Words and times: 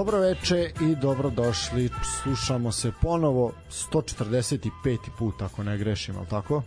Dobro 0.00 0.18
veče 0.18 0.72
i 0.80 0.96
dobrodošli. 0.96 1.90
Slušamo 2.22 2.72
se 2.72 2.92
ponovo 3.02 3.52
145. 3.92 4.98
put 5.18 5.42
ako 5.42 5.62
ne 5.62 5.78
grešim, 5.78 6.16
al 6.16 6.26
tako? 6.26 6.62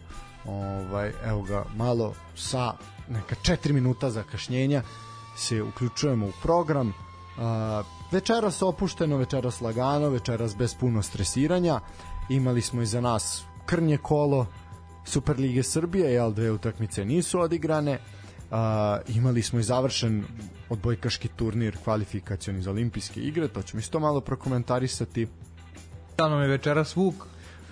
Ovaj 0.46 1.12
evo 1.26 1.42
ga 1.42 1.66
malo 1.76 2.14
sa 2.36 2.74
neka 3.10 3.36
4 3.36 3.72
minuta 3.72 4.10
zakašnjenja 4.10 4.84
se 5.36 5.62
uključujemo 5.62 6.28
u 6.28 6.32
program. 6.42 6.88
Uh, 6.88 6.94
večeras 8.12 8.62
opušteno, 8.62 9.18
večeras 9.18 9.62
lagano, 9.62 10.10
večeras 10.10 10.56
bez 10.58 10.76
puno 10.76 11.02
stresiranja. 11.02 11.80
Imali 12.30 12.62
smo 12.62 12.82
iza 12.82 13.02
nas 13.02 13.44
krnje 13.66 13.98
kolo 13.98 14.46
Super 15.06 15.40
Lige 15.40 15.64
Srbije, 15.64 16.14
jel 16.14 16.34
dve 16.34 16.52
utakmice 16.52 17.06
nisu 17.06 17.40
odigrane. 17.40 18.00
Uh, 18.54 19.16
imali 19.16 19.42
smo 19.42 19.60
i 19.60 19.64
završen 19.64 20.24
odbojkaški 20.70 21.28
turnir 21.28 21.78
kvalifikacioni 21.84 22.62
za 22.62 22.72
olimpijske 22.72 23.20
igre, 23.20 23.48
to 23.48 23.62
ćemo 23.62 23.80
isto 23.80 24.00
malo 24.00 24.22
prokomentarisati. 24.22 25.28
Tamo 26.16 26.36
je 26.36 26.48
večeras 26.48 26.96
Vuk. 26.96 27.16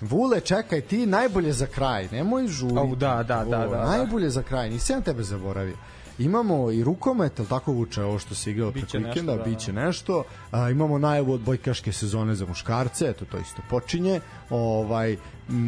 Vule, 0.01 0.39
čekaj, 0.39 0.81
ti 0.81 1.05
najbolje 1.05 1.53
za 1.53 1.65
kraj, 1.65 2.07
nemoj 2.11 2.47
žuri. 2.47 2.77
Oh, 2.77 2.97
da, 2.97 3.23
da, 3.27 3.43
da, 3.43 3.57
da, 3.57 3.67
da. 3.67 3.85
Najbolje 3.85 4.29
za 4.29 4.43
kraj, 4.43 4.69
nisam 4.69 5.01
tebe 5.01 5.23
zaboravio. 5.23 5.77
Imamo 6.23 6.71
i 6.71 6.83
rukomet, 6.83 7.39
ali 7.39 7.49
tako 7.49 7.71
vuče 7.71 8.03
ovo 8.03 8.19
što 8.19 8.35
se 8.35 8.51
igralo 8.51 8.71
preko 8.71 8.97
vikenda, 8.97 9.35
da, 9.35 9.43
biće 9.43 9.71
da. 9.71 9.85
nešto. 9.85 10.23
A, 10.51 10.69
imamo 10.69 10.97
najavu 10.97 11.33
od 11.33 11.41
bojkaške 11.41 11.91
sezone 11.91 12.35
za 12.35 12.45
muškarce, 12.45 13.05
eto 13.09 13.25
to 13.25 13.37
isto 13.37 13.61
počinje. 13.69 14.19
Ovaj 14.49 15.17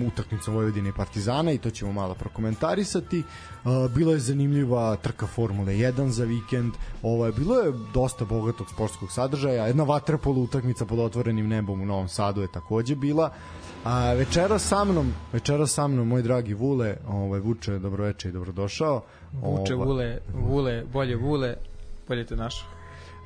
utakmica 0.08 0.52
Vojvodine 0.52 0.90
i 0.90 0.94
Partizana 0.94 1.52
i 1.52 1.58
to 1.58 1.70
ćemo 1.70 1.92
malo 1.92 2.14
prokomentarisati. 2.14 3.24
A, 3.64 3.88
bila 3.96 4.14
je 4.14 4.20
zanimljiva 4.20 4.96
trka 4.96 5.28
Formule 5.28 5.74
1 5.74 6.08
za 6.08 6.26
vikend. 6.26 6.74
Ovaj 7.04 7.31
bilo 7.31 7.59
je 7.59 7.74
dosta 7.94 8.26
bogatog 8.26 8.70
sportskog 8.70 9.12
sadržaja. 9.12 9.68
Jedna 9.68 9.84
vaterpolo 9.84 10.42
utakmica 10.42 10.86
pod 10.86 11.00
otvorenim 11.00 11.48
nebom 11.48 11.81
u 11.81 11.86
Novom 11.86 12.08
Sadu 12.08 12.42
je 12.42 12.52
takođe 12.52 12.96
bila. 12.96 13.34
A 13.84 14.14
večera 14.14 14.59
sa 14.59 14.84
mnom, 14.84 15.14
večera 15.34 15.67
sa 15.67 15.88
mnom 15.88 16.08
moj 16.08 16.22
dragi 16.22 16.53
Vule, 16.53 16.98
ovaj 17.08 17.39
Vuče, 17.39 17.80
dobroveče 17.80 18.30
i 18.30 18.31
dobrodošao. 18.31 19.02
Vuče 19.34 19.75
Ova... 19.75 19.86
Vule, 19.86 20.20
Vule, 20.34 20.84
bolje 20.94 21.16
Vule, 21.16 21.56
bolje 22.08 22.25
te 22.25 22.36
našo. 22.36 22.66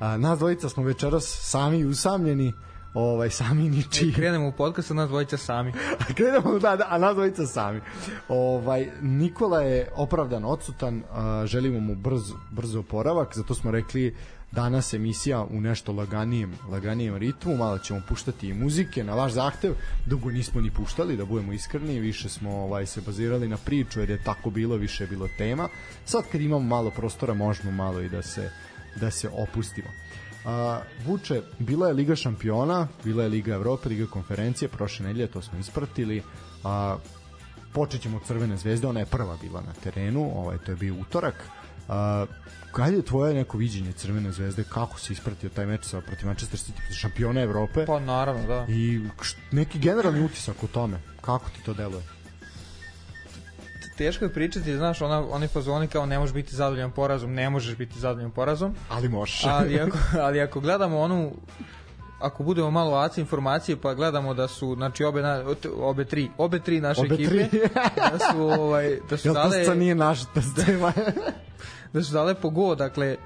A, 0.00 0.16
nas 0.16 0.38
dvojica 0.38 0.68
smo 0.68 0.82
večeras 0.82 1.38
sami 1.42 1.84
usamljeni, 1.84 2.52
ovaj 2.94 3.30
sami 3.30 3.62
niči. 3.62 4.08
E, 4.08 4.12
krenemo 4.12 4.48
u 4.48 4.52
podcast, 4.52 4.90
a 4.90 4.94
nas 4.94 5.08
dvojica 5.08 5.36
sami. 5.36 5.72
krenemo, 6.16 6.58
da, 6.58 6.76
da, 6.76 6.86
a 6.90 6.98
nas 6.98 7.14
dvojica 7.14 7.46
sami. 7.46 7.80
Ovaj 8.28 8.90
Nikola 9.02 9.60
je 9.60 9.88
opravdan 9.96 10.44
odsutan, 10.44 11.02
a, 11.10 11.46
želimo 11.46 11.80
mu 11.80 11.94
brz 11.94 12.32
brzo 12.50 12.80
oporavak, 12.80 13.36
zato 13.36 13.54
smo 13.54 13.70
rekli 13.70 14.16
danas 14.52 14.94
emisija 14.94 15.44
u 15.44 15.60
nešto 15.60 15.92
laganijem, 15.92 16.54
laganijem 16.70 17.16
ritmu, 17.16 17.56
malo 17.56 17.78
ćemo 17.78 18.02
puštati 18.08 18.48
i 18.48 18.54
muzike 18.54 19.04
na 19.04 19.14
vaš 19.14 19.32
zahtev, 19.32 19.74
dugo 20.06 20.30
nismo 20.30 20.60
ni 20.60 20.70
puštali, 20.70 21.16
da 21.16 21.24
budemo 21.24 21.52
iskreni, 21.52 22.00
više 22.00 22.28
smo 22.28 22.50
ovaj 22.50 22.86
se 22.86 23.00
bazirali 23.00 23.48
na 23.48 23.56
priču 23.56 24.00
jer 24.00 24.10
je 24.10 24.24
tako 24.24 24.50
bilo, 24.50 24.76
više 24.76 25.04
je 25.04 25.08
bilo 25.08 25.28
tema. 25.38 25.68
Sad 26.04 26.24
kad 26.32 26.40
imamo 26.40 26.64
malo 26.64 26.90
prostora, 26.90 27.34
možemo 27.34 27.70
malo 27.70 28.00
i 28.00 28.08
da 28.08 28.22
se 28.22 28.50
da 29.00 29.10
se 29.10 29.28
opustimo. 29.28 29.88
A, 30.44 30.80
Vuče, 31.06 31.42
bila 31.58 31.88
je 31.88 31.94
Liga 31.94 32.16
šampiona, 32.16 32.88
bila 33.04 33.22
je 33.22 33.28
Liga 33.28 33.54
Evrope, 33.54 33.88
Liga 33.88 34.06
konferencije, 34.06 34.68
prošle 34.68 35.06
nedelje 35.06 35.26
to 35.26 35.42
smo 35.42 35.58
ispratili. 35.58 36.22
A, 36.64 36.96
počet 37.72 38.00
ćemo 38.02 38.16
od 38.16 38.24
Crvene 38.24 38.56
zvezde, 38.56 38.86
ona 38.86 39.00
je 39.00 39.06
prva 39.06 39.36
bila 39.40 39.60
na 39.60 39.72
terenu, 39.72 40.30
ovaj, 40.34 40.58
to 40.58 40.72
je 40.72 40.76
bio 40.76 40.94
utorak. 40.94 41.44
A, 41.88 42.26
Kad 42.78 42.94
je 42.94 43.02
tvoje 43.02 43.34
neko 43.34 43.58
viđenje 43.58 43.92
Crvene 43.92 44.32
zvezde, 44.32 44.64
kako 44.64 44.98
si 44.98 45.12
ispratio 45.12 45.50
taj 45.50 45.66
meč 45.66 45.84
sa 45.84 46.00
protiv 46.00 46.26
Manchester 46.26 46.60
City, 46.60 46.92
šampiona 46.92 47.40
Evrope? 47.40 47.86
Pa 47.86 48.00
naravno, 48.00 48.46
da. 48.46 48.66
I 48.68 49.00
neki 49.52 49.78
generalni 49.78 50.24
utisak 50.24 50.64
o 50.64 50.66
tome, 50.66 51.00
kako 51.20 51.50
ti 51.50 51.62
to 51.64 51.74
deluje? 51.74 52.02
teško 53.96 54.24
je 54.24 54.32
pričati, 54.32 54.76
znaš, 54.76 55.02
ona, 55.02 55.28
oni 55.30 55.48
fazoni 55.48 55.86
kao 55.86 56.06
ne 56.06 56.18
možeš 56.18 56.34
biti 56.34 56.56
zadovoljan 56.56 56.90
porazom, 56.90 57.34
ne 57.34 57.50
možeš 57.50 57.76
biti 57.76 57.98
zadovoljan 57.98 58.30
porazom. 58.30 58.74
Ali 58.88 59.08
možeš. 59.08 59.44
ali, 59.44 59.80
ako, 59.84 59.98
ali 60.20 60.40
ako 60.40 60.60
gledamo 60.60 60.98
onu 60.98 61.32
ako 62.20 62.42
budemo 62.42 62.70
malo 62.70 62.96
aci 62.96 63.20
informacije 63.20 63.76
pa 63.76 63.94
gledamo 63.94 64.34
da 64.34 64.48
su 64.48 64.74
znači 64.74 65.04
obe 65.04 65.22
na, 65.22 65.44
obe 65.80 66.04
tri 66.04 66.30
obe 66.36 66.60
tri 66.60 66.80
naše 66.80 67.00
obe 67.00 67.14
ekipe 67.14 67.48
tri. 67.48 67.60
da 68.12 68.18
su 68.32 68.42
ovaj 68.42 68.98
da 69.10 69.16
su 69.16 69.32
dale 69.32 69.64
to 69.64 69.74
nije 69.74 69.94
naš 69.94 70.20
da 70.20 70.40
da 70.56 70.92
su 72.02 72.12
dale 72.12 72.34
po 72.34 72.50
go, 72.50 72.74
dakle, 72.74 73.16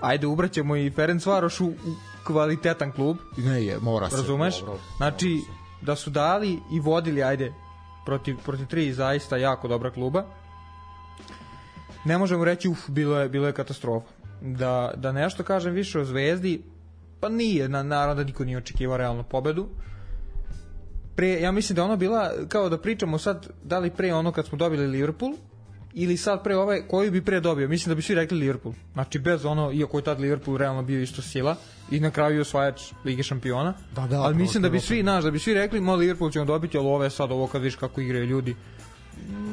ajde 0.00 0.26
ubraćemo 0.26 0.76
i 0.76 0.90
Ferenc 0.90 1.26
Varoš 1.26 1.60
u, 1.60 1.72
kvalitetan 2.26 2.92
klub. 2.92 3.16
Ne 3.36 3.64
je, 3.64 3.78
mora 3.80 4.10
se. 4.10 4.16
Razumeš? 4.16 4.60
Dobro, 4.60 4.78
znači, 4.96 5.40
da 5.82 5.96
su 5.96 6.10
dali 6.10 6.58
i 6.72 6.80
vodili, 6.80 7.22
ajde, 7.22 7.52
protiv, 8.06 8.36
protiv 8.44 8.66
tri 8.66 8.92
zaista 8.92 9.36
jako 9.36 9.68
dobra 9.68 9.90
kluba. 9.90 10.24
Ne 12.04 12.18
možemo 12.18 12.44
reći, 12.44 12.68
uf, 12.68 12.88
bilo 12.88 13.20
je, 13.20 13.28
bilo 13.28 13.46
je 13.46 13.52
katastrofa. 13.52 14.06
Da, 14.40 14.92
da 14.96 15.12
nešto 15.12 15.42
kažem 15.42 15.74
više 15.74 16.00
o 16.00 16.04
Zvezdi, 16.04 16.62
pa 17.20 17.28
nije, 17.28 17.68
na, 17.68 17.82
naravno 17.82 18.14
da 18.14 18.24
niko 18.24 18.44
nije 18.44 18.58
očekivao 18.58 18.96
realnu 18.96 19.24
pobedu. 19.24 19.68
Pre, 21.16 21.40
ja 21.40 21.52
mislim 21.52 21.76
da 21.76 21.84
ono 21.84 21.96
bila, 21.96 22.30
kao 22.48 22.68
da 22.68 22.78
pričamo 22.78 23.18
sad, 23.18 23.48
da 23.64 23.78
li 23.78 23.90
pre 23.90 24.14
ono 24.14 24.32
kad 24.32 24.46
smo 24.46 24.58
dobili 24.58 24.86
Liverpool, 24.86 25.32
ili 25.94 26.16
sad 26.16 26.42
pre 26.44 26.56
ovaj, 26.56 26.82
koju 26.88 27.10
bi 27.10 27.24
pre 27.24 27.40
dobio? 27.40 27.68
Mislim 27.68 27.90
da 27.90 27.94
bi 27.94 28.02
svi 28.02 28.14
rekli 28.14 28.38
Liverpool. 28.38 28.74
Znači 28.92 29.18
bez 29.18 29.44
ono, 29.44 29.72
iako 29.72 29.98
je 29.98 30.04
tad 30.04 30.20
Liverpool 30.20 30.56
realno 30.56 30.82
bio 30.82 31.00
isto 31.00 31.22
sila 31.22 31.56
i 31.90 32.00
na 32.00 32.10
kraju 32.10 32.34
je 32.34 32.40
osvajač 32.40 32.82
Lige 33.04 33.22
šampiona. 33.22 33.74
Da, 33.94 34.06
da, 34.06 34.20
ali 34.20 34.34
mislim 34.34 34.62
da 34.62 34.68
bi 34.68 34.80
svi, 34.80 35.02
znaš, 35.02 35.24
da 35.24 35.30
bi 35.30 35.38
svi 35.38 35.54
rekli, 35.54 35.80
mo 35.80 35.94
Liverpool 35.94 36.30
ćemo 36.30 36.44
dobiti, 36.44 36.78
ali 36.78 36.86
ove 36.86 37.10
sad 37.10 37.32
ovo 37.32 37.46
kad 37.46 37.62
vidiš 37.62 37.76
kako 37.76 38.00
igraju 38.00 38.26
ljudi, 38.26 38.56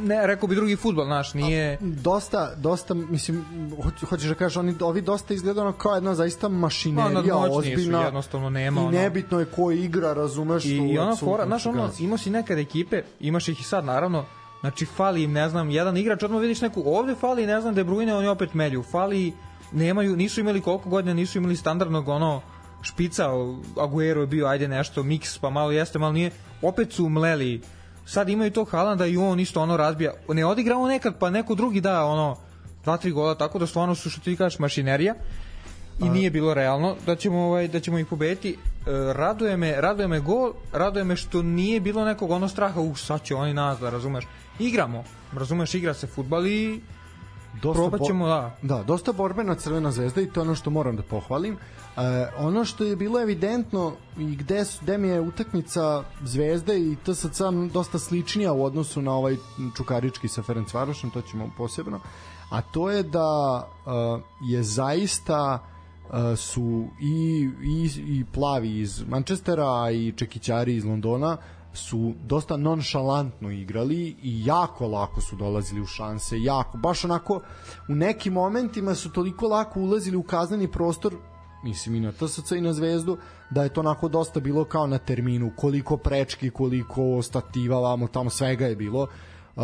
ne, 0.03 0.27
rekao 0.27 0.47
bi 0.47 0.55
drugi 0.55 0.75
fudbal, 0.75 1.07
naš, 1.07 1.33
nije... 1.33 1.73
A, 1.73 1.77
dosta, 1.81 2.55
dosta, 2.55 2.93
mislim, 2.93 3.45
hoć, 3.83 3.93
hoćeš 4.09 4.27
da 4.29 4.35
kažeš, 4.35 4.57
oni, 4.57 4.75
ovi 4.81 5.01
dosta 5.01 5.33
izgledano 5.33 5.71
kao 5.71 5.95
jedna 5.95 6.15
zaista 6.15 6.49
mašinerija, 6.49 7.21
no, 7.21 7.47
ozbiljna. 7.49 7.99
Su, 7.99 8.05
jednostavno 8.05 8.49
nema. 8.49 8.81
I 8.81 8.85
nebitno 8.85 9.39
je 9.39 9.45
ko 9.45 9.71
igra, 9.71 10.13
razumeš? 10.13 10.65
I, 10.65 10.75
i 10.75 10.97
ona 10.97 11.15
fora, 11.15 11.45
znaš, 11.45 11.65
ono, 11.65 11.89
imao 11.99 12.17
si 12.17 12.29
nekad 12.29 12.57
ekipe, 12.57 13.01
imaš 13.19 13.47
ih 13.47 13.59
i 13.59 13.63
sad, 13.63 13.85
naravno, 13.85 14.25
Znači 14.65 14.85
fali 14.85 15.23
im, 15.23 15.31
ne 15.31 15.49
znam, 15.49 15.69
jedan 15.69 15.97
igrač, 15.97 16.23
odmah 16.23 16.41
vidiš 16.41 16.61
neku, 16.61 16.83
ovde 16.85 17.15
fali, 17.15 17.45
ne 17.45 17.61
znam, 17.61 17.75
De 17.75 17.83
Bruyne, 17.83 18.15
oni 18.15 18.27
opet 18.27 18.53
melju. 18.53 18.83
Fali, 18.83 19.33
nemaju, 19.71 20.15
nisu 20.15 20.41
imali 20.41 20.61
koliko 20.61 20.89
godina, 20.89 21.13
nisu 21.13 21.37
imali 21.37 21.55
standardnog 21.55 22.07
ono 22.07 22.41
špica, 22.81 23.29
Aguero 23.79 24.21
je 24.21 24.27
bio, 24.27 24.47
ajde 24.47 24.67
nešto, 24.67 25.03
mix, 25.03 25.39
pa 25.41 25.49
malo 25.49 25.71
jeste, 25.71 25.99
malo 25.99 26.13
nije. 26.13 26.31
Opet 26.61 26.93
su 26.93 27.09
mleli. 27.09 27.61
Sad 28.05 28.29
imaju 28.29 28.51
to 28.51 28.63
Halanda 28.63 29.05
i 29.05 29.17
on 29.17 29.39
isto 29.39 29.61
ono 29.61 29.77
razbija. 29.77 30.13
Ne 30.29 30.45
odigra 30.45 30.77
on 30.77 30.89
nekad, 30.89 31.19
pa 31.19 31.29
neko 31.29 31.55
drugi 31.55 31.81
da 31.81 32.05
ono 32.05 32.37
dva, 32.83 32.97
tri 32.97 33.11
gola, 33.11 33.35
tako 33.35 33.59
da 33.59 33.67
stvarno 33.67 33.95
su 33.95 34.09
što 34.09 34.21
ti 34.21 34.35
kažeš 34.35 34.59
mašinerija 34.59 35.13
i 35.99 36.09
nije 36.09 36.31
bilo 36.31 36.53
realno 36.53 36.95
da 37.05 37.15
ćemo 37.15 37.45
ovaj 37.45 37.67
da 37.67 37.79
ćemo 37.79 37.99
ih 37.99 38.05
pobediti. 38.05 38.49
E, 38.51 38.55
raduje 39.13 39.57
me, 39.57 39.81
raduje 39.81 40.07
me 40.07 40.19
gol, 40.19 40.53
raduje 40.73 41.03
me 41.03 41.15
što 41.15 41.41
nije 41.41 41.79
bilo 41.79 42.05
nekog 42.05 42.31
ono 42.31 42.47
straha, 42.47 42.81
u 42.81 42.95
sad 42.95 43.23
će 43.23 43.35
oni 43.35 43.53
nas 43.53 43.79
da 43.79 43.89
razumeš 43.89 44.25
igramo, 44.59 45.03
razumeš, 45.33 45.73
igra 45.73 45.93
se 45.93 46.07
futbal 46.07 46.47
i 46.47 46.81
dosta 47.61 47.81
probat 47.81 48.01
ćemo, 48.07 48.27
da. 48.27 48.55
Da, 48.61 48.83
dosta 48.83 49.11
borbena 49.11 49.55
Crvena 49.55 49.91
zvezda 49.91 50.21
i 50.21 50.29
to 50.29 50.39
je 50.39 50.41
ono 50.41 50.55
što 50.55 50.69
moram 50.69 50.95
da 50.95 51.03
pohvalim. 51.03 51.53
E, 51.53 51.59
ono 52.37 52.65
što 52.65 52.83
je 52.83 52.95
bilo 52.95 53.21
evidentno 53.21 53.93
i 54.17 54.35
gde, 54.35 54.65
su, 54.65 54.79
gde 54.81 54.97
mi 54.97 55.07
je 55.07 55.21
utakmica 55.21 56.03
Zvezde 56.23 56.79
i 56.79 56.95
TSC 56.95 57.41
dosta 57.73 57.99
sličnija 57.99 58.53
u 58.53 58.63
odnosu 58.63 59.01
na 59.01 59.13
ovaj 59.13 59.35
Čukarički 59.77 60.27
sa 60.27 60.43
Ferencvarošem, 60.43 61.09
to 61.09 61.21
ćemo 61.21 61.49
posebno, 61.57 61.99
a 62.49 62.61
to 62.61 62.91
je 62.91 63.03
da 63.03 63.63
e, 63.65 63.91
je 64.49 64.63
zaista 64.63 65.59
e, 65.59 66.35
su 66.35 66.87
i, 67.01 67.49
i, 67.63 67.89
i 67.97 68.25
plavi 68.33 68.79
iz 68.79 69.03
Manchestera 69.07 69.91
i 69.91 70.13
čekićari 70.17 70.75
iz 70.75 70.85
Londona 70.85 71.37
su 71.75 72.13
dosta 72.23 72.57
nonšalantno 72.57 73.51
igrali 73.51 74.15
i 74.23 74.45
jako 74.45 74.87
lako 74.87 75.21
su 75.21 75.35
dolazili 75.35 75.81
u 75.81 75.85
šanse, 75.85 76.41
jako, 76.41 76.77
baš 76.77 77.05
onako 77.05 77.41
u 77.89 77.95
nekim 77.95 78.33
momentima 78.33 78.95
su 78.95 79.11
toliko 79.11 79.47
lako 79.47 79.79
ulazili 79.79 80.17
u 80.17 80.23
kazneni 80.23 80.71
prostor 80.71 81.15
mislim 81.65 81.95
i 81.95 81.99
na 81.99 82.11
TSC 82.11 82.51
i 82.51 82.61
na 82.61 82.73
Zvezdu, 82.73 83.17
da 83.49 83.63
je 83.63 83.69
to 83.69 83.81
onako 83.81 84.09
dosta 84.09 84.39
bilo 84.39 84.65
kao 84.65 84.87
na 84.87 84.97
terminu, 84.97 85.51
koliko 85.55 85.97
prečki, 85.97 86.49
koliko 86.49 87.21
stativa, 87.21 87.79
vamo, 87.79 88.07
tamo 88.07 88.29
svega 88.29 88.65
je 88.65 88.75
bilo. 88.75 89.07
Uh, 89.55 89.63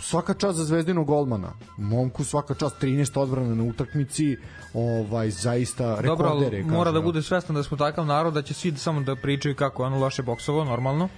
svaka 0.00 0.34
čast 0.34 0.58
za 0.58 0.64
zvezdinog 0.64 1.06
golmana. 1.06 1.52
Momku 1.76 2.24
svaka 2.24 2.54
čast 2.54 2.76
13 2.82 3.20
odbrana 3.20 3.54
na 3.54 3.64
utakmici 3.64 4.36
ovaj 4.74 5.30
zaista 5.30 5.96
rekordere 6.00 6.62
mora 6.62 6.92
da 6.92 7.00
bude 7.00 7.22
svestan 7.22 7.56
da 7.56 7.62
smo 7.62 7.76
takav 7.76 8.06
narod 8.06 8.34
da 8.34 8.42
će 8.42 8.54
svi 8.54 8.76
samo 8.76 9.00
da 9.00 9.16
pričaju 9.16 9.56
kako 9.56 9.84
ono 9.84 9.98
loše 9.98 10.22
boksovo 10.22 10.64
normalno 10.64 11.08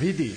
Vidi, 0.00 0.34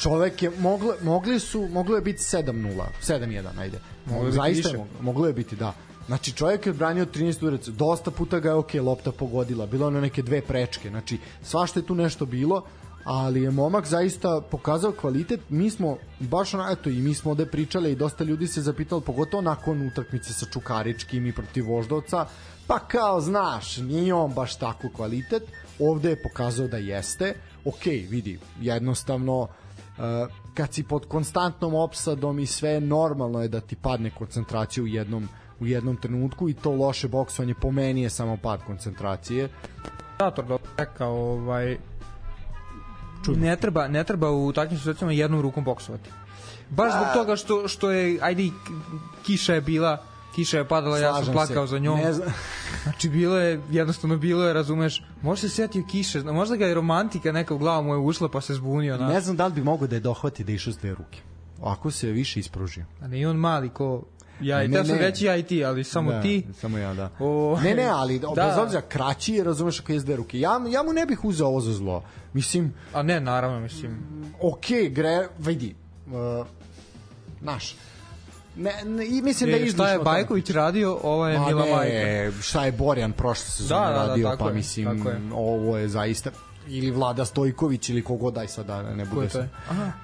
čovek 0.00 0.42
je 0.42 0.50
mogle 0.58 0.94
mogli 1.02 1.40
su 1.40 1.68
moglo 1.68 1.96
je 1.96 2.02
biti 2.02 2.22
7:0, 2.22 2.84
7:1, 3.02 3.58
ajde. 3.58 3.78
Moglo 4.06 4.26
je 4.26 4.32
zaista 4.32 4.68
moglo, 4.68 4.86
moglo 5.00 5.26
je 5.26 5.32
biti 5.32 5.56
da. 5.56 5.74
Znači 6.06 6.32
čovjek 6.32 6.66
je 6.66 6.70
odbranio 6.70 7.06
13 7.06 7.42
udaraca, 7.42 7.70
dosta 7.70 8.10
puta 8.10 8.40
ga 8.40 8.48
je 8.48 8.54
ok, 8.54 8.74
lopta 8.74 9.12
pogodila, 9.12 9.66
bilo 9.66 9.86
ono 9.86 10.00
neke 10.00 10.22
dve 10.22 10.40
prečke, 10.40 10.88
znači 10.88 11.18
svašta 11.42 11.80
je 11.80 11.86
tu 11.86 11.94
nešto 11.94 12.26
bilo, 12.26 12.64
ali 13.04 13.42
je 13.42 13.50
momak 13.50 13.86
zaista 13.86 14.40
pokazao 14.50 14.92
kvalitet. 14.92 15.40
Mi 15.48 15.70
smo 15.70 15.96
baš 16.20 16.54
ono, 16.54 16.70
eto 16.70 16.90
i 16.90 17.00
mi 17.00 17.14
smo 17.14 17.30
ovde 17.30 17.46
pričali 17.46 17.92
i 17.92 17.96
dosta 17.96 18.24
ljudi 18.24 18.46
se 18.46 18.62
zapitalo, 18.62 19.00
pogotovo 19.00 19.42
nakon 19.42 19.86
utakmice 19.86 20.32
sa 20.32 20.46
Čukaričkim 20.52 21.26
i 21.26 21.32
protiv 21.32 21.66
Voždovca, 21.66 22.26
pa 22.66 22.78
kao 22.78 23.20
znaš, 23.20 23.76
nije 23.76 24.14
on 24.14 24.32
baš 24.32 24.56
tako 24.56 24.88
kvalitet. 24.96 25.42
Ovde 25.78 26.10
je 26.10 26.22
pokazao 26.22 26.68
da 26.68 26.76
jeste. 26.76 27.34
Ok, 27.64 27.86
vidi, 27.86 28.38
jednostavno 28.60 29.40
uh, 29.40 29.48
kad 30.54 30.74
si 30.74 30.82
pod 30.82 31.06
konstantnom 31.08 31.74
opsadom 31.74 32.38
i 32.38 32.46
sve 32.46 32.80
normalno 32.80 33.42
je 33.42 33.48
da 33.48 33.60
ti 33.60 33.76
padne 33.76 34.10
koncentracija 34.10 34.84
u 34.84 34.86
jednom 34.86 35.28
u 35.60 35.66
jednom 35.66 35.96
trenutku 35.96 36.48
i 36.48 36.54
to 36.54 36.70
loše 36.70 37.08
boksovanje 37.08 37.54
po 37.54 37.70
meni 37.70 38.02
je 38.02 38.10
samo 38.10 38.36
pad 38.36 38.60
koncentracije. 38.66 39.48
Dator 40.18 40.44
da 40.44 40.58
rekao 40.76 41.14
ovaj 41.14 41.76
Čudno. 43.24 43.46
ne 43.46 43.56
treba 43.56 43.88
ne 43.88 44.04
treba 44.04 44.30
u 44.30 44.52
takvim 44.52 44.78
situacijama 44.78 45.12
jednom 45.12 45.40
rukom 45.40 45.64
boksovati. 45.64 46.10
Baš 46.70 46.92
zbog 46.92 47.06
toga 47.14 47.36
što 47.36 47.68
što 47.68 47.90
je 47.90 48.18
ajde 48.22 48.50
kiša 49.22 49.54
je 49.54 49.60
bila 49.60 50.04
kiša 50.34 50.58
je 50.58 50.68
padala, 50.68 50.98
Slažem 50.98 51.16
ja 51.16 51.24
sam 51.24 51.32
plakao 51.32 51.66
se. 51.66 51.70
za 51.70 51.78
njom. 51.78 51.98
Ne 51.98 52.12
znam. 52.12 52.28
znači 52.82 53.08
bilo 53.08 53.38
je, 53.38 53.60
jednostavno 53.70 54.16
bilo 54.16 54.44
je, 54.44 54.52
razumeš, 54.52 55.04
može 55.22 55.40
se 55.40 55.48
setio 55.48 55.84
kiše, 55.90 56.22
možda 56.22 56.56
ga 56.56 56.66
je 56.66 56.74
romantika 56.74 57.32
neka 57.32 57.54
u 57.54 57.58
glavu 57.58 57.84
mu 57.84 57.94
je 57.94 57.98
ušla 57.98 58.28
pa 58.28 58.40
se 58.40 58.54
zbunio. 58.54 58.96
Na. 58.96 59.08
Ne 59.08 59.20
znam 59.20 59.36
da 59.36 59.46
li 59.46 59.52
bi 59.52 59.62
mogo 59.62 59.86
da 59.86 59.96
je 59.96 60.00
dohvati 60.00 60.44
da 60.44 60.52
išao 60.52 60.72
s 60.72 60.78
dve 60.78 60.90
ruke. 60.90 61.20
Ako 61.62 61.90
se 61.90 62.10
više 62.10 62.40
ispružio. 62.40 62.84
A 63.00 63.08
ne 63.08 63.28
on 63.28 63.36
mali 63.36 63.68
ko 63.68 64.02
Ja, 64.42 64.62
i 64.62 64.68
ne, 64.68 64.84
sam 64.84 64.98
reći 64.98 65.24
ja 65.24 65.36
i 65.36 65.42
ti, 65.42 65.64
ali 65.64 65.84
samo 65.84 66.12
da, 66.12 66.22
ti. 66.22 66.46
Samo 66.60 66.78
ja, 66.78 66.94
da. 66.94 67.10
O, 67.18 67.58
ne, 67.64 67.74
ne, 67.74 67.86
ali 67.86 68.18
da. 68.34 68.46
bez 68.48 68.58
obzira 68.58 68.82
kraći 68.82 69.42
razumeš 69.44 69.80
ako 69.80 69.92
je 69.92 70.00
s 70.00 70.04
dve 70.04 70.16
ruke. 70.16 70.40
Ja, 70.40 70.60
ja 70.68 70.82
mu 70.82 70.92
ne 70.92 71.06
bih 71.06 71.24
uzeo 71.24 71.46
ovo 71.46 71.60
za 71.60 71.72
zlo. 71.72 72.04
Mislim... 72.32 72.74
A 72.92 73.02
ne, 73.02 73.20
naravno, 73.20 73.60
mislim... 73.60 73.98
Ok, 74.40 74.66
gre, 74.90 75.28
vidi. 75.38 75.74
Uh, 76.06 76.46
naš, 77.40 77.76
Ne, 78.56 78.84
ne, 78.84 79.06
i 79.06 79.22
mislim 79.22 79.50
da 79.50 79.56
je 79.56 79.70
Šta 79.70 79.88
je 79.88 79.98
Bajković 79.98 80.50
radio, 80.50 80.98
ovo 81.02 81.28
je 81.28 81.38
Ma 81.38 81.46
Mila 81.46 81.64
ne, 81.64 81.70
Majka. 81.70 82.42
Šta 82.42 82.64
je 82.64 82.72
Borjan 82.72 83.12
prošle 83.12 83.44
sezone 83.44 83.80
da, 83.80 83.92
da, 83.92 83.98
da, 83.98 84.06
radio, 84.06 84.36
pa 84.38 84.48
je, 84.48 84.54
mislim, 84.54 85.06
je. 85.06 85.20
ovo 85.34 85.78
je 85.78 85.88
zaista 85.88 86.30
ili 86.66 86.90
Vlada 86.90 87.24
Stojković 87.24 87.88
ili 87.88 88.04
kogod 88.04 88.34
daj 88.34 88.48
sad 88.48 88.66
da 88.66 88.82
ne 88.82 89.04
bude 89.04 89.30
se. 89.30 89.48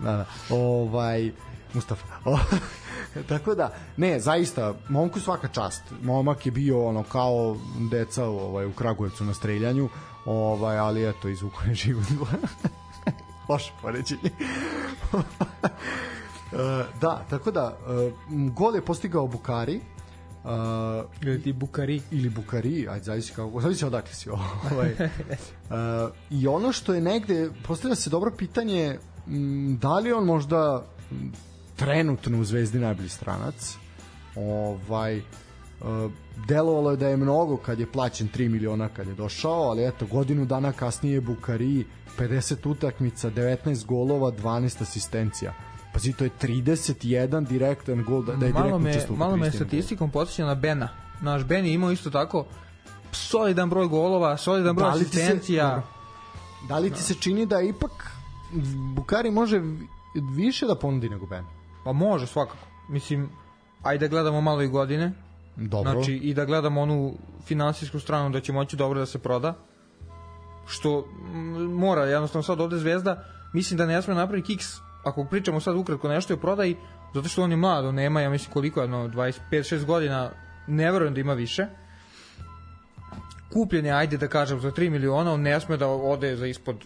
Da, 0.00 0.12
da. 0.12 0.26
Ovaj 0.50 1.30
Mustafa. 1.74 2.06
Tako 3.28 3.54
da, 3.54 3.74
ne, 3.96 4.20
zaista, 4.20 4.74
momku 4.88 5.20
svaka 5.20 5.48
čast. 5.48 5.82
Momak 6.02 6.46
je 6.46 6.52
bio 6.52 6.86
ono 6.86 7.02
kao 7.02 7.56
deca 7.90 8.24
ovaj, 8.24 8.66
u 8.66 8.72
Kragujevcu 8.72 9.24
na 9.24 9.34
streljanju, 9.34 9.88
ovaj, 10.24 10.78
ali 10.78 11.08
eto, 11.08 11.28
izvuko 11.28 11.62
je 11.64 11.74
život. 11.74 12.04
Loše 13.48 13.72
poređenje. 13.82 14.30
Uh, 16.52 16.58
da, 17.00 17.24
tako 17.30 17.50
da, 17.50 17.78
uh, 17.86 18.12
gol 18.52 18.74
je 18.74 18.84
postigao 18.84 19.26
Bukari, 19.26 19.80
Uh, 20.44 20.50
ili 21.22 21.42
ti 21.42 21.52
Bukari. 21.52 22.02
ili 22.10 22.28
Bukari, 22.28 22.88
ajde 22.88 23.04
zavisi 23.04 23.32
kako, 23.32 23.60
zavisi 23.60 23.84
odakle 23.84 24.14
si 24.14 24.30
ovaj. 24.72 24.92
uh, 24.92 26.10
I 26.30 26.46
ono 26.46 26.72
što 26.72 26.94
je 26.94 27.00
negde, 27.00 27.50
postavlja 27.66 27.94
se 27.94 28.10
dobro 28.10 28.30
pitanje, 28.30 28.98
m, 29.26 29.78
da 29.80 29.98
li 29.98 30.12
on 30.12 30.24
možda 30.24 30.84
trenutno 31.76 32.40
u 32.40 32.44
Zvezdi 32.44 32.78
najbolji 32.78 33.08
stranac, 33.08 33.76
ovaj, 34.36 35.18
uh, 35.18 35.24
delovalo 36.48 36.90
je 36.90 36.96
da 36.96 37.08
je 37.08 37.16
mnogo 37.16 37.56
kad 37.56 37.80
je 37.80 37.92
plaćen 37.92 38.28
3 38.36 38.48
miliona 38.48 38.88
kad 38.88 39.06
je 39.06 39.14
došao, 39.14 39.62
ali 39.70 39.86
eto, 39.86 40.06
godinu 40.06 40.44
dana 40.44 40.72
kasnije 40.72 41.20
Bukari 41.20 41.84
50 42.18 42.68
utakmica, 42.68 43.30
19 43.30 43.86
golova, 43.86 44.32
12 44.32 44.82
asistencija 44.82 45.54
Pazi, 45.92 46.12
to 46.12 46.24
je 46.24 46.30
31 46.42 47.46
direktan 47.46 48.04
gol 48.04 48.22
da, 48.22 48.36
da 48.36 48.46
je 48.46 48.52
malo 48.52 48.78
me, 48.78 49.06
malo 49.16 49.36
me 49.36 49.50
statistikom 49.50 50.10
podsjeća 50.10 50.46
na 50.46 50.54
Bena. 50.54 50.88
Naš 51.20 51.44
Ben 51.44 51.66
je 51.66 51.72
imao 51.72 51.92
isto 51.92 52.10
tako 52.10 52.46
solidan 53.12 53.70
broj 53.70 53.86
golova, 53.86 54.36
solidan 54.36 54.76
broj 54.76 54.90
da 54.90 54.96
asistencija. 54.96 55.82
Se, 55.82 56.68
da 56.68 56.78
li 56.78 56.90
ti 56.90 57.02
se 57.02 57.14
čini 57.14 57.46
da 57.46 57.60
ipak 57.60 57.90
Bukari 58.94 59.30
može 59.30 59.60
više 60.36 60.66
da 60.66 60.74
ponudi 60.74 61.08
nego 61.08 61.26
Ben? 61.26 61.44
Pa 61.84 61.92
može 61.92 62.26
svakako. 62.26 62.66
Mislim, 62.88 63.30
ajde 63.82 64.08
da 64.08 64.10
gledamo 64.10 64.40
malo 64.40 64.62
i 64.62 64.68
godine. 64.68 65.12
Dobro. 65.56 65.92
Znači, 65.92 66.12
i 66.12 66.34
da 66.34 66.44
gledamo 66.44 66.80
onu 66.80 67.14
finansijsku 67.44 68.00
stranu 68.00 68.30
da 68.30 68.40
će 68.40 68.52
moći 68.52 68.76
dobro 68.76 69.00
da 69.00 69.06
se 69.06 69.18
proda. 69.18 69.54
Što 70.66 71.06
mora, 71.74 72.04
jednostavno 72.04 72.42
sad 72.42 72.60
ovde 72.60 72.76
Zvezda, 72.76 73.24
mislim 73.52 73.78
da 73.78 73.86
ne 73.86 74.02
sme 74.02 74.14
napravi 74.14 74.42
kiks 74.42 74.66
ako 75.08 75.24
pričamo 75.24 75.60
sad 75.60 75.76
ukratko 75.76 76.08
nešto 76.08 76.34
o 76.34 76.36
prodaji, 76.36 76.76
zato 77.14 77.28
što 77.28 77.42
on 77.42 77.50
je 77.50 77.56
mlad, 77.56 77.84
on 77.84 77.94
nema, 77.94 78.20
ja 78.20 78.30
mislim 78.30 78.52
koliko 78.52 78.82
je, 78.82 78.88
25-6 78.88 79.84
godina, 79.84 80.30
ne 80.66 80.92
verujem 80.92 81.14
da 81.14 81.20
ima 81.20 81.34
više. 81.34 81.66
Kupljen 83.52 83.86
je, 83.86 83.92
ajde 83.92 84.16
da 84.16 84.28
kažem, 84.28 84.60
za 84.60 84.70
3 84.70 84.90
miliona, 84.90 85.32
on 85.32 85.40
ne 85.40 85.60
sme 85.60 85.76
da 85.76 85.88
ode 85.88 86.36
za 86.36 86.46
ispod 86.46 86.76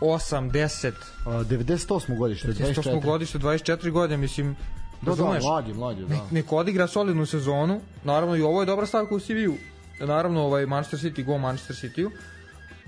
8, 0.00 0.50
10. 0.50 0.92
A, 1.26 1.30
98. 1.30 2.18
godište, 2.18 2.48
24. 2.48 2.82
98. 2.82 3.04
godište, 3.04 3.38
24 3.38 3.90
godine, 3.90 4.16
mislim, 4.16 4.56
da, 5.02 5.14
da, 5.14 5.24
mlađi, 5.24 5.74
mlađi, 5.74 6.04
da. 6.04 6.26
Nek, 6.30 6.52
odigra 6.52 6.86
solidnu 6.86 7.26
sezonu, 7.26 7.80
naravno 8.04 8.36
i 8.36 8.42
ovo 8.42 8.62
je 8.62 8.66
dobra 8.66 8.86
stavka 8.86 9.14
u 9.14 9.20
CV-u, 9.20 9.54
naravno 10.06 10.42
ovaj 10.42 10.66
Manchester 10.66 11.00
City, 11.00 11.24
go 11.24 11.38
Manchester 11.38 11.76
City-u, 11.76 12.10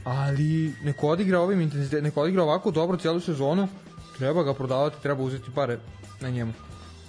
ali 0.05 0.75
neko 0.85 1.09
odigra 1.09 1.41
ovim 1.41 1.61
intenzitetom, 1.61 2.05
neko 2.05 2.21
odigra 2.21 2.43
ovako 2.43 2.71
dobro 2.71 2.97
cijelu 2.97 3.21
sezonu, 3.21 3.69
treba 4.19 4.43
ga 4.43 4.55
prodavati, 4.55 5.03
treba 5.03 5.23
uzeti 5.23 5.51
pare 5.55 5.79
na 6.21 6.31
njemu. 6.31 6.53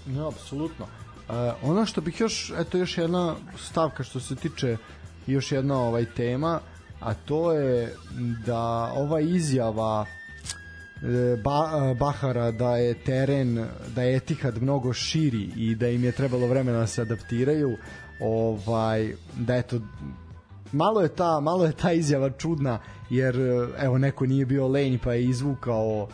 Ne, 0.06 0.28
apsolutno. 0.28 0.86
Uh, 0.86 1.36
ono 1.70 1.86
što 1.86 2.02
bih 2.02 2.20
još, 2.20 2.54
eto 2.58 2.78
još 2.78 2.98
jedna 2.98 3.36
stavka 3.58 4.04
što 4.04 4.20
se 4.20 4.36
tiče 4.36 4.78
još 5.28 5.52
jedna 5.52 5.80
ovaj 5.80 6.06
tema, 6.06 6.60
a 7.00 7.14
to 7.14 7.52
je 7.52 7.96
da 8.46 8.92
ova 8.96 9.20
izjava 9.22 10.06
e, 10.06 11.38
ba, 11.44 11.92
e, 11.92 11.96
Bahara 11.96 12.52
da 12.52 12.78
je 12.78 12.94
teren, 12.94 13.66
da 13.96 14.04
je 14.04 14.16
Etihad 14.16 14.62
mnogo 14.62 14.94
širi 14.94 15.50
i 15.56 15.76
da 15.76 15.88
im 15.88 16.04
je 16.04 16.12
trebalo 16.12 16.48
vremena 16.48 16.80
da 16.80 16.88
se 16.88 17.02
adaptiraju, 17.02 17.78
ovaj 18.20 19.14
da 19.34 19.56
eto 19.56 19.80
malo 20.72 21.02
je 21.02 21.10
ta 21.10 21.40
malo 21.40 21.66
je 21.66 21.72
ta 21.72 21.92
izjava 21.92 22.30
čudna 22.30 22.80
jer 23.10 23.36
evo 23.80 23.98
neko 23.98 24.26
nije 24.26 24.46
bio 24.46 24.68
lenj 24.68 24.98
pa 25.04 25.14
je 25.14 25.24
izvukao 25.24 26.08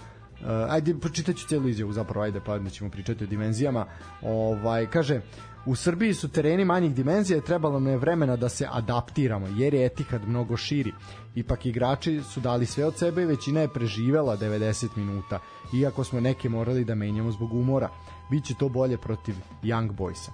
uh, 0.44 0.74
ajde, 0.74 0.96
pročitaću 1.00 1.48
celu 1.48 1.70
izjavu 1.70 1.94
zapravo, 1.94 2.24
ajde, 2.24 2.40
pa 2.46 2.70
ćemo 2.70 2.90
pričati 2.90 3.24
o 3.24 3.28
dimenzijama. 3.28 3.86
Ovaj, 4.22 4.88
kaže, 4.88 5.22
U 5.66 5.76
Srbiji 5.76 6.14
su 6.14 6.28
tereni 6.28 6.66
manjih 6.66 6.96
dimenzija 6.96 7.42
trebalo 7.42 7.80
nam 7.80 7.88
je 7.88 7.98
vremena 7.98 8.36
da 8.36 8.50
se 8.50 8.68
adaptiramo, 8.72 9.48
jer 9.48 9.74
je 9.74 9.86
Etihad 9.86 10.28
mnogo 10.28 10.58
širi. 10.58 10.94
Ipak 11.36 11.66
igrači 11.66 12.22
su 12.34 12.40
dali 12.40 12.66
sve 12.66 12.86
od 12.86 12.98
sebe 12.98 13.22
i 13.22 13.26
većina 13.26 13.62
je 13.62 13.74
preživela 13.74 14.38
90 14.38 14.88
minuta, 14.96 15.40
iako 15.74 16.04
smo 16.04 16.20
neke 16.20 16.50
morali 16.50 16.86
da 16.86 16.96
menjamo 16.96 17.32
zbog 17.32 17.54
umora. 17.54 17.90
Biće 18.32 18.54
to 18.60 18.70
bolje 18.70 18.98
protiv 18.98 19.36
Young 19.64 19.92
Boysa. 19.92 20.30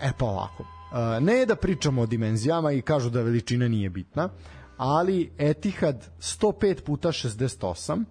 E 0.00 0.12
pa 0.18 0.26
ovako, 0.26 0.62
uh, 0.62 1.24
ne 1.24 1.46
da 1.46 1.56
pričamo 1.56 2.02
o 2.02 2.06
dimenzijama 2.06 2.72
i 2.72 2.82
kažu 2.82 3.10
da 3.10 3.22
veličina 3.22 3.68
nije 3.68 3.90
bitna, 3.90 4.28
ali 4.76 5.30
Etihad 5.38 6.08
105 6.18 6.82
puta 6.84 7.08
68, 7.08 8.04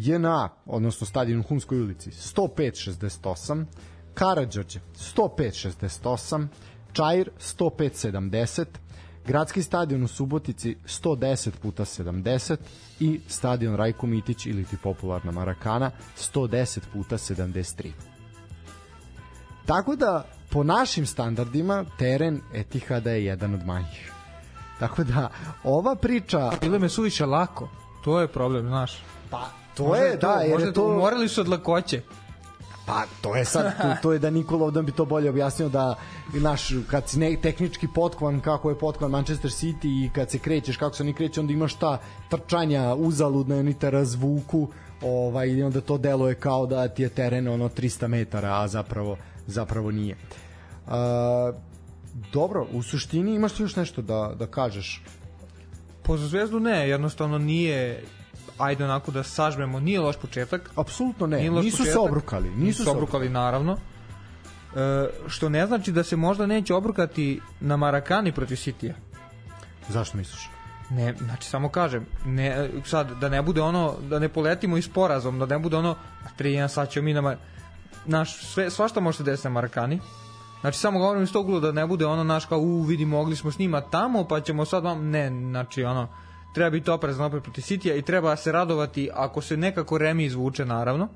JNA, 0.00 0.48
odnosno 0.66 1.06
stadion 1.06 1.40
u 1.40 1.42
Humskoj 1.42 1.80
ulici, 1.80 2.10
105-68, 2.10 3.64
Karadžorđe 4.14 4.80
105-68, 5.16 6.46
Čajir 6.92 7.30
105-70, 7.38 8.64
Gradski 9.26 9.62
stadion 9.62 10.02
u 10.02 10.08
Subotici 10.08 10.76
110 10.84 11.50
puta 11.62 11.84
70 11.84 12.56
i 13.00 13.20
stadion 13.28 13.76
Rajko 13.76 14.06
Mitić 14.06 14.46
ili 14.46 14.64
ti 14.64 14.76
popularna 14.82 15.32
Marakana 15.32 15.90
110 16.34 16.80
puta 16.92 17.18
73. 17.18 17.90
Tako 19.66 19.96
da 19.96 20.26
po 20.50 20.64
našim 20.64 21.06
standardima 21.06 21.84
teren 21.98 22.40
Etihada 22.54 23.10
je 23.10 23.24
jedan 23.24 23.54
od 23.54 23.66
manjih. 23.66 24.12
Tako 24.78 25.04
da 25.04 25.30
ova 25.64 25.94
priča... 25.94 26.50
Bilo 26.60 26.78
me 26.78 26.88
suviše 26.88 27.26
lako. 27.26 27.68
To 28.04 28.20
je 28.20 28.28
problem, 28.28 28.66
znaš. 28.66 29.02
Pa 29.30 29.59
To 29.80 29.86
možda 29.86 30.04
je, 30.04 30.16
da, 30.16 30.32
jer 30.32 30.60
je 30.60 30.72
to... 30.72 30.88
Morali 30.88 31.28
su 31.28 31.40
od 31.40 31.48
lakoće. 31.48 32.02
Pa 32.86 33.02
to 33.20 33.36
je 33.36 33.44
sad, 33.44 33.82
to, 33.82 33.94
to 34.02 34.12
je 34.12 34.18
da 34.18 34.30
Nikola 34.30 34.64
ovdje 34.64 34.82
bi 34.82 34.92
to 34.92 35.04
bolje 35.04 35.30
objasnio 35.30 35.68
da 35.68 35.94
naš, 36.32 36.68
kad 36.90 37.08
si 37.08 37.18
ne, 37.18 37.36
tehnički 37.42 37.88
potkovan 37.94 38.40
kako 38.40 38.70
je 38.70 38.78
potkovan 38.78 39.10
Manchester 39.10 39.50
City 39.50 40.04
i 40.04 40.10
kad 40.14 40.30
se 40.30 40.38
krećeš 40.38 40.76
kako 40.76 40.96
se 40.96 41.02
oni 41.02 41.12
kreće 41.12 41.40
onda 41.40 41.52
imaš 41.52 41.74
ta 41.74 41.98
trčanja 42.30 42.94
uzaludna 42.94 43.56
i 43.56 43.58
oni 43.58 43.74
te 43.74 43.90
razvuku 43.90 44.68
ovaj, 45.02 45.48
i 45.48 45.62
onda 45.62 45.80
to 45.80 45.98
deluje 45.98 46.34
kao 46.34 46.66
da 46.66 46.88
ti 46.88 47.02
je 47.02 47.08
teren 47.08 47.48
ono 47.48 47.68
300 47.68 48.06
metara 48.06 48.60
a 48.60 48.68
zapravo, 48.68 49.16
zapravo 49.46 49.90
nije 49.90 50.16
uh, 50.86 50.92
dobro, 52.32 52.66
u 52.72 52.82
suštini 52.82 53.34
imaš 53.34 53.60
još 53.60 53.76
nešto 53.76 54.02
da, 54.02 54.32
da 54.38 54.46
kažeš? 54.46 55.02
Po 56.02 56.16
Zvezdu 56.16 56.60
ne, 56.60 56.88
jednostavno 56.88 57.38
nije 57.38 58.04
ajde 58.60 58.84
onako 58.84 59.10
da 59.10 59.22
sažmemo, 59.22 59.80
nije 59.80 60.00
loš 60.00 60.16
početak. 60.16 60.70
Apsolutno 60.76 61.26
ne, 61.26 61.50
nisu 61.50 61.78
početak, 61.78 61.92
se 61.92 61.98
obrukali. 61.98 62.48
Nisu, 62.48 62.64
nisu 62.64 62.84
se 62.84 62.90
obrukali, 62.90 63.28
naravno. 63.28 63.76
E, 64.76 65.08
što 65.26 65.48
ne 65.48 65.66
znači 65.66 65.92
da 65.92 66.04
se 66.04 66.16
možda 66.16 66.46
neće 66.46 66.74
obrukati 66.74 67.40
na 67.60 67.76
Marakani 67.76 68.32
protiv 68.32 68.56
Sitija. 68.56 68.94
Zašto 69.88 70.18
misliš? 70.18 70.50
Ne, 70.90 71.14
znači 71.18 71.48
samo 71.48 71.68
kažem, 71.68 72.06
ne, 72.24 72.70
sad 72.84 73.18
da 73.20 73.28
ne 73.28 73.42
bude 73.42 73.62
ono, 73.62 73.94
da 74.08 74.18
ne 74.18 74.28
poletimo 74.28 74.76
i 74.76 74.82
sporazom, 74.82 75.38
da 75.38 75.46
ne 75.46 75.58
bude 75.58 75.76
ono, 75.76 75.96
3-1 76.38 76.68
sad 76.68 76.90
ćemo 76.90 77.04
mi 77.04 77.14
na 77.14 77.36
naš, 78.06 78.44
sve, 78.44 78.70
svašta 78.70 79.00
može 79.00 79.16
se 79.16 79.24
desiti 79.24 79.48
na 79.48 79.54
Marakani, 79.54 80.00
Znači 80.60 80.78
samo 80.78 80.98
govorim 80.98 81.22
iz 81.22 81.32
tog 81.32 81.48
ugla 81.48 81.60
da 81.60 81.72
ne 81.72 81.86
bude 81.86 82.06
ono 82.06 82.24
naš 82.24 82.44
kao 82.44 82.58
u 82.58 82.82
vidi 82.82 83.04
mogli 83.04 83.36
smo 83.36 83.50
snimati 83.50 83.90
tamo 83.90 84.24
pa 84.24 84.40
ćemo 84.40 84.64
sad 84.64 84.84
vam 84.84 85.10
ne 85.10 85.28
znači 85.28 85.84
ono 85.84 86.08
treba 86.54 86.70
biti 86.70 86.90
oprezan 86.90 87.26
opet 87.26 87.42
protiv 87.42 87.62
Citya 87.62 87.94
i 87.94 88.02
treba 88.02 88.36
se 88.36 88.52
radovati 88.52 89.10
ako 89.14 89.40
se 89.40 89.56
nekako 89.56 89.98
Remi 89.98 90.24
izvuče 90.24 90.64
naravno. 90.64 91.08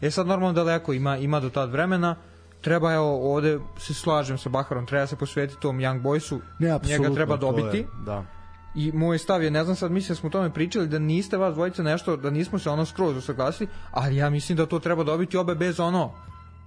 Je 0.00 0.10
sad 0.10 0.26
normalno 0.26 0.52
daleko 0.52 0.92
ima 0.92 1.16
ima 1.16 1.40
do 1.40 1.50
tad 1.50 1.70
vremena. 1.70 2.16
Treba 2.60 2.92
evo 2.94 3.34
ovde 3.34 3.58
se 3.78 3.94
slažem 3.94 4.38
sa 4.38 4.48
Baharom, 4.48 4.86
treba 4.86 5.06
se 5.06 5.16
posvetiti 5.16 5.60
tom 5.60 5.78
Young 5.78 6.02
Boysu. 6.02 6.40
Ne, 6.58 6.78
njega 6.84 7.14
treba 7.14 7.36
dobiti. 7.36 7.76
Je, 7.76 7.86
da. 8.06 8.24
I 8.74 8.92
moj 8.92 9.18
stav 9.18 9.42
je, 9.42 9.50
ne 9.50 9.64
znam 9.64 9.76
sad, 9.76 9.90
mislim 9.90 10.08
da 10.08 10.14
smo 10.14 10.26
o 10.26 10.30
tome 10.30 10.52
pričali, 10.52 10.88
da 10.88 10.98
niste 10.98 11.36
vas 11.36 11.54
dvojice 11.54 11.82
nešto, 11.82 12.16
da 12.16 12.30
nismo 12.30 12.58
se 12.58 12.70
ono 12.70 12.86
skroz 12.86 13.16
usaglasili, 13.16 13.68
ali 13.90 14.16
ja 14.16 14.30
mislim 14.30 14.56
da 14.56 14.66
to 14.66 14.78
treba 14.78 15.04
dobiti 15.04 15.36
obe 15.36 15.54
bez 15.54 15.80
ono, 15.80 16.12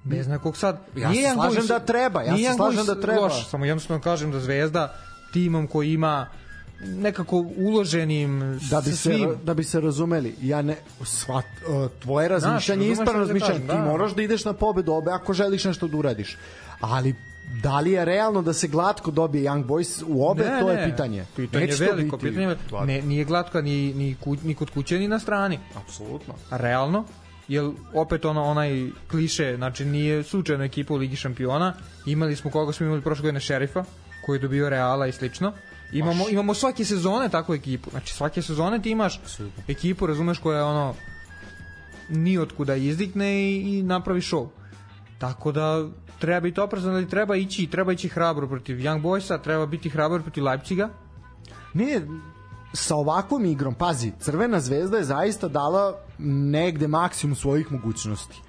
bez 0.03 0.27
nekog 0.27 0.57
sad... 0.57 0.79
Ja 0.95 1.13
se 1.13 1.33
slažem 1.33 1.67
da 1.67 1.79
treba, 1.79 2.21
ja 2.21 2.37
se 2.37 2.55
slažem 2.55 2.85
da 2.85 3.01
treba. 3.01 3.21
Loš, 3.21 3.49
samo 3.49 3.65
jednostavno 3.65 4.03
kažem 4.03 4.31
da 4.31 4.39
Zvezda 4.39 4.93
timom 5.33 5.67
koji 5.67 5.93
ima 5.93 6.27
nekako 6.79 7.45
uloženim 7.57 8.59
da 8.69 8.81
bi 8.81 8.91
se 8.91 8.97
svim. 8.97 9.35
da 9.43 9.53
bi 9.53 9.63
se 9.63 9.81
razumeli 9.81 10.35
ja 10.41 10.61
ne 10.61 10.77
svat 11.03 11.45
tvoje 11.99 12.27
razmišljanje 12.27 12.85
je 12.85 12.91
ispravno 12.91 13.13
da 13.13 13.19
razmišljanje 13.19 13.59
ti 13.59 13.67
da. 13.67 13.85
moraš 13.85 14.15
da 14.15 14.21
ideš 14.21 14.45
na 14.45 14.53
pobedu 14.53 14.93
obe 14.93 15.11
ako 15.11 15.33
želiš 15.33 15.63
nešto 15.63 15.87
da 15.87 15.97
uradiš 15.97 16.37
ali 16.79 17.15
da 17.63 17.79
li 17.79 17.91
je 17.91 18.05
realno 18.05 18.41
da 18.41 18.53
se 18.53 18.67
glatko 18.67 19.11
dobije 19.11 19.49
Young 19.49 19.65
Boys 19.65 20.03
u 20.07 20.27
obe, 20.29 20.43
ne, 20.43 20.59
to 20.59 20.69
je 20.71 20.89
pitanje. 20.91 21.25
Pitanje 21.35 21.65
je 21.65 21.75
veliko, 21.79 22.17
biti. 22.17 22.29
pitanje 22.29 22.55
ne, 22.85 23.01
nije 23.01 23.25
glatko 23.25 23.61
ni, 23.61 23.93
ni, 23.93 24.15
ku, 24.19 24.35
ni 24.43 24.55
kod 24.55 24.69
kuće 24.69 24.99
ni 24.99 25.07
na 25.07 25.19
strani. 25.19 25.59
Apsolutno. 25.75 26.33
Realno, 26.51 27.05
jer 27.47 27.69
opet 27.93 28.25
ono 28.25 28.43
onaj 28.43 28.89
kliše, 29.11 29.55
znači 29.55 29.85
nije 29.85 30.23
slučajno 30.23 30.63
ekipa 30.63 30.93
u 30.93 30.97
Ligi 30.97 31.15
šampiona, 31.15 31.73
imali 32.05 32.35
smo 32.35 32.51
koga 32.51 32.73
smo 32.73 32.85
imali 32.85 33.01
prošle 33.01 33.21
godine 33.21 33.39
šerifa, 33.39 33.83
koji 34.25 34.37
je 34.37 34.41
dobio 34.41 34.69
Reala 34.69 35.07
i 35.07 35.11
slično. 35.11 35.53
Imamo, 35.91 36.23
Baš. 36.23 36.31
imamo 36.31 36.53
svake 36.53 36.85
sezone 36.85 37.29
takvu 37.29 37.55
ekipu. 37.55 37.89
Znači 37.89 38.13
svake 38.13 38.41
sezone 38.41 38.81
ti 38.81 38.89
imaš 38.89 39.21
Super. 39.25 39.63
ekipu, 39.67 40.07
razumeš, 40.07 40.39
koja 40.39 40.57
je 40.57 40.63
ono 40.63 40.95
ni 42.09 42.37
otkuda 42.37 42.75
izdikne 42.75 43.41
i, 43.41 43.79
i 43.79 43.83
napravi 43.83 44.21
show. 44.21 44.47
Tako 45.17 45.51
da 45.51 45.87
treba 46.19 46.39
biti 46.39 46.59
oprezan, 46.59 46.95
ali 46.95 47.09
treba 47.09 47.35
ići, 47.35 47.67
treba 47.67 47.93
ići 47.93 48.07
hrabro 48.07 48.47
protiv 48.47 48.77
Young 48.77 49.01
Boysa, 49.01 49.41
treba 49.41 49.65
biti 49.65 49.89
hrabro 49.89 50.21
protiv 50.21 50.43
Leipziga. 50.43 50.89
Ne, 51.73 52.01
sa 52.73 52.95
ovakvom 52.95 53.45
igrom, 53.45 53.75
pazi, 53.75 54.11
Crvena 54.19 54.59
zvezda 54.59 54.97
je 54.97 55.03
zaista 55.03 55.47
dala 55.47 55.95
negde 56.19 56.87
maksimum 56.87 57.35
svojih 57.35 57.71
mogućnosti. 57.71 58.41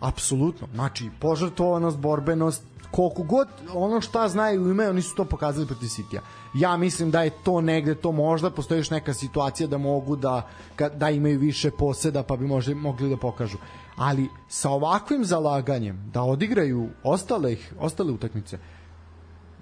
Apsolutno. 0.00 0.68
Znači, 0.74 1.10
požrtvovanost, 1.20 1.98
borbenost, 1.98 2.62
koliko 2.90 3.22
god 3.22 3.48
ono 3.74 4.00
šta 4.00 4.28
znaju 4.28 4.70
ime, 4.70 4.90
oni 4.90 5.02
su 5.02 5.14
to 5.14 5.24
pokazali 5.24 5.66
protiv 5.66 5.88
Sitija. 5.88 6.22
Ja 6.56 6.76
mislim 6.76 7.10
da 7.10 7.22
je 7.22 7.30
to 7.30 7.60
negde, 7.60 7.94
to 7.94 8.12
možda 8.12 8.50
postoji 8.50 8.78
još 8.78 8.90
neka 8.90 9.14
situacija 9.14 9.66
da 9.66 9.78
mogu 9.78 10.16
da, 10.16 10.48
da 10.94 11.10
imaju 11.10 11.38
više 11.38 11.70
poseda 11.70 12.22
pa 12.22 12.36
bi 12.36 12.46
možda 12.46 12.74
mogli 12.74 13.08
da 13.08 13.16
pokažu. 13.16 13.58
Ali 13.96 14.28
sa 14.48 14.70
ovakvim 14.70 15.24
zalaganjem 15.24 16.10
da 16.12 16.22
odigraju 16.22 16.88
ostale, 17.02 17.56
ostale 17.78 18.12
utakmice, 18.12 18.58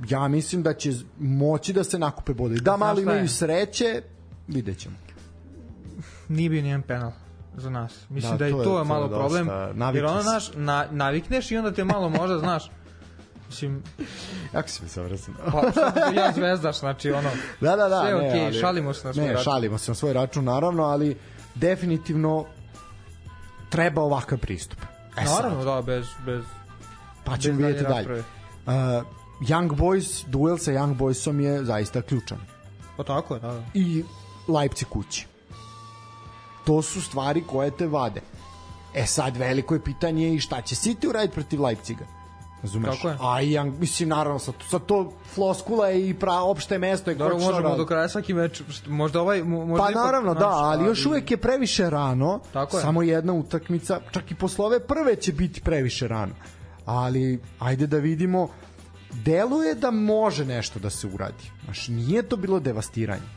ja 0.08 0.28
mislim 0.28 0.62
da 0.62 0.74
će 0.74 0.92
moći 1.18 1.72
da 1.72 1.84
se 1.84 1.98
nakupe 1.98 2.34
bodovi. 2.34 2.60
Da 2.60 2.76
malo 2.76 3.00
imaju 3.00 3.28
sreće, 3.28 4.02
vidjet 4.48 4.78
ćemo. 4.78 4.96
Nije 6.28 6.50
bio 6.50 6.62
nijedan 6.62 6.82
penal 6.82 7.12
za 7.56 7.70
nas. 7.70 8.06
Mislim 8.08 8.32
da, 8.32 8.38
da 8.38 8.48
i 8.48 8.50
to 8.50 8.60
je, 8.60 8.64
to 8.64 8.78
je 8.78 8.84
malo 8.84 9.08
problem. 9.08 9.48
Jer 9.94 10.04
ono 10.04 10.22
naš, 10.22 10.50
na, 10.54 10.86
navikneš 10.90 11.50
i 11.50 11.56
onda 11.56 11.72
te 11.72 11.84
malo 11.84 12.08
možda, 12.08 12.38
znaš, 12.38 12.70
Mislim, 13.48 13.82
jako 14.54 14.68
si 14.68 14.88
se 14.88 15.00
obrazim. 15.00 15.34
pa, 15.52 15.62
ja 16.20 16.32
zvezdaš, 16.32 16.78
znači 16.78 17.10
ono, 17.10 17.30
da, 17.60 17.76
da, 17.76 17.88
da, 17.88 18.00
sve 18.00 18.14
ne, 18.14 18.20
okay, 18.20 18.44
ali, 18.44 18.60
šalimo 18.60 18.94
se 18.94 19.06
na 19.06 19.12
svoj 19.12 19.26
ne, 19.26 19.32
račun. 19.32 19.44
šalimo 19.44 19.78
se 19.78 19.90
na 19.90 19.94
svoj 19.94 20.12
račun, 20.12 20.44
naravno, 20.44 20.82
ali 20.82 21.16
definitivno 21.54 22.44
treba 23.70 24.02
ovakav 24.02 24.38
pristup. 24.38 24.78
E 25.16 25.24
naravno, 25.24 25.64
sad. 25.64 25.74
da, 25.74 25.82
bez, 25.82 26.06
bez 26.26 26.44
pa 27.24 27.36
ćemo 27.36 27.58
vidjeti 27.58 27.84
dalje. 27.84 28.18
Uh, 28.18 28.24
Young 29.40 29.76
Boys, 29.76 30.24
duel 30.26 30.58
sa 30.58 30.72
Young 30.72 30.96
Boysom 30.96 31.40
je 31.40 31.64
zaista 31.64 32.02
ključan. 32.02 32.38
Pa 32.96 33.04
tako 33.04 33.34
je, 33.34 33.40
da, 33.40 33.52
da. 33.52 33.62
I 33.74 34.04
Leipzig 34.48 34.88
kući. 34.88 35.26
To 36.64 36.82
su 36.82 37.02
stvari 37.02 37.44
koje 37.46 37.70
te 37.70 37.86
vade. 37.86 38.20
E 38.94 39.06
sad 39.06 39.36
veliko 39.36 39.74
je 39.74 39.84
pitanje 39.84 40.34
i 40.34 40.40
šta 40.40 40.62
će 40.62 40.74
City 40.74 41.08
uraditi 41.08 41.34
protiv 41.34 41.62
Leipziga. 41.62 42.06
Razumeš? 42.64 42.96
Tako 42.96 43.08
je. 43.08 43.16
A 43.20 43.40
ja, 43.40 43.64
mislim, 43.64 44.08
naravno, 44.08 44.38
sa, 44.38 44.52
sa 44.70 44.78
to 44.78 45.12
floskula 45.34 45.90
i 45.92 46.14
pra, 46.14 46.40
opšte 46.40 46.78
mesto 46.78 47.10
je 47.10 47.14
Dobro, 47.14 47.38
možemo 47.38 47.68
rad... 47.68 47.76
do 47.76 47.86
kraja 47.86 48.08
svaki 48.08 48.34
meč, 48.34 48.62
možda 48.86 49.20
ovaj... 49.20 49.42
Možda 49.42 49.86
pa 49.86 49.90
naravno, 49.90 50.34
naš, 50.34 50.40
da, 50.40 50.48
ali 50.48 50.86
još 50.86 51.06
uvek 51.06 51.30
je 51.30 51.36
previše 51.36 51.90
rano, 51.90 52.40
Tako 52.52 52.76
je. 52.76 52.82
samo 52.82 53.02
jedna 53.02 53.32
utakmica, 53.32 54.00
čak 54.10 54.30
i 54.30 54.34
posle 54.34 54.64
ove 54.64 54.80
prve 54.80 55.16
će 55.16 55.32
biti 55.32 55.60
previše 55.60 56.08
rano. 56.08 56.34
Ali, 56.86 57.40
ajde 57.58 57.86
da 57.86 57.98
vidimo, 57.98 58.48
deluje 59.12 59.74
da 59.74 59.90
može 59.90 60.44
nešto 60.44 60.78
da 60.78 60.90
se 60.90 61.06
uradi. 61.06 61.50
Znaš, 61.64 61.88
nije 61.88 62.22
to 62.22 62.36
bilo 62.36 62.60
devastiranje. 62.60 63.28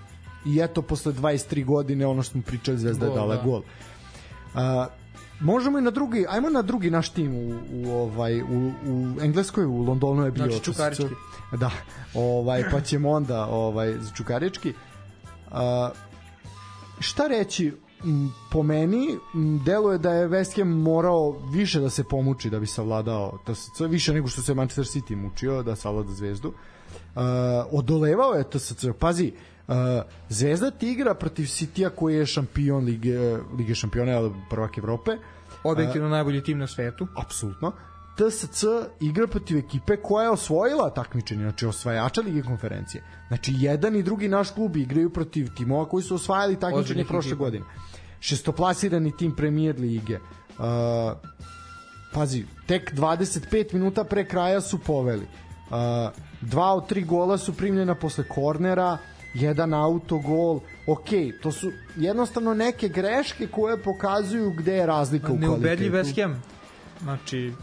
I 0.46 0.60
eto, 0.60 0.82
posle 0.82 1.14
23 1.14 1.66
godine, 1.66 2.08
ono 2.08 2.24
što 2.24 2.32
smo 2.32 2.42
pričali, 2.42 2.78
Zvezda 2.78 3.06
je 3.06 3.16
dala 3.16 3.36
da. 3.36 3.44
gol. 3.44 3.62
Uh, 4.54 4.62
Možemo 5.40 5.80
i 5.80 5.82
na 5.82 5.92
drugi, 5.92 6.26
ajmo 6.30 6.50
na 6.50 6.62
drugi 6.62 6.90
naš 6.90 7.10
tim 7.10 7.36
u, 7.36 7.60
u 7.74 7.92
ovaj 7.92 8.42
u, 8.42 8.72
u 8.88 9.22
Engleskoj, 9.22 9.66
u 9.66 9.82
Londonu 9.82 10.26
je 10.26 10.32
bio 10.32 10.46
znači, 10.46 10.64
Čukarički. 10.64 11.06
Da. 11.60 11.72
Ovaj 12.14 12.64
pa 12.72 12.82
ćemo 12.82 13.10
onda 13.10 13.46
ovaj 13.46 13.94
za 14.00 14.12
Čukarički. 14.12 14.74
Uh, 15.52 15.58
šta 17.00 17.28
reći 17.28 17.74
po 18.52 18.64
meni 18.64 19.18
deluje 19.66 19.98
da 19.98 20.14
je 20.14 20.28
West 20.28 20.58
Ham 20.58 20.68
morao 20.68 21.32
više 21.52 21.80
da 21.80 21.90
se 21.90 22.04
pomuči 22.04 22.50
da 22.50 22.60
bi 22.60 22.68
savladao 22.68 23.40
TSC, 23.46 23.80
više 23.90 24.14
nego 24.14 24.28
što 24.28 24.42
se 24.42 24.54
Manchester 24.54 24.86
City 24.86 25.16
mučio 25.16 25.64
da 25.64 25.76
savlada 25.76 26.12
Zvezdu. 26.12 26.48
Uh, 26.48 27.22
odolevao 27.72 28.34
je 28.34 28.50
TSC. 28.50 28.86
Pazi, 29.00 29.34
uh, 29.36 29.57
Zvezda 30.30 30.72
ti 30.72 30.92
igra 30.92 31.14
protiv 31.14 31.46
Citya 31.46 31.90
koji 31.90 32.16
je 32.16 32.26
šampion 32.26 32.86
Lige, 32.86 33.38
Lige 33.58 33.76
šampiona, 33.76 34.32
prvak 34.50 34.78
Evrope. 34.78 35.18
Objektivno 35.64 36.08
uh, 36.08 36.12
najbolji 36.12 36.44
tim 36.44 36.60
na 36.60 36.68
svetu. 36.68 37.08
Apsolutno. 37.16 37.72
TSC 38.18 38.64
igra 39.02 39.28
protiv 39.28 39.58
ekipe 39.58 39.98
koja 39.98 40.24
je 40.24 40.30
osvojila 40.30 40.90
takmičenje, 40.90 41.42
znači 41.42 41.66
osvajača 41.66 42.22
Lige 42.22 42.42
konferencije. 42.42 43.04
Znači, 43.28 43.54
jedan 43.58 43.96
i 43.96 44.04
drugi 44.04 44.28
naš 44.28 44.52
klub 44.52 44.78
igraju 44.78 45.10
protiv 45.10 45.48
timova 45.58 45.86
koji 45.90 46.04
su 46.04 46.16
osvajali 46.16 46.60
takmičenje 46.60 47.06
prošle 47.06 47.30
ekipa. 47.30 47.44
godine. 47.44 47.66
Šestoplasirani 48.20 49.18
tim 49.18 49.36
Premier 49.36 49.80
Lige. 49.80 50.16
Uh, 50.16 50.66
pazi, 52.14 52.46
tek 52.68 52.94
25 52.94 53.74
minuta 53.74 54.04
pre 54.04 54.26
kraja 54.28 54.62
su 54.62 54.80
poveli. 54.80 55.28
Uh, 55.70 55.76
dva 56.42 56.74
od 56.74 56.88
tri 56.88 57.04
gola 57.04 57.38
su 57.38 57.54
primljena 57.54 57.96
posle 57.96 58.28
kornera, 58.28 58.98
jedan 59.42 59.74
autogol, 59.74 60.60
ok, 60.88 61.10
to 61.42 61.52
su 61.52 61.72
jednostavno 61.96 62.54
neke 62.54 62.90
greške 62.90 63.48
koje 63.48 63.84
pokazuju 63.84 64.52
gde 64.52 64.74
je 64.74 64.86
razlika 64.86 65.28
u 65.28 65.38
kvalitetu. 65.38 65.52
Neubedljiv 65.52 65.92
West 65.92 66.22
Ham. 66.22 66.44
Znači, 67.04 67.54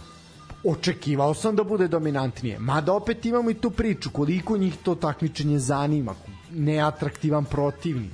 očekivao 0.64 1.34
sam 1.34 1.56
da 1.56 1.64
bude 1.64 1.88
dominantnije. 1.88 2.58
Mada 2.58 2.92
opet 2.92 3.26
imamo 3.26 3.50
i 3.50 3.54
tu 3.54 3.70
priču 3.70 4.10
koliko 4.10 4.56
njih 4.56 4.76
to 4.82 4.94
takmičenje 4.94 5.58
zanima, 5.58 6.14
neatraktivan 6.50 7.44
protivnik. 7.44 8.12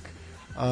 Uh, 0.49 0.63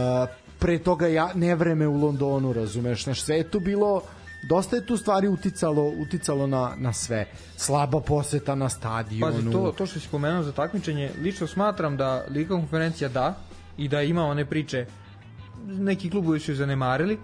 pre 0.59 0.79
toga 0.79 1.07
ja 1.07 1.31
nevreme 1.35 1.87
u 1.87 1.97
Londonu, 1.97 2.53
razumeš, 2.53 3.05
znaš, 3.05 3.23
sve 3.23 3.37
je 3.37 3.51
tu 3.51 3.61
bilo 3.61 4.03
dosta 4.43 4.77
je 4.77 4.87
tu 4.87 4.97
stvari 4.97 5.29
uticalo 5.29 5.83
uticalo 5.99 6.47
na, 6.47 6.75
na 6.77 6.93
sve. 6.93 7.27
Slaba 7.57 8.01
poseta 8.01 8.55
na 8.55 8.69
stadionu. 8.69 9.33
Pazi, 9.33 9.51
to, 9.51 9.75
to 9.79 9.87
što 9.87 10.01
si 10.01 10.09
pomenuo 10.11 10.43
za 10.43 10.53
takmičenje, 10.53 11.11
lično 11.23 11.47
smatram 11.47 11.97
da 11.97 12.25
Liga 12.31 12.55
konferencija 12.55 13.09
da 13.09 13.35
i 13.77 13.89
da 13.89 14.03
ima 14.03 14.25
one 14.25 14.47
priče 14.47 14.87
neki 15.67 16.11
klubovi 16.11 16.41
su 16.41 16.55
zanemarili, 16.55 17.19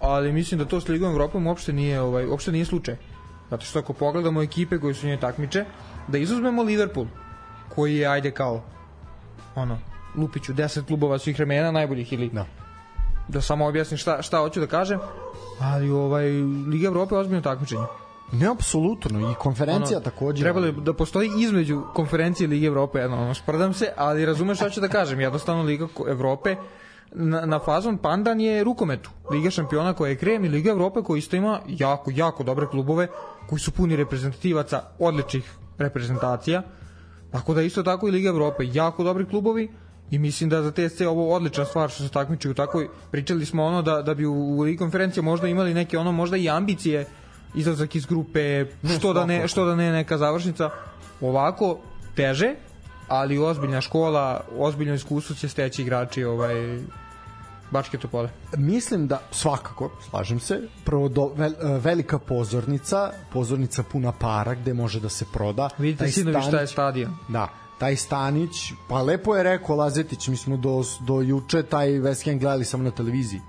ali 0.00 0.32
mislim 0.32 0.58
da 0.58 0.64
to 0.64 0.80
s 0.80 0.88
Ligom 0.88 1.10
Evropom 1.10 1.46
uopšte 1.46 1.72
nije, 1.72 2.00
ovaj, 2.00 2.26
uopšte 2.26 2.52
nije 2.52 2.64
slučaj. 2.64 2.96
Zato 3.50 3.64
što 3.64 3.78
ako 3.78 3.92
pogledamo 3.92 4.42
ekipe 4.42 4.78
koje 4.78 4.94
su 4.94 5.06
nje 5.06 5.16
takmiče, 5.16 5.64
da 6.08 6.18
izuzmemo 6.18 6.62
Liverpool, 6.62 7.06
koji 7.74 7.96
je, 7.96 8.06
ajde 8.06 8.30
kao, 8.30 8.64
ono, 9.54 9.78
Lupiću, 10.16 10.52
10 10.52 10.84
klubova 10.84 11.18
svih 11.18 11.36
vremena 11.36 11.70
najboljih 11.70 12.12
ili 12.12 12.30
Da. 12.30 12.46
Da 13.28 13.40
samo 13.40 13.66
objasnim 13.66 13.98
šta, 13.98 14.22
šta 14.22 14.38
hoću 14.38 14.60
da 14.60 14.66
kažem, 14.66 14.98
ali 15.60 15.90
ovaj, 15.90 16.26
Liga 16.70 16.86
Evrope 16.86 17.14
je 17.14 17.18
ozbiljno 17.18 17.42
takmičenje. 17.42 17.86
Ne, 18.32 18.46
apsolutno. 18.46 19.30
I 19.30 19.34
konferencija 19.34 19.96
Ono, 19.96 20.04
takođe. 20.04 20.42
Trebalo 20.42 20.66
je 20.66 20.72
da 20.72 20.92
postoji 20.92 21.30
između 21.38 21.82
konferencije 21.94 22.48
Lige 22.48 22.66
Evrope, 22.66 22.98
jedno, 22.98 23.22
ono, 23.22 23.34
sprdam 23.34 23.74
se, 23.74 23.92
ali 23.96 24.26
razumeš 24.26 24.58
šta 24.58 24.70
ću 24.70 24.80
da 24.80 24.88
kažem, 24.88 25.20
jednostavno 25.20 25.62
Liga 25.62 25.86
Evrope 26.08 26.56
na, 27.12 27.46
na 27.46 27.58
fazon 27.58 27.98
pandan 27.98 28.40
je 28.40 28.64
rukometu. 28.64 29.10
Liga 29.30 29.50
šampiona 29.50 29.92
koja 29.92 30.08
je 30.10 30.16
krem 30.16 30.44
i 30.44 30.48
Liga 30.48 30.70
Evrope 30.70 31.02
koja 31.02 31.18
isto 31.18 31.36
ima 31.36 31.60
jako, 31.68 32.10
jako 32.14 32.42
dobre 32.42 32.66
klubove 32.66 33.08
koji 33.48 33.58
su 33.60 33.70
puni 33.70 33.96
reprezentativaca 33.96 34.82
odličnih 34.98 35.52
reprezentacija. 35.78 36.62
Tako 37.30 37.54
da 37.54 37.62
isto 37.62 37.82
tako 37.82 38.08
i 38.08 38.10
Liga 38.10 38.28
Evrope, 38.28 38.64
jako 38.72 39.04
dobri 39.04 39.26
klubovi 39.26 39.70
i 40.10 40.18
mislim 40.18 40.50
da 40.50 40.62
za 40.62 40.70
TSC 40.72 41.00
ovo 41.00 41.34
odlična 41.34 41.64
stvar 41.64 41.90
što 41.90 42.02
se 42.02 42.08
takmičuju 42.08 42.54
tako 42.54 42.84
pričali 43.10 43.46
smo 43.46 43.64
ono 43.64 43.82
da 43.82 44.02
da 44.02 44.14
bi 44.14 44.26
u, 44.26 44.34
u 44.34 44.60
Ligi 44.60 44.78
konferencije 44.78 45.22
možda 45.22 45.48
imali 45.48 45.74
neke 45.74 45.98
ono 45.98 46.12
možda 46.12 46.36
i 46.36 46.48
ambicije 46.48 47.06
izlazak 47.54 47.94
iz 47.94 48.06
grupe 48.06 48.66
što 48.98 49.12
da 49.12 49.26
ne 49.26 49.48
što 49.48 49.64
da 49.64 49.74
ne 49.74 49.92
neka 49.92 50.18
završnica 50.18 50.70
ovako 51.20 51.78
teže 52.14 52.54
ali 53.08 53.38
ozbiljna 53.38 53.80
škola 53.80 54.40
ozbiljno 54.58 54.94
iskustvo 54.94 55.36
će 55.36 55.48
steći 55.48 55.82
igrači 55.82 56.24
ovaj 56.24 56.80
Bačke 57.70 57.98
Topole. 57.98 58.30
Mislim 58.56 59.06
da 59.06 59.20
svakako, 59.30 59.90
slažem 60.10 60.40
se, 60.40 60.60
prvo 60.84 61.08
do, 61.08 61.32
vel, 61.36 61.52
e, 61.52 61.78
velika 61.78 62.18
pozornica, 62.18 63.10
pozornica 63.32 63.82
puna 63.82 64.12
para 64.12 64.54
gde 64.54 64.74
može 64.74 65.00
da 65.00 65.08
se 65.08 65.24
proda. 65.32 65.68
Vidite 65.78 66.08
sinovi 66.08 66.42
šta 66.42 66.60
je 66.60 66.66
stadion. 66.66 67.16
Da, 67.28 67.48
taj 67.78 67.96
Stanić, 67.96 68.72
pa 68.88 69.02
lepo 69.02 69.36
je 69.36 69.42
rekao 69.42 69.76
Lazetić, 69.76 70.28
mi 70.28 70.36
smo 70.36 70.56
do, 70.56 70.82
do 71.00 71.20
juče 71.20 71.62
taj 71.62 71.88
West 71.88 72.24
Ham 72.24 72.38
gledali 72.38 72.64
samo 72.64 72.82
na 72.84 72.90
televiziji. 72.90 73.40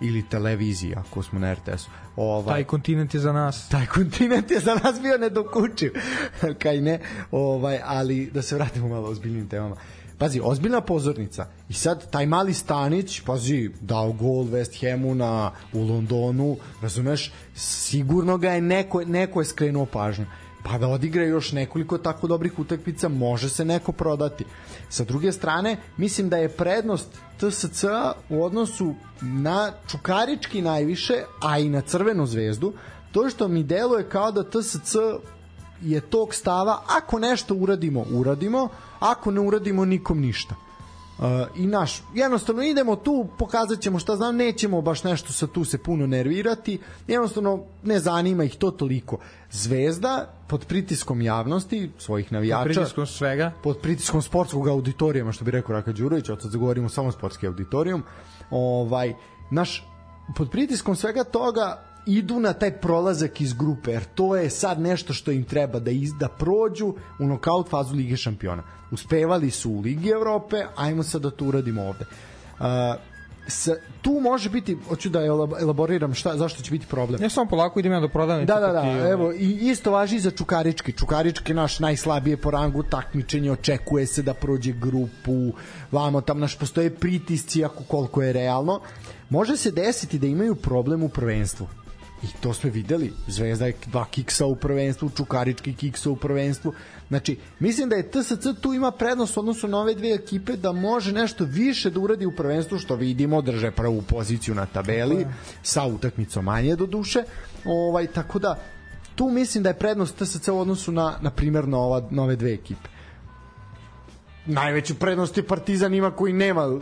Ili 0.00 0.22
televiziji, 0.22 0.94
ako 0.96 1.22
smo 1.22 1.38
na 1.38 1.54
RTS-u. 1.54 1.90
Ovaj, 2.16 2.54
Taj 2.54 2.64
kontinent 2.64 3.14
je 3.14 3.20
za 3.20 3.32
nas. 3.32 3.68
taj 3.68 3.86
kontinent 3.86 4.50
je 4.50 4.60
za 4.60 4.74
nas 4.74 5.00
bio 5.02 5.18
nedokučiv. 5.18 5.92
Kaj 6.62 6.80
ne? 6.80 6.98
Ovaj 7.30 7.80
ali 7.84 8.30
da 8.34 8.42
se 8.42 8.54
vratimo 8.54 8.88
malo 8.88 9.08
ozbiljnim 9.08 9.48
temama. 9.48 9.76
Pazi 10.18 10.40
ozbiljna 10.44 10.80
pozornica. 10.80 11.46
I 11.68 11.72
sad 11.72 12.10
taj 12.10 12.26
mali 12.26 12.54
Stanić 12.54 13.20
pazi 13.20 13.70
dao 13.80 14.12
gol 14.12 14.44
West 14.44 14.90
Hamu 14.90 15.14
na 15.14 15.50
u 15.72 15.82
Londonu 15.82 16.56
razumeš? 16.82 17.32
Sigurno 17.54 18.38
ga 18.38 18.50
je 18.50 18.60
neko 18.60 19.04
neko 19.04 19.40
je 19.40 19.44
skrenuo 19.44 19.86
pažnju 19.86 20.26
pa 20.64 20.78
da 20.78 20.88
odigra 20.88 21.24
još 21.24 21.52
nekoliko 21.52 21.98
tako 21.98 22.26
dobrih 22.26 22.58
utakmica 22.58 23.08
može 23.08 23.48
se 23.48 23.64
neko 23.64 23.92
prodati. 23.92 24.44
Sa 24.88 25.04
druge 25.04 25.32
strane 25.32 25.76
mislim 25.96 26.28
da 26.28 26.36
je 26.36 26.48
prednost 26.48 27.08
TSC 27.38 27.84
u 28.28 28.44
odnosu 28.44 28.94
na 29.20 29.72
Čukarički 29.90 30.62
najviše 30.62 31.14
a 31.40 31.58
i 31.58 31.68
na 31.68 31.80
Crvenu 31.80 32.26
zvezdu 32.26 32.72
to 33.12 33.30
što 33.30 33.48
mi 33.48 33.62
deluje 33.62 34.08
kao 34.08 34.32
da 34.32 34.50
TSC 34.50 34.96
je 35.82 36.00
tog 36.00 36.34
stava 36.34 36.82
ako 36.98 37.18
nešto 37.18 37.54
uradimo, 37.54 38.04
uradimo 38.12 38.68
ako 39.00 39.30
ne 39.30 39.40
uradimo 39.40 39.84
nikom 39.84 40.20
ništa 40.20 40.54
Uh, 41.22 41.28
i 41.56 41.66
naš, 41.66 42.02
jednostavno 42.14 42.62
idemo 42.62 42.96
tu, 42.96 43.26
pokazat 43.38 43.80
ćemo 43.80 43.98
šta 43.98 44.16
znam, 44.16 44.36
nećemo 44.36 44.82
baš 44.82 45.04
nešto 45.04 45.32
sa 45.32 45.46
tu 45.46 45.64
se 45.64 45.78
puno 45.78 46.06
nervirati, 46.06 46.78
jednostavno 47.06 47.64
ne 47.82 47.98
zanima 47.98 48.44
ih 48.44 48.56
to 48.56 48.70
toliko. 48.70 49.18
Zvezda 49.50 50.34
pod 50.48 50.66
pritiskom 50.66 51.22
javnosti, 51.22 51.90
svojih 51.98 52.32
navijača, 52.32 52.64
Pritiskom 52.64 53.06
svega. 53.06 53.52
pod 53.62 53.78
pritiskom 53.78 54.22
sportskog 54.22 54.68
auditorijuma, 54.68 55.32
što 55.32 55.44
bi 55.44 55.50
rekao 55.50 55.72
Raka 55.72 55.92
Đurović, 55.92 56.28
od 56.28 56.42
sad 56.42 56.50
zagovorimo 56.50 56.88
samo 56.88 57.12
sportski 57.12 57.46
auditorijum, 57.46 58.02
ovaj, 58.50 59.14
naš, 59.50 59.88
pod 60.36 60.50
pritiskom 60.50 60.96
svega 60.96 61.24
toga 61.24 61.91
idu 62.06 62.40
na 62.40 62.52
taj 62.52 62.72
prolazak 62.72 63.40
iz 63.40 63.52
grupe, 63.52 63.90
jer 63.90 64.04
to 64.14 64.36
je 64.36 64.50
sad 64.50 64.80
nešto 64.80 65.12
što 65.12 65.30
im 65.30 65.44
treba 65.44 65.78
da, 65.78 65.90
iz, 65.90 66.10
da 66.20 66.28
prođu 66.28 66.94
u 67.18 67.26
nokaut 67.26 67.68
fazu 67.68 67.94
Lige 67.94 68.16
šampiona. 68.16 68.62
Uspevali 68.90 69.50
su 69.50 69.70
u 69.70 69.80
Ligi 69.80 70.08
Evrope, 70.08 70.64
ajmo 70.76 71.02
sad 71.02 71.22
da 71.22 71.30
to 71.30 71.44
uradimo 71.44 71.82
ovde. 71.82 72.04
Uh, 72.60 72.66
s, 73.46 73.68
tu 74.02 74.20
može 74.22 74.50
biti, 74.50 74.76
hoću 74.88 75.08
da 75.08 75.20
elab- 75.20 75.62
elaboriram 75.62 76.14
šta, 76.14 76.36
zašto 76.36 76.62
će 76.62 76.70
biti 76.70 76.86
problem. 76.86 77.22
Ja 77.22 77.30
samo 77.30 77.50
polako 77.50 77.80
idem 77.80 77.92
ja 77.92 78.00
do 78.00 78.08
prodavnice. 78.08 78.52
Da, 78.52 78.60
da, 78.60 78.72
da, 78.72 78.82
ti, 78.82 78.88
ovaj, 78.88 79.10
evo, 79.10 79.32
i 79.32 79.70
isto 79.70 79.90
važi 79.90 80.18
za 80.18 80.30
Čukarički. 80.30 80.92
Čukarički 80.92 81.52
je 81.52 81.56
naš 81.56 81.78
najslabije 81.78 82.36
po 82.36 82.50
rangu 82.50 82.82
takmičenje, 82.82 83.52
očekuje 83.52 84.06
se 84.06 84.22
da 84.22 84.34
prođe 84.34 84.72
grupu, 84.72 85.52
vamo 85.92 86.20
tam 86.20 86.40
naš 86.40 86.58
postoje 86.58 86.94
pritisci 86.94 87.64
ako 87.64 87.84
koliko 87.84 88.22
je 88.22 88.32
realno. 88.32 88.80
Može 89.30 89.56
se 89.56 89.70
desiti 89.70 90.18
da 90.18 90.26
imaju 90.26 90.54
problem 90.54 91.02
u 91.02 91.08
prvenstvu. 91.08 91.66
I 92.22 92.26
to 92.40 92.54
smo 92.54 92.70
videli. 92.70 93.12
Zvezda 93.26 93.66
je 93.66 93.74
dva 93.86 94.04
kiksa 94.04 94.46
u 94.46 94.56
prvenstvu, 94.56 95.10
Čukarički 95.16 95.74
kiksa 95.74 96.10
u 96.10 96.16
prvenstvu. 96.16 96.72
Znači, 97.08 97.38
mislim 97.58 97.88
da 97.88 97.96
je 97.96 98.10
TSC 98.10 98.46
tu 98.60 98.74
ima 98.74 98.90
prednost 98.90 99.36
u 99.36 99.40
odnosu 99.40 99.68
na 99.68 99.78
ove 99.78 99.94
dve 99.94 100.14
ekipe 100.14 100.56
da 100.56 100.72
može 100.72 101.12
nešto 101.12 101.44
više 101.44 101.90
da 101.90 102.00
uradi 102.00 102.26
u 102.26 102.36
prvenstvu, 102.36 102.78
što 102.78 102.96
vidimo, 102.96 103.42
drže 103.42 103.70
prvu 103.70 104.02
poziciju 104.02 104.54
na 104.54 104.66
tabeli, 104.66 105.26
sa 105.62 105.84
utakmicom 105.86 106.44
manje 106.44 106.76
do 106.76 106.86
duše. 106.86 107.22
Ovaj, 107.64 108.06
tako 108.06 108.38
da, 108.38 108.58
tu 109.14 109.28
mislim 109.28 109.62
da 109.62 109.70
je 109.70 109.78
prednost 109.78 110.16
TSC 110.16 110.48
u 110.48 110.58
odnosu 110.58 110.92
na, 110.92 111.18
na 111.20 111.30
primjer, 111.30 111.68
na, 111.68 111.78
ova, 111.78 112.08
na 112.10 112.22
ove 112.22 112.36
dve 112.36 112.54
ekipe 112.54 112.91
najveću 114.46 114.94
prednost 114.94 115.36
je 115.36 115.46
Partizan 115.46 115.94
ima 115.94 116.10
koji 116.10 116.32
nema 116.32 116.78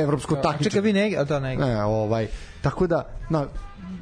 evropsko 0.00 0.34
A 0.34 0.42
takmičenje. 0.42 0.70
čekaj, 0.70 0.80
vi 0.80 0.92
ne, 0.92 1.16
a 1.18 1.24
da, 1.24 1.40
ne. 1.40 1.56
Ne, 1.56 1.84
ovaj, 1.84 2.26
tako 2.62 2.86
da, 2.86 3.08
na, 3.30 3.46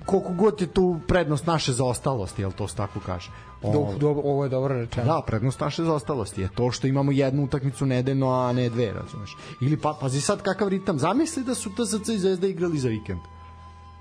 koliko 0.07 0.33
god 0.33 0.61
je 0.61 0.66
tu 0.66 1.01
prednost 1.09 1.46
naše 1.46 1.73
zaostalosti, 1.73 2.42
jel 2.42 2.53
to 2.53 2.68
se 2.68 2.77
tako 2.77 3.01
kaže? 3.07 3.31
Do, 3.62 3.68
O, 3.68 3.94
do, 3.99 4.09
ovo 4.09 4.44
je 4.44 4.49
dobro 4.51 4.75
rečeno. 4.75 5.07
Da, 5.07 5.23
prednost 5.27 5.61
naše 5.61 5.85
zaostalosti 5.85 6.40
je 6.40 6.49
to 6.55 6.70
što 6.70 6.87
imamo 6.87 7.12
jednu 7.12 7.44
utakmicu 7.44 7.87
nedeljno, 7.87 8.31
a 8.31 8.53
ne 8.53 8.68
dve, 8.68 8.92
razumeš. 8.92 9.37
Ili 9.61 9.77
pa, 9.77 9.99
pazi 10.01 10.20
sad 10.20 10.42
kakav 10.42 10.68
ritam, 10.68 10.99
zamisli 10.99 11.44
da 11.44 11.55
su 11.55 11.70
TSC 11.70 12.09
i 12.09 12.18
Zvezda 12.18 12.46
igrali 12.46 12.79
za 12.79 12.88
vikend. 12.88 13.20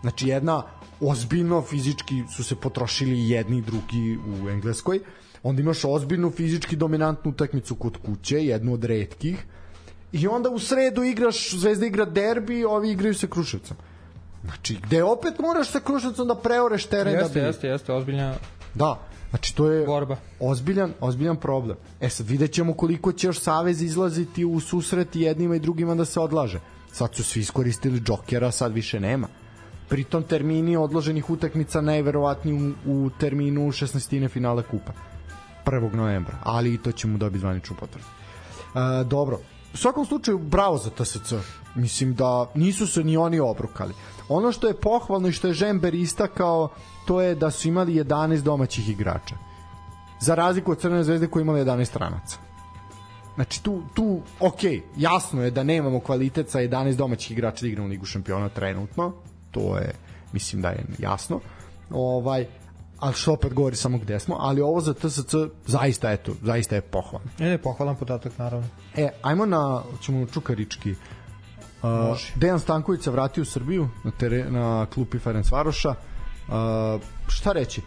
Znači 0.02 0.28
jedna 0.28 0.64
ozbiljno 1.02 1.62
fizički 1.62 2.24
su 2.36 2.44
se 2.44 2.56
potrošili 2.56 3.30
jedni 3.30 3.58
i 3.58 3.62
drugi 3.62 4.18
u 4.18 4.50
Engleskoj, 4.50 5.00
onda 5.44 5.62
imaš 5.62 5.86
ozbiljnu 5.86 6.32
fizički 6.32 6.76
dominantnu 6.76 7.32
utakmicu 7.32 7.76
kod 7.76 7.98
kuće, 7.98 8.46
jednu 8.46 8.74
od 8.74 8.84
redkih, 8.84 9.46
i 10.12 10.28
onda 10.28 10.50
u 10.50 10.60
sredu 10.60 11.04
igraš, 11.04 11.56
Zvezda 11.56 11.86
igra 11.86 12.06
derbi, 12.06 12.66
ovi 12.66 12.92
igraju 12.92 13.14
sa 13.14 13.28
Kruševcem. 13.28 13.78
Znači, 14.44 14.78
gde 14.84 15.04
opet 15.04 15.40
moraš 15.40 15.70
sa 15.70 15.80
Kruševcem 15.80 16.28
da 16.28 16.36
preoreš 16.36 16.86
teren 16.86 17.14
da 17.14 17.20
Jeste, 17.20 17.40
bi... 17.40 17.46
jeste, 17.46 17.68
jeste, 17.68 17.94
ozbiljna 17.94 18.34
Da, 18.76 19.00
znači 19.30 19.56
to 19.56 19.72
je 19.72 19.86
borba. 19.86 20.18
ozbiljan, 20.40 20.94
ozbiljan 21.00 21.36
problem. 21.38 21.78
E 22.02 22.10
sad 22.10 22.30
vidjet 22.30 22.52
ćemo 22.52 22.74
koliko 22.74 23.12
će 23.12 23.28
još 23.28 23.40
Savez 23.40 23.82
izlaziti 23.82 24.46
u 24.46 24.60
susret 24.60 25.16
jednima 25.16 25.56
i 25.56 25.60
drugima 25.60 25.96
da 25.96 26.06
se 26.06 26.20
odlaže. 26.20 26.60
Sad 26.92 27.16
su 27.16 27.24
svi 27.24 27.40
iskoristili 27.42 28.00
džokera, 28.00 28.52
sad 28.52 28.74
više 28.74 29.00
nema. 29.00 29.28
Pritom 29.90 30.24
termini 30.24 30.78
odloženih 30.78 31.30
utakmica 31.30 31.82
najverovatniji 31.82 32.74
u, 32.86 33.06
u 33.06 33.10
terminu 33.20 33.62
16. 33.62 34.30
finale 34.30 34.64
kupa. 34.64 34.94
1. 35.66 35.94
novembra, 35.94 36.38
ali 36.44 36.74
i 36.74 36.78
to 36.78 36.92
ćemo 36.92 37.18
dobiti 37.18 37.40
zvaničnu 37.40 37.76
potvrdu. 37.80 38.06
E, 38.06 39.04
dobro, 39.04 39.40
u 39.74 39.78
svakom 39.78 40.06
slučaju 40.06 40.38
bravo 40.38 40.78
za 40.78 40.90
TSC. 40.90 41.34
Mislim 41.76 42.14
da 42.14 42.52
nisu 42.56 42.88
se 42.88 43.04
ni 43.04 43.18
oni 43.18 43.40
obrukali. 43.40 43.94
Ono 44.30 44.52
što 44.52 44.68
je 44.68 44.74
pohvalno 44.82 45.28
i 45.28 45.32
što 45.32 45.48
je 45.48 45.54
Žember 45.54 45.96
istakao, 45.96 46.70
to 47.06 47.22
je 47.22 47.36
da 47.36 47.52
su 47.52 47.68
imali 47.68 47.94
11 47.94 48.42
domaćih 48.42 48.90
igrača. 48.90 49.36
Za 50.20 50.36
razliku 50.36 50.72
od 50.72 50.80
Crvene 50.80 51.04
zvezde 51.04 51.28
koja 51.28 51.42
je 51.42 51.44
imala 51.44 51.60
11 51.60 51.86
stranaca. 51.86 52.38
Znači 53.36 53.64
tu, 53.64 53.82
tu, 53.94 54.22
ok, 54.40 54.60
jasno 54.98 55.44
je 55.44 55.52
da 55.52 55.64
nemamo 55.64 56.00
kvalitet 56.00 56.50
sa 56.50 56.60
11 56.60 56.96
domaćih 56.96 57.32
igrača 57.32 57.62
da 57.62 57.68
igramo 57.68 57.88
Ligu 57.88 58.06
šampiona 58.06 58.50
trenutno, 58.50 59.14
to 59.52 59.78
je, 59.78 59.94
mislim 60.34 60.62
da 60.62 60.70
je 60.70 60.86
jasno, 60.98 61.40
ovaj, 61.92 62.48
ali 63.00 63.14
što 63.14 63.34
opet 63.34 63.54
govori 63.54 63.76
samo 63.76 63.98
gde 63.98 64.20
smo, 64.20 64.36
ali 64.40 64.62
ovo 64.62 64.82
za 64.82 64.94
TSC 64.94 65.36
zaista, 65.66 66.12
eto, 66.12 66.32
zaista 66.44 66.76
je 66.76 66.82
pohvalno. 66.82 67.30
Ne, 67.40 67.50
ne, 67.50 67.58
pohvalan 67.58 67.96
podatak, 67.96 68.38
naravno. 68.38 68.68
E, 68.96 69.10
ajmo 69.22 69.46
na, 69.46 69.84
ćemo 70.02 70.26
Čukarički. 70.26 70.92
Uh, 70.92 71.88
Dejan 72.36 72.60
Stanković 72.60 73.04
se 73.04 73.12
vratio 73.12 73.42
u 73.42 73.46
Srbiju 73.46 73.90
na, 74.04 74.12
tere, 74.12 74.52
na 74.52 74.86
klupi 74.94 75.20
Ferenc 75.20 75.52
Varoša. 75.52 75.90
Uh, 75.90 77.02
šta 77.28 77.52
reći? 77.52 77.82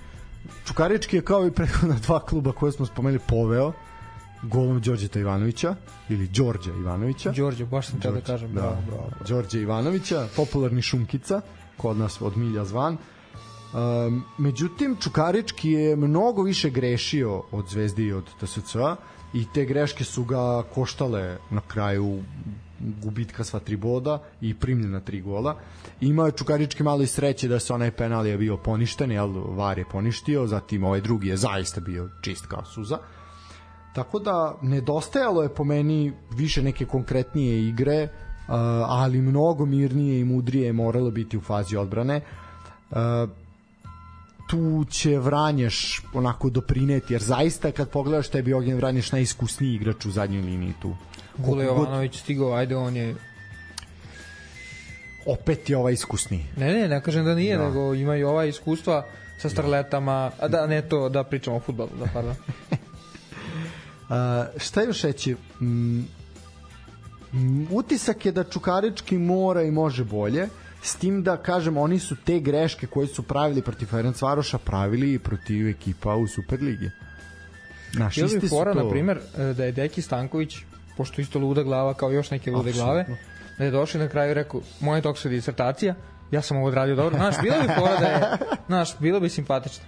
Čukarički 0.64 1.16
je 1.16 1.24
kao 1.24 1.46
i 1.46 1.50
prethodna 1.50 1.96
dva 2.06 2.20
kluba 2.20 2.52
koje 2.52 2.72
smo 2.72 2.86
spomenuli 2.86 3.20
poveo 3.28 3.72
golom 4.42 4.80
Đorđeta 4.80 5.18
Ivanovića 5.18 5.74
ili 6.08 6.28
Đorđa 6.28 6.70
Ivanovića. 6.70 7.32
Đorđe, 7.32 7.64
baš 7.64 7.86
sam 7.86 8.00
teo 8.00 8.12
da 8.12 8.20
kažem, 8.20 8.52
bravo, 8.52 8.76
bravo. 8.86 9.10
Đorđe 9.28 9.60
Ivanovića, 9.60 10.28
popularni 10.36 10.82
Šunkica, 10.82 11.40
kod 11.76 11.96
nas 11.96 12.20
od 12.20 12.36
milja 12.36 12.64
zvan. 12.64 12.96
Um, 13.72 14.24
međutim, 14.38 14.96
Čukarički 15.00 15.70
je 15.70 15.96
mnogo 15.96 16.42
više 16.42 16.70
grešio 16.70 17.42
od 17.50 17.68
Zvezdi 17.68 18.02
i 18.02 18.12
od 18.12 18.24
TSC-a 18.40 18.96
i 19.34 19.46
te 19.54 19.64
greške 19.64 20.04
su 20.04 20.24
ga 20.24 20.62
koštale 20.74 21.38
na 21.50 21.60
kraju 21.60 22.22
gubitka 23.02 23.44
sva 23.44 23.60
tri 23.60 23.76
boda 23.76 24.22
i 24.40 24.54
primljena 24.54 25.00
tri 25.00 25.20
gola. 25.20 25.56
Imao 26.00 26.26
je 26.26 26.32
Čukarički 26.32 26.82
malo 26.82 27.02
i 27.02 27.06
sreće 27.06 27.48
da 27.48 27.58
se 27.58 27.72
onaj 27.72 27.90
penal 27.90 28.26
je 28.26 28.38
bio 28.38 28.56
poništen, 28.56 29.12
jel, 29.12 29.28
VAR 29.28 29.78
je 29.78 29.84
poništio, 29.92 30.46
zatim 30.46 30.84
ovaj 30.84 31.00
drugi 31.00 31.28
je 31.28 31.36
zaista 31.36 31.80
bio 31.80 32.10
čist 32.22 32.46
kao 32.46 32.64
suza. 32.64 32.98
Tako 33.94 34.18
da 34.18 34.58
nedostajalo 34.62 35.42
je 35.42 35.54
po 35.54 35.64
meni 35.64 36.12
više 36.30 36.62
neke 36.62 36.84
konkretnije 36.84 37.68
igre, 37.68 38.08
ali 38.86 39.22
mnogo 39.22 39.66
mirnije 39.66 40.20
i 40.20 40.24
mudrije 40.24 40.66
je 40.66 40.72
moralo 40.72 41.10
biti 41.10 41.36
u 41.36 41.40
fazi 41.40 41.76
odbrane. 41.76 42.20
Tu 44.52 44.84
će 44.84 45.18
Vranješ 45.18 46.02
onako 46.14 46.50
doprineti, 46.50 47.14
jer 47.14 47.22
zaista 47.22 47.70
kad 47.72 47.88
pogledaš 47.88 48.28
tebi 48.28 48.52
Ognjen 48.52 48.76
Vranješ 48.76 49.12
najiskusniji 49.12 49.74
igrač 49.74 50.06
u 50.06 50.10
zadnjoj 50.10 50.42
liniji 50.42 50.74
tu. 50.82 50.96
Kule 51.44 51.64
Jovanović 51.64 52.18
stigao, 52.20 52.52
ajde 52.52 52.76
on 52.76 52.96
je 52.96 53.14
opet 55.26 55.70
je 55.70 55.76
ovaj 55.76 55.92
iskusniji. 55.92 56.44
Ne, 56.56 56.72
ne, 56.72 56.88
ne 56.88 57.00
kažem 57.00 57.24
da 57.24 57.34
nije, 57.34 57.56
da. 57.56 57.64
nego 57.64 57.94
ima 57.94 58.16
i 58.16 58.24
ova 58.24 58.44
iskustva 58.44 59.06
sa 59.38 59.48
starletama, 59.48 60.30
a 60.40 60.48
da 60.48 60.66
ne 60.66 60.82
to 60.82 61.08
da 61.08 61.24
pričamo 61.24 61.56
o 61.56 61.60
fudbalu, 61.60 61.90
da 61.98 62.06
pardon. 62.12 62.34
a, 64.08 64.46
šta 64.56 64.82
još 64.82 65.02
reći? 65.02 65.36
Mm, 65.60 66.02
utisak 67.70 68.26
je 68.26 68.32
da 68.32 68.44
Čukarički 68.44 69.18
mora 69.18 69.62
i 69.62 69.70
može 69.70 70.04
bolje, 70.04 70.48
s 70.82 70.96
tim 70.96 71.22
da 71.22 71.36
kažem 71.36 71.76
oni 71.76 71.98
su 71.98 72.16
te 72.16 72.40
greške 72.40 72.86
koje 72.86 73.06
su 73.06 73.22
pravili 73.22 73.62
protiv 73.62 73.86
Ferenc 73.86 74.22
Varoša 74.22 74.58
pravili 74.58 75.14
i 75.14 75.18
protiv 75.18 75.68
ekipa 75.68 76.14
u 76.14 76.26
Superligi. 76.26 76.90
Naš 77.92 78.14
Bilo 78.14 78.28
bi 78.40 78.48
fora, 78.48 78.72
to... 78.72 78.82
na 78.82 78.90
primer, 78.90 79.18
e, 79.38 79.54
da 79.54 79.64
je 79.64 79.72
Deki 79.72 80.02
Stanković, 80.02 80.56
pošto 80.96 81.20
isto 81.20 81.38
luda 81.38 81.62
glava 81.62 81.94
kao 81.94 82.10
još 82.10 82.30
neke 82.30 82.50
lude 82.50 82.70
Absolutno. 82.70 82.92
glave, 82.92 83.06
da 83.58 83.64
je 83.64 83.70
došli 83.70 84.00
na 84.00 84.08
kraju 84.08 84.30
i 84.30 84.34
rekao, 84.34 84.60
moja 84.80 85.00
doktorska 85.00 85.28
disertacija, 85.28 85.94
ja 86.32 86.42
sam 86.42 86.56
ovo 86.56 86.66
odradio 86.66 86.94
dobro. 86.94 87.16
Znaš, 87.16 87.34
bilo 87.42 87.56
bi 87.60 87.68
fora 87.78 87.96
da 88.00 88.06
je, 88.06 88.20
znaš, 88.66 88.98
bilo 88.98 89.20
bi 89.20 89.28
simpatično. 89.28 89.84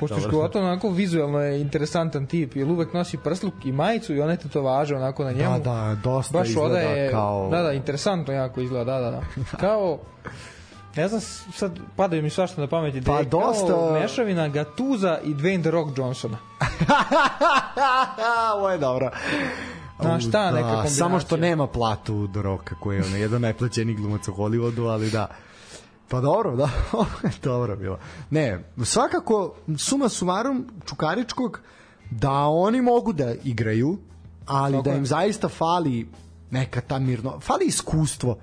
Pošto 0.00 0.16
je 0.16 0.22
Škoto 0.22 0.58
onako 0.58 0.90
vizualno 0.90 1.40
je 1.40 1.60
interesantan 1.60 2.26
tip, 2.26 2.56
jer 2.56 2.68
uvek 2.68 2.92
nosi 2.92 3.16
prsluk 3.16 3.54
i 3.64 3.72
majicu 3.72 4.14
i 4.14 4.20
one 4.20 4.38
važe 4.54 4.96
onako 4.96 5.24
na 5.24 5.32
njemu. 5.32 5.58
Da, 5.58 5.58
da, 5.58 5.96
dosta 6.04 6.38
Baš 6.38 6.48
izgleda 6.48 6.78
je, 6.78 7.10
kao... 7.10 7.48
Da, 7.50 7.62
da, 7.62 7.72
interesantno 7.72 8.34
jako 8.34 8.60
izgleda, 8.60 8.84
da, 8.84 9.00
da, 9.00 9.10
da. 9.10 9.22
Kao, 9.60 9.98
ne 10.96 11.08
znam, 11.08 11.20
sad 11.54 11.78
padaju 11.96 12.22
mi 12.22 12.30
svašta 12.30 12.60
na 12.60 12.66
pameti 12.66 13.02
pa 13.02 13.12
da 13.12 13.18
je 13.18 13.24
dosta... 13.24 13.66
kao 13.66 13.92
mešavina 13.92 14.48
Gatuza 14.48 15.18
i 15.24 15.34
Dwayne 15.34 15.60
The 15.60 15.70
Rock 15.70 15.98
Johnsona. 15.98 16.38
Ovo 18.56 18.70
je 18.70 18.78
dobro. 18.78 19.10
Znaš 20.02 20.28
šta, 20.28 20.44
da, 20.44 20.50
neka 20.50 20.68
kombinacija. 20.68 20.96
Samo 20.96 21.20
što 21.20 21.36
nema 21.36 21.66
platu 21.66 22.26
do 22.26 22.42
roka 22.42 22.74
koji 22.80 22.96
je 22.96 23.04
ono, 23.04 23.16
jedan 23.16 23.42
najplaćeniji 23.42 23.96
glumac 23.96 24.28
u 24.28 24.32
Hollywoodu, 24.32 24.90
ali 24.90 25.10
da. 25.10 25.26
Pa 26.08 26.20
dobro, 26.20 26.56
da, 26.56 26.70
dobro 27.42 27.76
bilo. 27.76 27.98
Ne, 28.30 28.64
svakako, 28.84 29.54
suma 29.78 30.08
sumarum 30.08 30.68
Čukaričkog, 30.86 31.60
da 32.10 32.32
oni 32.32 32.80
mogu 32.80 33.12
da 33.12 33.34
igraju, 33.44 33.98
ali 34.46 34.72
Tako 34.72 34.82
da 34.82 34.90
im 34.90 35.02
je. 35.02 35.06
zaista 35.06 35.48
fali 35.48 36.08
neka 36.50 36.80
ta 36.80 36.98
mirno, 36.98 37.40
fali 37.40 37.64
iskustvo. 37.64 38.38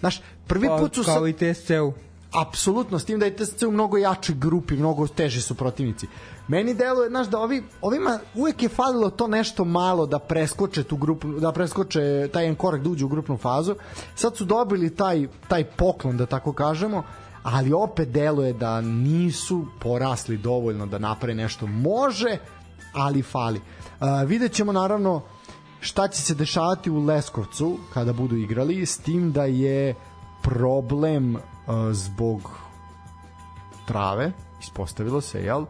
Znaš, 0.00 0.22
prvi 0.46 0.68
pa, 0.68 0.76
put 0.76 0.94
su... 0.94 1.02
Kao 1.04 1.20
sa... 1.20 1.28
i 1.28 1.32
TSC-u. 1.32 1.92
Apsolutno, 2.32 2.98
s 2.98 3.04
tim 3.04 3.18
da 3.18 3.26
je 3.26 3.36
TSC 3.36 3.62
u 3.62 3.70
mnogo 3.70 3.96
jačoj 3.96 4.34
grupi, 4.34 4.76
mnogo 4.76 5.06
teži 5.06 5.40
su 5.40 5.54
protivnici. 5.54 6.06
Meni 6.48 6.74
deluje, 6.74 7.08
znaš, 7.08 7.26
da 7.26 7.38
ovi, 7.38 7.64
ovima 7.82 8.18
uvek 8.34 8.62
je 8.62 8.68
falilo 8.68 9.10
to 9.10 9.28
nešto 9.28 9.64
malo 9.64 10.06
da 10.06 10.18
preskoče 10.18 10.84
tu 10.84 10.96
grupu, 10.96 11.28
da 11.28 11.52
preskoče 11.52 12.28
taj 12.32 12.44
jedan 12.44 12.56
korak 12.56 12.82
da 12.82 12.90
uđe 12.90 13.04
u 13.04 13.08
grupnu 13.08 13.36
fazu. 13.36 13.74
Sad 14.14 14.36
su 14.36 14.44
dobili 14.44 14.96
taj, 14.96 15.28
taj 15.48 15.64
poklon, 15.64 16.16
da 16.16 16.26
tako 16.26 16.52
kažemo, 16.52 17.02
ali 17.42 17.72
opet 17.72 18.08
deluje 18.08 18.52
da 18.52 18.80
nisu 18.80 19.66
porasli 19.80 20.36
dovoljno 20.36 20.86
da 20.86 20.98
naprave 20.98 21.34
nešto. 21.34 21.66
Može, 21.66 22.38
ali 22.92 23.22
fali. 23.22 23.60
Uh, 23.60 24.06
vidjet 24.26 24.52
ćemo 24.52 24.72
naravno 24.72 25.22
šta 25.80 26.08
će 26.08 26.22
se 26.22 26.34
dešavati 26.34 26.90
u 26.90 27.04
Leskovcu 27.04 27.78
kada 27.94 28.12
budu 28.12 28.36
igrali, 28.36 28.86
s 28.86 28.98
tim 28.98 29.32
da 29.32 29.44
je 29.44 29.94
problem 30.42 31.34
uh, 31.34 31.42
zbog 31.92 32.50
trave, 33.86 34.32
ispostavilo 34.60 35.20
se, 35.20 35.42
jel? 35.42 35.62
Uh, 35.62 35.68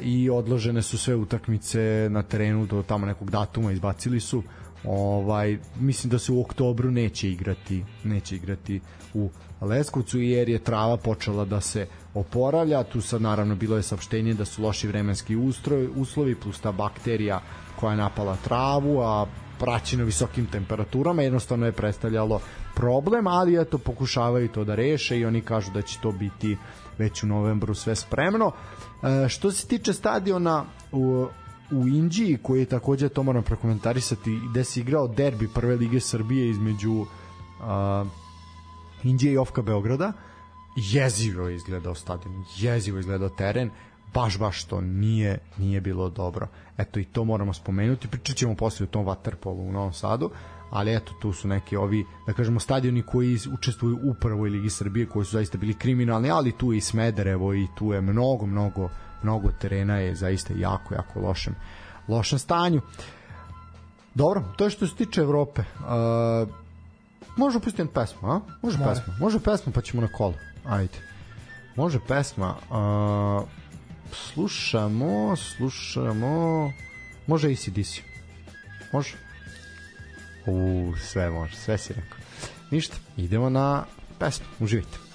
i 0.00 0.30
odložene 0.30 0.82
su 0.82 0.98
sve 0.98 1.14
utakmice 1.14 2.08
na 2.10 2.22
terenu 2.22 2.66
do 2.66 2.82
tamo 2.82 3.06
nekog 3.06 3.30
datuma 3.30 3.72
izbacili 3.72 4.20
su. 4.20 4.42
Ovaj 4.84 5.58
mislim 5.80 6.10
da 6.10 6.18
se 6.18 6.32
u 6.32 6.40
oktobru 6.40 6.90
neće 6.90 7.30
igrati 7.30 7.84
neće 8.04 8.36
igrati 8.36 8.80
u 9.14 9.30
Leskovcu 9.60 10.18
jer 10.18 10.48
je 10.48 10.58
trava 10.58 10.96
počela 10.96 11.44
da 11.44 11.60
se 11.60 11.86
oporavlja. 12.14 12.82
Tu 12.82 13.00
sad 13.00 13.22
naravno 13.22 13.54
bilo 13.54 13.76
je 13.76 13.82
saopštenje 13.82 14.34
da 14.34 14.44
su 14.44 14.62
loši 14.62 14.88
vremenski 14.88 15.36
ustroj, 15.36 15.88
uslovi 15.96 16.34
plus 16.34 16.60
ta 16.60 16.72
bakterija 16.72 17.40
koja 17.80 17.90
je 17.90 17.96
napala 17.96 18.36
travu 18.44 19.00
a 19.00 19.26
praćeno 19.58 20.04
visokim 20.04 20.46
temperaturama 20.46 21.22
jednostavno 21.22 21.66
je 21.66 21.72
predstavljalo 21.72 22.40
problem 22.74 23.26
ali 23.26 23.60
eto 23.60 23.78
pokušavaju 23.78 24.48
to 24.48 24.64
da 24.64 24.74
reše 24.74 25.18
i 25.18 25.24
oni 25.24 25.40
kažu 25.40 25.72
da 25.72 25.82
će 25.82 25.98
to 26.02 26.12
biti 26.12 26.56
već 26.98 27.22
u 27.22 27.26
novembru 27.26 27.74
sve 27.74 27.96
spremno 27.96 28.52
E, 29.02 29.28
što 29.28 29.52
se 29.52 29.66
tiče 29.66 29.92
stadiona 29.92 30.64
u, 30.92 31.26
u 31.70 31.88
Inđiji, 31.88 32.38
koji 32.42 32.60
je 32.60 32.66
takođe, 32.66 33.08
to 33.08 33.22
moram 33.22 33.42
prokomentarisati, 33.42 34.40
gde 34.50 34.64
se 34.64 34.80
igrao 34.80 35.08
derbi 35.08 35.48
prve 35.54 35.76
lige 35.76 36.00
Srbije 36.00 36.50
između 36.50 36.92
uh, 36.92 37.06
Inđije 39.02 39.32
i 39.32 39.38
Ofka 39.38 39.62
Beograda, 39.62 40.12
jezivo 40.76 41.48
je 41.48 41.56
izgledao 41.56 41.94
stadion, 41.94 42.44
jezivo 42.56 42.98
je 42.98 43.00
izgledao 43.00 43.28
teren, 43.28 43.70
baš 44.14 44.38
baš 44.38 44.64
to 44.64 44.80
nije 44.80 45.38
nije 45.58 45.80
bilo 45.80 46.08
dobro. 46.08 46.48
Eto 46.78 47.00
i 47.00 47.04
to 47.04 47.24
moramo 47.24 47.52
spomenuti. 47.52 48.08
Pričat 48.08 48.36
ćemo 48.36 48.54
posle 48.54 48.84
o 48.84 48.86
tom 48.86 49.06
Waterpolu 49.06 49.68
u 49.68 49.72
Novom 49.72 49.92
Sadu, 49.92 50.30
ali 50.70 50.94
eto 50.94 51.12
tu 51.20 51.32
su 51.32 51.48
neki 51.48 51.76
ovi 51.76 52.04
da 52.26 52.32
kažemo 52.32 52.60
stadioni 52.60 53.02
koji 53.02 53.38
učestvuju 53.52 53.98
u 54.02 54.14
prvoj 54.14 54.50
ligi 54.50 54.70
Srbije 54.70 55.06
koji 55.06 55.24
su 55.24 55.32
zaista 55.32 55.58
bili 55.58 55.74
kriminalni, 55.74 56.30
ali 56.30 56.52
tu 56.52 56.72
je 56.72 56.78
i 56.78 56.80
Smederevo 56.80 57.54
i 57.54 57.66
tu 57.78 57.92
je 57.92 58.00
mnogo 58.00 58.46
mnogo 58.46 58.88
mnogo 59.22 59.48
terena 59.60 59.98
je 59.98 60.14
zaista 60.14 60.54
jako 60.56 60.94
jako 60.94 61.20
lošem 61.20 61.54
lošem 62.08 62.38
stanju. 62.38 62.80
Dobro, 64.14 64.44
to 64.56 64.64
je 64.64 64.70
što 64.70 64.86
se 64.86 64.94
tiče 64.94 65.20
Evrope. 65.20 65.60
Uh, 65.60 66.48
može 67.36 67.60
pustiti 67.60 67.88
pesmu, 67.94 68.30
a? 68.30 68.40
Može 68.62 68.78
More. 68.78 68.90
pesma. 68.90 69.14
Može 69.20 69.40
pesma 69.40 69.72
pa 69.72 69.80
ćemo 69.80 70.02
na 70.02 70.08
kolo. 70.08 70.34
Ajde. 70.64 70.98
Može 71.76 71.98
pesma. 72.08 72.54
Uh, 72.70 73.48
slušamo, 74.12 75.36
slušamo. 75.36 76.72
Može 77.26 77.52
ACDC. 77.52 78.00
Može. 78.92 79.27
U, 80.50 80.94
sve 80.96 81.30
može, 81.30 81.56
sve 81.56 81.78
si 81.78 81.92
rekao. 81.92 82.18
Ništa, 82.70 82.96
idemo 83.16 83.50
na 83.50 83.84
pesmu, 84.18 84.46
uživajte. 84.60 85.07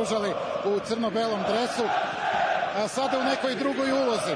Pružali 0.00 0.32
u 0.64 0.80
crno-belom 0.88 1.40
dresu, 1.48 1.82
a 2.76 2.88
sada 2.88 3.18
u 3.18 3.24
nekoj 3.24 3.54
drugoj 3.54 3.92
ulozi. 3.92 4.34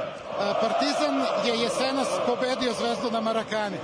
Partizan 0.61 1.25
je 1.47 1.63
jesenas 1.63 2.09
pobedio 2.27 2.73
Zvezdu 2.73 3.11
na 3.11 3.21
Marakani. 3.21 3.77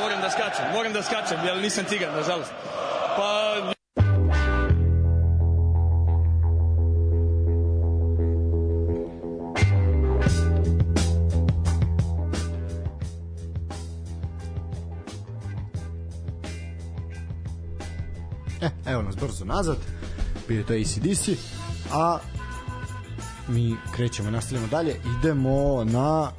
Moram 0.00 0.20
da 0.20 0.30
skačem, 0.30 0.64
moram 0.72 0.92
da 0.92 1.02
skačem, 1.02 1.38
jer 1.44 1.56
nisam 1.56 1.84
cigan, 1.84 2.14
nažalost. 2.14 2.52
Pa 3.16 3.54
E, 18.60 18.90
evo 18.90 19.02
nas 19.02 19.16
brzo 19.16 19.44
nazad. 19.44 19.76
Bio 20.48 20.64
to 20.64 20.72
ACDC. 20.72 21.28
A 21.92 22.18
mi 23.48 23.76
krećemo, 23.96 24.30
nastavljamo 24.30 24.66
dalje. 24.66 24.96
Idemo 25.18 25.84
na 25.84 26.30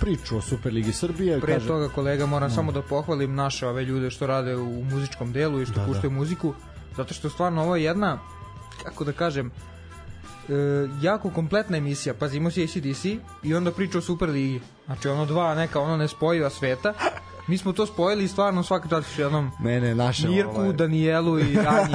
priču 0.00 0.36
o 0.36 0.40
Superligi 0.40 0.92
Srbije. 0.92 1.40
Pre 1.40 1.54
kaže... 1.54 1.66
toga, 1.66 1.88
kolega, 1.88 2.26
moram 2.26 2.48
no. 2.48 2.54
samo 2.54 2.72
da 2.72 2.82
pohvalim 2.82 3.34
naše 3.34 3.66
ove 3.68 3.84
ljude 3.84 4.10
što 4.10 4.26
rade 4.26 4.56
u 4.56 4.84
muzičkom 4.84 5.32
delu 5.32 5.60
i 5.60 5.66
što 5.66 5.80
da, 5.80 5.86
puštaju 5.86 6.10
da. 6.10 6.16
muziku, 6.16 6.54
zato 6.96 7.14
što 7.14 7.30
stvarno 7.30 7.62
ovo 7.62 7.76
je 7.76 7.84
jedna, 7.84 8.18
kako 8.84 9.04
da 9.04 9.12
kažem, 9.12 9.46
e, 9.46 10.52
jako 11.00 11.30
kompletna 11.30 11.76
emisija. 11.76 12.14
Pazi, 12.14 12.36
imao 12.36 12.50
si 12.50 12.64
ACDC 12.64 13.04
i 13.42 13.54
onda 13.54 13.72
priča 13.72 13.98
o 13.98 14.00
Superligi. 14.00 14.60
Znači, 14.86 15.08
ono 15.08 15.26
dva 15.26 15.54
neka 15.54 15.80
ono 15.80 15.96
nespojiva 15.96 16.50
sveta 16.50 16.94
Mi 17.46 17.58
smo 17.58 17.72
to 17.72 17.86
spojili 17.86 18.24
i 18.24 18.28
stvarno 18.28 18.62
svaka 18.62 18.88
čast 18.88 19.18
jednom 19.18 19.50
ne, 19.60 19.80
ne, 19.80 19.94
naše, 19.94 20.28
Mirku, 20.28 20.60
ovaj... 20.60 20.72
Danijelu 20.72 21.38
i 21.38 21.54
Ranji. 21.64 21.94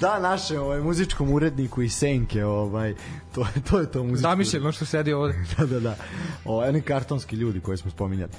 da, 0.00 0.18
naše 0.20 0.60
ovaj, 0.60 0.80
muzičkom 0.80 1.30
uredniku 1.30 1.82
i 1.82 1.88
Senke, 1.88 2.44
ovaj, 2.44 2.94
to, 3.34 3.40
je, 3.40 3.62
to 3.70 3.80
je 3.80 3.90
to 3.90 4.04
muzičko. 4.04 4.28
Zamišljeno 4.28 4.72
što 4.72 4.84
sedi 4.84 5.12
ovde. 5.12 5.34
da, 5.58 5.66
da, 5.66 5.80
da. 5.80 5.96
O, 6.44 6.68
oni 6.68 6.80
kartonski 6.82 7.36
ljudi 7.36 7.60
koje 7.60 7.76
smo 7.76 7.90
spominjali. 7.90 8.30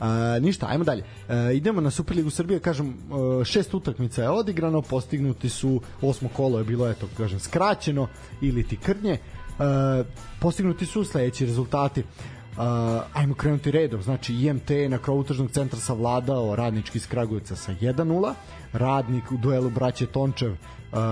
A, 0.00 0.38
ništa, 0.40 0.66
ajmo 0.66 0.84
dalje. 0.84 1.04
A, 1.28 1.50
idemo 1.50 1.80
na 1.80 1.90
Superligu 1.90 2.30
Srbije, 2.30 2.60
kažem, 2.60 2.96
a, 3.40 3.44
šest 3.44 3.74
utakmica 3.74 4.22
je 4.22 4.30
odigrano, 4.30 4.82
postignuti 4.82 5.48
su, 5.48 5.80
osmo 6.02 6.28
kolo 6.28 6.58
je 6.58 6.64
bilo, 6.64 6.90
eto, 6.90 7.08
kažem, 7.16 7.40
skraćeno 7.40 8.08
ili 8.40 8.68
ti 8.68 8.76
krnje. 8.76 9.18
Uh, 9.52 10.06
postignuti 10.40 10.86
su 10.86 11.04
sledeći 11.04 11.46
rezultati. 11.46 12.00
Uh, 12.00 12.06
ajmo 13.12 13.34
krenuti 13.34 13.70
redom, 13.70 14.02
znači 14.02 14.34
IMT 14.34 14.70
je 14.70 14.88
na 14.88 14.98
krovu 14.98 15.24
tržnog 15.24 15.50
centra 15.50 15.80
savladao 15.80 16.56
radnički 16.56 16.98
iz 16.98 17.06
Kragujevca 17.06 17.56
sa 17.56 17.72
1-0, 17.72 18.32
radnik 18.72 19.32
u 19.32 19.36
duelu 19.36 19.70
braće 19.70 20.06
Tončev 20.06 20.56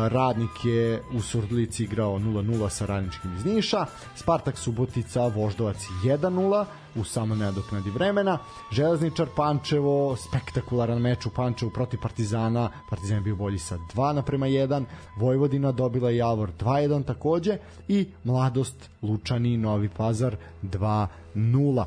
Radnik 0.08 0.64
je 0.64 1.02
u 1.12 1.20
Surdulici 1.20 1.84
igrao 1.84 2.18
0-0 2.18 2.68
sa 2.68 2.86
Radničkim 2.86 3.36
iz 3.36 3.44
Niša, 3.44 3.86
Spartak 4.14 4.58
Subotica 4.58 5.26
Voždovac 5.26 5.76
1-0 6.04 6.64
u 6.96 7.04
samo 7.04 7.34
neadoknadi 7.34 7.90
vremena, 7.90 8.38
Železničar 8.72 9.26
Pančevo, 9.36 10.16
spektakularan 10.16 10.98
meč 10.98 11.26
u 11.26 11.30
Pančevu 11.30 11.70
protiv 11.70 12.00
Partizana, 12.02 12.70
Partizan 12.90 13.16
je 13.16 13.20
bio 13.20 13.36
bolji 13.36 13.58
sa 13.58 13.78
2 13.94 14.12
naprema 14.12 14.46
1, 14.46 14.84
Vojvodina 15.16 15.72
dobila 15.72 16.10
Javor 16.10 16.50
2-1 16.60 17.04
takođe 17.04 17.58
i 17.88 18.08
Mladost 18.24 18.90
Lučani 19.02 19.56
Novi 19.56 19.88
Pazar 19.88 20.36
2-0. 20.62 21.84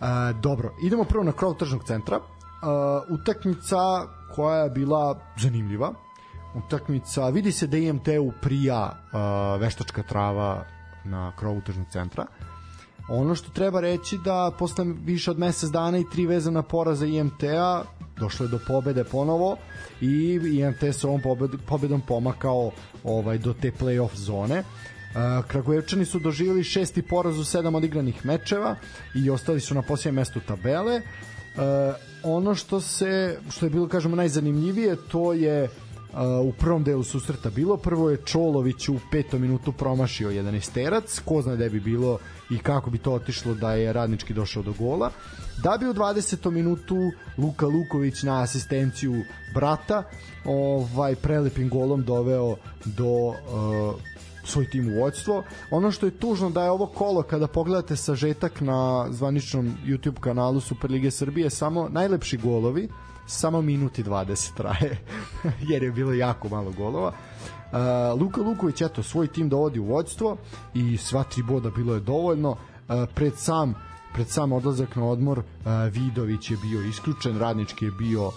E, 0.00 0.04
dobro, 0.42 0.74
idemo 0.84 1.04
prvo 1.04 1.24
na 1.24 1.32
krov 1.32 1.54
tržnog 1.54 1.84
centra. 1.84 2.16
E, 2.16 2.22
utakmica 3.14 4.06
koja 4.34 4.58
je 4.58 4.70
bila 4.70 5.18
zanimljiva, 5.36 5.92
utakmica. 6.54 7.28
Vidi 7.28 7.52
se 7.52 7.66
da 7.66 7.76
IMT-u 7.76 8.32
prija 8.42 8.90
uh, 8.90 9.60
veštačka 9.60 10.02
trava 10.02 10.64
na 11.04 11.32
krovu 11.36 11.60
tržnog 11.60 11.86
centra. 11.92 12.26
Ono 13.08 13.34
što 13.34 13.50
treba 13.50 13.80
reći 13.80 14.18
da 14.24 14.50
posle 14.58 14.84
više 15.04 15.30
od 15.30 15.38
mesec 15.38 15.70
dana 15.70 15.98
i 15.98 16.04
tri 16.12 16.26
vezana 16.26 16.62
poraza 16.62 17.06
IMT-a 17.06 17.82
došlo 18.16 18.46
je 18.46 18.50
do 18.50 18.58
pobede 18.66 19.04
ponovo 19.04 19.56
i 20.00 20.40
IMT 20.52 20.94
se 20.94 21.06
ovom 21.06 21.20
pobedom 21.66 22.00
pomakao 22.00 22.70
ovaj 23.04 23.38
do 23.38 23.52
te 23.52 23.70
play-off 23.80 24.14
zone. 24.14 24.58
Uh, 24.58 25.44
Kragujevčani 25.46 26.04
su 26.04 26.18
doživjeli 26.18 26.64
šesti 26.64 27.02
poraz 27.02 27.38
u 27.38 27.44
sedam 27.44 27.74
odigranih 27.74 28.26
mečeva 28.26 28.76
i 29.14 29.30
ostali 29.30 29.60
su 29.60 29.74
na 29.74 29.82
posljednjem 29.82 30.14
mestu 30.14 30.40
tabele. 30.46 31.02
Uh, 31.54 31.60
ono 32.22 32.54
što 32.54 32.80
se 32.80 33.38
što 33.50 33.66
je 33.66 33.70
bilo 33.70 33.88
kažemo 33.88 34.16
najzanimljivije 34.16 34.96
to 35.08 35.32
je 35.32 35.68
u 36.44 36.52
prvom 36.52 36.84
delu 36.84 37.02
susreta 37.02 37.50
bilo. 37.50 37.76
Prvo 37.76 38.10
je 38.10 38.16
Čolović 38.24 38.88
u 38.88 38.98
petom 39.10 39.42
minutu 39.42 39.72
promašio 39.72 40.30
11 40.30 40.72
terac, 40.72 41.20
ko 41.24 41.42
zna 41.42 41.56
da 41.56 41.68
bi 41.68 41.80
bilo 41.80 42.18
i 42.50 42.58
kako 42.58 42.90
bi 42.90 42.98
to 42.98 43.12
otišlo 43.12 43.54
da 43.54 43.74
je 43.74 43.92
radnički 43.92 44.34
došao 44.34 44.62
do 44.62 44.72
gola. 44.78 45.10
Da 45.62 45.76
bi 45.80 45.88
u 45.88 45.94
20. 45.94 46.50
minutu 46.50 46.96
Luka 47.38 47.66
Luković 47.66 48.22
na 48.22 48.42
asistenciju 48.42 49.24
brata 49.54 50.02
ovaj 50.44 51.14
prelepim 51.14 51.68
golom 51.68 52.02
doveo 52.02 52.56
do 52.84 53.26
uh, 53.26 53.34
svoj 54.44 54.70
tim 54.70 54.88
u 54.88 55.00
vodstvo. 55.00 55.42
Ono 55.70 55.90
što 55.90 56.06
je 56.06 56.18
tužno 56.18 56.50
da 56.50 56.64
je 56.64 56.70
ovo 56.70 56.86
kolo 56.86 57.22
kada 57.22 57.46
pogledate 57.46 57.96
sažetak 57.96 58.60
na 58.60 59.06
zvaničnom 59.10 59.74
YouTube 59.86 60.20
kanalu 60.20 60.60
Superlige 60.60 61.10
Srbije 61.10 61.50
samo 61.50 61.88
najlepši 61.88 62.36
golovi 62.36 62.88
samo 63.26 63.62
minut 63.62 63.98
i 63.98 64.04
20 64.04 64.54
traje, 64.54 64.98
jer 65.70 65.82
je 65.82 65.92
bilo 65.92 66.12
jako 66.12 66.48
malo 66.48 66.72
golova. 66.72 67.08
Uh, 67.08 68.20
Luka 68.20 68.40
Luković, 68.40 68.80
eto, 68.80 69.02
svoj 69.02 69.26
tim 69.26 69.48
dovodi 69.48 69.78
u 69.78 69.84
vodstvo 69.84 70.36
i 70.74 70.96
sva 70.96 71.22
tri 71.24 71.42
boda 71.42 71.70
bilo 71.70 71.94
je 71.94 72.00
dovoljno. 72.00 72.50
Uh, 72.50 72.56
pred 73.14 73.32
sam 73.36 73.74
pred 74.14 74.28
sam 74.28 74.52
odlazak 74.52 74.96
na 74.96 75.04
odmor 75.04 75.38
uh, 75.38 75.44
Vidović 75.90 76.50
je 76.50 76.56
bio 76.56 76.82
isključen, 76.82 77.38
Radnički 77.38 77.84
je 77.84 77.90
bio 77.90 78.30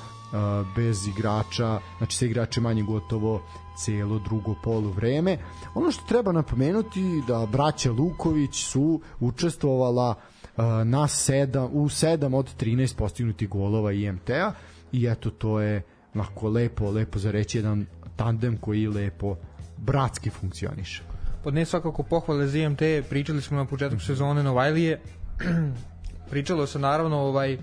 bez 0.75 1.07
igrača, 1.07 1.79
znači 1.97 2.17
sa 2.17 2.25
igrače 2.25 2.61
manje 2.61 2.83
gotovo 2.83 3.41
celo 3.85 4.19
drugo 4.19 4.55
polu 4.63 4.89
vreme. 4.89 5.37
Ono 5.75 5.91
što 5.91 6.05
treba 6.07 6.31
napomenuti 6.31 7.23
da 7.27 7.47
braća 7.51 7.91
Luković 7.91 8.63
su 8.63 9.01
učestvovala 9.19 10.09
uh, 10.09 10.63
na 10.65 11.01
7 11.01 11.69
u 11.71 11.89
7 11.89 12.35
od 12.35 12.55
13 12.59 12.95
postignutih 12.95 13.49
golova 13.49 13.91
IMT-a 13.91 14.53
i 14.91 15.07
eto 15.07 15.29
to 15.29 15.59
je 15.61 15.81
lako 16.15 16.49
lepo, 16.49 16.91
lepo 16.91 17.19
za 17.19 17.31
reći 17.31 17.57
jedan 17.57 17.85
tandem 18.15 18.57
koji 18.57 18.87
lepo 18.87 19.35
bratski 19.77 20.29
funkcioniše. 20.29 21.03
Pod 21.43 21.53
ne 21.53 21.65
svakako 21.65 22.03
pohvale 22.03 22.47
za 22.47 22.57
IMT, 22.59 22.81
pričali 23.09 23.41
smo 23.41 23.57
na 23.57 23.65
početku 23.65 23.99
sezone 23.99 24.43
Novajlije, 24.43 25.01
pričalo 26.31 26.67
se 26.67 26.79
naravno 26.79 27.17
ovaj 27.17 27.57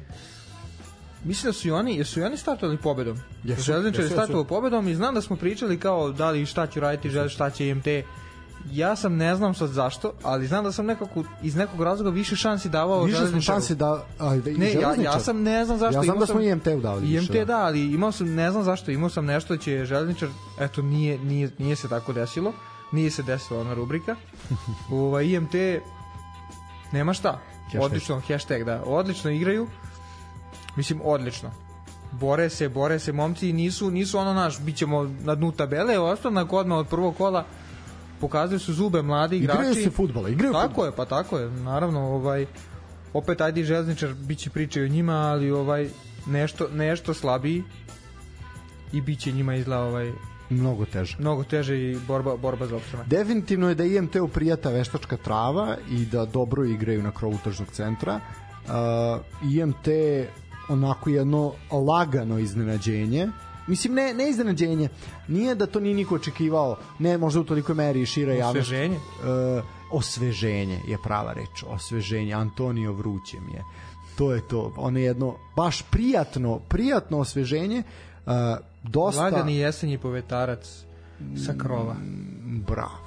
Mislim 1.24 1.48
da 1.48 1.52
su 1.52 1.68
i 1.68 1.70
oni, 1.70 1.96
jesu 1.96 2.20
i 2.20 2.22
oni 2.22 2.36
startovali 2.36 2.78
pobedom. 2.78 3.18
Jesu, 3.44 3.62
Železničar 3.62 4.04
je 4.04 4.10
startovao 4.10 4.44
pobedom 4.44 4.88
i 4.88 4.94
znam 4.94 5.14
da 5.14 5.20
smo 5.20 5.36
pričali 5.36 5.80
kao 5.80 6.12
da 6.12 6.30
li 6.30 6.46
šta 6.46 6.66
će 6.66 6.80
raditi, 6.80 7.10
žele 7.10 7.28
šta 7.28 7.50
će 7.50 7.68
IMT 7.68 7.86
ja 8.72 8.96
sam 8.96 9.16
ne 9.16 9.36
znam 9.36 9.54
sad 9.54 9.68
zašto, 9.68 10.12
ali 10.22 10.46
znam 10.46 10.64
da 10.64 10.72
sam 10.72 10.86
nekako 10.86 11.24
iz 11.42 11.56
nekog 11.56 11.82
razloga 11.82 12.10
više 12.10 12.36
šansi 12.36 12.68
davao 12.68 13.02
više 13.02 13.26
smo 13.26 13.40
šansi 13.40 13.74
da 13.74 14.04
a, 14.18 14.36
da 14.36 14.50
ne, 14.50 14.72
ja, 14.72 14.94
ja 15.02 15.20
sam 15.20 15.42
ne 15.42 15.64
znam 15.64 15.78
zašto 15.78 15.98
ja 15.98 16.02
znam 16.02 16.18
da 16.18 16.26
smo 16.26 16.40
IMT 16.40 16.66
udali 16.66 17.12
IMT 17.12 17.20
više, 17.20 17.38
da. 17.38 17.44
da, 17.44 17.58
ali 17.58 17.80
imao 17.80 18.12
sam 18.12 18.34
ne 18.34 18.50
znam 18.50 18.64
zašto 18.64 18.90
imao 18.90 19.10
sam 19.10 19.24
nešto 19.24 19.56
da 19.56 19.62
će 19.62 19.84
železničar 19.84 20.28
eto 20.60 20.82
nije, 20.82 21.18
nije, 21.18 21.50
nije 21.58 21.76
se 21.76 21.88
tako 21.88 22.12
desilo. 22.12 22.52
Nije 22.92 23.10
se 23.10 23.22
desila 23.22 23.60
ona 23.60 23.74
rubrika. 23.74 24.16
Ova, 24.90 25.22
IMT 25.22 25.54
nema 26.92 27.12
šta. 27.12 27.40
Odlično 27.80 28.22
hashtag 28.28 28.64
da. 28.64 28.82
Odlično 28.86 29.30
igraju 29.30 29.68
mislim 30.76 31.00
odlično 31.04 31.50
bore 32.20 32.50
se, 32.50 32.68
bore 32.68 32.98
se 32.98 33.12
momci 33.12 33.52
nisu, 33.52 33.90
nisu 33.90 34.18
ono 34.18 34.34
naš, 34.34 34.60
bit 34.60 34.76
ćemo 34.76 35.14
na 35.22 35.34
dnu 35.34 35.52
tabele, 35.52 35.98
ostanak 35.98 36.52
odmah 36.52 36.78
od 36.78 36.88
prvog 36.88 37.16
kola 37.16 37.44
pokazuju 38.20 38.58
su 38.58 38.72
zube 38.72 39.02
mladi 39.02 39.36
igrači. 39.36 39.60
Igraju 39.60 39.74
se 39.74 39.90
fudbala, 39.90 40.28
igraju 40.28 40.52
Tako 40.52 40.84
je, 40.84 40.92
pa 40.92 41.04
tako 41.04 41.38
je. 41.38 41.50
Naravno, 41.50 42.00
ovaj 42.00 42.46
opet 43.12 43.40
ajde 43.40 43.64
železničar 43.64 44.14
biće 44.14 44.50
priče 44.50 44.82
o 44.82 44.88
njima, 44.88 45.12
ali 45.12 45.50
ovaj 45.50 45.88
nešto 46.26 46.68
nešto 46.72 47.14
slabiji 47.14 47.62
i 48.92 49.00
biće 49.00 49.32
njima 49.32 49.54
izla 49.54 49.78
ovaj 49.78 50.12
mnogo 50.50 50.84
teže. 50.84 51.16
Mnogo 51.18 51.44
teže 51.44 51.78
i 51.78 51.98
borba 52.08 52.36
borba 52.36 52.66
za 52.66 52.76
opstanak. 52.76 53.06
Definitivno 53.08 53.68
je 53.68 53.74
da 53.74 53.84
IMT 53.84 54.16
u 54.16 54.28
prijata 54.28 54.70
veštačka 54.70 55.16
trava 55.16 55.76
i 55.90 56.06
da 56.06 56.24
dobro 56.24 56.64
igraju 56.64 57.02
na 57.02 57.10
krovu 57.10 57.38
tržnog 57.44 57.68
centra. 57.70 58.20
Uh, 58.64 59.52
IMT 59.52 59.88
onako 60.68 61.10
jedno 61.10 61.52
lagano 61.70 62.38
iznenađenje 62.38 63.28
Mislim, 63.66 63.94
ne, 63.94 64.14
ne 64.14 64.30
iznenađenje. 64.30 64.88
Nije 65.28 65.54
da 65.54 65.66
to 65.66 65.80
nije 65.80 65.94
niko 65.94 66.14
očekivao, 66.14 66.76
ne 66.98 67.18
možda 67.18 67.40
u 67.40 67.44
toliko 67.44 67.74
meri 67.74 68.02
i 68.02 68.06
šira 68.06 68.32
javnost. 68.32 68.60
Osveženje? 68.60 68.96
Uh, 68.96 69.64
osveženje 69.90 70.80
je 70.88 70.98
prava 71.04 71.32
reč. 71.32 71.64
Osveženje. 71.66 72.32
Antonio 72.32 72.92
Vruće 72.92 73.40
mi 73.40 73.52
je. 73.52 73.62
To 74.18 74.32
je 74.32 74.48
to. 74.48 74.74
Ono 74.76 74.98
je 74.98 75.04
jedno 75.04 75.34
baš 75.56 75.82
prijatno, 75.82 76.58
prijatno 76.68 77.18
osveženje. 77.18 77.82
Uh, 78.26 78.32
dosta... 78.82 79.22
Lagani 79.22 79.56
jesenji 79.56 79.98
povetarac 79.98 80.84
sa 81.46 81.54
krova. 81.58 81.96
Bravo, 82.66 82.98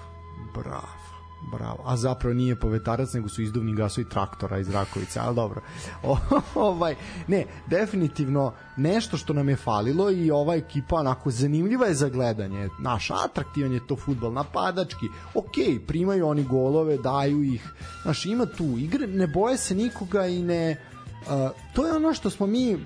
bravo 0.56 1.07
bravo. 1.52 1.84
A 1.86 1.98
zapravo 1.98 2.34
nije 2.34 2.56
povetarac, 2.56 3.14
nego 3.14 3.30
su 3.30 3.42
izduvni 3.42 3.76
gasovi 3.76 4.10
traktora 4.10 4.60
iz 4.60 4.70
Rakovice, 4.70 5.20
ali 5.20 5.36
dobro. 5.36 5.62
O, 6.04 6.18
ovaj, 6.56 6.96
ne, 7.28 7.46
definitivno 7.68 8.54
nešto 8.78 9.18
što 9.18 9.34
nam 9.34 9.50
je 9.50 9.56
falilo 9.56 10.12
i 10.12 10.32
ova 10.32 10.56
ekipa 10.56 10.96
onako 10.96 11.32
zanimljiva 11.32 11.86
je 11.86 11.94
za 11.94 12.10
gledanje. 12.10 12.70
Naš 12.80 13.12
atraktivan 13.12 13.74
je 13.74 13.88
to 13.88 13.96
futbol, 13.96 14.34
napadački. 14.34 15.06
Ok, 15.34 15.86
primaju 15.88 16.28
oni 16.28 16.44
golove, 16.44 16.98
daju 16.98 17.44
ih. 17.44 17.70
Znaš, 18.04 18.26
ima 18.26 18.46
tu 18.46 18.64
igre, 18.78 19.08
ne 19.08 19.28
boje 19.28 19.58
se 19.58 19.76
nikoga 19.76 20.28
i 20.28 20.42
ne... 20.42 20.78
Uh, 21.22 21.52
to 21.74 21.86
je 21.88 21.96
ono 21.96 22.14
što 22.14 22.30
smo 22.30 22.48
mi 22.48 22.78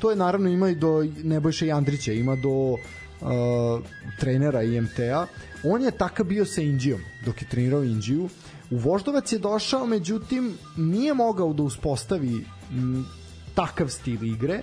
to 0.00 0.10
je 0.10 0.16
naravno 0.16 0.48
ima 0.48 0.68
i 0.68 0.74
do 0.74 1.04
Nebojša 1.24 1.66
i 1.66 1.72
Andrića, 1.72 2.12
ima 2.12 2.36
do 2.36 2.48
uh, 2.50 2.78
trenera 4.20 4.62
IMT-a 4.62 5.26
on 5.64 5.82
je 5.82 5.90
takav 5.90 6.26
bio 6.26 6.44
sa 6.44 6.60
Indijom 6.60 7.00
dok 7.24 7.42
je 7.42 7.48
trenirao 7.48 7.84
Indiju. 7.84 8.28
U 8.70 8.76
Voždovac 8.76 9.32
je 9.32 9.38
došao 9.38 9.86
međutim 9.86 10.58
nije 10.76 11.14
mogao 11.14 11.52
da 11.52 11.62
uspostavi 11.62 12.44
m, 12.70 13.06
takav 13.54 13.88
stil 13.88 14.24
igre. 14.24 14.62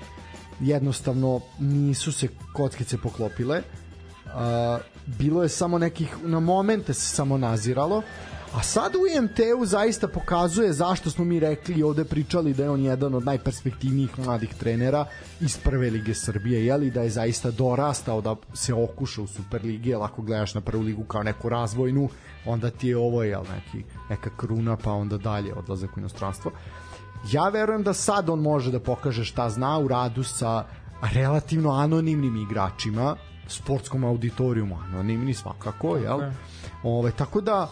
Jednostavno 0.59 1.41
nisu 1.59 2.11
se 2.11 2.27
kockice 2.53 2.97
poklopile. 2.97 3.61
Uh, 4.25 4.31
bilo 5.05 5.43
je 5.43 5.49
samo 5.49 5.77
nekih 5.77 6.15
na 6.23 6.39
momente 6.39 6.93
se 6.93 7.15
samo 7.15 7.37
naziralo 7.37 8.01
A 8.55 8.63
sad 8.63 8.95
u 8.95 8.99
IMT-u 9.17 9.65
zaista 9.65 10.07
pokazuje 10.07 10.73
zašto 10.73 11.09
smo 11.09 11.25
mi 11.25 11.39
rekli 11.39 11.75
i 11.75 11.83
ovde 11.83 12.05
pričali 12.05 12.53
da 12.53 12.63
je 12.63 12.69
on 12.69 12.81
jedan 12.81 13.15
od 13.15 13.25
najperspektivnijih 13.25 14.19
mladih 14.19 14.53
trenera 14.53 15.05
iz 15.41 15.57
prve 15.57 15.89
lige 15.89 16.13
Srbije, 16.13 16.65
jeli 16.65 16.91
da 16.91 17.01
je 17.01 17.09
zaista 17.09 17.51
dorastao 17.51 18.21
da 18.21 18.35
se 18.53 18.73
okuša 18.73 19.21
u 19.21 19.27
Superligi, 19.27 19.89
jer 19.89 20.01
ako 20.01 20.21
gledaš 20.21 20.53
na 20.53 20.61
prvu 20.61 20.83
ligu 20.83 21.03
kao 21.03 21.23
neku 21.23 21.49
razvojnu, 21.49 22.09
onda 22.45 22.69
ti 22.69 22.87
je 22.87 22.97
ovo 22.97 23.23
jel, 23.23 23.43
neki, 23.55 23.85
neka 24.09 24.29
kruna, 24.37 24.77
pa 24.77 24.91
onda 24.91 25.17
dalje 25.17 25.53
odlazak 25.53 25.97
u 25.97 25.99
inostranstvo. 25.99 26.51
Ja 27.31 27.49
verujem 27.49 27.83
da 27.83 27.93
sad 27.93 28.29
on 28.29 28.39
može 28.39 28.71
da 28.71 28.79
pokaže 28.79 29.25
šta 29.25 29.49
zna 29.49 29.79
u 29.79 29.87
radu 29.87 30.23
sa 30.23 30.63
relativno 31.01 31.71
anonimnim 31.71 32.35
igračima, 32.35 33.15
sportskom 33.47 34.03
auditorijumu 34.03 34.77
anonimni 34.87 35.33
svakako, 35.33 35.97
jel? 35.97 36.17
Okay. 36.17 36.31
Ove, 36.83 37.11
tako 37.11 37.41
da 37.41 37.69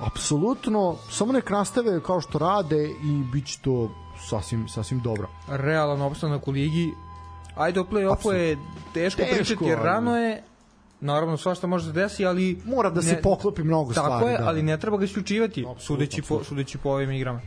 apsolutno 0.00 0.96
samo 1.10 1.32
nek 1.32 1.50
nastave 1.50 2.00
kao 2.02 2.20
što 2.20 2.38
rade 2.38 2.88
i 2.88 3.24
bit 3.32 3.46
će 3.46 3.58
to 3.62 3.90
sasvim, 4.28 4.68
sasvim 4.68 5.00
dobro. 5.00 5.28
Realan 5.48 6.02
opstanak 6.02 6.48
u 6.48 6.50
ligi 6.50 6.92
ajde 7.56 7.80
o 7.80 7.84
play-offu 7.84 8.32
je 8.32 8.58
teško, 8.94 9.22
teško 9.22 9.36
pričati 9.36 9.64
jer 9.64 9.78
rano 9.78 10.16
je 10.16 10.42
naravno 11.00 11.36
svašta 11.36 11.66
može 11.66 11.86
da 11.86 11.92
desi, 11.92 12.26
ali 12.26 12.62
mora 12.64 12.90
da 12.90 13.00
ne, 13.00 13.06
se 13.06 13.22
poklopi 13.22 13.62
mnogo 13.62 13.92
tako 13.92 14.06
stvari. 14.06 14.24
Tako 14.24 14.30
je, 14.30 14.38
da. 14.38 14.48
ali 14.48 14.62
ne 14.62 14.80
treba 14.80 14.96
ga 14.96 15.04
isključivati 15.04 15.66
sudeći 15.78 16.22
po 16.22 16.44
sudeći 16.44 16.78
po 16.78 16.90
ovim 16.90 17.10
igrama. 17.10 17.40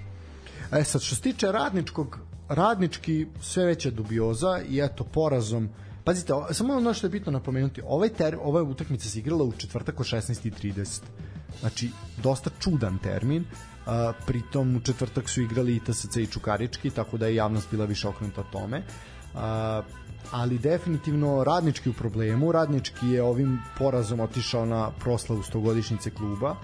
E 0.71 0.83
sad 0.83 1.01
što 1.01 1.15
se 1.15 1.21
tiče 1.21 1.51
radničkog 1.51 2.19
radnički 2.49 3.27
sve 3.41 3.65
veća 3.65 3.91
dubioza 3.91 4.59
i 4.69 4.79
eto 4.79 5.03
porazom 5.03 5.69
Pazite, 6.03 6.33
samo 6.51 6.73
ono 6.73 6.93
što 6.93 7.07
je 7.07 7.11
bitno 7.11 7.31
napomenuti, 7.31 7.81
ovaj 7.85 8.09
ter, 8.09 8.37
ova 8.41 8.63
utakmica 8.63 9.09
se 9.09 9.19
igrala 9.19 9.43
u 9.43 9.51
četvrtak 9.51 9.99
o 9.99 10.03
16:30. 10.03 11.01
Znači, 11.59 11.91
dosta 12.23 12.49
čudan 12.59 12.97
termin. 12.97 13.45
Uh, 13.45 14.15
pritom 14.25 14.75
u 14.75 14.79
četvrtak 14.79 15.29
su 15.29 15.41
igrali 15.41 15.75
i 15.75 15.79
TSC 15.79 16.15
i 16.15 16.27
Čukarički, 16.27 16.89
tako 16.89 17.17
da 17.17 17.27
je 17.27 17.35
javnost 17.35 17.71
bila 17.71 17.85
više 17.85 18.07
okrenuta 18.07 18.43
tome. 18.43 18.83
Uh, 19.33 19.39
ali 20.31 20.57
definitivno 20.57 21.43
radnički 21.43 21.89
u 21.89 21.93
problemu. 21.93 22.51
Radnički 22.51 23.07
je 23.07 23.23
ovim 23.23 23.59
porazom 23.77 24.19
otišao 24.19 24.65
na 24.65 24.91
proslavu 24.91 25.43
stogodišnjice 25.43 26.09
kluba. 26.09 26.55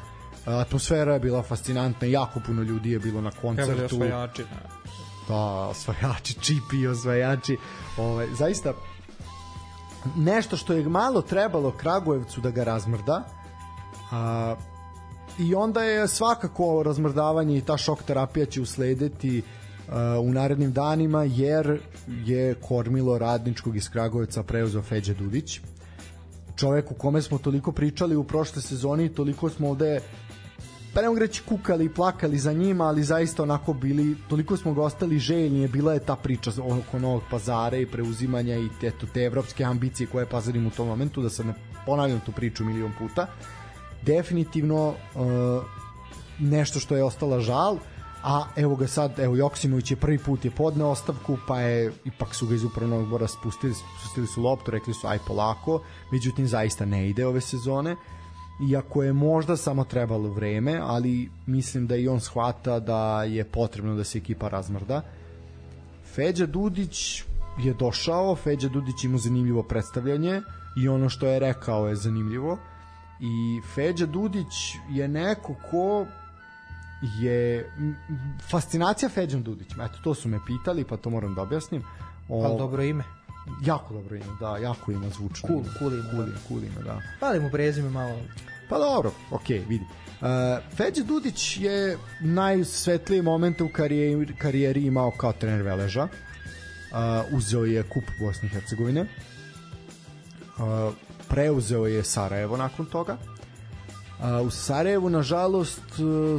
Atmosfera 0.46 1.14
je 1.14 1.20
bila 1.20 1.44
fascinantna, 1.44 2.08
jako 2.08 2.40
puno 2.46 2.62
ljudi 2.62 2.92
je 2.92 3.00
bilo 3.00 3.22
na 3.22 3.32
koncertu. 3.32 3.72
Evo 3.72 3.86
osvajači. 3.86 4.44
Da, 4.44 4.70
da 5.28 5.36
osvajači, 5.68 6.34
čipi 6.34 6.88
osvajači. 6.88 7.58
Ove, 7.98 8.10
ovaj, 8.10 8.28
zaista 8.38 8.74
nešto 10.16 10.58
što 10.58 10.74
je 10.74 10.90
malo 10.90 11.22
trebalo 11.22 11.72
Kragujevcu 11.72 12.42
da 12.42 12.52
ga 12.52 12.64
razmrda. 12.64 13.24
A, 14.12 14.56
i 15.40 15.56
onda 15.56 15.84
je 15.84 16.08
svakako 16.08 16.84
razmrdavanje 16.84 17.58
i 17.58 17.62
ta 17.62 17.78
šok 17.78 18.04
terapija 18.04 18.46
će 18.46 18.62
uslediti 18.62 19.42
uh, 19.42 19.94
u 20.22 20.32
narednim 20.32 20.74
danima 20.74 21.24
jer 21.24 21.80
je 22.08 22.56
kormilo 22.56 23.18
radničkog 23.18 23.78
iz 23.78 23.90
Kragujevca 23.90 24.44
preuzeo 24.44 24.82
Feđe 24.82 25.14
Dudić 25.14 25.60
čovek 26.56 26.92
u 26.92 26.94
kome 26.94 27.22
smo 27.22 27.38
toliko 27.38 27.72
pričali 27.72 28.16
u 28.16 28.24
prošle 28.24 28.62
sezoni 28.62 29.14
toliko 29.14 29.50
smo 29.50 29.70
ovde 29.70 30.00
pa 30.94 31.02
kukali 31.50 31.86
i 31.86 31.94
plakali 31.94 32.38
za 32.38 32.54
njima, 32.54 32.84
ali 32.84 33.04
zaista 33.04 33.44
onako 33.44 33.74
bili, 33.74 34.16
toliko 34.30 34.58
smo 34.58 34.74
ga 34.74 34.82
ostali 34.82 35.20
željni, 35.20 35.62
je 35.62 35.68
bila 35.68 35.94
je 35.94 36.00
ta 36.00 36.16
priča 36.16 36.52
oko 36.80 37.00
novog 37.00 37.22
pazara 37.32 37.78
i 37.78 37.86
preuzimanja 37.86 38.56
i 38.56 38.70
te, 38.82 38.92
te 39.14 39.24
evropske 39.24 39.64
ambicije 39.64 40.08
koje 40.08 40.24
je 40.24 40.30
pazar 40.30 40.58
u 40.58 40.70
tom 40.70 40.88
momentu, 40.88 41.22
da 41.22 41.30
se 41.30 41.44
ne 41.44 41.54
ponavljam 41.86 42.20
tu 42.26 42.32
priču 42.32 42.66
milion 42.66 42.92
puta. 43.00 43.22
Uh, 43.22 43.55
definitivno 44.06 44.88
uh, 44.90 45.64
nešto 46.40 46.80
što 46.80 46.96
je 46.96 47.04
ostala 47.04 47.40
žal 47.40 47.78
a 48.26 48.46
evo 48.56 48.76
ga 48.76 48.88
sad, 48.88 49.20
evo 49.20 49.36
Joksimović 49.36 49.92
je 49.92 49.98
prvi 49.98 50.18
put 50.18 50.46
je 50.46 50.52
podneo 50.52 50.88
ostavku, 50.88 51.38
pa 51.48 51.60
je 51.60 51.92
ipak 52.06 52.36
su 52.36 52.48
ga 52.48 52.56
iz 52.56 52.64
upravnog 52.64 53.02
odbora 53.02 53.28
spustili, 53.28 53.74
spustili 53.74 54.28
su 54.28 54.42
loptu, 54.42 54.72
rekli 54.72 54.94
su 54.94 55.08
aj 55.08 55.20
polako, 55.28 55.82
međutim 56.12 56.48
zaista 56.48 56.86
ne 56.86 57.10
ide 57.10 57.26
ove 57.26 57.42
sezone, 57.42 57.96
iako 58.70 59.04
je 59.04 59.14
možda 59.14 59.58
samo 59.58 59.84
trebalo 59.84 60.30
vreme, 60.30 60.80
ali 60.84 61.30
mislim 61.46 61.88
da 61.88 61.96
i 61.96 62.08
on 62.08 62.20
shvata 62.20 62.80
da 62.80 63.24
je 63.24 63.44
potrebno 63.44 63.96
da 63.96 64.04
se 64.04 64.18
ekipa 64.18 64.48
razmrda. 64.50 65.02
Feđa 66.16 66.46
Dudić 66.46 67.24
je 67.60 67.74
došao, 67.74 68.36
Feđa 68.36 68.70
Dudić 68.70 69.04
ima 69.04 69.18
zanimljivo 69.18 69.64
predstavljanje 69.64 70.42
i 70.78 70.88
ono 70.88 71.10
što 71.10 71.28
je 71.28 71.40
rekao 71.40 71.88
je 71.88 71.96
zanimljivo 71.96 72.58
i 73.26 73.62
Feđa 73.76 74.06
Dudić 74.06 74.76
je 74.90 75.08
neko 75.08 75.56
ko 75.72 76.06
je 77.20 77.72
fascinacija 78.50 79.10
Feđom 79.10 79.44
Dudićem. 79.44 79.82
Eto, 79.82 79.98
to 80.04 80.14
su 80.14 80.30
me 80.30 80.40
pitali, 80.48 80.84
pa 80.84 80.98
to 80.98 81.10
moram 81.10 81.36
da 81.36 81.42
objasnim. 81.42 81.84
O, 82.30 82.46
Ali 82.46 82.58
dobro 82.58 82.84
ime. 82.84 83.04
Jako 83.66 83.94
dobro 83.94 84.16
ime, 84.16 84.26
da, 84.40 84.58
jako 84.58 84.92
ima 84.92 85.10
zvučno. 85.10 85.48
Cool, 85.48 85.64
cool 85.80 85.94
ime. 85.94 86.10
Cool, 86.12 86.26
da. 86.26 86.40
cool 86.48 86.64
ime, 86.64 86.82
da. 86.84 87.02
Ali 87.20 87.40
mu 87.40 87.50
prezime 87.52 87.90
malo. 87.90 88.18
Pa 88.70 88.78
dobro, 88.78 89.12
okej, 89.32 89.60
okay, 89.60 89.70
vidi. 89.70 89.86
Uh, 89.86 90.76
Feđa 90.76 91.04
Dudić 91.04 91.58
je 91.58 91.98
najsvetlije 92.22 93.22
momente 93.22 93.64
u 93.64 93.70
karijeri, 93.70 94.36
karijeri 94.38 94.86
imao 94.86 95.12
kao 95.12 95.34
trener 95.34 95.62
Veleža. 95.62 96.04
Uh, 96.04 97.38
uzeo 97.38 97.66
je 97.66 97.84
kup 97.84 98.04
Bosne 98.20 98.48
i 98.48 98.50
Hercegovine. 98.50 99.02
Uh, 99.02 100.94
preuzeo 101.30 101.86
je 101.88 102.04
Sarajevo 102.04 102.58
nakon 102.58 102.86
toga. 102.86 103.18
A, 104.20 104.42
u 104.42 104.50
Sarajevu, 104.50 105.10
nažalost, 105.10 105.82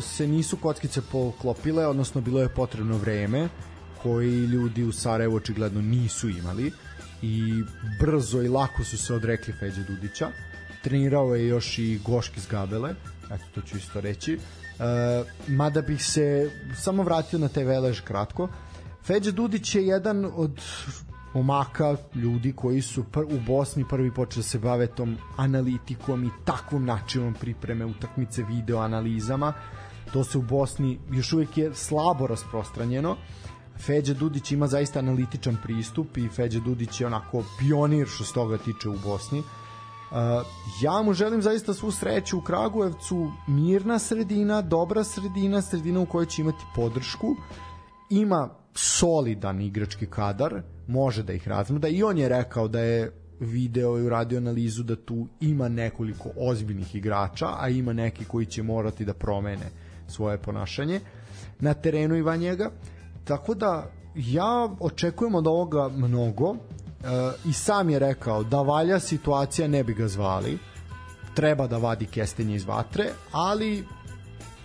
se 0.03 0.26
nisu 0.26 0.57
kockice 0.57 1.01
poklopile, 1.12 1.87
odnosno 1.87 2.20
bilo 2.20 2.41
je 2.41 2.49
potrebno 2.49 2.97
vreme 2.97 3.49
koji 4.03 4.45
ljudi 4.45 4.84
u 4.84 4.93
Sarajevu 4.93 5.37
očigledno 5.37 5.82
nisu 5.82 6.28
imali 6.28 6.72
i 7.22 7.62
brzo 8.01 8.43
i 8.43 8.49
lako 8.49 8.84
su 8.84 8.99
se 8.99 9.14
odrekli 9.14 9.55
Feđe 9.61 9.82
Dudića. 9.82 10.28
Trenirao 10.82 11.34
je 11.34 11.47
još 11.47 11.78
i 11.78 12.01
Goški 12.05 12.41
z 12.41 12.47
Gabele, 12.47 12.95
eto 13.24 13.45
to 13.55 13.61
ću 13.61 13.76
isto 13.76 14.01
reći. 14.01 14.32
E, 14.32 14.39
mada 15.49 15.82
bih 15.82 16.05
se 16.05 16.51
samo 16.76 17.03
vratio 17.03 17.39
na 17.39 17.49
taj 17.49 17.64
velež 17.64 18.01
kratko. 18.01 18.49
Feđa 19.05 19.30
Dudić 19.30 19.74
je 19.74 19.87
jedan 19.87 20.30
od 20.34 20.61
momaka, 21.37 21.97
ljudi 22.14 22.53
koji 22.53 22.82
su 22.82 23.05
pr 23.05 23.20
u 23.20 23.41
Bosni 23.47 23.84
prvi 23.89 24.14
počeli 24.14 24.43
da 24.43 24.49
se 24.49 24.59
bave 24.59 24.87
tom 24.87 25.16
analitikom 25.37 26.24
i 26.24 26.30
takvom 26.45 26.84
načinom 26.84 27.34
pripreme 27.34 27.84
utakmice 27.84 28.43
video 28.43 28.78
analizama. 28.78 29.53
To 30.12 30.24
se 30.24 30.39
u 30.39 30.43
Bosni 30.43 30.99
još 31.11 31.32
uvijek 31.32 31.59
je 31.59 31.74
slabo 31.74 32.26
rasprostranjeno. 32.26 33.16
Feđa 33.87 34.14
Dudić 34.14 34.53
ima 34.53 34.66
zaista 34.66 34.99
analitičan 34.99 35.57
pristup 35.62 36.16
i 36.16 36.28
Feđa 36.28 36.61
Dudić 36.61 37.01
je 37.01 37.07
onako 37.07 37.45
pionir 37.59 38.09
što 38.09 38.24
se 38.24 38.32
toga 38.32 38.59
tiče 38.59 38.89
u 38.89 38.97
Bosni. 39.05 39.39
Uh, 39.39 40.16
ja 40.80 41.03
mu 41.03 41.12
želim 41.12 41.43
zaista 41.43 41.74
svu 41.74 41.91
sreću 41.91 42.39
u 42.39 42.41
Kragujevcu, 42.41 43.32
mirna 43.47 43.99
sredina, 43.99 44.62
dobra 44.62 45.05
sredina, 45.05 45.62
sredina 45.62 46.01
u 46.01 46.07
kojoj 46.07 46.26
će 46.26 46.43
imati 46.43 46.64
podršku. 46.74 47.37
Ima 48.11 48.49
solidan 48.74 49.61
igrački 49.61 50.07
kadar, 50.07 50.62
može 50.87 51.22
da 51.22 51.32
ih 51.32 51.49
razmrda 51.49 51.89
i 51.89 52.03
on 52.03 52.18
je 52.18 52.28
rekao 52.28 52.68
da 52.68 52.80
je 52.80 53.12
video 53.41 53.99
i 53.99 54.03
uradio 54.03 54.39
analizu 54.39 54.82
da 54.82 54.97
tu 54.97 55.26
ima 55.41 55.68
nekoliko 55.68 56.30
ozbiljnih 56.37 56.95
igrača, 56.95 57.47
a 57.59 57.68
ima 57.68 57.93
neki 57.93 58.24
koji 58.24 58.47
će 58.47 58.62
morati 58.62 59.05
da 59.05 59.14
promene 59.14 59.66
svoje 60.09 60.39
ponašanje 60.39 61.01
na 61.61 61.74
terenu 61.74 62.16
i 62.16 62.22
van 62.22 62.41
njega. 62.41 62.70
Tako 63.24 63.55
da 63.55 63.91
ja 64.14 64.68
očekujem 64.80 65.34
od 65.34 65.47
ovoga 65.47 65.89
mnogo 65.89 66.55
e, 66.55 66.57
i 67.49 67.53
sam 67.53 67.91
je 67.91 67.99
rekao 67.99 68.43
da 68.43 68.62
valja 68.62 69.01
situacija 69.01 69.68
ne 69.68 69.84
bi 69.84 69.95
ga 69.95 70.09
zvali 70.09 70.59
treba 71.37 71.66
da 71.66 71.78
vadi 71.78 72.07
kestenje 72.07 72.55
iz 72.57 72.64
vatre, 72.64 73.11
ali 73.32 73.84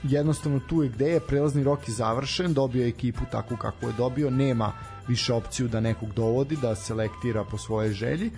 jednostavno 0.03 0.59
tu 0.59 0.83
je 0.83 0.89
gde 0.89 1.09
je 1.09 1.19
prelazni 1.19 1.63
rok 1.63 1.87
i 1.87 1.91
završen, 1.91 2.53
dobio 2.53 2.81
je 2.81 2.89
ekipu 2.89 3.21
takvu 3.31 3.57
kako 3.57 3.87
je 3.87 3.93
dobio, 3.97 4.29
nema 4.29 4.71
više 5.07 5.33
opciju 5.33 5.67
da 5.67 5.79
nekog 5.79 6.13
dovodi, 6.13 6.57
da 6.61 6.75
selektira 6.75 7.43
po 7.43 7.57
svojoj 7.57 7.93
želji. 7.93 8.31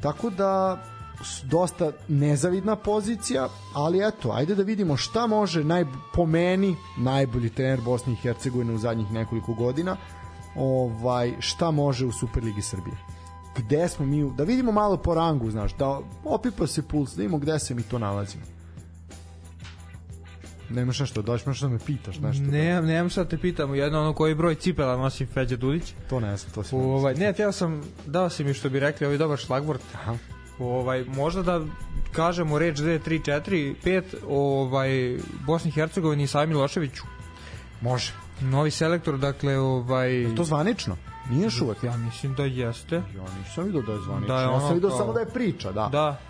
Tako 0.00 0.30
da 0.30 0.82
dosta 1.44 1.92
nezavidna 2.08 2.76
pozicija, 2.76 3.48
ali 3.74 4.08
eto, 4.08 4.30
ajde 4.32 4.54
da 4.54 4.62
vidimo 4.62 4.96
šta 4.96 5.26
može 5.26 5.64
naj, 5.64 5.84
po 6.14 6.26
meni 6.26 6.76
najbolji 6.98 7.50
trener 7.50 7.80
Bosne 7.80 8.12
i 8.12 8.16
Hercegovine 8.16 8.74
u 8.74 8.78
zadnjih 8.78 9.12
nekoliko 9.12 9.54
godina, 9.54 9.96
ovaj 10.56 11.32
šta 11.38 11.70
može 11.70 12.06
u 12.06 12.12
Superligi 12.12 12.62
Srbije. 12.62 12.96
Gde 13.56 13.88
smo 13.88 14.06
mi, 14.06 14.30
da 14.36 14.44
vidimo 14.44 14.72
malo 14.72 14.96
po 14.96 15.14
rangu, 15.14 15.50
znaš, 15.50 15.76
da 15.76 16.00
opipa 16.24 16.66
se 16.66 16.82
puls, 16.82 17.10
da 17.16 17.20
vidimo 17.20 17.38
gde 17.38 17.58
se 17.58 17.74
mi 17.74 17.82
to 17.82 17.98
nalazimo. 17.98 18.59
Nemaš 20.70 21.00
nešto, 21.00 21.22
dođeš 21.22 21.46
nešto 21.46 21.66
da 21.66 21.72
me 21.72 21.78
pitaš 21.86 22.18
nešto. 22.18 22.42
Ne, 22.42 22.82
nemam 22.82 23.10
šta 23.10 23.24
te 23.24 23.38
pitam, 23.38 23.74
jedno 23.74 24.00
ono 24.00 24.14
koji 24.14 24.34
broj 24.34 24.54
cipela 24.54 24.96
nosi 24.96 25.26
Feđa 25.26 25.56
Dudić. 25.56 25.94
To 26.08 26.20
ne 26.20 26.36
znam, 26.36 26.52
to 26.52 26.62
si. 26.62 26.74
Ovaj, 26.74 27.14
ne, 27.14 27.32
teo 27.32 27.52
sam, 27.52 27.82
dao 28.06 28.30
si 28.30 28.44
mi 28.44 28.54
što 28.54 28.70
bi 28.70 28.80
rekli, 28.80 29.06
ovaj 29.06 29.18
dobar 29.18 29.38
šlagvort. 29.38 29.82
Aha. 29.94 30.16
Ovaj, 30.58 31.04
možda 31.04 31.42
da 31.42 31.60
kažemo 32.12 32.58
reč 32.58 32.78
2, 32.78 32.98
3, 33.06 33.42
4, 33.44 33.74
5 33.84 34.02
ovaj, 34.28 35.18
Bosni 35.46 35.68
i 35.68 35.72
Hercegovini 35.72 36.22
i 36.22 36.26
Sami 36.26 36.46
Miloševiću. 36.46 37.02
Može. 37.80 38.12
Novi 38.40 38.70
selektor, 38.70 39.18
dakle, 39.18 39.58
ovaj... 39.58 40.14
Je 40.14 40.34
to 40.34 40.44
zvanično? 40.44 40.96
Nije 41.30 41.44
još 41.44 41.60
uvek? 41.60 41.82
Ja 41.82 41.96
mislim 41.96 42.34
da 42.34 42.44
jeste. 42.44 42.94
Ja 42.94 43.24
nisam 43.38 43.64
vidio 43.64 43.82
da 43.82 43.92
je 43.92 43.98
zvanično. 43.98 44.34
Da 44.34 44.40
je 44.40 44.46
ja 44.46 44.60
sam 44.60 44.74
vidio 44.74 44.88
kao... 44.88 44.98
samo 44.98 45.12
da 45.12 45.20
je 45.20 45.26
priča, 45.26 45.72
da. 45.72 45.88
Da, 45.92 46.20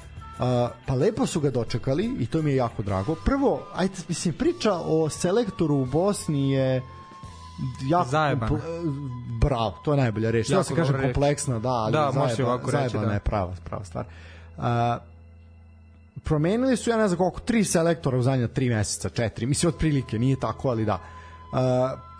pa 0.86 0.94
lepo 0.94 1.26
su 1.26 1.40
ga 1.40 1.50
dočekali 1.50 2.16
i 2.20 2.26
to 2.26 2.42
mi 2.42 2.50
je 2.50 2.56
jako 2.56 2.82
drago. 2.82 3.14
Prvo, 3.24 3.62
ajde, 3.74 3.94
mislim, 4.08 4.34
priča 4.34 4.72
o 4.74 5.08
selektoru 5.08 5.76
u 5.76 5.84
Bosni 5.84 6.52
je 6.52 6.82
jako 7.88 8.08
zajebana. 8.08 8.60
Bravo, 9.40 9.78
to 9.84 9.92
je 9.92 9.96
najbolja 9.96 10.30
reč. 10.30 10.50
Ja 10.50 10.62
se 10.62 10.74
kaže 10.74 11.02
kompleksna, 11.02 11.58
da, 11.58 11.68
ali 11.68 11.92
da, 11.92 12.10
zajeba, 12.14 12.52
ovako 12.52 12.70
zajebana 12.70 13.02
reći, 13.02 13.08
da. 13.08 13.12
je 13.12 13.20
prava, 13.20 13.54
prava 13.64 13.84
stvar. 13.84 14.06
Uh, 14.56 14.64
promenili 16.24 16.76
su, 16.76 16.90
ja 16.90 16.96
ne 16.96 17.08
znam 17.08 17.18
koliko, 17.18 17.40
tri 17.40 17.64
selektora 17.64 18.18
u 18.18 18.22
zadnja 18.22 18.48
tri 18.48 18.68
meseca, 18.68 19.08
četiri, 19.08 19.46
mislim 19.46 19.68
otprilike, 19.68 20.18
nije 20.18 20.40
tako, 20.40 20.68
ali 20.68 20.84
da. 20.84 20.94
Uh, 20.94 21.58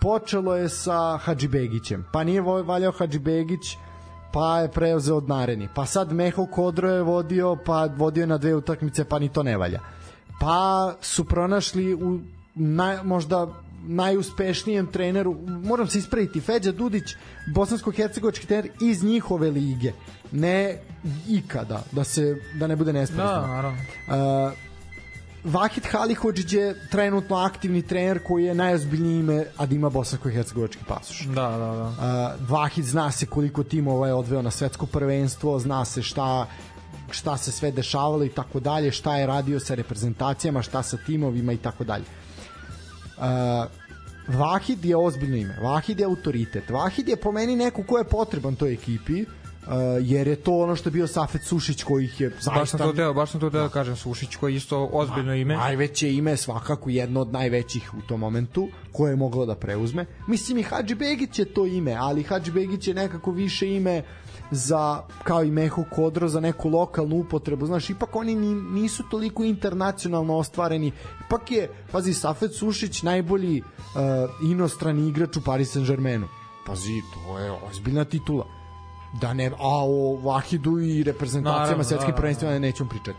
počelo 0.01 0.55
je 0.55 0.69
sa 0.69 1.17
Hadžibegićem, 1.17 2.05
pa 2.13 2.23
nije 2.23 2.41
valjao 2.41 2.91
Hadžibegić, 2.91 3.77
pa 4.33 4.59
je 4.59 4.71
preuzeo 4.71 5.17
od 5.17 5.29
Nareni, 5.29 5.69
pa 5.75 5.85
sad 5.85 6.13
Meho 6.13 6.45
Kodro 6.45 6.89
je 6.89 7.01
vodio, 7.01 7.57
pa 7.65 7.85
vodio 7.85 8.21
je 8.21 8.27
na 8.27 8.37
dve 8.37 8.55
utakmice, 8.55 9.05
pa 9.05 9.19
ni 9.19 9.29
to 9.29 9.43
ne 9.43 9.57
valja. 9.57 9.79
Pa 10.39 10.93
su 11.01 11.25
pronašli 11.25 11.93
u 11.93 12.19
naj, 12.55 13.03
možda 13.03 13.47
najuspešnijem 13.83 14.87
treneru, 14.87 15.35
moram 15.47 15.87
se 15.87 15.97
ispraviti, 15.97 16.41
Feđa 16.41 16.71
Dudić, 16.71 17.15
bosansko-hercegovački 17.55 18.47
trener 18.47 18.71
iz 18.81 19.03
njihove 19.03 19.51
lige, 19.51 19.91
ne 20.31 20.77
ikada, 21.29 21.83
da 21.91 22.03
se 22.03 22.35
da 22.59 22.67
ne 22.67 22.75
bude 22.75 22.93
nesprezno. 22.93 23.25
Da, 23.25 23.47
naravno. 23.47 23.79
Uh, 24.07 24.70
Vahid 25.43 25.85
Halihođić 25.91 26.53
je 26.53 26.75
trenutno 26.89 27.35
aktivni 27.35 27.81
trener 27.81 28.19
koji 28.23 28.45
je 28.45 28.55
najozbiljnije 28.55 29.19
ime, 29.19 29.45
a 29.57 29.65
da 29.65 29.75
ima 29.75 29.89
bosansko-hercegovački 29.89 30.83
pasoš. 30.87 31.25
Da, 31.25 31.49
da, 31.49 31.57
da. 31.57 31.83
Uh, 31.83 32.49
Vahid 32.49 32.85
zna 32.85 33.11
se 33.11 33.25
koliko 33.25 33.63
timova 33.63 34.07
je 34.07 34.13
odveo 34.13 34.41
na 34.41 34.51
svetsko 34.51 34.85
prvenstvo, 34.85 35.59
zna 35.59 35.85
se 35.85 36.01
šta 36.01 36.47
šta 37.11 37.37
se 37.37 37.51
sve 37.51 37.71
dešavalo 37.71 38.23
i 38.25 38.29
tako 38.29 38.59
dalje, 38.59 38.91
šta 38.91 39.17
je 39.17 39.27
radio 39.27 39.59
sa 39.59 39.75
reprezentacijama, 39.75 40.61
šta 40.61 40.83
sa 40.83 40.97
timovima 40.97 41.53
i 41.53 41.57
tako 41.57 41.83
dalje. 41.83 42.05
Uh, 43.17 43.23
Vahid 44.27 44.85
je 44.85 44.97
ozbiljno 44.97 45.35
ime, 45.35 45.57
Vahid 45.61 45.99
je 45.99 46.05
autoritet, 46.05 46.69
Vahid 46.69 47.09
je 47.09 47.15
po 47.15 47.31
meni 47.31 47.55
neko 47.55 47.83
ko 47.83 47.97
je 47.97 48.03
potreban 48.03 48.55
toj 48.55 48.73
ekipi, 48.73 49.25
Uh, 49.25 49.40
jer 50.01 50.27
je 50.27 50.35
to 50.35 50.57
ono 50.57 50.75
što 50.75 50.89
je 50.89 50.91
bio 50.91 51.07
Safet 51.07 51.43
Sušić 51.43 51.83
koji 51.83 52.05
ih 52.05 52.21
je 52.21 52.29
zaista... 52.29 52.51
Baš 52.59 52.69
sam 52.69 52.79
to 52.79 52.93
deo, 52.93 53.13
baš 53.13 53.31
sam 53.31 53.39
to 53.39 53.49
deo 53.49 53.61
da 53.61 53.69
kažem 53.69 53.95
Sušić 53.95 54.35
koji 54.35 54.53
je 54.53 54.57
isto 54.57 54.89
ozbiljno 54.93 55.35
ime. 55.35 55.55
Najveće 55.55 56.13
ime, 56.13 56.37
svakako 56.37 56.89
jedno 56.89 57.21
od 57.21 57.33
najvećih 57.33 57.93
u 57.93 58.01
tom 58.01 58.19
momentu 58.19 58.69
koje 58.91 59.11
je 59.11 59.15
moglo 59.15 59.45
da 59.45 59.55
preuzme. 59.55 60.05
Mislim 60.27 60.57
i 60.57 60.63
Hadži 60.63 60.95
Begić 60.95 61.39
je 61.39 61.45
to 61.45 61.65
ime, 61.65 61.95
ali 61.99 62.23
Hadži 62.23 62.51
Begić 62.51 62.87
je 62.87 62.93
nekako 62.93 63.31
više 63.31 63.75
ime 63.75 64.03
za, 64.51 65.03
kao 65.23 65.43
i 65.43 65.51
Meho 65.51 65.83
Kodro, 65.95 66.27
za 66.27 66.39
neku 66.39 66.69
lokalnu 66.69 67.15
upotrebu. 67.15 67.65
Znaš, 67.65 67.89
ipak 67.89 68.15
oni 68.15 68.35
nisu 68.35 69.03
toliko 69.11 69.43
internacionalno 69.43 70.37
ostvareni. 70.37 70.91
Ipak 71.25 71.51
je, 71.51 71.69
pazi, 71.91 72.13
Safet 72.13 72.55
Sušić 72.55 73.03
najbolji 73.03 73.61
uh, 73.61 74.51
inostrani 74.51 75.07
igrač 75.07 75.37
u 75.37 75.41
Paris 75.41 75.75
Saint-Germainu. 75.75 76.27
Pazi, 76.65 77.01
to 77.13 77.39
je 77.39 77.51
ozbiljna 77.51 78.05
titula 78.05 78.60
da 79.13 79.33
ne, 79.33 79.47
a 79.47 79.85
o 79.85 80.15
Vahidu 80.15 80.79
i 80.79 81.03
reprezentacijama 81.03 81.83
svetskih 81.83 82.13
prvenstvima 82.17 82.59
nećemo 82.59 82.89
pričati. 82.89 83.17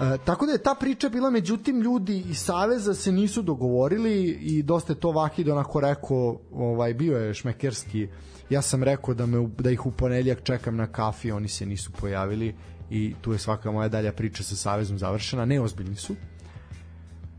E, 0.00 0.18
tako 0.24 0.46
da 0.46 0.52
je 0.52 0.62
ta 0.62 0.74
priča 0.80 1.08
bila, 1.08 1.30
međutim 1.30 1.80
ljudi 1.80 2.18
iz 2.18 2.38
Saveza 2.38 2.94
se 2.94 3.12
nisu 3.12 3.42
dogovorili 3.42 4.22
i 4.40 4.62
dosta 4.62 4.92
je 4.92 5.00
to 5.00 5.10
Vahid 5.10 5.48
onako 5.48 5.80
rekao, 5.80 6.40
ovaj, 6.52 6.94
bio 6.94 7.18
je 7.18 7.34
šmekerski, 7.34 8.08
ja 8.50 8.62
sam 8.62 8.82
rekao 8.82 9.14
da, 9.14 9.26
me, 9.26 9.48
da 9.58 9.70
ih 9.70 9.86
u 9.86 9.90
ponedljak 9.90 10.42
čekam 10.42 10.76
na 10.76 10.86
kafi, 10.86 11.32
oni 11.32 11.48
se 11.48 11.66
nisu 11.66 11.92
pojavili 11.92 12.54
i 12.90 13.14
tu 13.20 13.32
je 13.32 13.38
svaka 13.38 13.70
moja 13.70 13.88
dalja 13.88 14.12
priča 14.12 14.42
sa 14.42 14.56
Savezom 14.56 14.98
završena, 14.98 15.44
neozbiljni 15.44 15.96
su. 15.96 16.14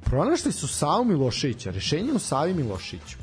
Pronašli 0.03 0.51
su 0.51 0.67
Savu 0.67 1.05
Miloševića, 1.05 1.71
rešenje 1.71 2.13
u 2.13 2.19
Savi 2.19 2.53
Miloševiću. 2.53 3.17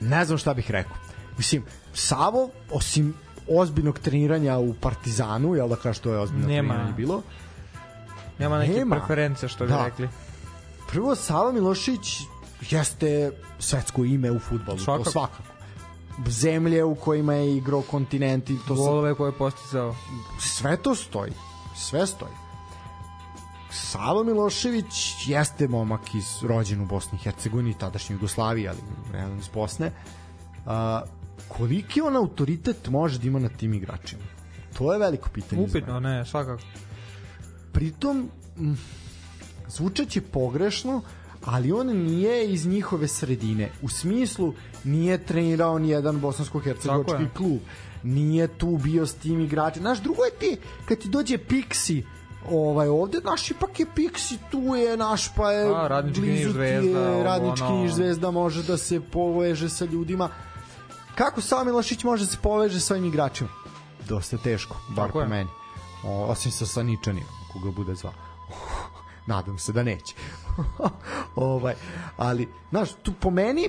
Ne 0.00 0.24
znam 0.24 0.38
šta 0.38 0.54
bih 0.54 0.70
rekao. 0.70 0.96
Mislim, 1.38 1.64
Savo, 1.98 2.50
osim 2.72 3.14
ozbiljnog 3.48 3.98
treniranja 3.98 4.58
u 4.58 4.74
Partizanu, 4.74 5.54
jel 5.54 5.68
da 5.68 5.76
kaže 5.76 5.98
što 5.98 6.12
je 6.12 6.18
ozbiljno 6.18 6.48
Nema. 6.48 6.68
treniranje 6.68 6.96
bilo? 6.96 7.22
Nema 8.38 8.58
neke 8.58 8.72
Nema. 8.72 8.96
preference, 8.96 9.48
što 9.48 9.64
bi 9.64 9.70
da. 9.70 9.84
rekli. 9.84 10.08
Prvo, 10.88 11.14
Sava 11.14 11.52
Milošić 11.52 12.20
jeste 12.70 13.30
svetsko 13.58 14.04
ime 14.04 14.30
u 14.30 14.38
futbolu, 14.38 14.78
svakako. 14.78 15.04
to 15.04 15.10
svakako. 15.10 15.42
Zemlje 16.26 16.84
u 16.84 16.94
kojima 16.94 17.34
je 17.34 17.56
igrao 17.56 17.82
kontinenti, 17.82 18.58
to 18.68 18.74
Golove 18.74 19.14
koje 19.14 19.28
je 19.28 19.38
postizao. 19.38 19.94
Sve 20.40 20.76
to 20.76 20.94
stoji. 20.94 21.32
Sve 21.76 22.06
stoji. 22.06 22.32
Savo 23.70 24.24
Milošević 24.24 25.26
jeste 25.26 25.68
momak 25.68 26.14
iz 26.14 26.42
rođen 26.42 26.80
u 26.80 26.86
Bosni 26.86 27.18
i 27.18 27.22
Hercegovini, 27.22 27.74
tadašnjoj 27.74 28.14
Jugoslaviji, 28.14 28.68
ali 28.68 28.78
realno 29.12 29.38
iz 29.38 29.48
Bosne. 29.48 29.92
Uh, 30.66 30.72
koliki 31.48 32.00
on 32.00 32.16
autoritet 32.16 32.88
može 32.88 33.18
da 33.18 33.26
ima 33.26 33.38
na 33.38 33.48
tim 33.48 33.74
igračima? 33.74 34.22
To 34.78 34.92
je 34.92 34.98
veliko 34.98 35.28
pitanje. 35.28 35.62
Upitno, 35.62 36.00
ne, 36.00 36.24
svakako. 36.24 36.62
Pritom, 37.72 38.28
zvučeće 39.68 40.20
pogrešno, 40.20 41.02
ali 41.44 41.72
on 41.72 41.86
nije 41.86 42.52
iz 42.52 42.66
njihove 42.66 43.08
sredine. 43.08 43.70
U 43.82 43.88
smislu, 43.88 44.54
nije 44.84 45.24
trenirao 45.24 45.78
ni 45.78 45.88
jedan 45.88 46.20
bosansko-hercegovački 46.20 47.28
klub. 47.36 47.58
Nije 48.02 48.48
tu 48.48 48.78
bio 48.82 49.06
s 49.06 49.14
tim 49.14 49.40
igračima. 49.40 49.82
Znaš, 49.82 50.02
drugo 50.02 50.22
je 50.24 50.30
ti, 50.30 50.56
kad 50.88 50.98
ti 50.98 51.08
dođe 51.08 51.38
Pixi, 51.38 52.02
ovaj 52.50 52.88
ovde 52.88 53.18
naš 53.24 53.50
ipak 53.50 53.80
je 53.80 53.86
Pixi 53.96 54.36
tu 54.50 54.74
je 54.76 54.96
naš 54.96 55.34
pa 55.34 55.52
je 55.52 55.74
A, 55.74 55.88
radnički 55.88 56.20
blizu 56.20 56.52
zvezda, 56.52 57.00
je, 57.00 57.24
radnički 57.24 57.64
ono... 57.64 57.88
zvezda 57.88 58.30
može 58.30 58.62
da 58.62 58.76
se 58.76 59.00
poveže 59.00 59.68
sa 59.68 59.84
ljudima 59.84 60.28
Kako 61.16 61.40
Sava 61.40 61.64
Milošić 61.64 62.04
može 62.04 62.24
da 62.24 62.30
se 62.30 62.38
poveže 62.42 62.80
sa 62.80 62.86
svojim 62.86 63.04
igračima? 63.04 63.50
Dosta 64.08 64.36
teško, 64.36 64.76
bar 64.88 65.12
po 65.12 65.24
meni. 65.26 65.50
O, 66.04 66.24
osim 66.24 66.52
sa 66.52 66.66
Saničanim, 66.66 67.24
koga 67.52 67.70
bude 67.70 67.94
zvao. 67.94 68.12
Nadam 69.26 69.58
se 69.58 69.72
da 69.72 69.82
neće. 69.82 70.14
ovaj, 71.36 71.74
ali, 72.16 72.48
znaš, 72.70 72.88
tu 73.02 73.12
po 73.20 73.30
meni 73.30 73.68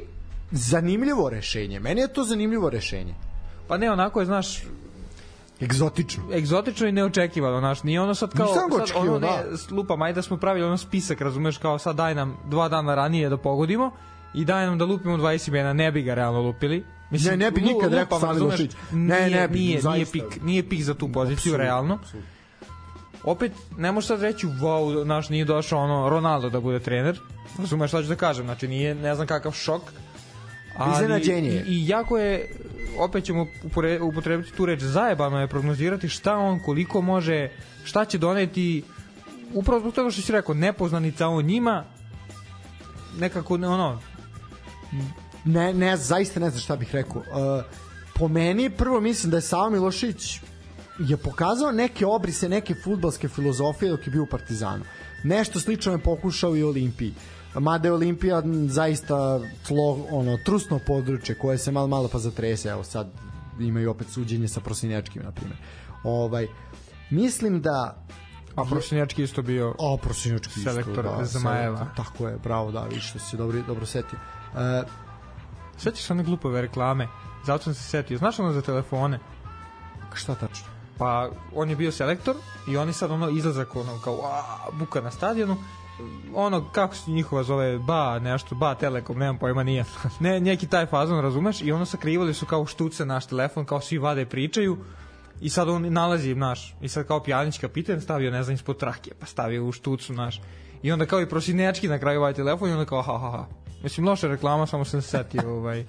zanimljivo 0.52 1.30
rešenje. 1.30 1.80
Meni 1.80 2.02
je 2.02 2.14
to 2.14 2.24
zanimljivo 2.24 2.70
rešenje. 2.70 3.16
Pa 3.68 3.78
ne, 3.78 3.92
onako 3.92 4.20
je, 4.20 4.26
znaš, 4.26 4.64
Egzotično. 5.62 6.24
Egzotično 6.34 6.88
i 6.88 6.92
neočekivano, 6.92 7.60
znaš, 7.60 7.84
nije 7.84 8.02
ono 8.02 8.16
sad 8.16 8.34
kao, 8.34 8.48
sad 8.48 8.64
ono 8.96 9.14
ne, 9.14 9.28
da. 9.28 9.76
lupam, 9.76 10.02
ajde 10.02 10.16
da 10.16 10.22
smo 10.22 10.38
pravili 10.38 10.66
ono 10.66 10.78
spisak, 10.78 11.22
razumeš, 11.22 11.58
kao 11.58 11.80
sad 11.80 11.96
daj 11.96 12.16
nam 12.16 12.38
dva 12.46 12.70
dana 12.70 12.96
ranije 12.96 13.30
da 13.30 13.38
pogodimo 13.38 13.92
i 14.34 14.46
daj 14.46 14.66
nam 14.66 14.78
da 14.78 14.86
lupimo 14.86 15.18
20 15.18 15.48
imena, 15.48 15.74
ne 15.74 15.92
bi 15.92 16.02
ga 16.02 16.14
realno 16.14 16.42
lupili, 16.42 16.84
Mislim, 17.12 17.40
ne, 17.40 17.46
ne 17.46 17.52
bi 17.52 17.62
nikad 17.62 17.94
rekao 17.94 18.34
Milošić. 18.34 18.72
Ne, 18.92 19.30
ne 19.30 19.48
bi, 19.48 19.60
nije, 19.60 19.82
nije, 19.84 20.06
pik, 20.12 20.42
nije 20.42 20.70
pik 20.70 20.84
za 20.84 20.94
tu 20.94 21.12
poziciju, 21.12 21.54
absolut, 21.54 21.60
realno. 21.60 22.00
Absolut. 22.02 22.26
Opet, 23.24 23.52
ne 23.78 23.92
možeš 23.92 24.08
sad 24.08 24.22
reći, 24.22 24.48
wow, 24.48 25.04
naš 25.04 25.30
nije 25.30 25.46
došao 25.46 25.80
ono, 25.80 26.10
Ronaldo 26.10 26.50
da 26.50 26.60
bude 26.60 26.80
trener. 26.80 27.20
Razumeš 27.58 27.90
šta 27.90 28.02
ću 28.02 28.08
da 28.08 28.16
kažem, 28.16 28.46
znači 28.46 28.68
nije, 28.68 28.96
ne 28.96 29.16
znam 29.16 29.28
kakav 29.28 29.52
šok. 29.52 29.82
Ali, 30.78 30.94
Iznenađenje 30.94 31.50
I, 31.50 31.64
I 31.68 31.88
jako 31.88 32.18
je 32.18 32.56
opet 33.00 33.24
ćemo 33.24 33.48
upotrebiti 34.02 34.52
tu 34.52 34.66
reč 34.66 34.82
zajebano 34.82 35.42
je 35.42 35.48
prognozirati 35.48 36.10
šta 36.10 36.38
on 36.38 36.60
koliko 36.60 37.02
može 37.02 37.50
šta 37.84 38.06
će 38.06 38.18
doneti 38.18 38.84
upravo 39.54 39.80
zbog 39.80 39.94
toga 39.94 40.12
što 40.12 40.22
si 40.22 40.32
rekao 40.32 40.56
nepoznanica 40.56 41.28
on 41.28 41.46
njima 41.46 41.84
nekako 43.20 43.54
ono 43.54 44.02
ne, 45.48 45.74
ne, 45.74 45.98
zaista 45.98 46.40
ne 46.40 46.50
znam 46.50 46.62
šta 46.62 46.76
bih 46.76 46.96
rekao 46.96 47.22
uh, 47.22 47.64
po 48.16 48.28
meni 48.28 48.70
prvo 48.70 49.02
mislim 49.02 49.32
da 49.32 49.38
je 49.38 49.42
Savo 49.42 49.70
Milošić 49.70 50.40
je 51.00 51.18
pokazao 51.18 51.72
neke 51.72 52.06
obrise, 52.06 52.50
neke 52.50 52.76
futbalske 52.76 53.28
filozofije 53.28 53.92
dok 53.92 54.08
je 54.08 54.12
bio 54.12 54.24
u 54.24 54.28
Partizanu. 54.28 54.84
Nešto 55.24 55.60
slično 55.60 55.92
je 55.92 55.98
pokušao 55.98 56.56
i 56.56 56.64
Olimpiji. 56.64 57.14
Mada 57.54 57.88
je 57.88 57.94
Olimpija 57.94 58.44
zaista 58.68 59.40
tlo, 59.68 60.08
ono, 60.12 60.38
trusno 60.38 60.80
područje 60.88 61.36
koje 61.36 61.58
se 61.58 61.72
malo 61.72 61.88
malo 61.88 62.08
pa 62.08 62.20
zatrese. 62.20 62.70
Evo 62.70 62.84
sad 62.84 63.08
imaju 63.60 63.92
opet 63.92 64.08
suđenje 64.10 64.48
sa 64.48 64.60
prosinjačkim, 64.60 65.22
na 65.24 65.32
primjer. 65.32 65.58
Ovaj, 66.04 66.48
mislim 67.10 67.62
da 67.62 68.06
A 68.56 68.66
Prosinjački 68.70 69.24
isto 69.24 69.42
bio 69.42 69.76
A 69.80 69.98
Prosinjački 70.02 70.60
isto, 70.60 70.74
da, 70.74 71.26
Zmajeva. 71.26 71.78
Selektor, 71.78 72.06
tako 72.06 72.28
je, 72.28 72.38
bravo, 72.44 72.72
da, 72.72 72.84
vidiš 72.84 73.10
što 73.10 73.20
se 73.20 73.38
dobro, 73.38 73.62
dobro 73.68 73.86
setio. 73.86 74.20
Uh, 74.54 74.60
Sećaš 75.78 76.04
se 76.04 76.14
one 76.14 76.24
glupove 76.24 76.62
reklame? 76.62 77.08
Zato 77.46 77.64
sam 77.64 77.74
se 77.74 77.84
setio. 77.84 78.18
Znaš 78.18 78.40
ono 78.40 78.52
za 78.52 78.62
telefone? 78.62 79.20
Šta 80.14 80.36
tačno? 80.36 80.68
Pa 80.98 81.30
on 81.56 81.70
je 81.70 81.76
bio 81.76 81.92
selektor 81.92 82.36
i 82.68 82.78
oni 82.78 82.94
sad 82.94 83.12
ono 83.12 83.30
izlazak 83.30 83.76
ono 83.76 84.00
kao 84.04 84.20
a, 84.24 84.44
buka 84.80 85.02
na 85.02 85.12
stadionu 85.12 85.58
ono 86.36 86.70
kako 86.72 86.96
se 86.96 87.12
njihova 87.12 87.44
zove 87.44 87.80
ba 87.80 88.20
nešto 88.20 88.56
ba 88.56 88.76
telekom 88.76 89.18
nemam 89.18 89.38
pojma 89.38 89.64
nije 89.64 89.86
ne 90.20 90.40
neki 90.40 90.68
taj 90.68 90.86
fazon 90.86 91.22
razumeš 91.22 91.62
i 91.62 91.72
ono 91.72 91.86
sakrivali 91.86 92.34
su 92.34 92.46
kao 92.46 92.66
štuce 92.66 93.06
naš 93.06 93.26
telefon 93.26 93.66
kao 93.66 93.82
svi 93.82 93.98
vade 93.98 94.26
pričaju 94.26 94.78
i 95.42 95.50
sad 95.50 95.70
on 95.70 95.94
nalazi 95.94 96.36
naš 96.36 96.76
i 96.82 96.90
sad 96.90 97.08
kao 97.08 97.24
pjanić 97.24 97.60
kapiten 97.60 98.02
stavio 98.02 98.32
ne 98.32 98.44
znam 98.44 98.56
ispod 98.56 98.78
trake 98.78 99.12
pa 99.20 99.26
stavio 99.26 99.66
u 99.66 99.72
štucu 99.72 100.14
naš 100.14 100.42
i 100.84 100.92
onda 100.92 101.06
kao 101.06 101.22
i 101.22 101.30
prosinečki 101.30 101.88
na 101.88 102.00
kraju 102.00 102.20
ovaj 102.20 102.34
telefon 102.34 102.70
i 102.70 102.72
onda 102.72 102.86
kao 102.86 103.02
ha 103.02 103.18
ha 103.18 103.30
ha 103.30 103.67
mislim 103.84 104.08
loša 104.08 104.28
reklama 104.28 104.68
samo 104.68 104.86
sam 104.86 105.02
se 105.02 105.10
setio 105.10 105.54
ovaj 105.58 105.86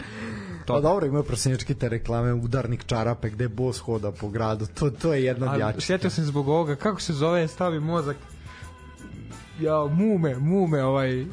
to. 0.67 0.75
Pa 0.75 0.81
dobro, 0.81 1.07
imaju 1.07 1.25
prosinečki 1.25 1.75
te 1.75 1.89
reklame, 1.89 2.33
udarnik 2.33 2.85
čarape 2.87 3.31
gde 3.31 3.49
bos 3.49 3.79
hoda 3.79 4.13
po 4.13 4.29
gradu, 4.29 4.67
to, 4.67 4.91
to 4.91 5.15
je 5.15 5.25
jedna 5.25 5.53
od 5.53 5.61
jačih. 5.61 5.85
Sjetio 5.85 6.11
sam 6.11 6.25
zbog 6.25 6.49
ovoga, 6.49 6.77
kako 6.77 7.01
se 7.01 7.13
zove, 7.13 7.49
stavi 7.49 7.81
mozak, 7.81 8.17
ja, 9.61 9.87
mume, 9.91 10.35
mume, 10.37 10.85
ovaj... 10.85 11.27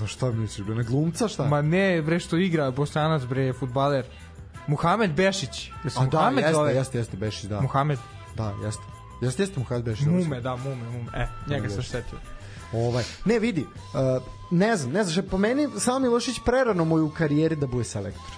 No 0.00 0.06
šta 0.06 0.30
misliš, 0.30 0.66
bre, 0.66 0.74
na 0.74 0.82
glumca 0.82 1.28
šta? 1.28 1.44
Ma 1.44 1.62
ne, 1.62 2.02
bre, 2.02 2.18
što 2.20 2.36
igra, 2.36 2.70
bosanac, 2.70 3.22
bre, 3.24 3.52
futbaler. 3.52 4.04
Muhamed 4.66 5.12
Bešić. 5.14 5.70
Jesi 5.84 5.98
A 6.00 6.06
da, 6.06 6.18
Muhamed 6.18 6.38
jeste, 6.38 6.52
zove? 6.52 6.74
jeste, 6.74 6.98
jeste 6.98 7.16
Bešić, 7.16 7.44
da. 7.44 7.60
Muhamed. 7.60 7.98
Da, 8.36 8.54
jeste. 8.64 8.82
Jeste, 9.20 9.42
jeste 9.42 9.60
Muhamed 9.60 9.84
Bešić. 9.84 10.06
Mume, 10.06 10.40
da, 10.40 10.56
mume, 10.56 10.84
mume. 10.90 11.10
E, 11.14 11.28
njega 11.50 11.68
sam 11.68 11.82
štetio. 11.82 12.18
Ovaj, 12.72 13.04
ne 13.24 13.38
vidi, 13.38 13.66
uh, 13.66 14.22
ne 14.50 14.76
znam, 14.76 14.92
ne 14.92 15.04
znam, 15.04 15.26
po 15.30 15.38
meni 15.38 15.68
samo 15.78 15.98
Milošić 15.98 16.40
prerano 16.44 16.84
mu 16.84 17.04
u 17.04 17.10
karijeri 17.10 17.56
da 17.56 17.66
bude 17.66 17.84
selektor. 17.84 18.36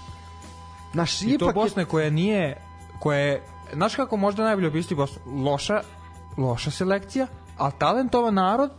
Naš, 0.93 1.23
I 1.23 1.39
to 1.39 1.53
Bosna 1.53 1.83
je... 1.83 1.87
koja 1.87 2.11
nije, 2.11 2.63
koja 3.01 3.19
je, 3.19 3.43
znaš 3.73 3.95
kako 3.95 4.17
možda 4.17 4.45
najbolje 4.45 4.69
opisati 4.69 4.95
Bosnu? 4.95 5.43
Loša, 5.45 5.83
loša 6.37 6.71
selekcija, 6.71 7.27
a 7.59 7.71
talentovan 7.71 8.35
narod 8.35 8.71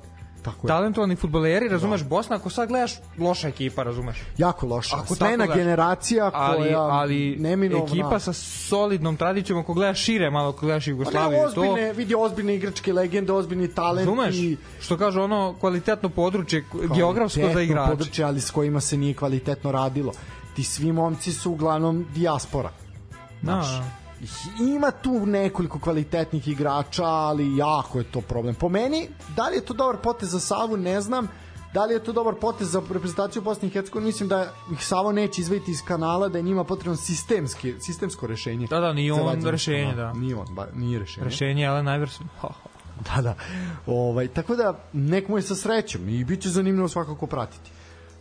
Tako 0.45 0.67
je. 0.67 0.67
talentovani 0.67 1.15
futboleri, 1.15 1.67
razumeš, 1.67 2.01
da. 2.01 2.07
Bosna, 2.07 2.35
ako 2.35 2.49
sad 2.49 2.67
gledaš, 2.67 2.93
loša 3.17 3.47
ekipa, 3.47 3.83
razumeš? 3.83 4.17
Jako 4.37 4.67
loša. 4.67 4.95
Ako 4.95 5.15
Smena 5.15 5.45
generacija 5.55 6.31
koja 6.31 6.79
ali, 6.79 7.35
neminovna. 7.39 7.85
ekipa 7.85 8.19
sa 8.19 8.33
solidnom 8.33 9.17
tradicijom, 9.17 9.59
ako 9.59 9.73
gledaš 9.73 10.03
šire 10.03 10.29
malo, 10.29 10.49
ako 10.49 10.65
gledaš 10.65 10.87
Jugoslaviju, 10.87 11.39
pa 11.39 11.47
ozbiljne, 11.47 11.89
to... 11.89 11.97
vidi 11.97 12.15
ozbiljne 12.15 12.55
igračke 12.55 12.93
legende, 12.93 13.33
ozbiljni 13.33 13.67
talent. 13.67 14.07
Razumeš, 14.07 14.35
i... 14.35 14.57
što 14.79 14.97
kaže 14.97 15.21
ono, 15.21 15.55
kvalitetno 15.59 16.09
područje, 16.09 16.63
kvalitetno 16.71 16.95
geografsko 16.95 17.49
za 17.53 17.61
igrače. 17.61 17.89
područje, 17.89 18.25
ali 18.25 18.41
s 18.41 18.51
kojima 18.51 18.81
se 18.81 18.97
nije 18.97 19.13
kvalitetno 19.13 19.71
radilo 19.71 20.11
ti 20.55 20.63
svi 20.63 20.91
momci 20.91 21.33
su 21.33 21.51
uglavnom 21.51 22.05
dijaspora. 22.13 22.69
Znaš, 23.41 23.67
da. 23.67 24.04
Ima 24.59 24.91
tu 24.91 25.25
nekoliko 25.25 25.79
kvalitetnih 25.79 26.47
igrača, 26.47 27.05
ali 27.05 27.57
jako 27.57 27.97
je 27.99 28.11
to 28.11 28.21
problem. 28.21 28.55
Po 28.55 28.69
meni, 28.69 29.07
da 29.35 29.49
li 29.49 29.55
je 29.55 29.65
to 29.65 29.73
dobar 29.73 29.97
potez 29.97 30.29
za 30.29 30.39
Savu, 30.39 30.77
ne 30.77 31.01
znam. 31.01 31.27
Da 31.73 31.85
li 31.85 31.93
je 31.93 32.03
to 32.03 32.11
dobar 32.11 32.33
potez 32.41 32.71
za 32.71 32.81
reprezentaciju 32.93 33.41
Bosne 33.41 33.67
i 33.67 33.71
Hercegovine? 33.71 34.05
Mislim 34.07 34.29
da 34.29 34.53
ih 34.71 34.85
Savo 34.85 35.11
neće 35.11 35.41
izvaditi 35.41 35.71
iz 35.71 35.81
kanala, 35.87 36.29
da 36.29 36.37
je 36.37 36.43
njima 36.43 36.63
potrebno 36.63 36.95
sistemski, 36.95 37.73
sistemsko 37.79 38.27
rešenje. 38.27 38.67
Da, 38.67 38.79
da, 38.79 38.93
nije 38.93 39.13
on 39.13 39.45
rešenje, 39.45 39.93
da. 39.95 40.13
Nije 40.13 40.35
on, 40.35 40.47
ba, 40.55 40.67
nije 40.73 40.99
rešenje. 40.99 41.25
Rešenje 41.25 41.61
je 41.61 41.67
Allen 41.67 41.95
Iverson. 41.95 42.27
da, 43.15 43.21
da. 43.21 43.35
Ovaj, 43.87 44.27
tako 44.27 44.55
da, 44.55 44.79
nek 44.93 45.27
mu 45.27 45.37
je 45.37 45.41
sa 45.41 45.55
srećom 45.55 46.09
i 46.09 46.23
bit 46.23 46.41
će 46.41 46.49
zanimljivo 46.49 46.87
svakako 46.87 47.27
pratiti. 47.27 47.71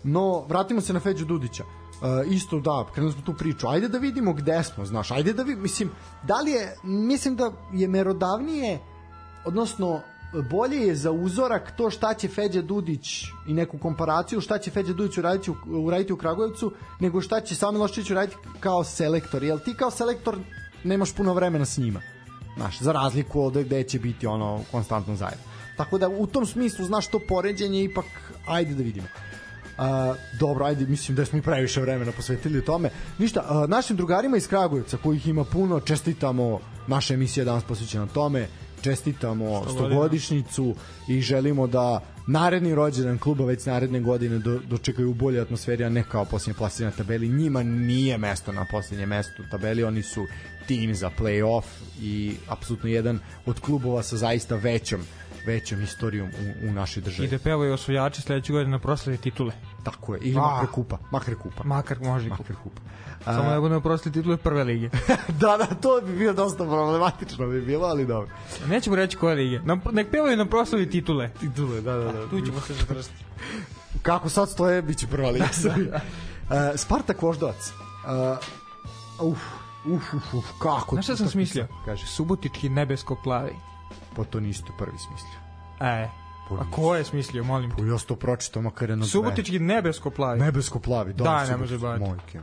No, 0.03 0.45
vratimo 0.49 0.81
se 0.81 0.93
na 0.93 1.01
Feđu 1.01 1.25
Dudića. 1.25 1.65
Uh, 1.65 1.84
isto 2.27 2.61
da, 2.61 2.87
krenuli 2.95 3.13
smo 3.13 3.23
tu 3.23 3.35
priču. 3.35 3.69
Ajde 3.69 3.89
da 3.89 3.99
vidimo 3.99 4.33
gde 4.33 4.63
smo, 4.63 4.85
znaš. 4.85 5.11
Ajde 5.11 5.33
da 5.33 5.43
vi, 5.43 5.57
mislim, 5.57 5.91
da 6.23 6.41
li 6.41 6.51
je, 6.51 6.77
mislim 6.83 7.37
da 7.37 7.53
je 7.73 7.89
merodavnije, 7.89 8.79
odnosno 9.45 10.01
bolje 10.43 10.77
je 10.77 10.97
za 10.97 11.11
uzorak 11.11 11.77
to 11.77 11.91
šta 11.91 12.15
će 12.15 12.29
Feđa 12.29 12.63
Dudić 12.63 13.25
i 13.47 13.55
neku 13.55 13.79
komparaciju 13.79 14.41
šta 14.41 14.59
će 14.59 14.71
Feđa 14.71 14.93
Dudić 14.93 15.19
uraditi 15.19 15.51
u, 15.51 15.55
uraditi 15.67 16.13
u 16.13 16.17
Kragujevcu 16.17 16.73
nego 17.01 17.21
šta 17.21 17.41
će 17.41 17.55
Sami 17.55 17.79
Loščić 17.79 18.11
uraditi 18.11 18.37
kao 18.61 18.85
selektor. 18.85 19.43
Jel 19.43 19.59
ti 19.59 19.75
kao 19.75 19.91
selektor 19.91 20.39
nemaš 20.85 21.15
puno 21.15 21.35
vremena 21.35 21.65
s 21.65 21.79
njima? 21.79 22.01
Znaš, 22.57 22.81
za 22.81 22.93
razliku 22.93 23.43
od 23.43 23.59
gde 23.59 23.83
će 23.83 23.99
biti 23.99 24.27
ono 24.27 24.61
konstantno 24.71 25.17
zajedno. 25.17 25.45
Tako 25.77 25.99
da 25.99 26.09
u 26.09 26.27
tom 26.27 26.47
smislu, 26.47 26.85
znaš, 26.85 27.07
to 27.07 27.21
poređenje 27.29 27.85
ipak, 27.85 28.05
ajde 28.47 28.75
da 28.75 28.83
vidimo. 28.83 29.07
A, 29.79 30.15
dobro, 30.41 30.65
ajde, 30.65 30.87
mislim 30.87 31.17
da 31.17 31.25
smo 31.25 31.39
i 31.39 31.43
previše 31.43 31.81
vremena 31.81 32.13
posvetili 32.13 32.65
tome. 32.65 32.91
Ništa, 33.19 33.45
a, 33.49 33.67
našim 33.67 33.97
drugarima 33.97 34.37
iz 34.37 34.49
Kragujevca, 34.49 34.97
kojih 34.97 35.29
ima 35.29 35.45
puno, 35.45 35.81
čestitamo, 35.81 36.61
naša 36.87 37.15
emisija 37.15 37.45
danas 37.45 37.65
posvećena 37.65 38.07
tome, 38.07 38.47
čestitamo 38.83 39.65
stogodišnicu 39.71 40.75
i 41.09 41.21
želimo 41.21 41.67
da 41.67 42.01
naredni 42.27 42.75
rođendan 42.75 43.19
kluba 43.19 43.45
već 43.45 43.67
naredne 43.67 44.01
godine 44.01 44.39
do, 44.39 44.61
dočekaju 44.69 45.11
u 45.11 45.15
bolje 45.15 45.41
atmosferi, 45.41 45.85
a 45.85 45.89
ne 45.89 46.05
kao 46.11 46.25
posljednje 46.25 46.59
plasirane 46.59 46.97
tabeli. 46.97 47.29
Njima 47.29 47.63
nije 47.63 48.19
mesto 48.19 48.53
na 48.53 48.67
posljednje 48.71 49.07
mesto 49.07 49.43
u 49.43 49.51
tabeli, 49.51 49.85
oni 49.85 50.03
su 50.03 50.27
tim 50.67 50.95
za 50.95 51.11
play-off 51.19 51.65
i 52.03 52.35
apsolutno 52.49 52.89
jedan 52.89 53.19
od 53.47 53.61
klubova 53.61 54.03
sa 54.03 54.17
zaista 54.17 54.57
većom 54.57 55.01
većom 55.47 55.83
istorijom 55.83 56.29
u, 56.29 56.69
u 56.69 56.73
našoj 56.73 57.03
državi. 57.03 57.29
I 57.29 57.31
da 57.31 57.39
pevaju 57.39 57.75
osvojači 57.75 58.23
sledeće 58.23 58.53
godine 58.53 58.71
na 58.71 58.79
proslavi 58.79 59.19
titule. 59.19 59.53
Tako 59.83 60.15
je, 60.15 60.21
ili 60.23 60.39
ah. 60.39 60.41
makar 60.41 60.69
kupa, 60.75 60.99
makar 61.11 61.35
kupa. 61.35 61.65
Makar 61.65 62.01
može 62.01 62.29
makar 62.29 62.57
kupa. 62.63 62.81
Samo 63.25 63.51
da 63.51 63.61
budu 63.61 63.75
na 63.75 63.81
proslavi 63.81 64.13
titule 64.13 64.37
prve 64.37 64.65
lige. 64.65 64.89
da, 65.41 65.57
da, 65.57 65.67
to 65.67 66.01
bi 66.07 66.19
bilo 66.19 66.33
dosta 66.33 66.65
problematično 66.65 67.47
bi 67.47 67.61
bilo, 67.61 67.87
ali 67.87 68.07
dobro. 68.07 68.31
Nećemo 68.69 68.97
reći 68.97 69.17
koje 69.17 69.35
lige. 69.35 69.61
Na, 69.65 69.79
nek 69.93 70.11
pevaju 70.11 70.37
na 70.37 70.47
proslavi 70.47 70.91
titule. 70.91 71.31
Titule, 71.41 71.81
da, 71.81 71.93
da, 71.93 72.13
da. 72.13 72.23
A, 72.23 72.29
tu 72.31 72.41
ćemo 72.41 72.61
se 72.61 72.75
zatrstiti. 72.75 73.25
Kako 74.03 74.29
sad 74.29 74.51
stoje, 74.51 74.83
bit 74.83 74.99
će 74.99 75.07
prva 75.07 75.31
liga. 75.31 75.49
da, 75.63 75.75
da. 75.91 76.01
Uh, 76.71 76.77
Spartak 76.77 77.23
Voždovac. 77.23 77.73
Uh, 79.21 79.31
uf, 79.33 79.39
uf, 79.87 80.15
uf, 80.15 80.35
uf, 80.35 80.45
kako? 80.59 80.95
Znaš 80.95 81.05
šta 81.05 81.17
sam 81.17 81.29
smislio? 81.29 81.67
Kaže. 81.85 82.07
Subotički 82.07 82.69
nebesko-plavi. 82.69 83.74
Pa 84.17 84.25
to 84.25 84.41
niste 84.41 84.73
prvi 84.79 84.99
smislio. 84.99 85.41
E, 85.81 86.09
Pa 86.49 86.55
A 86.55 86.71
ko 86.71 86.95
je 86.97 87.05
smislio, 87.05 87.45
molim 87.45 87.71
te? 87.71 87.77
Pa 87.77 87.83
ja 87.83 87.99
to 87.99 88.17
pročitao 88.17 88.63
makar 88.63 88.91
jedno 88.91 89.07
Subotički 89.07 89.59
nebesko 89.59 90.11
plavi. 90.11 90.41
Nebesko 90.41 90.79
plavi, 90.79 91.13
da. 91.13 91.25
Da, 91.25 91.47
ne 91.47 91.57
može 91.57 91.79
bati. 91.79 92.01
Mojke. 92.01 92.41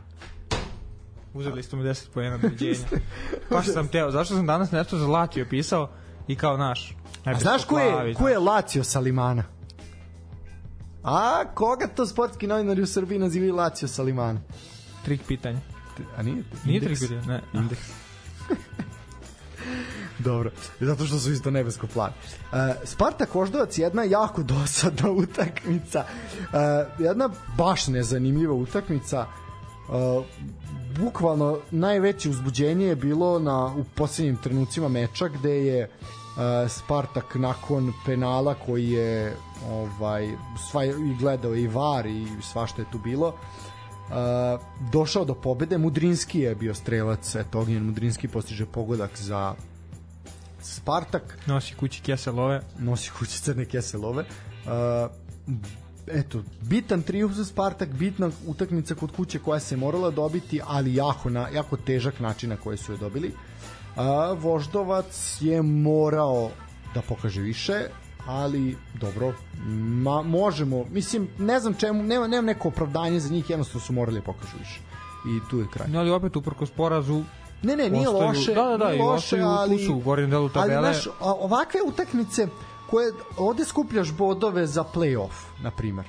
Uzeli 1.34 1.62
ste 1.62 1.76
mi 1.76 1.82
10 1.82 2.10
poena 2.14 2.38
doviđenja. 2.38 2.86
Pa 3.50 3.62
sam 3.62 3.88
teo, 3.88 4.10
zašto 4.10 4.34
sam 4.34 4.46
danas 4.46 4.70
nešto 4.70 4.98
za 4.98 5.06
Latio 5.06 5.46
pisao 5.50 5.90
i 6.28 6.36
kao 6.36 6.56
naš. 6.56 6.96
A 7.24 7.34
znaš 7.34 7.64
ko 7.64 7.78
je, 7.78 8.14
ko 8.14 8.28
je 8.28 8.38
Lazio 8.38 8.84
Salimana? 8.84 9.44
A 11.02 11.44
koga 11.54 11.86
to 11.86 12.06
sportski 12.06 12.46
novinari 12.46 12.82
u 12.82 12.86
Srbiji 12.86 13.18
nazivaju 13.18 13.56
Lazio 13.56 13.88
Salimana? 13.88 14.40
Trik 15.04 15.20
pitanja. 15.28 15.58
A 16.16 16.22
nije? 16.22 16.44
Nije 16.64 16.80
trik 16.80 16.98
pitanja, 16.98 17.22
ne. 17.26 17.40
Indeks. 17.52 17.92
Dobro, 20.30 20.50
zato 20.80 21.06
što 21.06 21.18
su 21.18 21.32
isto 21.32 21.50
nebesko 21.50 21.86
plavi. 21.86 22.12
Uh, 22.52 22.58
Spartak 22.84 23.34
Voždovac 23.34 23.78
je 23.78 23.82
jedna 23.82 24.02
jako 24.02 24.42
dosadna 24.42 25.10
utakmica. 25.22 26.04
Uh, 26.40 27.04
jedna 27.04 27.30
baš 27.58 27.86
nezanimljiva 27.86 28.54
utakmica. 28.54 29.26
Uh, 29.88 30.24
bukvalno 30.98 31.58
najveće 31.70 32.30
uzbuđenje 32.30 32.86
je 32.86 32.96
bilo 32.96 33.38
na 33.38 33.66
u 33.66 33.84
poslednjim 33.94 34.36
trenucima 34.36 34.88
meča 34.88 35.28
gde 35.28 35.66
je 35.66 35.88
uh, 35.90 36.70
Spartak 36.70 37.34
nakon 37.34 37.92
penala 38.06 38.54
koji 38.54 38.90
je 38.90 39.36
ovaj 39.70 40.30
sva 40.70 40.84
i 40.84 41.16
gledao 41.20 41.54
i 41.54 41.66
VAR 41.66 42.06
i 42.06 42.26
svašta 42.42 42.82
je 42.82 42.90
tu 42.92 42.98
bilo 42.98 43.34
Uh, 44.12 44.60
došao 44.92 45.24
do 45.24 45.34
pobede, 45.34 45.78
Mudrinski 45.78 46.40
je 46.40 46.54
bio 46.54 46.74
strelac, 46.74 47.34
eto 47.34 47.60
Ognjen 47.60 47.84
Mudrinski 47.84 48.28
postiže 48.28 48.66
pogodak 48.66 49.10
za 49.18 49.54
Spartak. 50.62 51.38
Nosi 51.46 51.74
kući 51.74 52.02
keselove. 52.02 52.60
Nosi 52.78 53.10
kući 53.18 53.38
crne 53.38 53.64
keselove. 53.64 54.24
Uh, 54.64 55.10
eto, 56.06 56.42
bitan 56.60 57.02
trijumf 57.02 57.34
za 57.34 57.44
Spartak, 57.44 57.88
bitna 57.88 58.30
utakmica 58.46 58.94
kod 58.94 59.12
kuće 59.12 59.38
koja 59.38 59.60
se 59.60 59.76
morala 59.76 60.10
dobiti, 60.10 60.60
ali 60.66 60.94
jako, 60.94 61.30
na, 61.30 61.48
jako 61.48 61.76
težak 61.76 62.20
način 62.20 62.50
na 62.50 62.56
koji 62.56 62.78
su 62.78 62.92
je 62.92 62.98
dobili. 62.98 63.34
A, 63.96 64.32
Voždovac 64.32 65.38
je 65.40 65.62
morao 65.62 66.50
da 66.94 67.02
pokaže 67.02 67.40
više, 67.40 67.86
ali 68.26 68.76
dobro, 68.94 69.34
ma, 70.02 70.22
možemo, 70.22 70.84
mislim, 70.90 71.28
ne 71.38 71.60
znam 71.60 71.74
čemu, 71.74 72.02
nema, 72.02 72.26
nema 72.26 72.46
neko 72.46 72.68
opravdanje 72.68 73.20
za 73.20 73.28
njih, 73.28 73.50
jednostavno 73.50 73.86
su 73.86 73.92
morali 73.92 74.20
da 74.20 74.24
pokažu 74.24 74.58
više. 74.58 74.80
I 75.26 75.50
tu 75.50 75.58
je 75.58 75.66
kraj. 75.72 75.88
No, 75.88 75.98
ali 75.98 76.10
opet 76.10 76.36
uprko 76.36 76.66
sporazu 76.66 77.24
Ne, 77.62 77.76
ne, 77.76 77.90
nije 77.90 78.08
ostaju, 78.08 78.28
loše, 78.28 78.54
da, 78.54 78.62
da, 78.62 78.76
da, 78.76 78.90
nije 78.90 79.02
loše, 79.02 79.40
ali, 79.40 79.78
tu 79.78 79.84
su 79.84 79.94
u 79.94 80.00
gornjem 80.00 80.30
delu 80.30 80.48
tabele. 80.48 80.74
Ali, 80.74 80.94
znaš, 80.94 81.14
ovakve 81.20 81.80
utakmice 81.86 82.46
koje 82.90 83.12
ovde 83.36 83.64
skupljaš 83.64 84.12
bodove 84.12 84.66
za 84.66 84.84
play-off, 84.94 85.62
na 85.62 85.70
primer. 85.70 86.04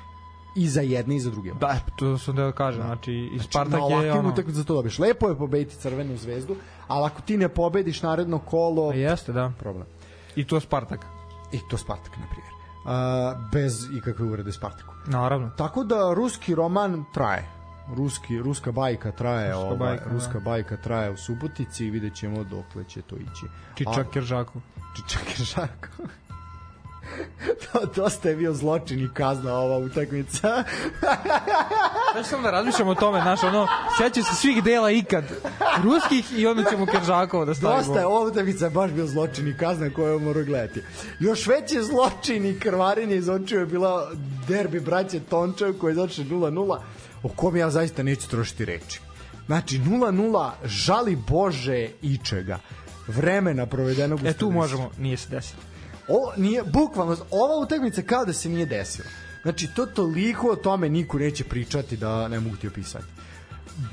I 0.56 0.68
za 0.68 0.82
jedne 0.82 1.16
i 1.16 1.20
za 1.20 1.30
druge. 1.30 1.51
Da, 1.60 1.80
to 1.95 2.18
sam 2.18 2.36
da 2.36 2.51
kažem, 2.51 2.82
da. 2.82 2.88
znači 2.88 3.12
i 3.12 3.39
Spartak 3.39 3.80
znači, 3.80 4.06
je 4.06 4.14
ono... 4.14 4.30
utakmice 4.30 4.58
za 4.58 4.64
to 4.64 4.74
dobiš. 4.74 4.99
Lepo 4.99 5.30
je 5.30 5.38
pobediti 5.38 5.76
Crvenu 5.76 6.18
zvezdu, 6.18 6.56
ali 6.88 7.06
ako 7.06 7.22
ti 7.22 7.38
ne 7.38 7.49
pobediš 7.49 8.01
naredno 8.01 8.39
kolo... 8.39 8.89
A 8.89 8.93
jeste, 8.93 9.34
da. 9.34 9.51
Problem. 9.60 9.86
I 10.36 10.47
to 10.47 10.60
Spartak. 10.60 11.06
I 11.51 11.60
to 11.70 11.78
Spartak, 11.78 12.18
na 12.18 12.26
primjer. 12.32 12.54
Uh, 12.86 13.51
bez 13.51 13.74
ikakve 13.97 14.26
uvrede 14.26 14.51
Spartaku. 14.51 14.93
Naravno. 15.08 15.49
Tako 15.58 15.84
da 15.84 16.14
ruski 16.14 16.56
roman 16.56 17.06
traje. 17.14 17.62
Ruski, 17.96 18.40
ruska 18.40 18.72
bajka 18.72 19.12
traje, 19.12 19.52
ruska, 19.52 19.66
ovaj, 19.66 19.78
bajka, 19.78 20.10
ruska 20.10 20.34
da. 20.34 20.40
bajka 20.40 20.78
traje 20.78 21.12
u 21.12 21.18
Subotici 21.18 21.86
i 21.86 21.90
vidjet 21.90 22.16
ćemo 22.16 22.44
dokle 22.44 22.84
će 22.84 23.02
to 23.02 23.16
ići. 23.16 23.46
Čičak 23.76 24.08
Keržakov. 24.14 24.62
Čičak 24.96 25.22
Keržakov. 25.36 26.06
to, 27.72 27.86
dosta 27.96 28.30
je 28.30 28.36
bio 28.36 28.54
zločin 28.54 29.00
i 29.00 29.10
kazna 29.14 29.54
ova 29.54 29.78
utakmica. 29.78 30.64
Znaš 32.14 32.26
samo 32.26 32.44
da 32.44 32.52
razmišljamo 32.52 32.92
o 32.92 32.96
tome, 32.96 33.22
znaš, 33.22 33.44
ono, 33.44 33.68
seća 33.98 34.24
se 34.24 34.36
svih 34.36 34.64
dela 34.64 34.92
ikad, 34.92 35.24
ruskih 35.84 36.40
i 36.40 36.48
onda 36.48 36.64
ćemo 36.70 36.86
Keržakova 36.86 37.46
da 37.46 37.54
stavimo. 37.54 37.78
Dosta 37.78 38.00
je, 38.00 38.06
ova 38.06 38.28
utakmica 38.28 38.70
baš 38.70 38.92
bio 38.92 39.08
zločin 39.08 39.48
i 39.48 39.58
kazna 39.58 39.90
koju 39.90 40.20
moram 40.20 40.46
gledati. 40.46 40.82
Još 41.20 41.48
veći 41.48 41.84
zločin 41.84 42.46
i 42.46 42.60
krvarenje 42.60 43.16
iz 43.16 43.30
očiju 43.30 43.60
je 43.60 43.66
bila 43.66 44.12
derbi 44.48 44.80
braće 44.80 45.20
Tončev 45.20 45.78
koji 45.78 45.92
je 45.92 45.96
začeo 45.96 46.26
0-0, 46.26 46.78
o 47.24 47.30
kom 47.30 47.56
ja 47.56 47.70
zaista 47.70 48.04
neću 48.04 48.30
trošiti 48.30 48.66
reči. 48.66 49.00
Znači, 49.46 49.80
0-0, 49.80 50.52
žali 50.66 51.16
Bože 51.16 51.90
ičega 52.02 52.60
vremena 53.08 53.66
provedenog 53.66 54.20
u 54.24 54.28
E 54.28 54.34
tu 54.34 54.52
možemo, 54.52 54.92
nije 54.98 55.18
se 55.18 55.30
desilo. 55.30 55.62
Ovo 56.08 56.34
nije, 56.38 56.64
bukvalno, 56.64 57.18
ova 57.32 57.66
utakmica 57.66 58.02
kao 58.02 58.26
da 58.26 58.34
se 58.34 58.50
nije 58.50 58.66
desila. 58.66 59.08
Znači, 59.42 59.68
to 59.76 59.86
toliko 59.86 60.48
o 60.48 60.56
tome 60.56 60.90
niko 60.90 61.20
neće 61.20 61.44
pričati 61.44 61.98
da 61.98 62.28
ne 62.28 62.40
mogu 62.40 62.56
ti 62.56 62.68
opisati. 62.68 63.06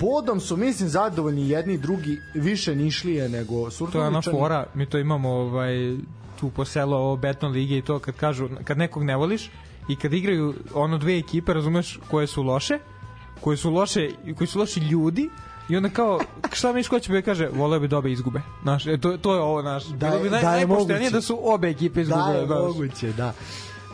Bodom 0.01 0.41
su, 0.41 0.57
mislim, 0.57 0.89
zadovoljni 0.89 1.49
jedni 1.49 1.75
i 1.75 1.79
drugi, 1.79 2.19
više 2.35 2.75
nišlije 2.75 3.29
nego 3.29 3.71
Surkovićani. 3.71 3.93
To 3.93 4.03
je 4.03 4.09
ona 4.09 4.23
fora, 4.23 4.67
mi 4.75 4.87
to 4.87 4.99
imamo 4.99 5.31
ovaj, 5.31 5.97
tu 6.41 6.51
po 6.51 6.65
selu 6.65 6.97
ovo 6.97 7.17
Beton 7.17 7.53
lige 7.53 7.79
i 7.79 7.83
to 7.83 7.99
kad 7.99 8.17
kažu, 8.17 8.49
kad 8.65 8.79
nekog 8.79 9.05
ne 9.05 9.17
voliš 9.17 9.51
i 9.89 9.97
kad 9.97 10.13
igraju 10.13 10.55
ono 10.75 10.99
dve 10.99 11.19
ekipe, 11.19 11.55
razumeš, 11.55 11.99
koje 12.11 12.27
su 12.27 12.43
loše, 12.43 12.79
koje 13.41 13.57
su 13.57 13.71
loše, 13.71 14.11
koji 14.39 14.49
su 14.49 14.59
loši 14.59 14.81
ljudi, 14.81 15.31
I 15.71 15.77
onda 15.77 15.89
kao, 15.89 16.21
šta 16.53 16.73
mi 16.73 16.85
ko 16.85 16.99
će 16.99 17.13
bi 17.13 17.23
kaže, 17.23 17.49
voleo 17.49 17.81
bi 17.81 17.89
da 17.89 17.99
obe 17.99 18.13
izgube. 18.13 18.41
Znaš, 18.63 18.87
e, 18.87 18.99
to, 18.99 19.17
to 19.17 19.35
je 19.35 19.41
ovo, 19.41 19.63
naš. 19.63 19.85
Da, 19.85 20.09
Bilo 20.09 20.23
bi 20.23 20.31
naj, 20.31 20.43
da 20.43 20.51
najpoštenije 20.51 21.11
da 21.11 21.21
su 21.21 21.39
obe 21.43 21.69
ekipe 21.69 22.01
izgube. 22.01 22.21
Da 22.21 22.39
je 22.39 22.47
znaš. 22.47 22.59
moguće, 22.59 23.13
da. 23.13 23.33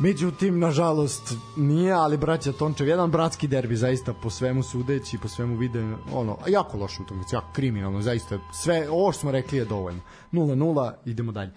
Međutim, 0.00 0.58
nažalost, 0.58 1.34
nije, 1.56 1.92
ali 1.92 2.16
braća 2.16 2.52
Tončev, 2.52 2.88
jedan 2.88 3.10
bratski 3.10 3.48
derbi, 3.48 3.76
zaista 3.76 4.12
po 4.12 4.30
svemu 4.30 4.62
sudeći, 4.62 5.18
po 5.18 5.28
svemu 5.28 5.56
vide, 5.56 5.84
ono, 6.12 6.38
jako 6.46 6.78
loš 6.78 7.00
utakmica, 7.00 7.36
jako 7.36 7.48
kriminalno, 7.52 8.02
zaista, 8.02 8.38
sve, 8.52 8.90
ovo 8.90 9.12
što 9.12 9.20
smo 9.20 9.30
rekli 9.30 9.58
je 9.58 9.64
dovoljno. 9.64 10.00
0-0, 10.32 10.92
idemo 11.04 11.32
dalje. 11.32 11.52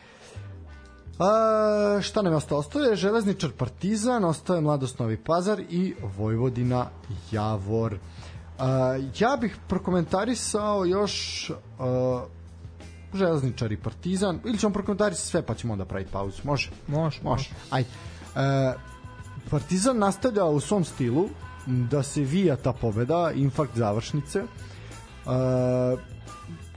A, 1.20 2.01
šta 2.01 2.22
nam 2.22 2.34
je 2.34 2.38
ostalo? 2.38 2.59
Ostaje 2.59 2.95
Železničar 2.95 3.51
Partizan, 3.51 4.26
ostaje 4.26 4.61
Mladost 4.61 4.99
Novi 4.99 5.17
Pazar 5.17 5.59
i 5.70 5.95
Vojvodina 6.17 6.86
Javor. 7.32 7.93
Uh, 7.93 8.65
ja 9.20 9.38
bih 9.41 9.57
prokomentarisao 9.67 10.86
još 10.86 11.49
uh, 11.49 12.22
Železničar 13.13 13.72
i 13.72 13.78
Partizan 13.78 14.39
ili 14.45 14.57
ćemo 14.57 14.74
prokomentarisati 14.74 15.28
sve 15.28 15.41
pa 15.41 15.55
ćemo 15.55 15.74
onda 15.74 15.86
praviti 15.86 16.11
pauzu. 16.11 16.41
Može? 16.43 16.70
Može. 16.88 17.20
Može. 17.24 17.49
Ajde. 17.70 17.89
Uh, 18.36 18.41
Partizan 19.49 19.97
nastavlja 19.97 20.45
u 20.45 20.59
svom 20.59 20.84
stilu 20.84 21.30
da 21.65 22.03
se 22.03 22.22
vija 22.22 22.55
ta 22.55 22.74
pobeda, 22.74 23.32
infakt 23.36 23.78
završnice. 23.78 24.43
Uh, 24.43 25.99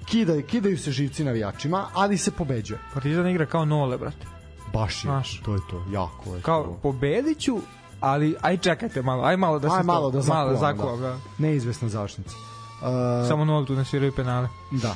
kidaju, 0.04 0.46
kidaju 0.46 0.78
se 0.78 0.90
živci 0.90 1.24
navijačima, 1.24 1.86
ali 1.94 2.18
se 2.18 2.30
pobeđuje. 2.30 2.80
Partizan 2.94 3.28
igra 3.28 3.46
kao 3.46 3.64
nole, 3.64 3.98
brate. 3.98 4.31
Baš 4.72 5.04
je, 5.04 5.08
Znaš. 5.08 5.40
to 5.44 5.54
je 5.54 5.60
to, 5.70 5.82
jako 5.90 6.34
je 6.34 6.42
Kao, 6.42 6.62
to. 6.62 6.78
pobediću, 6.82 7.58
ali 8.00 8.36
aj 8.40 8.56
čekajte 8.56 9.02
malo, 9.02 9.24
aj 9.24 9.36
malo 9.36 9.58
da 9.58 9.70
se 9.70 9.76
aj 9.76 9.82
malo 9.82 10.10
da 10.10 10.20
zakuvam, 10.20 10.46
malo 10.46 10.58
zakuvam, 10.58 11.00
da. 11.00 11.08
da. 11.08 11.16
Neizvesna 11.38 11.88
završnica. 11.88 12.36
Uh, 12.36 13.28
Samo 13.28 13.44
nol 13.44 13.64
tu 13.64 13.74
ne 13.74 13.84
sviraju 13.84 14.12
penale. 14.12 14.48
Da. 14.70 14.94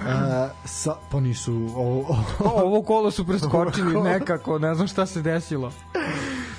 Uh, 0.00 0.06
sa, 0.64 0.94
pa 1.10 1.20
nisu 1.20 1.52
ovo, 1.52 2.16
ovo, 2.40 2.62
ovo 2.62 2.82
kolo 2.82 3.10
su 3.10 3.26
preskočili 3.26 4.02
nekako, 4.02 4.58
ne 4.58 4.74
znam 4.74 4.88
šta 4.88 5.06
se 5.06 5.22
desilo. 5.22 5.72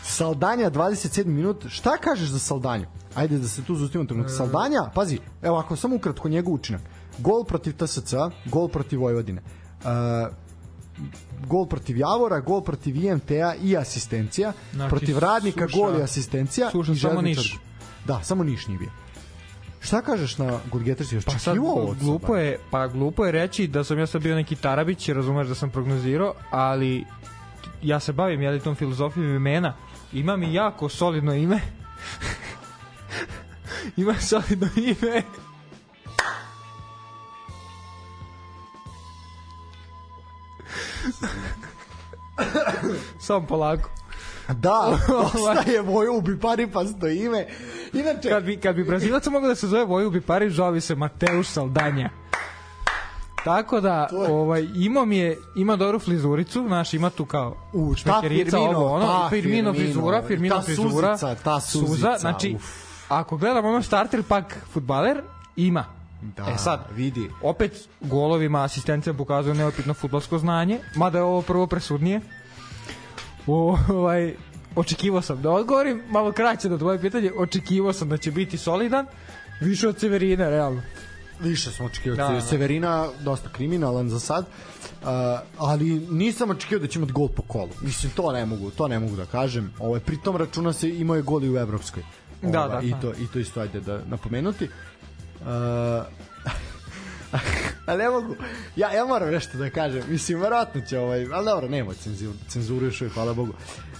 Saldanja 0.04 0.70
27 0.72 1.26
minut. 1.26 1.66
Šta 1.70 1.98
kažeš 1.98 2.30
za 2.30 2.40
Saldanju? 2.40 2.86
Ajde 3.16 3.38
da 3.38 3.48
se 3.48 3.64
tu 3.64 3.76
zustimo 3.76 4.06
trenutak. 4.06 4.32
Uh, 4.32 4.38
Saldanja, 4.38 4.90
pazi, 4.96 5.20
evo 5.42 5.58
ako 5.58 5.76
samo 5.76 5.96
ukratko 5.96 6.30
njegov 6.30 6.54
učinak. 6.54 6.82
Gol 7.18 7.44
protiv 7.44 7.74
TSC, 7.78 8.14
gol 8.46 8.68
protiv 8.68 9.00
Vojvodine. 9.02 9.42
Uh, 9.42 9.90
gol 11.48 11.66
protiv 11.66 11.98
Javora, 11.98 12.40
gol 12.40 12.62
protiv 12.62 12.96
IMT-a 12.96 13.54
i 13.64 13.78
asistencija, 13.78 14.54
znači, 14.74 14.90
protiv 14.90 15.20
Radnika 15.20 15.68
suša, 15.68 15.78
gol 15.78 16.00
i 16.00 16.04
asistencija 16.04 16.72
suša, 16.72 16.92
i 16.92 16.96
samo 16.96 17.22
Niš. 17.22 17.58
Da, 18.06 18.24
samo 18.24 18.44
Niš 18.44 18.68
nije 18.68 18.80
bio. 18.80 18.90
Šta 19.82 20.02
kažeš 20.02 20.38
na 20.38 20.60
Gudgetersi? 20.72 21.20
Pa 21.26 21.40
sad 21.40 21.58
glupo 22.00 22.36
je, 22.36 22.60
pa 22.72 22.88
glupo 22.88 23.26
je 23.26 23.32
reći 23.32 23.68
da 23.68 23.84
sam 23.84 24.00
ja 24.00 24.08
sad 24.08 24.22
bio 24.22 24.36
neki 24.36 24.56
Tarabić, 24.56 25.10
razumeš 25.10 25.48
da 25.48 25.56
sam 25.56 25.70
prognozirao, 25.70 26.34
ali 26.52 27.06
ja 27.82 28.00
se 28.00 28.14
bavim 28.14 28.42
jeli 28.42 28.60
tom 28.60 28.76
filozofijom 28.76 29.36
imena. 29.36 29.74
Ima 30.14 30.38
mi 30.38 30.54
jako 30.54 30.90
solidno 30.90 31.34
ime. 31.34 31.60
Ima 33.98 34.14
solidno 34.20 34.68
ime. 34.76 35.24
Samo 43.20 43.48
polako. 43.48 43.90
Da, 44.54 44.98
ostaje 45.34 45.82
Vojubi 45.82 46.40
Pari 46.40 46.68
pa 46.68 46.86
sto 46.86 47.08
ime. 47.08 47.48
Inače... 47.94 48.30
Kad 48.30 48.44
bi, 48.44 48.58
kad 48.58 48.76
bi 48.76 48.84
Brazilac 48.84 49.28
mogao 49.28 49.50
da 49.50 49.56
se 49.56 49.68
zove 49.68 49.86
Vojubi 49.86 50.22
Pari, 50.22 50.50
zove 50.50 50.82
se 50.82 50.96
Mateuš 50.96 51.48
Saldanja. 51.48 52.10
Tako 53.46 53.82
da, 53.82 54.08
je... 54.12 54.32
ovaj, 54.32 54.68
ima 54.76 55.06
mi 55.06 55.18
je, 55.18 55.38
ima 55.56 55.76
dobru 55.76 56.00
frizuricu, 56.00 56.64
znaš, 56.68 56.94
ima 56.94 57.10
tu 57.10 57.26
kao 57.26 57.56
u 57.74 57.96
špekerica, 57.96 58.60
ovo, 58.60 58.94
ono, 58.94 59.06
ta 59.06 59.30
Firmino, 59.30 59.74
frizura, 59.74 60.24
Firmino 60.28 60.56
ta 60.56 60.62
frizura, 60.62 61.18
suzica, 61.18 61.36
ta 61.44 61.60
suzica, 61.60 61.88
suza, 61.88 62.16
znači, 62.20 62.54
uf. 62.56 62.64
ako 63.10 63.38
gledamo 63.38 63.70
ono 63.70 63.82
starter 63.82 64.24
pak 64.24 64.56
futbaler, 64.74 65.22
ima. 65.56 65.86
Da, 66.38 66.44
e 66.44 66.58
sad, 66.58 66.88
vidi. 66.96 67.30
Opet 67.42 67.88
golovima 68.02 68.64
asistencija 68.64 69.14
pokazuje 69.14 69.56
neopitno 69.56 69.94
futbolsko 69.94 70.38
znanje, 70.38 70.80
mada 70.96 71.18
je 71.18 71.24
ovo 71.24 71.42
prvo 71.42 71.68
presudnije. 71.68 72.22
O, 73.48 73.78
ovaj, 73.90 74.34
očekivao 74.76 75.22
sam 75.22 75.42
da 75.42 75.52
odgovorim, 75.52 76.02
malo 76.10 76.32
kraće 76.32 76.70
da 76.70 76.78
tvoje 76.78 77.02
pitanje, 77.02 77.32
očekivao 77.38 77.94
sam 77.94 78.10
da 78.10 78.18
će 78.18 78.32
biti 78.32 78.58
solidan, 78.58 79.06
više 79.62 79.88
od 79.88 80.00
Severina, 80.00 80.50
realno. 80.50 80.82
Više 81.40 81.72
smo 81.72 81.86
očekivali. 81.86 82.18
Da, 82.18 82.28
da. 82.28 82.42
Severina 82.42 83.08
dosta 83.24 83.50
kriminalan 83.50 84.10
za 84.10 84.20
sad. 84.20 84.46
Uh, 84.46 85.08
ali 85.58 85.86
nisam 86.10 86.50
očekivao 86.50 86.82
da 86.82 86.88
će 86.88 87.00
imati 87.00 87.14
gol 87.14 87.28
po 87.28 87.42
kolu. 87.42 87.70
Mislim, 87.82 88.12
to 88.16 88.32
ne 88.32 88.46
mogu, 88.46 88.72
to 88.72 88.88
ne 88.88 89.00
mogu 89.00 89.16
da 89.16 89.26
kažem. 89.26 89.74
Ovo, 89.80 90.00
pri 90.00 90.18
tom 90.24 90.36
računa 90.36 90.74
se 90.74 90.90
imao 90.90 91.16
je 91.16 91.22
gol 91.22 91.44
i 91.44 91.50
u 91.50 91.58
Evropskoj. 91.58 92.04
Da, 92.42 92.66
Ova, 92.66 92.82
da, 92.82 92.88
i 92.88 92.94
to, 93.02 93.14
I 93.14 93.28
to 93.34 93.40
isto 93.40 93.62
ajde 93.62 93.80
da 93.80 94.02
napomenuti. 94.08 94.66
Uh, 94.66 94.72
ali 97.86 97.98
ne 97.98 98.10
mogu, 98.10 98.36
ja, 98.76 98.92
ja 98.92 99.06
moram 99.06 99.30
nešto 99.30 99.58
da 99.58 99.70
kažem, 99.70 100.04
mislim, 100.10 100.42
verovatno 100.42 100.82
će 100.82 101.00
ovaj, 101.00 101.28
ali 101.34 101.46
dobro, 101.46 101.68
nema 101.68 101.94
cenzuru, 101.94 102.34
cenzuru 102.48 102.86
još 102.86 103.04
hvala 103.14 103.34
Bogu. 103.34 103.54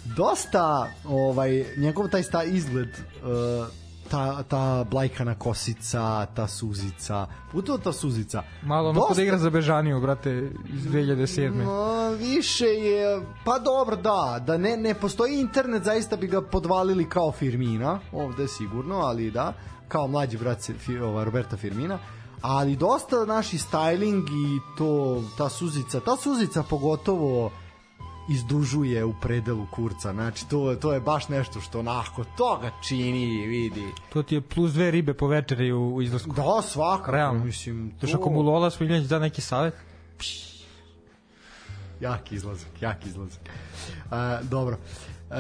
Dosta, 0.06 0.90
ovaj, 1.06 1.66
njegov 1.78 2.08
taj 2.08 2.24
sta 2.24 2.44
izgled 2.44 2.90
uh, 2.90 3.68
ta, 4.10 4.44
ta 4.44 4.84
blajkana 4.84 5.36
kosica, 5.36 6.26
ta 6.26 6.48
suzica, 6.48 7.28
puto 7.52 7.78
ta 7.78 7.92
suzica. 7.92 8.44
Malo 8.64 8.90
ono 8.90 9.00
Dosta... 9.00 9.22
igra 9.22 9.38
za 9.38 9.50
Bežaniju, 9.50 10.02
brate, 10.02 10.52
iz 10.74 10.86
2007. 10.86 11.50
No, 11.50 12.10
više 12.10 12.66
je, 12.66 13.22
pa 13.46 13.60
dobro, 13.60 13.96
da, 13.96 14.44
da 14.48 14.58
ne, 14.58 14.78
ne 14.78 14.94
postoji 14.94 15.40
internet, 15.40 15.84
zaista 15.84 16.16
bi 16.16 16.28
ga 16.28 16.42
podvalili 16.42 17.10
kao 17.10 17.32
Firmina, 17.32 18.00
ovde 18.12 18.48
sigurno, 18.48 18.96
ali 18.96 19.32
da, 19.32 19.54
kao 19.88 20.08
mlađi 20.08 20.38
brat 20.38 20.60
ova, 21.04 21.24
Roberta 21.24 21.58
Firmina, 21.58 22.00
ali 22.42 22.76
dosta 22.76 23.26
naši 23.26 23.58
styling 23.58 24.24
i 24.30 24.78
to, 24.78 25.24
ta 25.38 25.50
suzica, 25.50 26.00
ta 26.00 26.16
suzica 26.16 26.64
pogotovo 26.64 27.52
izdužuje 28.30 29.04
u 29.04 29.14
predelu 29.22 29.68
kurca. 29.72 30.14
Znači, 30.14 30.50
to, 30.50 30.76
to 30.76 30.94
je 30.94 31.00
baš 31.00 31.30
nešto 31.30 31.62
što 31.62 31.80
onako 31.80 32.24
toga 32.38 32.72
čini, 32.88 33.48
vidi. 33.48 33.86
To 34.14 34.24
ti 34.24 34.36
je 34.36 34.42
plus 34.42 34.74
dve 34.74 34.92
ribe 34.92 35.14
po 35.14 35.28
večeri 35.28 35.72
u, 35.72 35.96
u 35.96 36.02
izlasku. 36.02 36.34
Da, 36.34 36.62
svakako. 36.62 37.12
Realno. 37.12 37.44
Mislim, 37.44 37.94
to... 38.02 38.08
To 38.08 38.18
ako 38.18 38.30
mu 38.30 38.42
Lola 38.42 38.70
Smiljanić 38.70 39.08
da 39.08 39.20
neki 39.20 39.42
savjet. 39.42 39.74
Jak 42.00 42.32
izlazak, 42.32 42.82
jak 42.82 43.06
izlazak. 43.06 43.42
Uh, 44.06 44.50
dobro. 44.50 44.78
Uh, 45.30 45.36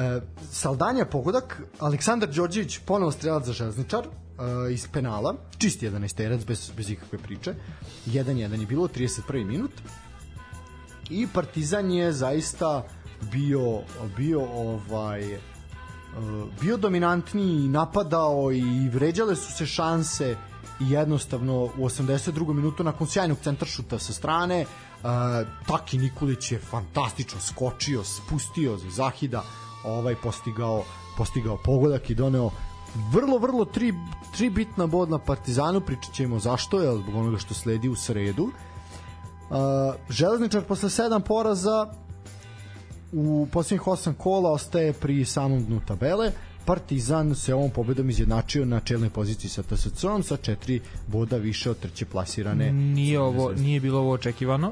Saldanja 0.52 1.06
pogodak, 1.06 1.62
Aleksandar 1.80 2.30
Đorđević 2.30 2.80
ponovo 2.86 3.12
strelac 3.12 3.46
za 3.46 3.54
železničar, 3.54 4.08
uh, 4.38 4.72
iz 4.72 4.88
penala, 4.88 5.36
čisti 5.58 5.90
11 5.90 6.16
terac 6.16 6.46
bez, 6.46 6.72
bez 6.78 6.90
ikakve 6.90 7.18
priče. 7.18 7.54
1-1 8.08 8.60
je 8.60 8.66
bilo, 8.66 8.88
31. 8.88 9.46
minut 9.46 9.72
i 11.10 11.28
Partizan 11.28 11.92
je 11.92 12.14
zaista 12.14 12.84
bio 13.32 13.82
bio 14.18 14.42
ovaj 14.42 15.34
e, 15.34 15.40
bio 16.62 16.78
dominantniji 16.78 17.68
napadao 17.68 18.52
i 18.52 18.90
vređale 18.90 19.36
su 19.36 19.54
se 19.54 19.66
šanse 19.66 20.38
i 20.80 20.92
jednostavno 20.92 21.64
u 21.64 21.70
82. 21.78 22.54
minutu 22.54 22.84
nakon 22.84 23.08
sjajnog 23.08 23.38
centaršuta 23.44 24.00
sa 24.00 24.14
strane 24.14 24.62
uh, 24.62 25.10
Taki 25.68 25.98
Nikolić 25.98 26.52
je 26.52 26.60
fantastično 26.60 27.40
skočio, 27.40 28.04
spustio 28.04 28.78
za 28.78 28.90
Zahida, 28.90 29.44
ovaj 29.84 30.16
postigao 30.24 30.84
postigao 31.18 31.58
pogodak 31.58 32.10
i 32.10 32.16
doneo 32.16 32.52
vrlo, 33.12 33.38
vrlo 33.38 33.66
tri, 33.66 33.94
tri 34.38 34.50
bitna 34.50 34.88
bodna 34.88 35.18
Partizanu, 35.18 35.82
pričat 35.82 36.14
ćemo 36.14 36.40
zašto, 36.40 36.80
je 36.80 36.98
zbog 36.98 37.16
onoga 37.16 37.38
što 37.38 37.54
sledi 37.54 37.90
u 37.90 37.96
sredu. 37.96 38.44
Uh, 38.44 39.96
železničar 40.10 40.64
posle 40.64 40.90
7 40.90 41.20
poraza 41.20 41.88
u 43.14 43.48
posljednjih 43.52 43.82
8 43.82 44.14
kola 44.14 44.52
ostaje 44.52 44.94
pri 44.94 45.26
samom 45.26 45.66
dnu 45.66 45.82
tabele. 45.88 46.32
Partizan 46.66 47.36
se 47.36 47.54
ovom 47.54 47.70
pobedom 47.70 48.10
izjednačio 48.10 48.66
na 48.66 48.80
čelnoj 48.80 49.10
poziciji 49.10 49.50
sa 49.50 49.64
TSC-om 49.64 50.24
sa 50.24 50.38
4 50.38 50.80
boda 51.08 51.38
više 51.38 51.70
od 51.70 51.80
treće 51.80 52.06
plasirane. 52.06 52.72
Nije 52.72 53.20
ovo 53.20 53.52
nije 53.52 53.80
bilo 53.80 54.00
ovo 54.00 54.12
očekivano 54.12 54.72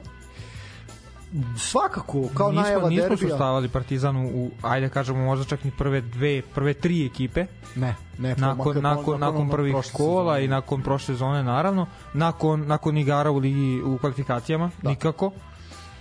svakako 1.57 2.29
kao 2.33 2.51
nismo, 2.51 2.61
najava 2.61 2.89
nismo 2.89 3.01
derbija. 3.01 3.23
Nismo 3.23 3.37
stavali 3.37 3.69
Partizanu 3.69 4.29
u 4.33 4.51
ajde 4.61 4.89
kažemo 4.89 5.23
možda 5.25 5.45
čak 5.45 5.63
ni 5.63 5.71
prve 5.71 6.01
dve, 6.01 6.41
prve 6.55 6.73
tri 6.73 7.05
ekipe. 7.05 7.45
Ne, 7.75 7.95
ne, 8.17 8.35
nakon 8.35 8.81
nakon 8.81 9.19
nakon 9.19 9.49
prvih 9.49 9.75
kola 9.93 10.39
i 10.39 10.47
nakon 10.47 10.81
prošle 10.81 11.05
sezone 11.05 11.43
naravno, 11.43 11.87
nakon 12.13 12.67
nakon 12.67 12.97
igara 12.97 13.31
u 13.31 13.37
ligi 13.37 13.81
u 13.81 13.97
kvalifikacijama 13.97 14.71
da. 14.81 14.89
nikako. 14.89 15.31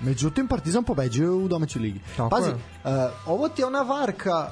Međutim 0.01 0.49
Partizan 0.49 0.85
pobeđuje 0.85 1.31
u 1.31 1.49
domaćoj 1.49 1.83
ligi. 1.83 2.01
Tako 2.17 2.31
Pazi, 2.31 2.49
je. 2.49 2.55
Uh, 2.55 2.91
ovo 3.27 3.49
ti 3.49 3.63
je 3.63 3.67
ona 3.67 3.83
varka 3.83 4.51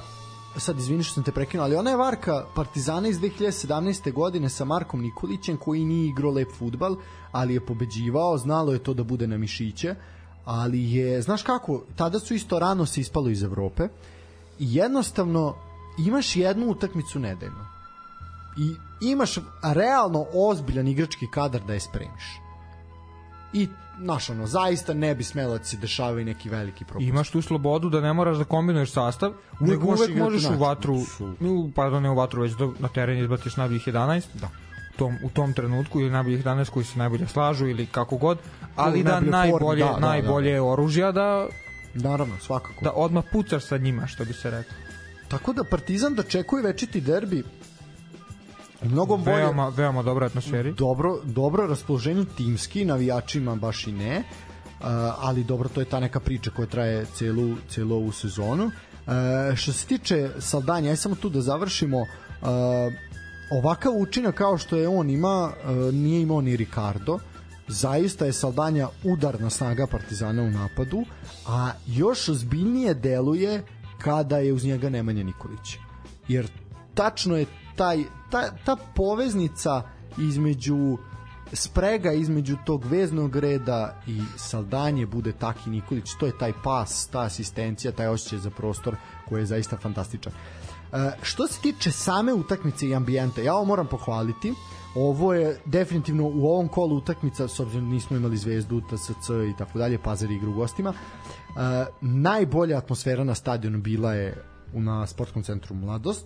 sad 0.57 0.79
izvini 0.79 1.03
što 1.03 1.13
sam 1.13 1.23
te 1.23 1.31
prekinuo, 1.31 1.65
ali 1.65 1.75
ona 1.75 1.89
je 1.89 1.97
varka 1.97 2.45
Partizana 2.55 3.07
iz 3.07 3.19
2017. 3.19 4.13
godine 4.13 4.49
sa 4.49 4.65
Markom 4.65 5.01
Nikolićem 5.01 5.57
koji 5.57 5.85
nije 5.85 6.09
igrao 6.09 6.31
lep 6.31 6.47
futbal, 6.57 6.95
ali 7.31 7.53
je 7.53 7.65
pobeđivao, 7.65 8.37
znalo 8.37 8.73
je 8.73 8.79
to 8.79 8.93
da 8.93 9.03
bude 9.03 9.27
na 9.27 9.37
mišiće 9.37 9.95
ali 10.45 10.93
je, 10.93 11.21
znaš 11.21 11.43
kako, 11.43 11.83
tada 11.95 12.19
su 12.19 12.33
isto 12.33 12.59
rano 12.59 12.85
se 12.85 13.01
ispalo 13.01 13.29
iz 13.29 13.43
Evrope 13.43 13.87
i 14.59 14.75
jednostavno 14.75 15.55
imaš 16.05 16.35
jednu 16.35 16.67
utakmicu 16.67 17.19
nedeljno 17.19 17.67
i 18.57 18.75
imaš 19.11 19.35
realno 19.63 20.25
ozbiljan 20.33 20.87
igrački 20.87 21.27
kadar 21.31 21.61
da 21.67 21.73
je 21.73 21.79
spremiš 21.79 22.41
i 23.53 23.67
znaš 23.99 24.29
ono, 24.29 24.47
zaista 24.47 24.93
ne 24.93 25.15
bi 25.15 25.23
smelo 25.23 25.57
da 25.57 25.63
se 25.63 25.77
dešavaju 25.77 26.25
neki 26.25 26.49
veliki 26.49 26.85
propust. 26.85 27.09
Imaš 27.09 27.29
tu 27.29 27.41
slobodu 27.41 27.89
da 27.89 28.01
ne 28.01 28.13
moraš 28.13 28.37
da 28.37 28.43
kombinuješ 28.43 28.91
sastav, 28.91 29.33
uvek 29.59 29.83
uvek 29.83 30.15
možeš 30.15 30.43
u 30.55 30.59
vatru, 30.59 30.95
pardon, 31.75 32.03
ne 32.03 32.09
u 32.09 32.15
vatru, 32.15 32.41
već 32.41 32.53
da 32.53 32.69
na 32.79 32.87
teren 32.87 33.19
izbatiš 33.19 33.57
najboljih 33.57 33.87
11. 33.87 34.23
Da. 34.33 34.49
Tom, 34.97 35.17
u 35.23 35.29
tom 35.29 35.53
trenutku 35.53 35.99
ili 35.99 36.09
najboljih 36.09 36.45
11 36.45 36.69
koji 36.69 36.85
se 36.85 36.99
najbolje 36.99 37.27
slažu 37.27 37.67
ili 37.67 37.85
kako 37.85 38.17
god, 38.17 38.37
ali 38.75 39.03
da 39.03 39.19
najbolje, 39.19 39.85
da, 39.85 39.91
da, 39.91 39.99
najbolje 39.99 40.51
da, 40.51 40.57
da. 40.57 40.63
oružja 40.63 41.11
da 41.11 41.47
Naravno, 41.93 42.35
svakako. 42.39 42.83
Da 42.83 42.91
odmah 42.91 43.23
pucaš 43.31 43.63
sa 43.65 43.77
njima, 43.77 44.07
što 44.07 44.25
bi 44.25 44.33
se 44.33 44.51
rekao. 44.51 44.77
Tako 45.27 45.53
da 45.53 45.63
Partizan 45.63 46.15
da 46.15 46.23
čekuje 46.23 46.63
večiti 46.63 47.01
derbi 47.01 47.43
mnogo 48.81 49.17
bolje. 49.17 49.37
Veoma, 49.37 49.69
veoma 49.69 50.03
dobra 50.03 50.25
atmosferi. 50.25 50.73
Dobro, 50.73 51.19
dobro 51.23 51.67
raspoloženje 51.67 52.25
timski, 52.37 52.85
navijačima 52.85 53.55
baš 53.55 53.87
i 53.87 53.91
ne. 53.91 54.17
Uh, 54.17 54.87
ali 55.17 55.43
dobro, 55.43 55.69
to 55.69 55.79
je 55.79 55.85
ta 55.85 55.99
neka 55.99 56.19
priča 56.19 56.51
koja 56.51 56.67
traje 56.67 57.05
celu, 57.05 57.55
celu 57.69 57.95
ovu 57.95 58.11
sezonu. 58.11 58.65
Uh, 58.65 59.55
što 59.55 59.73
se 59.73 59.85
tiče 59.85 60.29
Saldanja, 60.39 60.89
aj 60.89 60.95
samo 60.95 61.15
tu 61.15 61.29
da 61.29 61.41
završimo, 61.41 61.99
uh, 61.99 62.07
ovakav 63.51 63.93
učinak 63.97 64.35
kao 64.35 64.57
što 64.57 64.75
je 64.75 64.87
on 64.87 65.09
ima, 65.09 65.51
uh, 65.63 65.93
nije 65.93 66.21
imao 66.21 66.41
ni 66.41 66.55
Ricardo, 66.55 67.19
zaista 67.67 68.25
je 68.25 68.33
Saldanja 68.33 68.87
udarna 69.03 69.49
snaga 69.49 69.87
Partizana 69.87 70.43
u 70.43 70.49
napadu, 70.49 71.03
a 71.47 71.71
još 71.87 72.29
ozbiljnije 72.29 72.93
deluje 72.93 73.63
kada 74.01 74.37
je 74.37 74.53
uz 74.53 74.65
njega 74.65 74.89
Nemanja 74.89 75.23
Nikolić. 75.23 75.77
Jer 76.27 76.47
tačno 76.93 77.37
je 77.37 77.45
taj, 77.75 78.03
ta, 78.31 78.51
ta 78.65 78.75
poveznica 78.95 79.81
između 80.17 80.97
sprega 81.53 82.11
između 82.11 82.57
tog 82.65 82.85
veznog 82.85 83.35
reda 83.35 84.01
i 84.07 84.21
Saldanje 84.37 85.05
bude 85.05 85.31
Taki 85.31 85.69
Nikolić, 85.69 86.09
to 86.19 86.25
je 86.25 86.37
taj 86.37 86.53
pas, 86.63 87.07
ta 87.07 87.21
asistencija, 87.21 87.91
taj 87.91 88.07
osjećaj 88.07 88.39
za 88.39 88.49
prostor 88.49 88.95
koji 89.29 89.41
je 89.41 89.45
zaista 89.45 89.77
fantastičan. 89.77 90.33
E, 90.93 91.11
što 91.21 91.47
se 91.47 91.61
tiče 91.61 91.91
same 91.91 92.33
utakmice 92.33 92.87
i 92.87 92.95
ambijenta, 92.95 93.41
ja 93.41 93.55
ovo 93.55 93.65
moram 93.65 93.87
pohvaliti, 93.87 94.53
ovo 94.95 95.33
je 95.33 95.59
definitivno 95.65 96.23
u 96.23 96.47
ovom 96.47 96.67
kolu 96.67 96.95
utakmica, 96.95 97.47
s 97.47 97.59
obzirom 97.59 97.85
da 97.85 97.93
nismo 97.93 98.17
imali 98.17 98.37
zvezdu, 98.37 98.81
TSC 98.81 99.29
i 99.53 99.57
tako 99.57 99.79
dalje, 99.79 99.97
Pazar 99.97 100.31
igra 100.31 100.49
u 100.49 100.53
gostima, 100.53 100.89
uh, 100.89 101.55
najbolja 102.01 102.77
atmosfera 102.77 103.23
na 103.23 103.35
stadionu 103.35 103.77
bila 103.77 104.13
je 104.13 104.43
na 104.73 105.07
sportskom 105.07 105.43
centru 105.43 105.75
Mladost. 105.75 106.25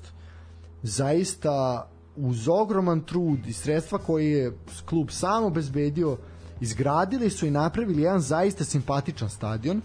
Zaista 0.83 1.87
uz 2.15 2.47
ogroman 2.47 3.01
trud 3.01 3.47
i 3.47 3.53
sredstva 3.53 3.97
koje 3.97 4.31
je 4.31 4.57
klub 4.85 5.09
sam 5.09 5.43
obezbedio, 5.43 6.17
izgradili 6.61 7.29
su 7.29 7.45
i 7.45 7.51
napravili 7.51 8.01
jedan 8.01 8.21
zaista 8.21 8.63
simpatičan 8.63 9.29
stadion. 9.29 9.81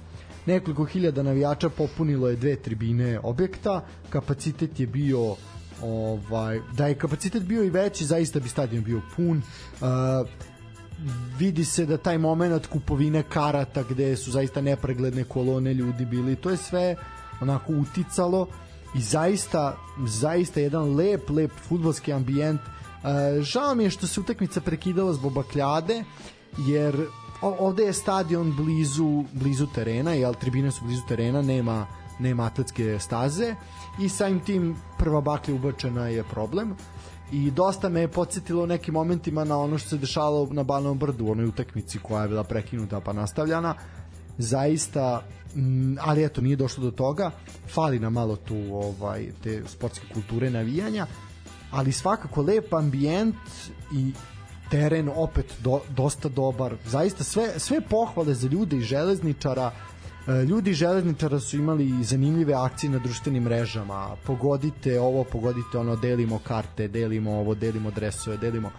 Nekoliko 0.46 0.84
hiljada 0.84 1.22
navijača 1.22 1.68
popunilo 1.68 2.28
je 2.28 2.36
dve 2.36 2.56
tribine 2.56 3.20
objekta, 3.22 3.84
kapacitet 4.10 4.80
je 4.80 4.86
bio 4.86 5.36
ovaj, 5.82 6.60
da 6.76 6.86
je 6.86 6.94
kapacitet 6.94 7.42
bio 7.42 7.64
i 7.64 7.70
veći, 7.70 8.04
zaista 8.04 8.40
bi 8.40 8.48
stadion 8.48 8.84
bio 8.84 9.00
pun. 9.16 9.42
Uh, 9.80 10.28
vidi 11.38 11.64
se 11.64 11.86
da 11.86 11.96
taj 11.96 12.18
moment 12.18 12.66
kupovine 12.66 13.22
karata 13.22 13.82
gde 13.82 14.16
su 14.16 14.30
zaista 14.30 14.60
nepregledne 14.60 15.24
kolone 15.24 15.74
ljudi 15.74 16.04
bili, 16.04 16.36
to 16.36 16.50
je 16.50 16.56
sve 16.56 16.96
onako 17.40 17.72
uticalo 17.72 18.46
i 18.94 19.00
zaista 19.00 19.76
zaista 20.06 20.60
jedan 20.60 20.94
lep, 20.96 21.30
lep 21.30 21.50
futbolski 21.68 22.12
ambijent. 22.12 22.60
Uh, 22.60 23.42
žao 23.42 23.74
mi 23.74 23.84
je 23.84 23.90
što 23.90 24.06
se 24.06 24.20
utakmica 24.20 24.60
prekidala 24.60 25.12
zbog 25.12 25.32
bakljade, 25.32 26.04
jer 26.58 27.06
ovde 27.42 27.82
je 27.82 27.92
stadion 27.92 28.52
blizu 28.56 29.24
blizu 29.32 29.66
terena, 29.74 30.12
jel 30.12 30.34
tribine 30.34 30.70
su 30.70 30.84
blizu 30.84 31.02
terena, 31.08 31.42
nema 31.42 31.86
nema 32.20 32.44
atletske 32.44 32.98
staze 32.98 33.54
i 33.98 34.08
samim 34.08 34.40
tim 34.40 34.76
prva 34.98 35.20
baklja 35.20 35.54
ubačena 35.54 36.08
je 36.08 36.24
problem. 36.24 36.76
I 37.32 37.50
dosta 37.50 37.88
me 37.88 38.00
je 38.00 38.08
podsjetilo 38.08 38.62
u 38.62 38.66
nekim 38.66 38.94
momentima 38.94 39.44
na 39.44 39.58
ono 39.58 39.78
što 39.78 39.88
se 39.88 39.98
dešavalo 39.98 40.48
na 40.50 40.62
Banovom 40.62 40.98
brdu 40.98 41.26
u 41.26 41.30
onoj 41.30 41.46
utakmici 41.46 41.98
koja 41.98 42.22
je 42.22 42.28
bila 42.28 42.44
prekinuta 42.44 43.00
pa 43.00 43.12
nastavljana. 43.12 43.74
Zaista 44.38 45.22
ali 46.00 46.24
eto 46.24 46.40
nije 46.40 46.56
došlo 46.56 46.84
do 46.84 46.90
toga. 46.90 47.30
Fali 47.74 47.98
nam 47.98 48.12
malo 48.12 48.36
tu 48.36 48.56
ovaj 48.72 49.32
te 49.42 49.62
sportske 49.66 50.06
kulture 50.14 50.50
navijanja 50.50 51.06
ali 51.70 51.92
svakako 51.92 52.42
lep 52.42 52.74
ambijent 52.74 53.36
i 53.94 54.12
teren 54.70 55.10
opet 55.14 55.54
do, 55.60 55.80
dosta 55.96 56.28
dobar 56.28 56.74
zaista 56.86 57.24
sve, 57.24 57.58
sve 57.58 57.80
pohvale 57.80 58.34
za 58.34 58.48
ljude 58.48 58.76
i 58.76 58.80
železničara 58.80 59.72
E, 60.28 60.44
ljudi 60.44 60.74
železničara 60.74 61.40
su 61.40 61.56
imali 61.56 62.04
zanimljive 62.04 62.54
akcije 62.54 62.90
na 62.90 62.98
društvenim 62.98 63.42
mrežama. 63.42 64.16
Pogodite 64.26 65.00
ovo, 65.00 65.24
pogodite 65.24 65.78
ono, 65.78 65.96
delimo 65.96 66.38
karte, 66.38 66.88
delimo 66.88 67.32
ovo, 67.32 67.54
delimo 67.54 67.90
dresove, 67.90 68.36
delimo 68.36 68.70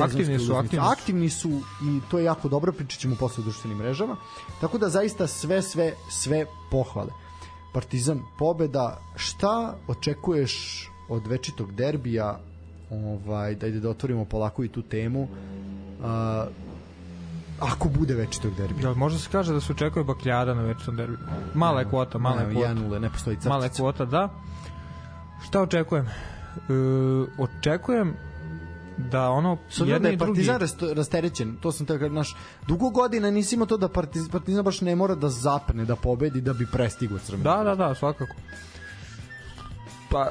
aktivni 0.00 0.38
su, 0.38 0.54
aktivni 0.54 0.84
su. 0.84 0.90
aktivni 0.92 1.30
su 1.30 1.48
i 1.82 2.00
to 2.10 2.18
je 2.18 2.24
jako 2.24 2.48
dobro, 2.48 2.72
pričat 2.72 3.00
ćemo 3.00 3.16
posle 3.16 3.42
o 3.42 3.44
društvenim 3.44 3.78
mrežama. 3.78 4.16
Tako 4.60 4.78
da 4.78 4.88
zaista 4.88 5.26
sve, 5.26 5.62
sve, 5.62 5.92
sve 6.10 6.46
pohvale. 6.70 7.12
Partizan 7.72 8.22
pobeda, 8.38 9.00
šta 9.16 9.76
očekuješ 9.88 10.88
od 11.08 11.26
večitog 11.26 11.72
derbija 11.72 12.40
ovaj, 12.90 13.54
da 13.54 13.66
ide 13.66 13.80
da 13.80 13.90
otvorimo 13.90 14.24
polako 14.24 14.64
i 14.64 14.68
tu 14.68 14.82
temu 14.82 15.22
uh, 15.22 15.28
ako 17.60 17.88
bude 17.88 18.14
večitog 18.14 18.54
derbija. 18.56 18.88
Ja, 18.88 18.94
možda 18.94 19.18
se 19.18 19.28
kaže 19.32 19.52
da 19.52 19.60
se 19.60 19.72
očekuje 19.72 20.04
bakljada 20.04 20.54
na 20.54 20.62
večitom 20.62 20.96
derbiju. 20.96 21.18
Mala 21.54 21.80
je 21.80 21.88
kvota, 21.88 22.18
mala 22.18 22.42
je 22.42 22.52
kvota. 22.52 22.68
1 22.68 22.98
ne 22.98 23.10
postoji 23.10 23.36
crtica. 23.36 23.48
Mala 23.48 23.64
je 23.64 23.70
kvota, 23.70 24.04
da. 24.04 24.28
Šta 25.46 25.62
očekujem? 25.62 26.06
E, 26.06 26.12
očekujem 27.38 28.14
da 28.96 29.30
ono 29.30 29.58
S 29.70 29.78
jedni 29.78 29.98
da 29.98 30.08
je 30.08 30.18
Partizan 30.18 30.58
drugi... 30.58 30.94
rasterećen, 30.94 31.56
to 31.60 31.72
sam 31.72 31.86
tako 31.86 32.08
naš 32.08 32.36
dugo 32.66 32.90
godina 32.90 33.30
nisi 33.30 33.54
imao 33.54 33.66
to 33.66 33.76
da 33.76 33.88
Partizan, 33.88 34.28
Partizan 34.28 34.64
baš 34.64 34.80
ne 34.80 34.96
mora 34.96 35.14
da 35.14 35.28
zapne 35.28 35.84
da 35.84 35.96
pobedi 35.96 36.40
da 36.40 36.52
bi 36.52 36.66
prestigao 36.72 37.18
Crvenu. 37.18 37.44
Da, 37.44 37.64
da, 37.64 37.74
da, 37.74 37.94
svakako. 37.94 38.34
Pa 40.10 40.30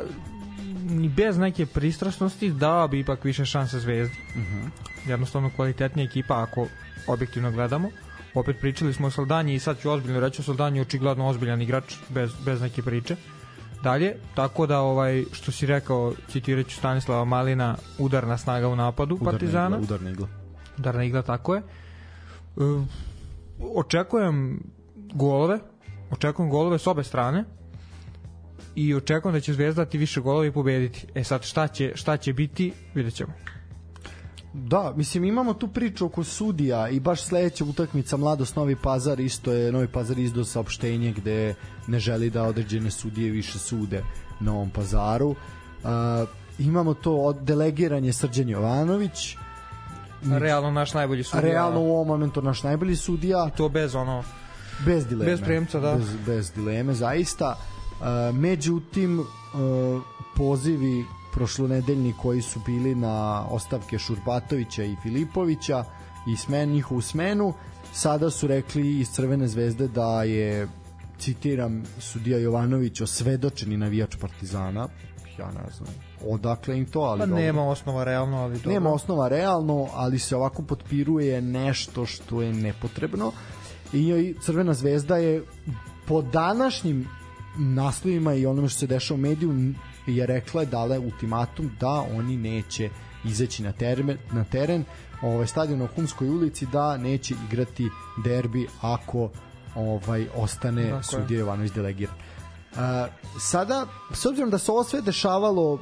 bez 1.16 1.38
neke 1.38 1.66
pristrasnosti 1.66 2.52
dao 2.52 2.88
bi 2.88 3.00
ipak 3.00 3.24
više 3.24 3.46
šanse 3.46 3.80
Zvezdi. 3.80 4.18
Uh 4.30 4.42
mhm. 4.42 4.58
-huh. 4.58 4.70
Jednostavno 5.10 5.50
kvalitetnija 5.56 6.06
ekipa 6.06 6.42
ako 6.42 6.68
objektivno 7.08 7.52
gledamo. 7.52 7.90
Opet 8.34 8.60
pričali 8.62 8.94
smo 8.94 9.08
o 9.08 9.12
Saldanji 9.12 9.54
i 9.54 9.60
sad 9.60 9.80
ću 9.80 9.92
ozbiljno 9.92 10.20
reći 10.20 10.42
o 10.42 10.44
Saldanji, 10.44 10.82
očigledno 10.82 11.28
ozbiljan 11.28 11.62
igrač 11.62 11.96
bez, 12.10 12.32
bez 12.46 12.62
neke 12.62 12.82
priče. 12.82 13.16
Dalje, 13.84 14.16
tako 14.36 14.66
da 14.66 14.80
ovaj 14.80 15.24
što 15.32 15.52
si 15.52 15.66
rekao, 15.66 16.14
citiraću 16.28 16.76
Stanislava 16.76 17.26
Malina, 17.26 17.76
udarna 17.98 18.38
snaga 18.38 18.68
u 18.68 18.76
napadu 18.76 19.16
udarna 19.16 19.32
Partizana. 19.32 19.78
Igla, 19.78 19.80
udarna 19.80 20.10
igla. 20.10 20.28
Udarna 20.78 21.04
igla, 21.04 21.22
tako 21.22 21.56
je. 21.56 21.62
E, 21.62 21.64
očekujem 23.76 24.60
golove, 25.14 25.60
očekujem 26.12 26.50
golove 26.50 26.80
s 26.80 26.88
obe 26.88 27.04
strane 27.04 27.44
i 28.76 28.96
očekujem 28.96 29.34
da 29.34 29.40
će 29.40 29.54
Zvezda 29.54 29.86
dati 29.86 29.98
više 29.98 30.22
golova 30.22 30.46
i 30.46 30.52
pobediti. 30.52 31.08
E 31.16 31.24
sad 31.24 31.44
šta 31.44 31.68
će, 31.68 31.92
šta 31.96 32.18
će 32.18 32.34
biti, 32.34 32.74
vidjet 32.94 33.14
ćemo. 33.14 33.34
Da, 34.54 34.94
mislim 34.96 35.24
imamo 35.24 35.54
tu 35.54 35.68
priču 35.68 36.06
oko 36.06 36.24
sudija 36.24 36.90
i 36.90 37.00
baš 37.00 37.24
sledeća 37.24 37.66
utakmica 37.66 38.18
Mladost 38.18 38.56
Novi 38.56 38.76
Pazar 38.76 39.20
isto 39.20 39.54
je 39.54 39.72
Novi 39.72 39.88
Pazar 39.88 40.20
izdao 40.20 40.44
saopštenje 40.44 41.12
gde 41.12 41.56
ne 41.88 42.00
želi 42.00 42.30
da 42.30 42.44
određene 42.44 42.92
sudije 42.92 43.32
više 43.32 43.60
sude 43.60 44.04
na 44.40 44.54
ovom 44.54 44.70
pazaru. 44.70 45.30
Uh, 45.30 45.90
imamo 46.60 46.94
to 46.94 47.16
od 47.16 47.38
delegiranje 47.42 48.14
Srđan 48.14 48.50
Jovanović 48.50 49.38
realno 50.32 50.72
naš 50.72 50.94
najbolji 50.94 51.24
sudija 51.24 51.52
realno 51.52 51.82
u 51.82 51.94
ovom 51.94 52.08
momentu 52.08 52.42
naš 52.42 52.64
najbolji 52.64 52.96
sudija 52.96 53.50
i 53.54 53.58
to 53.58 53.70
bez 53.70 53.96
ono 53.96 54.24
bez 54.86 55.08
dileme 55.08 55.32
bez 55.32 55.42
premca 55.42 55.80
da 55.80 55.96
bez, 55.96 56.08
bez 56.26 56.52
dileme 56.52 56.94
zaista 56.94 57.56
uh, 57.60 57.75
međutim 58.34 59.20
uh, 59.20 59.26
pozivi 60.36 61.06
prošlonedeljni 61.34 62.14
koji 62.22 62.42
su 62.42 62.60
bili 62.66 62.96
na 62.96 63.46
ostavke 63.50 64.00
Šurbatovića 64.00 64.84
i 64.84 64.96
Filipovića 65.04 65.84
i 66.28 66.38
smen, 66.38 66.70
njihovu 66.70 67.02
smenu, 67.02 67.54
sada 67.94 68.30
su 68.30 68.48
rekli 68.48 69.00
iz 69.00 69.10
Crvene 69.12 69.48
zvezde 69.48 69.88
da 69.88 70.24
je 70.24 70.68
citiram 71.20 71.84
sudija 72.00 72.38
Jovanović 72.38 73.02
osvedočeni 73.02 73.78
navijač 73.78 74.16
Partizana. 74.22 74.88
Ja 75.40 75.48
ne 75.48 75.72
znam 75.78 75.90
odakle 76.26 76.78
im 76.78 76.86
to 76.86 77.00
ali 77.00 77.20
pa 77.20 77.26
nema 77.26 77.68
osnova 77.68 78.04
realno 78.04 78.38
ali 78.38 78.56
dobro. 78.56 78.72
nema 78.72 78.90
osnova 78.90 79.28
realno 79.28 79.88
ali 79.94 80.20
se 80.20 80.36
ovako 80.36 80.62
potpiruje 80.62 81.42
nešto 81.42 82.06
što 82.06 82.42
je 82.42 82.54
nepotrebno. 82.54 83.32
I 83.94 84.36
Crvena 84.42 84.74
zvezda 84.74 85.18
je 85.18 85.44
po 86.08 86.22
današnjim 86.22 87.08
naslovima 87.58 88.34
i 88.34 88.46
onome 88.46 88.70
što 88.70 88.80
se 88.80 88.88
dešava 88.88 89.18
u 89.18 89.22
mediju 89.22 89.74
je 90.08 90.26
rekla 90.26 90.62
je 90.62 90.68
dala 90.68 91.00
ultimatum 91.00 91.72
da 91.80 92.06
oni 92.18 92.38
neće 92.38 92.90
izaći 93.26 93.64
na 93.64 93.72
teren, 93.72 94.18
na 94.32 94.44
teren 94.44 94.86
ovaj 95.22 95.48
stadion 95.48 95.80
na 95.80 95.88
Humskoj 95.96 96.30
ulici 96.30 96.66
da 96.66 96.98
neće 96.98 97.36
igrati 97.48 97.90
derbi 98.24 98.68
ako 98.82 99.30
ovaj 99.76 100.28
ostane 100.36 100.90
Tako 100.90 101.04
sudija 101.04 101.40
Jovanović 101.40 101.72
delegiran. 101.72 102.16
Uh, 102.16 102.80
sada, 103.40 103.88
s 104.14 104.26
obzirom 104.26 104.50
da 104.50 104.58
se 104.58 104.72
ovo 104.72 104.84
sve 104.84 105.02
dešavalo 105.02 105.80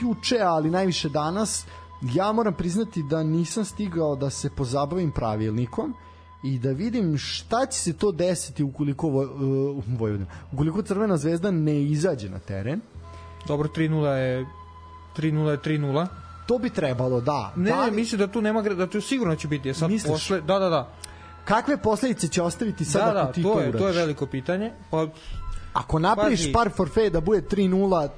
juče, 0.00 0.38
ali 0.40 0.70
najviše 0.70 1.08
danas, 1.08 1.66
ja 2.14 2.32
moram 2.32 2.54
priznati 2.54 3.02
da 3.02 3.22
nisam 3.22 3.64
stigao 3.64 4.16
da 4.16 4.30
se 4.30 4.50
pozabavim 4.50 5.12
pravilnikom 5.12 5.94
i 6.44 6.58
da 6.58 6.70
vidim 6.70 7.18
šta 7.18 7.66
će 7.66 7.78
se 7.78 7.92
to 7.92 8.12
desiti 8.12 8.62
ukoliko 8.62 9.08
uh, 9.08 9.26
Vojvodina, 9.98 10.26
ukoliko 10.52 10.82
Crvena 10.82 11.16
zvezda 11.16 11.50
ne 11.50 11.82
izađe 11.82 12.30
na 12.30 12.38
teren 12.38 12.80
Dobro, 13.46 13.68
3-0 13.68 14.06
je 14.06 14.46
3-0 15.16 15.50
je 15.50 15.58
3-0. 15.58 16.06
To 16.46 16.58
bi 16.58 16.70
trebalo, 16.70 17.20
da. 17.20 17.52
Ne, 17.56 17.70
da 17.70 17.84
li... 17.84 17.90
mislim 17.90 18.18
da 18.18 18.26
tu 18.26 18.40
nema 18.40 18.62
da 18.62 18.86
tu 18.86 19.00
sigurno 19.00 19.36
će 19.36 19.48
biti. 19.48 19.74
Sad 19.74 19.90
Misliš? 19.90 20.12
posle, 20.12 20.40
da, 20.40 20.58
da, 20.58 20.68
da. 20.68 20.92
Kakve 21.44 21.76
posledice 21.76 22.28
će 22.28 22.42
ostaviti 22.42 22.84
sad 22.84 23.06
da, 23.06 23.12
da, 23.12 23.22
ako 23.22 23.32
ti 23.32 23.42
to, 23.42 23.54
to 23.54 23.60
je, 23.60 23.72
to 23.72 23.88
je 23.88 23.92
veliko 23.92 24.26
pitanje. 24.26 24.72
Pa 24.90 25.06
ako 25.72 25.98
napraviš 25.98 26.40
pazi, 26.40 26.52
par 26.52 26.70
forfe 26.76 27.10
da 27.10 27.20
bude 27.20 27.42
3-0, 27.50 28.08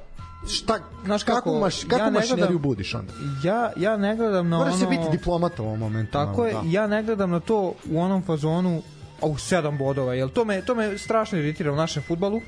šta 0.49 0.79
znaš 1.05 1.23
kako, 1.23 1.39
kako 1.39 1.59
maš 1.59 1.85
kako 1.85 2.03
ja 2.03 2.11
mašineriju 2.11 2.59
budiš 2.59 2.95
onda? 2.95 3.13
Ja 3.45 3.73
ja 3.77 3.97
ne 3.97 4.17
gledam 4.17 4.49
na 4.49 4.59
Moraš 4.59 4.73
ono 4.75 4.81
se 4.81 4.87
biti 4.87 5.11
diplomata 5.11 5.63
u 5.63 5.67
ovom 5.67 5.79
momentu 5.79 6.13
tako 6.13 6.47
je 6.47 6.53
da. 6.53 6.63
ja 6.65 6.87
ne 6.87 7.03
gledam 7.03 7.31
na 7.31 7.41
to 7.41 7.75
u 7.91 8.01
onom 8.01 8.23
fazonu 8.23 8.83
u 9.23 9.35
7 9.35 9.79
bodova 9.79 10.15
jel? 10.15 10.29
To 10.29 10.45
me 10.45 10.65
to 10.65 10.75
me 10.75 10.99
strašno 10.99 11.39
iritira 11.39 11.73
u 11.73 11.77
našem 11.77 12.03
fudbalu 12.03 12.41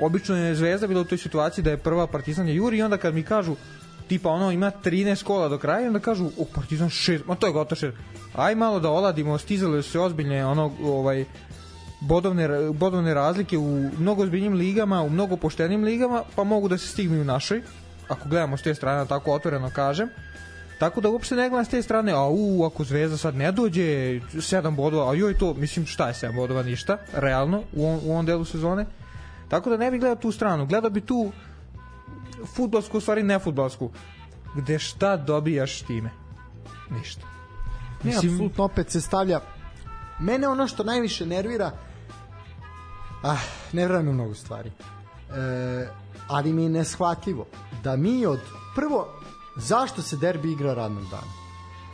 obično 0.00 0.36
je 0.36 0.54
Zvezda 0.54 0.86
bila 0.86 1.00
u 1.00 1.04
toj 1.04 1.18
situaciji 1.18 1.64
da 1.64 1.70
je 1.70 1.76
prva 1.76 2.06
Partizan 2.06 2.48
je 2.48 2.54
juri 2.54 2.78
i 2.78 2.82
onda 2.82 2.96
kad 2.96 3.14
mi 3.14 3.22
kažu 3.22 3.56
tipa 4.08 4.30
ono 4.30 4.50
ima 4.50 4.72
13 4.84 5.24
kola 5.24 5.48
do 5.48 5.58
kraja 5.58 5.86
onda 5.86 5.98
kažu 5.98 6.26
o 6.26 6.44
Partizan 6.54 6.88
6 6.88 7.20
ma 7.26 7.34
to 7.34 7.46
je 7.46 7.52
gotovo 7.52 7.80
6 7.80 7.92
aj 8.34 8.54
malo 8.54 8.80
da 8.80 8.90
oladimo 8.90 9.38
stizale 9.38 9.82
su 9.82 9.90
se 9.90 10.00
ozbiljne 10.00 10.46
ono 10.46 10.72
ovaj 10.84 11.24
bodovne, 12.00 12.48
bodovne 12.72 13.14
razlike 13.14 13.58
u 13.58 13.90
mnogo 13.98 14.22
ozbiljnim 14.22 14.54
ligama, 14.54 15.02
u 15.02 15.10
mnogo 15.10 15.36
poštenim 15.36 15.84
ligama, 15.84 16.22
pa 16.36 16.44
mogu 16.44 16.68
da 16.68 16.78
se 16.78 16.86
stignu 16.86 17.16
i 17.16 17.20
u 17.20 17.24
našoj, 17.24 17.62
ako 18.08 18.28
gledamo 18.28 18.56
s 18.56 18.62
te 18.62 18.74
strane, 18.74 19.06
tako 19.06 19.32
otvoreno 19.32 19.70
kažem. 19.70 20.08
Tako 20.78 21.00
da 21.00 21.08
uopšte 21.08 21.34
ne 21.36 21.48
gledam 21.48 21.64
s 21.64 21.68
te 21.68 21.82
strane, 21.82 22.12
a 22.12 22.28
u, 22.30 22.64
ako 22.64 22.84
Zvezda 22.84 23.16
sad 23.16 23.34
ne 23.34 23.52
dođe, 23.52 23.82
7 23.82 24.76
bodova, 24.76 25.10
a 25.10 25.14
joj 25.14 25.38
to, 25.38 25.54
mislim, 25.54 25.86
šta 25.86 26.08
je 26.08 26.14
7 26.14 26.34
bodova, 26.34 26.62
ništa, 26.62 26.98
realno, 27.12 27.62
u, 27.72 27.86
on, 27.86 28.00
u 28.04 28.12
ovom 28.12 28.26
delu 28.26 28.44
sezone. 28.44 28.86
Tako 29.48 29.70
da 29.70 29.76
ne 29.76 29.90
bih 29.90 30.00
gledao 30.00 30.16
tu 30.16 30.32
stranu, 30.32 30.66
gledao 30.66 30.90
bi 30.90 31.00
tu 31.00 31.32
futbolsku, 32.54 32.98
u 32.98 33.00
stvari 33.00 33.22
ne 33.22 33.38
futbolsku, 33.38 33.90
gde 34.54 34.78
šta 34.78 35.16
dobijaš 35.16 35.82
time? 35.82 36.10
Ništa. 36.90 37.26
Ne, 38.02 38.10
Mislim, 38.10 38.32
apsolutno 38.32 38.64
opet 38.64 38.90
se 38.90 39.00
stavlja 39.00 39.40
mene 40.18 40.48
ono 40.48 40.66
što 40.66 40.84
najviše 40.84 41.26
nervira 41.26 41.70
ah, 43.22 43.40
ne 43.72 43.86
vrame 43.86 44.12
mnogo 44.12 44.34
stvari 44.34 44.70
e, 44.70 45.88
ali 46.28 46.52
mi 46.52 46.62
je 46.62 46.68
neshvatljivo 46.68 47.46
da 47.84 47.96
mi 47.96 48.26
od 48.26 48.40
prvo 48.74 49.08
zašto 49.56 50.02
se 50.02 50.16
derbi 50.16 50.52
igra 50.52 50.74
radnog 50.74 51.04
dana 51.04 51.32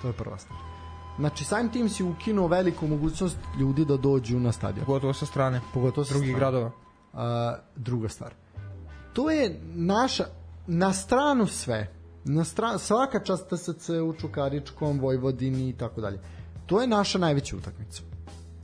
to 0.02 0.08
je 0.08 0.12
prva 0.12 0.38
stvar 0.38 0.72
Znači, 1.18 1.44
samim 1.44 1.72
tim 1.72 1.88
si 1.88 2.04
ukinuo 2.04 2.46
veliku 2.46 2.86
mogućnost 2.86 3.36
ljudi 3.60 3.84
da 3.84 3.96
dođu 3.96 4.40
na 4.40 4.52
stadion. 4.52 4.86
Pogotovo 4.86 5.12
sa 5.12 5.26
strane. 5.26 5.60
Pogotovo 5.74 6.04
sa 6.04 6.14
drugih 6.14 6.28
strane. 6.28 6.38
gradova 6.38 6.70
a, 7.12 7.56
druga 7.76 8.08
stvar. 8.08 8.34
To 9.12 9.30
je 9.30 9.60
naša, 9.74 10.24
na 10.66 10.92
stranu 10.92 11.46
sve, 11.46 11.94
na 12.24 12.44
stranu, 12.44 12.78
svaka 12.78 13.20
čast 13.24 13.48
TSC 13.48 13.88
u 13.88 14.12
Čukaričkom, 14.20 15.00
Vojvodini 15.00 15.68
i 15.68 15.72
tako 15.72 16.00
dalje. 16.00 16.20
To 16.66 16.80
je 16.80 16.86
naša 16.86 17.18
najveća 17.18 17.56
utakmica. 17.56 18.02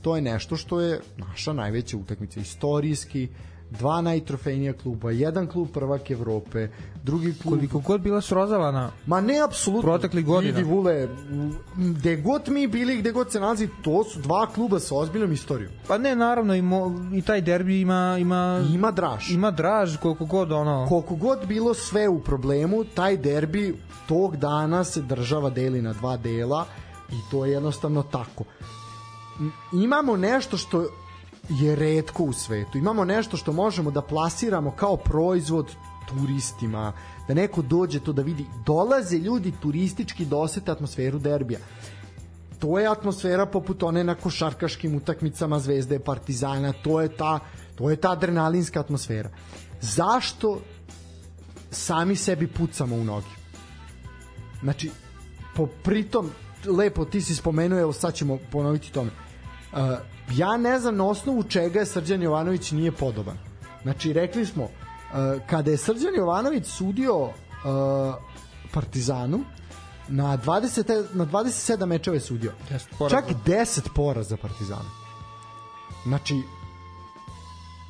To 0.01 0.15
je 0.15 0.21
nešto 0.21 0.57
što 0.57 0.81
je 0.81 0.99
naša 1.17 1.53
najveća 1.53 1.97
utakmica. 1.97 2.39
Istorijski, 2.39 3.27
dva 3.71 4.01
najtrofejnija 4.01 4.73
kluba, 4.73 5.11
jedan 5.11 5.47
klub 5.47 5.67
prvak 5.73 6.11
Evrope, 6.11 6.67
drugi 7.03 7.33
klub... 7.41 7.53
Koliko 7.53 7.79
god 7.79 8.01
bila 8.01 8.21
srozavana 8.21 8.91
Ma 9.05 9.21
ne, 9.21 9.41
apsolutno. 9.45 9.81
Protekli 9.81 10.23
godina. 10.23 10.57
Vidi, 10.57 10.69
Vule, 10.69 11.07
gde 11.75 12.15
god 12.15 12.49
mi 12.49 12.67
bili, 12.67 12.97
gde 12.97 13.11
god 13.11 13.31
se 13.31 13.39
nalazi, 13.39 13.69
to 13.81 14.03
su 14.03 14.19
dva 14.19 14.47
kluba 14.47 14.79
sa 14.79 14.95
ozbiljnom 14.95 15.31
istorijom. 15.31 15.71
Pa 15.87 15.97
ne, 15.97 16.15
naravno, 16.15 16.55
i, 16.55 16.61
mo, 16.61 17.09
i 17.13 17.21
taj 17.21 17.41
derbi 17.41 17.81
ima... 17.81 18.17
Ima, 18.19 18.63
ima 18.73 18.91
draž. 18.91 19.31
Ima 19.31 19.51
draž, 19.51 19.97
koliko 19.97 20.25
god 20.25 20.51
ono... 20.51 20.85
Koliko 20.89 21.15
god 21.15 21.47
bilo 21.47 21.73
sve 21.73 22.07
u 22.09 22.19
problemu, 22.19 22.83
taj 22.83 23.17
derbi 23.17 23.75
tog 24.07 24.37
dana 24.37 24.83
se 24.83 25.01
država 25.01 25.49
deli 25.49 25.81
na 25.81 25.93
dva 25.93 26.17
dela 26.17 26.65
i 27.09 27.31
to 27.31 27.45
je 27.45 27.51
jednostavno 27.51 28.03
tako. 28.03 28.43
Imamo 29.73 30.17
nešto 30.17 30.57
što 30.57 30.85
je 31.49 31.75
redko 31.75 32.23
u 32.23 32.33
svetu. 32.33 32.77
Imamo 32.77 33.05
nešto 33.05 33.37
što 33.37 33.53
možemo 33.53 33.91
da 33.91 34.01
plasiramo 34.01 34.71
kao 34.71 34.97
proizvod 34.97 35.75
turistima, 36.09 36.93
da 37.27 37.33
neko 37.33 37.61
dođe 37.61 37.99
to 37.99 38.13
da 38.13 38.21
vidi. 38.21 38.45
Dolaze 38.65 39.17
ljudi 39.17 39.53
turistički 39.61 40.25
da 40.25 40.37
osete 40.37 40.71
atmosferu 40.71 41.19
derbija. 41.19 41.59
To 42.59 42.79
je 42.79 42.87
atmosfera 42.87 43.45
poput 43.45 43.83
one 43.83 44.03
na 44.03 44.15
košarkaškim 44.15 44.95
utakmicama 44.95 45.59
Zvezde 45.59 45.99
Partizana, 45.99 46.73
to 46.83 47.01
je 47.01 47.09
ta 47.17 47.39
to 47.79 47.89
je 47.89 47.95
ta 47.95 48.11
adrenalinska 48.11 48.79
atmosfera. 48.79 49.29
Zašto 49.81 50.59
sami 51.71 52.15
sebi 52.15 52.47
pucamo 52.47 52.95
u 52.95 53.03
noge? 53.03 53.27
Znači, 54.63 54.91
po 55.55 55.67
pritom, 55.83 56.29
lepo 56.65 57.05
ti 57.05 57.21
si 57.21 57.35
spomenuo, 57.35 57.79
evo 57.79 57.93
sad 57.93 58.13
ćemo 58.13 58.37
ponoviti 58.51 58.91
tome. 58.91 59.11
Uh, 59.71 59.79
ja 60.31 60.57
ne 60.57 60.79
znam 60.79 60.95
na 60.95 61.05
osnovu 61.05 61.43
čega 61.43 61.79
je 61.79 61.85
Srđan 61.85 62.21
Jovanović 62.21 62.71
nije 62.71 62.91
podoban. 62.91 63.37
Znači, 63.83 64.13
rekli 64.13 64.45
smo, 64.45 64.63
uh, 64.63 64.69
kada 65.49 65.71
je 65.71 65.77
Srđan 65.77 66.15
Jovanović 66.15 66.65
sudio 66.65 67.23
uh, 67.23 67.31
Partizanu, 68.73 69.39
na 70.07 70.37
20 70.37 71.05
na 71.13 71.25
27 71.25 71.85
mečeva 71.85 72.15
je 72.15 72.21
sudio. 72.21 72.51
Čak 73.09 73.25
10 73.45 73.89
poraza 73.95 74.37
Partizanu. 74.37 74.89
Znači 76.03 76.41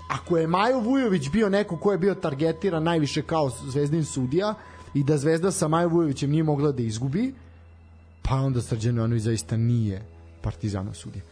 ako 0.09 0.37
je 0.37 0.47
Majo 0.47 0.79
Vujović 0.79 1.29
bio 1.29 1.49
neko 1.49 1.77
ko 1.77 1.91
je 1.91 1.97
bio 1.97 2.15
targetiran 2.15 2.83
najviše 2.83 3.21
kao 3.21 3.49
zvezdin 3.49 4.05
sudija 4.05 4.53
i 4.93 5.03
da 5.03 5.17
Zvezda 5.17 5.51
sa 5.51 5.67
Majo 5.67 5.89
Vujovićem 5.89 6.31
nije 6.31 6.43
mogla 6.43 6.71
da 6.71 6.83
izgubi, 6.83 7.33
pa 8.21 8.35
onda 8.35 8.61
Srđan 8.61 8.95
Jovanović 8.95 9.23
zaista 9.23 9.57
nije 9.57 10.01
Partizanov 10.41 10.93
sudija. 10.93 11.23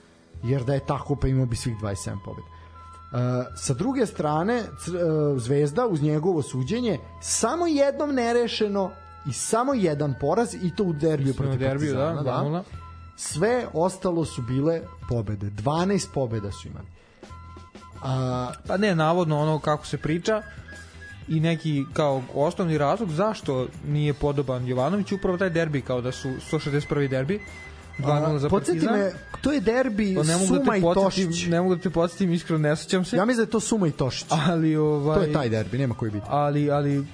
Jer 0.43 0.63
da 0.63 0.73
je 0.73 0.85
tako, 0.85 1.15
pa 1.15 1.27
imao 1.27 1.45
bi 1.45 1.55
svih 1.55 1.77
27 1.77 2.17
pobjeda. 2.25 2.49
Uh, 3.11 3.19
sa 3.55 3.73
druge 3.73 4.05
strane, 4.05 4.59
uh, 4.59 5.41
Zvezda 5.41 5.87
uz 5.87 6.01
njegovo 6.01 6.41
suđenje 6.41 6.99
samo 7.21 7.67
jednom 7.67 8.15
nerešeno 8.15 8.91
i 9.29 9.33
samo 9.33 9.73
jedan 9.73 10.15
poraz 10.19 10.53
i 10.53 10.75
to 10.75 10.83
u 10.83 10.93
derbiju 10.93 11.33
protiv 11.33 11.59
derbiju, 11.59 11.93
da, 11.93 12.05
Partizana. 12.05 12.43
Da, 12.43 12.49
da. 12.49 12.63
Sve 13.15 13.65
ostalo 13.73 14.25
su 14.25 14.41
bile 14.41 14.81
pobede. 15.09 15.47
12 15.47 16.07
pobeda 16.13 16.51
su 16.51 16.67
imali. 16.67 16.87
A, 18.03 18.51
pa 18.67 18.77
ne, 18.77 18.95
navodno 18.95 19.39
ono 19.39 19.59
kako 19.59 19.85
se 19.85 19.97
priča 19.97 20.41
i 21.27 21.39
neki 21.39 21.85
kao 21.93 22.21
osnovni 22.33 22.77
razlog 22.77 23.09
zašto 23.09 23.67
nije 23.87 24.13
podoban 24.13 24.67
Jovanović 24.67 25.11
upravo 25.11 25.37
taj 25.37 25.49
derbi 25.49 25.81
kao 25.81 26.01
da 26.01 26.11
su 26.11 26.29
161. 26.51 27.09
derbi 27.09 27.41
2-0 27.99 28.37
za 28.37 28.49
Partizan. 28.49 28.99
me, 28.99 29.11
to 29.41 29.51
je 29.51 29.61
derbi 29.61 30.15
pa 30.15 30.23
ne 30.23 30.33
mogu 30.33 30.53
da 30.53 30.59
Suma 30.59 30.71
da 30.71 30.77
i 30.77 30.81
Tošić. 30.81 31.45
Ne 31.45 31.61
mogu 31.61 31.75
da 31.75 31.81
te 31.81 31.89
podsjetim, 31.89 32.33
iskreno 32.33 32.59
ne 32.59 32.75
sećam 32.75 33.05
se. 33.05 33.17
Ja 33.17 33.25
mislim 33.25 33.45
da 33.45 33.47
je 33.47 33.51
to 33.51 33.59
Suma 33.59 33.87
i 33.87 33.91
Tošić. 33.91 34.27
Ali, 34.29 34.75
ovaj, 34.75 35.17
to 35.17 35.23
je 35.23 35.33
taj 35.33 35.49
derbi, 35.49 35.77
nema 35.77 35.95
koji 35.95 36.11
biti. 36.11 36.25
Ali, 36.29 36.71
ali 36.71 37.05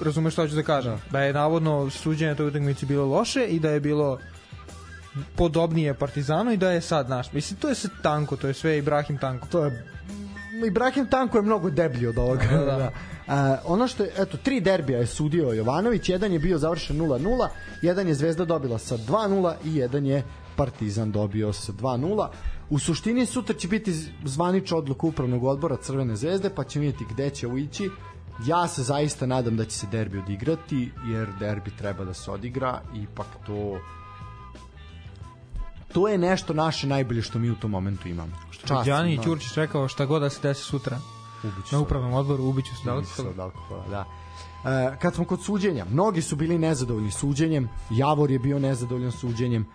razumeš 0.00 0.32
šta 0.32 0.48
ću 0.48 0.54
da 0.54 0.62
kažem. 0.62 0.92
Da, 0.92 0.98
da 1.10 1.20
je 1.20 1.32
navodno 1.32 1.90
suđenje 1.90 2.34
toj 2.34 2.46
utakmici 2.46 2.86
bilo 2.86 3.06
loše 3.06 3.44
i 3.44 3.60
da 3.60 3.70
je 3.70 3.80
bilo 3.80 4.18
podobnije 5.36 5.94
Partizanu 5.94 6.52
i 6.52 6.56
da 6.56 6.70
je 6.70 6.80
sad 6.80 7.10
naš. 7.10 7.32
Mislim, 7.32 7.60
to 7.60 7.68
je 7.68 7.74
sve 7.74 7.90
tanko, 8.02 8.36
to 8.36 8.48
je 8.48 8.54
sve 8.54 8.78
Ibrahim 8.78 9.18
tanko. 9.18 9.48
To 9.48 9.64
je 9.64 9.84
Ibrahim 10.66 11.06
Tanko 11.06 11.38
je 11.38 11.42
mnogo 11.42 11.70
deblji 11.70 12.06
od 12.06 12.18
ovoga. 12.18 12.44
Da, 12.50 12.64
da. 12.64 12.90
Uh, 13.32 13.38
ono 13.64 13.88
što 13.88 14.02
je, 14.02 14.12
eto, 14.18 14.36
tri 14.36 14.60
derbija 14.60 14.98
je 14.98 15.06
sudio 15.06 15.52
Jovanović, 15.52 16.08
jedan 16.08 16.32
je 16.32 16.38
bio 16.38 16.58
završen 16.58 16.98
0-0, 16.98 17.48
jedan 17.82 18.08
je 18.08 18.14
Zvezda 18.14 18.44
dobila 18.44 18.78
sa 18.78 18.96
2-0 18.98 19.54
i 19.64 19.76
jedan 19.76 20.06
je 20.06 20.22
Partizan 20.56 21.12
dobio 21.12 21.52
sa 21.52 21.72
2-0. 21.72 22.28
U 22.70 22.78
suštini 22.78 23.26
sutra 23.26 23.56
će 23.56 23.68
biti 23.68 23.92
zvanična 24.24 24.76
odluka 24.76 25.06
upravnog 25.06 25.44
odbora 25.44 25.76
Crvene 25.76 26.16
zvezde, 26.16 26.50
pa 26.50 26.64
ćemo 26.64 26.80
vidjeti 26.80 27.04
gde 27.10 27.30
će 27.30 27.46
uići. 27.46 27.90
Ja 28.46 28.68
se 28.68 28.82
zaista 28.82 29.26
nadam 29.26 29.56
da 29.56 29.64
će 29.64 29.78
se 29.78 29.86
derbi 29.86 30.18
odigrati, 30.18 30.90
jer 31.10 31.28
derbi 31.40 31.70
treba 31.78 32.04
da 32.04 32.14
se 32.14 32.30
odigra, 32.30 32.80
ipak 32.94 33.26
to 33.46 33.78
to 35.92 36.08
je 36.08 36.18
nešto 36.18 36.54
naše 36.54 36.86
najbolje 36.86 37.22
što 37.22 37.38
mi 37.38 37.50
u 37.50 37.56
tom 37.56 37.70
momentu 37.70 38.08
imamo. 38.08 38.32
Čast, 38.66 38.86
Đani 38.86 39.16
da. 39.16 39.22
Ćurčić 39.22 39.54
rekao 39.54 39.88
šta 39.88 40.06
god 40.06 40.22
da 40.22 40.30
se 40.30 40.40
desi 40.42 40.62
sutra 40.62 40.98
na 41.72 41.80
upravnom 41.80 42.12
odboru, 42.12 42.44
ubiću 42.44 42.76
se 42.76 42.90
od 42.90 42.96
alkohola. 42.96 43.30
Od 43.30 43.38
alkohola, 43.38 43.84
da. 43.90 44.04
E, 44.70 44.96
kad 44.98 45.14
smo 45.14 45.24
kod 45.24 45.42
suđenja, 45.42 45.84
mnogi 45.90 46.22
su 46.22 46.36
bili 46.36 46.58
nezadovoljni 46.58 47.10
suđenjem, 47.10 47.68
Javor 47.90 48.30
je 48.30 48.38
bio 48.38 48.58
nezadovoljan 48.58 49.12
suđenjem, 49.12 49.66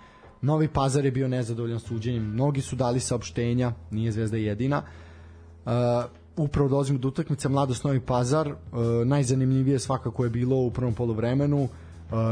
Novi 0.41 0.67
Pazar 0.67 1.05
je 1.05 1.11
bio 1.11 1.27
nezadovoljan 1.27 1.79
suđenjem, 1.79 2.23
mnogi 2.23 2.61
su 2.61 2.75
dali 2.75 2.99
saopštenja, 2.99 3.71
nije 3.91 4.11
Zvezda 4.11 4.37
jedina. 4.37 4.83
Uh, 5.65 5.71
upravo 6.35 6.69
dolazimo 6.69 6.99
do 6.99 7.07
utakmice 7.07 7.49
Mladost 7.49 7.83
Novi 7.83 7.99
Pazar, 7.99 8.47
uh, 8.47 8.57
najzanimljivije 9.05 9.79
svakako 9.79 10.23
je 10.23 10.29
bilo 10.29 10.55
u 10.55 10.71
prvom 10.71 10.93
poluvremenu, 10.93 11.63
uh, 11.63 11.69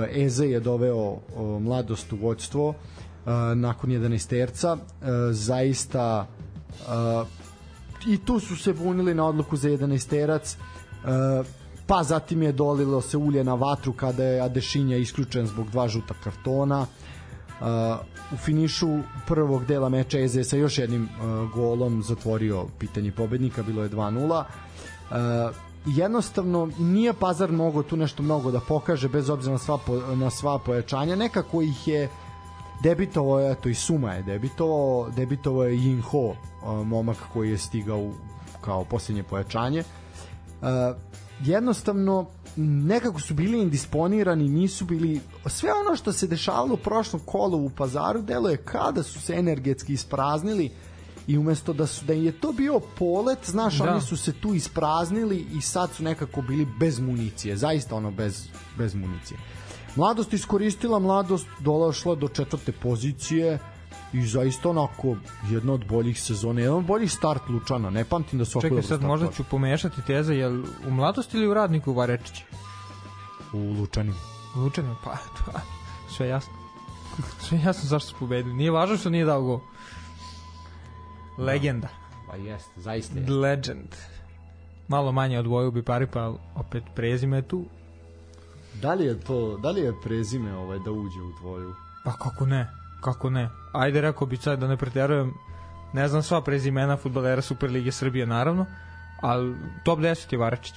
Eze 0.10 0.46
je 0.46 0.60
doveo 0.60 1.12
uh, 1.12 1.62
Mladost 1.62 2.14
u 2.14 2.16
vođstvo, 2.16 2.70
uh, 2.70 2.76
nakon 3.56 3.90
11 3.90 4.30
terca, 4.30 4.74
uh, 4.74 4.80
zaista 5.32 6.28
uh, 6.70 7.28
i 8.06 8.18
tu 8.18 8.40
su 8.40 8.56
se 8.56 8.74
bunili 8.74 9.14
na 9.14 9.26
odluku 9.26 9.58
za 9.58 9.70
11 9.70 10.10
terac, 10.10 10.58
uh, 11.04 11.46
pa 11.88 12.04
zatim 12.04 12.44
je 12.44 12.52
dolilo 12.52 13.02
se 13.02 13.18
ulje 13.18 13.44
na 13.44 13.54
vatru 13.54 13.94
kada 13.94 14.24
je 14.24 14.42
Adešinja 14.42 14.98
isključen 14.98 15.48
zbog 15.48 15.70
dva 15.70 15.88
žuta 15.88 16.14
kartona. 16.24 16.82
Uh, 16.82 16.88
Uh, 17.62 17.68
u 18.34 18.38
finišu 18.38 18.88
prvog 19.28 19.66
dela 19.66 19.90
meča 19.90 20.20
Eze 20.20 20.44
sa 20.44 20.58
još 20.58 20.78
jednim 20.78 21.04
uh, 21.04 21.52
golom 21.52 22.04
zatvorio 22.04 22.66
pitanje 22.80 23.12
pobednika, 23.12 23.64
bilo 23.64 23.84
je 23.84 23.90
2-0. 23.90 24.44
Uh, 24.44 25.56
jednostavno 25.86 26.70
nije 26.80 27.14
Pazar 27.14 27.52
mogao 27.52 27.84
tu 27.84 27.98
nešto 27.98 28.24
mnogo 28.24 28.52
da 28.52 28.60
pokaže 28.60 29.10
bez 29.10 29.30
obzira 29.30 29.52
na 29.52 29.58
sva, 29.58 29.80
na 30.16 30.30
sva 30.30 30.60
pojačanja. 30.60 31.16
Nekako 31.16 31.62
ih 31.62 31.88
je 31.88 32.10
debitovao, 32.84 33.52
eto 33.52 33.70
i 33.70 33.74
Suma 33.74 34.14
je 34.14 34.24
debitovao, 34.24 35.10
debitovao 35.16 35.64
je 35.64 35.78
Yin 35.78 36.02
Ho, 36.02 36.30
uh, 36.30 36.88
momak 36.88 37.18
koji 37.34 37.52
je 37.52 37.58
stigao 37.58 38.12
kao 38.62 38.84
posljednje 38.84 39.24
pojačanje. 39.24 39.84
Uh, 40.62 40.68
jednostavno 41.40 42.26
nekako 42.58 43.20
su 43.20 43.34
bili 43.34 43.62
indisponirani, 43.62 44.50
nisu 44.50 44.86
bili 44.86 45.22
sve 45.46 45.70
ono 45.74 45.96
što 45.96 46.14
se 46.14 46.28
dešavalo 46.28 46.74
u 46.74 46.78
prošlom 46.78 47.22
kolu 47.26 47.66
u 47.66 47.70
pazaru 47.70 48.22
delo 48.22 48.50
je 48.50 48.58
kada 48.58 49.04
su 49.04 49.22
se 49.22 49.34
energetski 49.34 49.94
ispraznili 49.94 50.72
i 51.28 51.38
umesto 51.38 51.74
da 51.74 51.88
su 51.88 52.06
da 52.06 52.14
je 52.14 52.32
to 52.32 52.52
bio 52.52 52.80
polet, 52.80 53.40
znaš, 53.46 53.78
da. 53.78 53.92
oni 53.92 54.02
su 54.02 54.18
se 54.18 54.34
tu 54.34 54.54
ispraznili 54.54 55.48
i 55.58 55.62
sad 55.62 55.92
su 55.92 56.04
nekako 56.04 56.42
bili 56.42 56.68
bez 56.80 57.00
municije, 57.00 57.58
zaista 57.58 57.96
ono 57.96 58.12
bez, 58.12 58.48
bez 58.78 58.96
municije. 58.96 59.40
Mladost 59.96 60.34
iskoristila, 60.34 61.00
mladost 61.00 61.48
došla 61.60 62.16
do 62.16 62.28
četvrte 62.28 62.72
pozicije, 62.72 63.60
i 64.16 64.26
zaista 64.26 64.70
onako 64.70 65.16
jedna 65.50 65.74
od 65.74 65.86
boljih 65.88 66.22
sezona, 66.22 66.62
jedan 66.62 66.78
od 66.78 66.86
boljih 66.86 67.12
start 67.12 67.50
Lučana, 67.50 67.90
ne 67.90 68.06
pamtim 68.06 68.40
da 68.40 68.46
su 68.46 68.62
Čekaj, 68.62 68.82
sad 68.82 69.02
možda 69.02 69.32
ću 69.32 69.44
pomešati 69.44 70.02
teze, 70.02 70.36
jel 70.36 70.64
u 70.88 70.92
mladosti 70.92 71.38
ili 71.38 71.48
u 71.48 71.54
radniku 71.54 71.92
u 71.92 71.94
Varečići? 71.94 72.44
U 73.54 73.58
Lučanima. 73.58 74.18
U 74.56 74.60
Lučanima, 74.60 74.96
pa 75.04 75.12
to, 75.16 75.60
sve 76.10 76.28
jasno. 76.28 76.54
sve 77.50 77.60
jasno 77.66 77.90
zašto 77.90 78.10
su 78.10 78.16
pobedili. 78.20 78.56
Nije 78.56 78.72
važno 78.72 78.98
što 78.98 79.10
nije 79.10 79.26
dao 79.26 79.42
go. 79.42 79.62
Legenda. 81.38 81.88
Da. 81.88 82.32
Pa 82.32 82.36
jeste, 82.36 82.82
zaista 82.82 83.20
je. 83.20 83.30
Legend. 83.30 83.96
Malo 84.88 85.12
manje 85.12 85.40
od 85.40 85.48
Voju 85.48 85.72
Bipari, 85.72 86.08
pa 86.08 86.34
opet 86.56 86.84
prezime 86.96 87.42
tu. 87.42 87.66
Da 88.82 88.94
li 88.94 89.06
je 89.06 89.20
to, 89.20 89.58
da 89.58 89.72
li 89.72 89.82
je 89.82 89.94
prezime 90.04 90.56
ovaj 90.56 90.80
da 90.80 90.92
uđe 90.92 91.22
u 91.22 91.38
tvoju? 91.40 91.74
Pa 92.04 92.12
kako 92.12 92.46
ne? 92.46 92.68
Kako 93.02 93.30
ne? 93.30 93.50
Ajde, 93.74 94.02
rekao 94.02 94.28
bi 94.28 94.38
sad 94.38 94.60
da 94.60 94.68
ne 94.68 94.78
preterujem, 94.78 95.34
ne 95.94 96.08
znam 96.08 96.24
sva 96.24 96.42
prezimena 96.42 96.98
futbalera 96.98 97.42
Superlige 97.42 97.92
Srbije, 97.92 98.26
naravno, 98.26 98.66
ali 99.22 99.56
top 99.84 100.00
10 100.00 100.34
je 100.34 100.38
Varačić. 100.38 100.76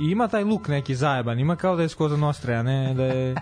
I 0.00 0.10
ima 0.10 0.28
taj 0.28 0.44
luk 0.44 0.68
neki 0.68 0.94
zajeban, 0.94 1.38
ima 1.38 1.56
kao 1.56 1.76
da 1.76 1.82
je 1.82 1.88
skoza 1.88 2.16
Nostra, 2.16 2.54
a 2.54 2.62
ne 2.62 2.94
da 2.94 3.04
je 3.04 3.34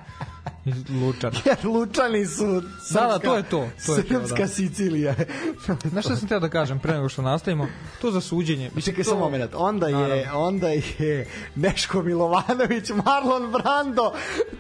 Lučan. 1.01 1.33
Jer 1.47 1.57
Lučani 1.65 2.27
su 2.27 2.63
srpska, 2.89 3.07
da, 3.07 3.07
da, 3.07 3.19
to 3.19 3.37
je 3.37 3.43
to. 3.43 3.69
to 3.87 3.97
je 3.97 4.03
srpska 4.03 4.37
to, 4.37 4.43
da. 4.43 4.49
Sicilija. 4.49 5.15
Znaš 5.91 6.05
šta 6.05 6.17
sam 6.17 6.29
teo 6.29 6.41
da 6.41 6.49
kažem 6.49 6.79
pre 6.79 6.93
nego 6.93 7.09
što 7.09 7.23
nastavimo? 7.23 7.67
To 8.01 8.11
za 8.11 8.21
suđenje. 8.21 8.71
Mislim, 8.75 8.93
Čekaj, 8.93 9.05
to... 9.05 9.11
samo 9.11 9.21
moment. 9.21 9.55
Onda 9.55 9.87
je, 9.87 9.95
Naravno. 9.95 10.41
onda 10.47 10.69
je 10.69 11.27
Neško 11.55 12.03
Milovanović, 12.03 12.91
Marlon 13.05 13.53
Brando, 13.53 14.13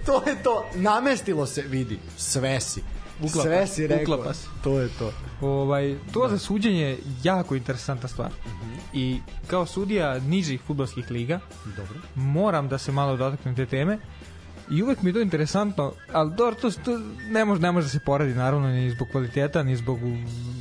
to 0.06 0.22
je 0.26 0.42
to. 0.42 0.66
Namestilo 0.74 1.46
se, 1.46 1.62
vidi, 1.62 1.98
sve 2.16 2.60
si 2.60 2.82
Uklapa, 3.22 3.42
Sve 3.42 3.66
si 3.66 3.86
rekao. 3.86 4.14
Uklapa 4.14 4.34
se. 4.34 4.48
To 4.64 4.80
je 4.80 4.88
to. 4.98 5.12
Ovaj, 5.40 5.96
to 6.12 6.22
da. 6.22 6.28
za 6.28 6.38
suđenje 6.38 6.80
je 6.80 6.98
jako 7.22 7.54
interesantna 7.54 8.08
stvar. 8.08 8.30
Mhm. 8.46 8.70
-huh. 8.70 8.78
I 8.92 9.20
kao 9.46 9.66
sudija 9.66 10.18
nižih 10.18 10.60
futbolskih 10.66 11.10
liga, 11.10 11.40
Dobro. 11.76 11.94
moram 12.14 12.68
da 12.68 12.78
se 12.78 12.92
malo 12.92 13.16
dotaknem 13.16 13.56
te 13.56 13.66
teme. 13.66 13.98
I 14.70 14.82
uvek 14.82 15.02
mi 15.02 15.10
je 15.10 15.14
to 15.14 15.20
interesantno, 15.20 15.92
ali 16.12 16.34
dobro, 16.34 16.54
to, 16.54 16.70
to 16.70 16.98
ne, 17.30 17.44
može, 17.44 17.60
ne 17.60 17.72
može 17.72 17.84
da 17.84 17.90
se 17.90 18.00
poradi 18.00 18.34
naravno 18.34 18.68
ni 18.68 18.90
zbog 18.90 19.08
kvaliteta, 19.12 19.62
ni 19.62 19.76
zbog 19.76 19.98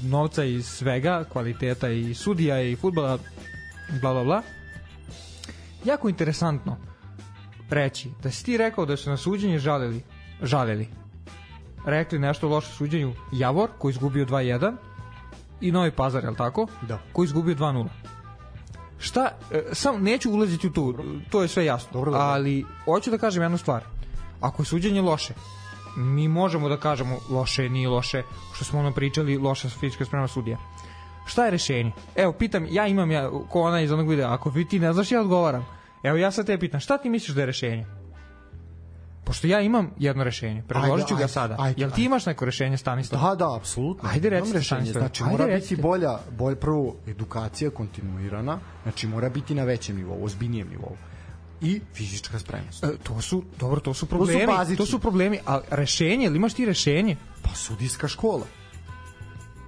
novca 0.03 0.43
i 0.43 0.61
svega, 0.61 1.23
kvaliteta 1.31 1.89
i 1.89 2.13
sudija 2.13 2.61
i 2.61 2.75
futbala, 2.75 3.17
bla 4.01 4.13
bla 4.13 4.23
bla. 4.23 4.41
Jako 5.85 6.09
interesantno 6.09 6.77
reći 7.69 8.09
da 8.23 8.31
si 8.31 8.45
ti 8.45 8.57
rekao 8.57 8.85
da 8.85 8.97
su 8.97 9.09
na 9.09 9.17
suđenje 9.17 9.59
žalili, 9.59 10.03
žalili. 10.41 10.87
Rekli 11.85 12.19
nešto 12.19 12.49
loše 12.49 12.71
suđenju 12.71 13.13
Javor 13.31 13.69
koji 13.77 13.91
izgubio 13.91 14.25
2-1 14.25 14.75
i 15.61 15.71
Novi 15.71 15.91
Pazar, 15.91 16.23
je 16.23 16.29
li 16.29 16.37
tako? 16.37 16.67
Da. 16.81 16.99
Koji 17.13 17.25
izgubio 17.25 17.55
2-0. 17.55 17.87
Šta, 18.97 19.31
e, 19.51 19.63
sam 19.73 20.03
neću 20.03 20.31
ulaziti 20.31 20.67
u 20.67 20.73
tu, 20.73 20.95
to 21.29 21.41
je 21.41 21.47
sve 21.47 21.65
jasno, 21.65 21.89
Dobro, 21.93 22.11
dobro. 22.11 22.25
ali 22.27 22.65
hoću 22.85 23.11
da 23.11 23.17
kažem 23.17 23.43
jednu 23.43 23.57
stvar. 23.57 23.98
Ako 24.41 24.61
je 24.61 24.65
suđenje 24.65 25.01
loše, 25.01 25.33
mi 25.97 26.27
možemo 26.27 26.69
da 26.69 26.77
kažemo 26.77 27.17
loše, 27.29 27.69
nije 27.69 27.89
loše, 27.89 28.23
što 28.53 28.65
smo 28.65 28.79
ono 28.79 28.91
pričali, 28.91 29.37
loša 29.37 29.69
fizička 29.69 30.05
sprema 30.05 30.27
sudija. 30.27 30.57
Šta 31.25 31.45
je 31.45 31.51
rešenje? 31.51 31.91
Evo, 32.15 32.33
pitam, 32.33 32.67
ja 32.69 32.87
imam, 32.87 33.11
ja, 33.11 33.29
ko 33.49 33.61
ona 33.61 33.81
iz 33.81 33.91
onog 33.91 34.09
videa, 34.09 34.33
ako 34.33 34.49
vi 34.49 34.65
ti 34.67 34.79
ne 34.79 34.93
znaš, 34.93 35.11
ja 35.11 35.21
odgovaram. 35.21 35.65
Evo, 36.03 36.17
ja 36.17 36.31
sad 36.31 36.45
te 36.45 36.57
pitam, 36.59 36.79
šta 36.79 36.97
ti 36.97 37.09
misliš 37.09 37.35
da 37.35 37.41
je 37.41 37.45
rešenje? 37.45 37.85
Pošto 39.23 39.47
ja 39.47 39.61
imam 39.61 39.91
jedno 39.97 40.23
rešenje, 40.23 40.63
predložit 40.67 41.07
ću 41.07 41.13
Ajde, 41.13 41.21
ga 41.21 41.23
ajde, 41.23 41.33
sada. 41.33 41.55
ajde, 41.59 41.81
Jel 41.81 41.89
ti 41.89 41.93
ajde. 41.93 42.03
imaš 42.03 42.25
neko 42.25 42.45
rešenje, 42.45 42.77
Stanislav? 42.77 43.21
Da, 43.21 43.35
da, 43.35 43.55
apsolutno. 43.55 44.09
Ajde, 44.09 44.29
recite, 44.29 44.57
rešenje. 44.57 44.91
Znači, 44.91 45.23
Ajde, 45.23 45.31
mora 45.31 45.45
recite. 45.45 45.75
biti 45.75 45.81
bolja, 45.81 46.17
bolj, 46.37 46.55
prvo, 46.55 46.95
edukacija 47.07 47.69
kontinuirana, 47.69 48.59
znači 48.83 49.07
mora 49.07 49.29
biti 49.29 49.55
na 49.55 49.63
većem 49.63 49.95
nivou, 49.95 50.23
ozbiljnijem 50.25 50.67
nivou. 50.69 50.95
I 51.61 51.81
fizička 51.93 52.39
spremnost. 52.39 52.83
E, 52.83 52.87
to 53.03 53.21
su, 53.21 53.43
dobro, 53.59 53.79
to 53.79 53.93
su 53.93 54.05
problemi, 54.05 54.47
bazični. 54.47 54.77
to 54.77 54.85
su 54.85 54.99
problemi, 54.99 55.39
a 55.45 55.61
rešenje, 55.69 56.25
ili 56.25 56.35
imaš 56.35 56.53
ti 56.53 56.65
rešenje? 56.65 57.17
Pa 57.41 57.55
sudijska 57.55 58.07
škola. 58.07 58.45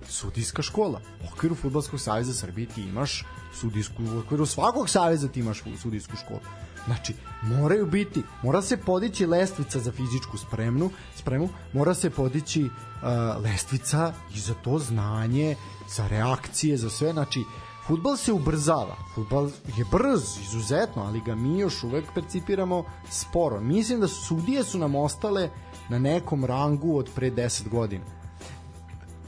Sudijska 0.10 0.62
škola. 0.62 1.02
U 1.24 1.34
okviru 1.34 1.56
Futbolskog 1.56 2.00
saveza 2.00 2.34
Srbije 2.34 2.68
ti 2.68 2.82
imaš 2.82 3.26
sudijsku, 3.54 4.04
u 4.16 4.20
okviru 4.20 4.46
svakog 4.46 4.90
saveza 4.90 5.28
ti 5.28 5.40
imaš 5.40 5.64
sudijsku 5.82 6.16
školu. 6.16 6.40
Znači, 6.86 7.14
moraju 7.42 7.86
biti, 7.86 8.24
mora 8.44 8.62
se 8.62 8.78
podići 8.78 9.26
lestvica 9.26 9.80
za 9.80 9.92
fizičku 9.92 10.38
spremnu, 10.38 10.90
spremu, 11.16 11.50
mora 11.74 11.94
se 11.94 12.10
podići 12.10 12.64
uh, 12.64 13.44
lestvica 13.44 14.14
i 14.36 14.40
za 14.40 14.54
to 14.54 14.80
znanje, 14.80 15.56
za 15.90 16.08
reakcije, 16.08 16.78
za 16.78 16.90
sve, 16.90 17.12
znači, 17.12 17.44
Futbal 17.88 18.18
se 18.18 18.34
ubrzava, 18.34 18.96
futbal 19.16 19.50
je 19.78 19.86
brz, 19.92 20.38
izuzetno, 20.42 21.04
ali 21.04 21.22
ga 21.26 21.36
mi 21.36 21.60
još 21.60 21.84
uvek 21.84 22.06
percipiramo 22.14 22.84
sporo. 23.10 23.62
Mislim 23.62 24.00
da 24.00 24.08
sudije 24.08 24.64
su 24.64 24.78
nam 24.78 24.96
ostale 24.96 25.50
na 25.90 26.00
nekom 26.00 26.46
rangu 26.46 26.98
od 26.98 27.10
pre 27.16 27.32
10 27.32 27.70
godina 27.70 28.22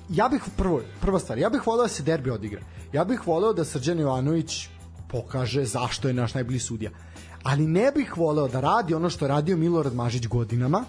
ja 0.09 0.29
bih 0.29 0.41
prvo, 0.57 0.81
prva 1.01 1.19
stvar, 1.19 1.37
ja 1.37 1.49
bih 1.49 1.67
voleo 1.67 1.83
da 1.83 1.89
se 1.89 2.03
derbi 2.03 2.29
odigra. 2.29 2.61
Ja 2.93 3.03
bih 3.03 3.27
voleo 3.27 3.53
da 3.53 3.65
Srđan 3.65 3.99
Jovanović 3.99 4.67
pokaže 5.09 5.65
zašto 5.65 6.07
je 6.07 6.13
naš 6.13 6.33
najbolji 6.33 6.59
sudija. 6.59 6.91
Ali 7.43 7.67
ne 7.67 7.91
bih 7.91 8.17
voleo 8.17 8.47
da 8.47 8.59
radi 8.59 8.93
ono 8.93 9.09
što 9.09 9.25
je 9.25 9.29
radio 9.29 9.57
Milorad 9.57 9.95
Mažić 9.95 10.27
godinama, 10.27 10.83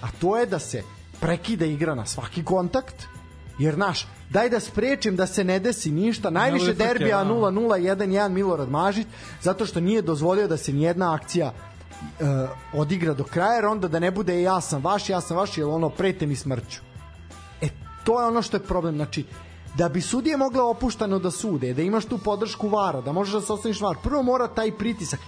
a 0.00 0.08
to 0.20 0.36
je 0.36 0.46
da 0.46 0.58
se 0.58 0.82
prekida 1.20 1.66
igra 1.66 1.94
na 1.94 2.06
svaki 2.06 2.44
kontakt, 2.44 3.06
jer 3.60 3.78
naš, 3.78 4.06
daj 4.30 4.48
da 4.48 4.60
sprečim 4.60 5.16
da 5.16 5.26
se 5.26 5.44
ne 5.44 5.58
desi 5.58 5.90
ništa, 5.90 6.30
najviše 6.30 6.74
derbija 6.74 7.24
da. 7.24 7.30
0-0, 7.30 7.96
1-1 7.96 8.28
Milorad 8.28 8.70
Mažić, 8.70 9.06
zato 9.42 9.66
što 9.66 9.80
nije 9.80 10.02
dozvolio 10.02 10.48
da 10.48 10.56
se 10.56 10.72
nijedna 10.72 11.14
akcija 11.14 11.52
uh, 11.52 12.80
odigra 12.80 13.14
do 13.14 13.24
kraja, 13.24 13.54
jer 13.54 13.66
onda 13.66 13.88
da 13.88 13.98
ne 13.98 14.10
bude 14.10 14.42
ja 14.42 14.60
sam 14.60 14.82
vaš, 14.84 15.08
ja 15.08 15.20
sam 15.20 15.36
vaš, 15.36 15.58
jer 15.58 15.66
ono 15.66 15.90
prete 15.90 16.26
mi 16.26 16.36
smrću. 16.36 16.80
E, 17.60 17.68
to 18.04 18.20
je 18.20 18.26
ono 18.26 18.42
što 18.42 18.56
je 18.56 18.64
problem. 18.64 18.94
Znači, 18.94 19.24
da 19.76 19.88
bi 19.88 20.00
sudije 20.00 20.36
mogla 20.36 20.64
opuštano 20.64 21.18
da 21.18 21.30
sude, 21.30 21.74
da 21.74 21.82
imaš 21.82 22.04
tu 22.04 22.18
podršku 22.18 22.68
vara, 22.68 23.00
da 23.00 23.12
možeš 23.12 23.34
da 23.34 23.40
se 23.40 23.52
ostaniš 23.52 23.80
var, 23.80 23.96
prvo 24.02 24.22
mora 24.22 24.48
taj 24.48 24.72
pritisak. 24.78 25.20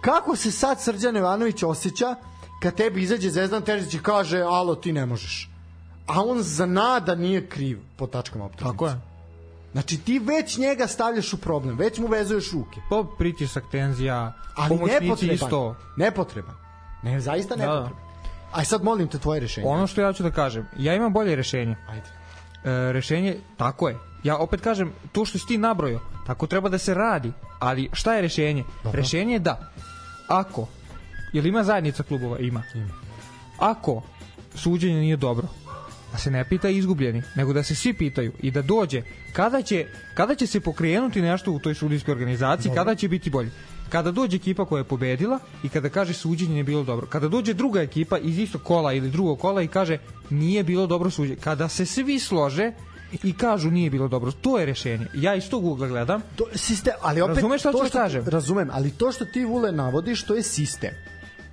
Kako 0.00 0.36
se 0.36 0.50
sad 0.50 0.80
Srđan 0.80 1.16
Ivanović 1.16 1.62
osjeća 1.62 2.14
kad 2.62 2.74
tebi 2.74 3.02
izađe 3.02 3.30
Zvezdan 3.30 3.62
Terzić 3.62 3.94
i 3.94 4.02
kaže 4.02 4.40
alo 4.40 4.74
ti 4.74 4.92
ne 4.92 5.06
možeš 5.06 5.50
a 6.10 6.22
on 6.22 6.42
zna 6.42 7.00
da 7.00 7.14
nije 7.14 7.46
kriv 7.46 7.78
po 7.96 8.06
tačkama 8.06 8.44
optužnice. 8.44 8.72
Tako 8.72 8.86
je. 8.86 9.00
Znači 9.72 9.98
ti 9.98 10.18
već 10.18 10.58
njega 10.58 10.86
stavljaš 10.86 11.32
u 11.32 11.36
problem, 11.36 11.76
već 11.76 11.98
mu 11.98 12.06
vezuješ 12.06 12.52
ruke. 12.52 12.80
Pa 12.90 13.04
pritisak, 13.18 13.64
tenzija, 13.72 14.32
Ali 14.54 14.68
pomoćnici 14.68 15.04
nepotreban. 15.04 15.34
isto. 15.34 15.76
Nepotreban. 15.96 16.54
Ne, 17.02 17.20
zaista 17.20 17.56
Da, 17.56 17.66
da. 17.66 17.72
nepotreban. 17.72 18.02
Aj 18.52 18.64
sad 18.64 18.84
molim 18.84 19.08
te 19.08 19.18
tvoje 19.18 19.40
rešenje. 19.40 19.66
Ono 19.66 19.86
što 19.86 20.00
ja 20.00 20.12
ću 20.12 20.22
da 20.22 20.30
kažem, 20.30 20.66
ja 20.78 20.94
imam 20.94 21.12
bolje 21.12 21.36
rešenje. 21.36 21.76
Ajde. 21.88 22.06
E, 22.64 22.92
rešenje, 22.92 23.36
tako 23.56 23.88
je. 23.88 23.98
Ja 24.22 24.36
opet 24.36 24.60
kažem, 24.60 24.92
to 25.12 25.24
što 25.24 25.38
si 25.38 25.46
ti 25.46 25.58
nabrojio, 25.58 26.00
tako 26.26 26.46
treba 26.46 26.68
da 26.68 26.78
se 26.78 26.94
radi. 26.94 27.32
Ali 27.58 27.88
šta 27.92 28.14
je 28.14 28.22
rešenje? 28.22 28.64
Dobro. 28.84 29.00
Rešenje 29.00 29.32
je 29.32 29.38
da, 29.38 29.70
ako, 30.28 30.68
jel 31.32 31.46
ima 31.46 31.64
zajednica 31.64 32.02
klubova? 32.02 32.38
Ima. 32.38 32.62
Ako 33.58 34.02
suđenje 34.54 35.00
nije 35.00 35.16
dobro, 35.16 35.48
da 36.12 36.18
se 36.18 36.30
ne 36.30 36.44
pita 36.44 36.68
izgubljeni, 36.68 37.22
nego 37.34 37.52
da 37.52 37.62
se 37.62 37.74
svi 37.74 37.92
pitaju 37.92 38.32
i 38.42 38.50
da 38.50 38.62
dođe 38.62 39.02
kada 39.32 39.62
će, 39.62 39.86
kada 40.14 40.34
će 40.34 40.46
se 40.46 40.60
pokrenuti 40.60 41.22
nešto 41.22 41.52
u 41.52 41.58
toj 41.58 41.74
sudijskoj 41.74 42.12
organizaciji, 42.12 42.72
kada 42.74 42.94
će 42.94 43.08
biti 43.08 43.30
bolje. 43.30 43.50
Kada 43.88 44.10
dođe 44.10 44.36
ekipa 44.36 44.64
koja 44.64 44.80
je 44.80 44.84
pobedila 44.84 45.38
i 45.62 45.68
kada 45.68 45.88
kaže 45.88 46.12
suđenje 46.12 46.50
nije 46.50 46.64
bilo 46.64 46.84
dobro. 46.84 47.06
Kada 47.06 47.28
dođe 47.28 47.54
druga 47.54 47.82
ekipa 47.82 48.18
iz 48.18 48.38
istog 48.38 48.62
kola 48.62 48.92
ili 48.92 49.10
drugog 49.10 49.38
kola 49.38 49.62
i 49.62 49.68
kaže 49.68 49.98
nije 50.30 50.64
bilo 50.64 50.86
dobro 50.86 51.10
suđenje. 51.10 51.36
Kada 51.40 51.68
se 51.68 51.86
svi 51.86 52.18
slože 52.18 52.72
i 53.22 53.32
kažu 53.32 53.70
nije 53.70 53.90
bilo 53.90 54.08
dobro. 54.08 54.32
To 54.32 54.58
je 54.58 54.66
rešenje. 54.66 55.06
Ja 55.14 55.34
iz 55.34 55.50
tog 55.50 55.64
ugla 55.64 55.88
gledam. 55.88 56.22
To, 56.36 56.44
sistem, 56.54 56.94
ali 57.00 57.20
opet, 57.20 57.36
Razumeš 57.36 57.60
šta 57.60 57.72
to 57.72 57.82
da 57.82 57.88
kažem? 57.88 58.24
Razumem, 58.26 58.68
ali 58.72 58.90
to 58.90 59.12
što 59.12 59.24
ti 59.24 59.44
Vule 59.44 59.72
navodiš, 59.72 60.22
to 60.22 60.34
je 60.34 60.42
sistem. 60.42 60.90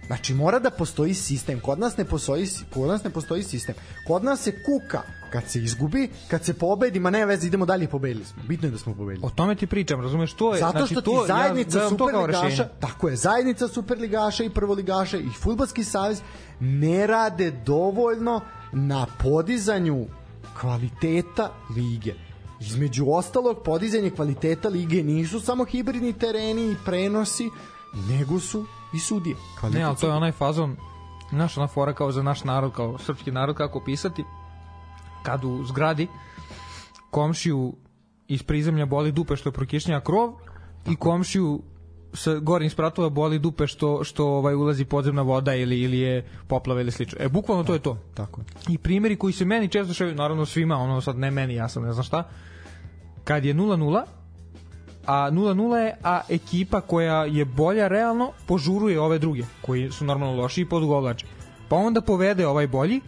Znači 0.07 0.33
mora 0.33 0.59
da 0.59 0.69
postoji 0.69 1.13
sistem. 1.13 1.59
Kod 1.59 1.79
nas 1.79 1.97
ne 1.97 2.05
postoji 2.05 2.47
kod 2.73 2.87
nas 2.87 3.03
ne 3.03 3.09
postoji 3.09 3.43
sistem. 3.43 3.75
Kod 4.07 4.23
nas 4.23 4.41
se 4.41 4.63
kuka 4.63 5.01
kad 5.31 5.43
se 5.49 5.59
izgubi, 5.59 6.09
kad 6.27 6.45
se 6.45 6.53
pobedi, 6.53 6.99
ma 6.99 7.09
ne 7.09 7.25
veze, 7.25 7.47
idemo 7.47 7.65
dalje, 7.65 7.87
pobedili 7.87 8.25
smo. 8.25 8.43
Bitno 8.47 8.67
je 8.67 8.71
da 8.71 8.77
smo 8.77 8.93
pobedili. 8.93 9.25
O 9.25 9.29
tome 9.29 9.55
ti 9.55 9.67
pričam, 9.67 10.01
razumeš? 10.01 10.33
To 10.33 10.53
je, 10.53 10.59
Zato 10.59 10.77
znači, 10.77 10.93
što 10.93 11.01
ti 11.01 11.05
to, 11.05 11.25
zajednica 11.27 11.79
ja 11.79 11.89
superligaša, 11.89 12.69
tako 12.79 13.09
je, 13.09 13.15
zajednica 13.15 13.67
superligaša 13.67 14.43
i 14.43 14.49
prvoligaša 14.49 15.17
i 15.17 15.29
fudbalski 15.39 15.83
savez 15.83 16.21
ne 16.59 17.07
rade 17.07 17.51
dovoljno 17.51 18.41
na 18.73 19.05
podizanju 19.23 20.05
kvaliteta 20.59 21.51
lige. 21.75 22.13
Između 22.61 23.05
ostalog, 23.09 23.57
podizanje 23.65 24.09
kvaliteta 24.09 24.69
lige 24.69 25.03
nisu 25.03 25.39
samo 25.39 25.65
hibridni 25.65 26.13
tereni 26.13 26.71
i 26.71 26.75
prenosi, 26.85 27.49
nego 27.93 28.39
su 28.39 28.65
i 28.93 28.99
sudije. 28.99 29.35
Kvalitet 29.59 29.79
Ne, 29.79 29.85
ali 29.85 29.95
to 29.95 30.07
je 30.07 30.13
onaj 30.13 30.31
fazon, 30.31 30.75
naš 31.31 31.57
ona 31.57 31.67
fora 31.67 31.93
kao 31.93 32.11
za 32.11 32.23
naš 32.23 32.43
narod, 32.43 32.73
kao 32.73 32.97
srpski 32.97 33.31
narod, 33.31 33.55
kako 33.55 33.79
pisati, 33.79 34.23
kad 35.23 35.43
u 35.43 35.63
zgradi 35.65 36.07
komšiju 37.11 37.73
iz 38.27 38.43
prizemlja 38.43 38.85
boli 38.85 39.11
dupe 39.11 39.35
što 39.35 39.49
je 39.49 39.53
prokišnja 39.53 40.01
krov 40.01 40.33
i 40.85 40.95
komšiju 40.95 41.61
sa 42.13 42.35
gorim 42.35 42.69
spratova 42.69 43.09
boli 43.09 43.39
dupe 43.39 43.67
što 43.67 44.03
što 44.03 44.27
ovaj 44.27 44.55
ulazi 44.55 44.85
podzemna 44.85 45.21
voda 45.21 45.55
ili 45.55 45.81
ili 45.81 45.99
je 45.99 46.27
poplava 46.47 46.81
ili 46.81 46.91
slično. 46.91 47.17
E 47.21 47.29
bukvalno 47.29 47.63
to 47.63 47.73
je 47.73 47.79
to. 47.79 47.97
Tako. 48.13 48.41
I 48.69 48.77
primjeri 48.77 49.15
koji 49.15 49.33
se 49.33 49.45
meni 49.45 49.67
često 49.67 49.93
šeju, 49.93 50.15
naravno 50.15 50.45
svima, 50.45 50.77
ono 50.77 51.01
sad 51.01 51.17
ne 51.17 51.31
meni, 51.31 51.55
ja 51.55 51.69
sam 51.69 51.83
ne 51.83 51.93
znam 51.93 52.03
šta, 52.03 52.29
kad 53.23 53.45
je 53.45 53.53
0-0, 53.53 54.03
a 55.07 55.31
0-0 55.31 55.75
je, 55.75 55.97
a 56.03 56.21
ekipa 56.29 56.81
koja 56.81 57.25
je 57.25 57.45
bolja 57.45 57.87
realno 57.87 58.31
požuruje 58.45 58.99
ove 58.99 59.19
druge, 59.19 59.43
koji 59.61 59.91
su 59.91 60.05
normalno 60.05 60.41
loši 60.41 60.61
i 60.61 60.69
podgovlače. 60.69 61.25
Pa 61.69 61.75
onda 61.75 62.01
povede 62.01 62.47
ovaj 62.47 62.67
bolji, 62.67 63.01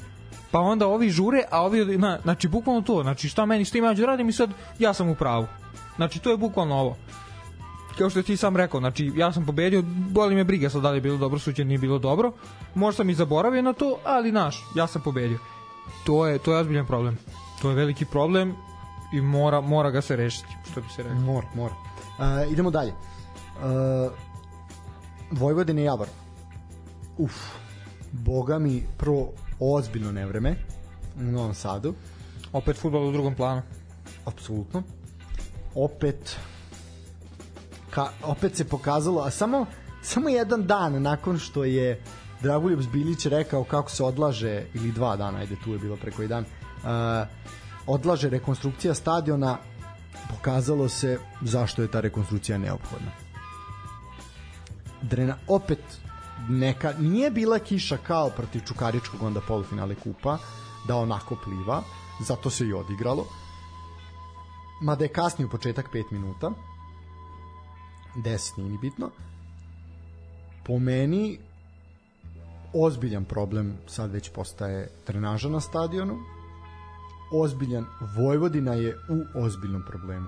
pa 0.51 0.59
onda 0.59 0.87
ovi 0.87 1.09
žure, 1.09 1.43
a 1.51 1.63
ovi, 1.63 1.97
na, 1.97 2.19
znači 2.23 2.47
bukvalno 2.47 2.81
to, 2.81 3.03
znači 3.03 3.29
šta 3.29 3.45
meni, 3.45 3.65
šta 3.65 3.77
ima 3.77 3.93
da 3.93 4.05
radim 4.05 4.29
i 4.29 4.33
sad 4.33 4.49
ja 4.79 4.93
sam 4.93 5.09
u 5.09 5.15
pravu. 5.15 5.47
Znači 5.95 6.19
to 6.19 6.31
je 6.31 6.37
bukvalno 6.37 6.75
ovo. 6.75 6.97
Kao 7.97 8.09
što 8.09 8.21
ti 8.21 8.37
sam 8.37 8.57
rekao, 8.57 8.79
znači 8.79 9.11
ja 9.15 9.33
sam 9.33 9.45
pobedio, 9.45 9.83
boli 9.85 10.35
me 10.35 10.43
briga 10.43 10.69
sad 10.69 10.81
da 10.81 10.89
li 10.89 10.97
je 10.97 11.01
bilo 11.01 11.17
dobro, 11.17 11.39
suđenje 11.39 11.67
nije 11.67 11.79
bilo 11.79 11.99
dobro. 11.99 12.31
Možda 12.75 12.97
sam 12.97 13.09
i 13.09 13.13
zaboravio 13.13 13.61
na 13.61 13.73
to, 13.73 13.97
ali 14.05 14.31
naš, 14.31 14.65
ja 14.75 14.87
sam 14.87 15.01
pobedio. 15.01 15.39
To 16.03 16.27
je, 16.27 16.39
to 16.39 16.53
je 16.53 16.59
ozbiljan 16.59 16.85
problem. 16.85 17.17
To 17.61 17.69
je 17.69 17.75
veliki 17.75 18.05
problem 18.05 18.55
i 19.13 19.21
mora, 19.21 19.61
mora 19.61 19.91
ga 19.91 20.01
se 20.01 20.15
rešiti, 20.15 20.47
što 20.71 20.81
bi 20.81 20.87
se 20.95 21.03
rekao. 21.03 21.19
Mora, 21.19 21.47
mora. 21.55 21.73
Uh, 22.19 22.51
idemo 22.51 22.71
dalje. 22.71 22.91
Uh, 22.91 24.11
Vojvodine 25.31 25.83
Javor. 25.83 26.07
Uf. 27.17 27.33
Boga 28.11 28.59
mi 28.59 28.83
prvo 28.97 29.31
ozbiljno 29.59 30.11
nevreme 30.11 30.55
u 31.19 31.23
Novom 31.23 31.53
Sadu. 31.53 31.93
Opet 32.53 32.77
futbol 32.77 33.07
u 33.07 33.11
drugom 33.11 33.35
planu. 33.35 33.61
Apsolutno. 34.25 34.83
Opet 35.75 36.37
ka, 37.89 38.09
opet 38.23 38.55
se 38.55 38.65
pokazalo, 38.65 39.21
a 39.21 39.31
samo 39.31 39.65
samo 40.01 40.29
jedan 40.29 40.67
dan 40.67 41.01
nakon 41.01 41.37
što 41.37 41.63
je 41.63 42.01
Dragoljub 42.41 42.81
Zbiljić 42.81 43.25
rekao 43.25 43.63
kako 43.63 43.91
se 43.91 44.03
odlaže 44.03 44.65
ili 44.73 44.91
dva 44.91 45.15
dana, 45.15 45.37
ajde 45.37 45.55
tu 45.63 45.73
je 45.73 45.79
bilo 45.79 45.95
preko 45.95 46.21
jedan. 46.21 46.43
Uh, 46.43 46.89
odlaže 47.89 48.29
rekonstrukcija 48.29 48.93
stadiona, 48.93 49.57
pokazalo 50.29 50.89
se 50.89 51.19
zašto 51.41 51.81
je 51.81 51.91
ta 51.91 52.01
rekonstrukcija 52.01 52.57
neophodna. 52.57 53.11
Drena 55.01 55.37
opet 55.47 55.79
neka 56.49 56.93
nije 56.99 57.31
bila 57.31 57.59
kiša 57.59 57.97
kao 57.97 58.29
protiv 58.29 58.61
Čukaričkog 58.67 59.23
onda 59.23 59.41
polufinale 59.41 59.95
kupa 59.95 60.37
da 60.87 60.95
onako 60.95 61.35
pliva 61.43 61.83
zato 62.19 62.49
se 62.49 62.65
i 62.65 62.73
odigralo. 62.73 63.25
Mada 64.81 65.03
je 65.03 65.13
kasnije 65.13 65.45
u 65.45 65.49
početak 65.49 65.89
5 65.93 66.11
minuta. 66.11 66.51
10 68.15 68.57
nije 68.57 68.69
ni 68.69 68.77
bitno. 68.77 69.09
Po 70.65 70.79
meni 70.79 71.39
ozbiljan 72.73 73.25
problem 73.25 73.77
sad 73.87 74.11
već 74.11 74.29
postaje 74.29 74.89
trenaža 75.05 75.49
na 75.49 75.59
stadionu 75.59 76.17
ozbiljan 77.31 77.85
Vojvodina 78.15 78.73
je 78.73 78.97
u 79.09 79.39
ozbiljnom 79.39 79.83
problemu. 79.87 80.27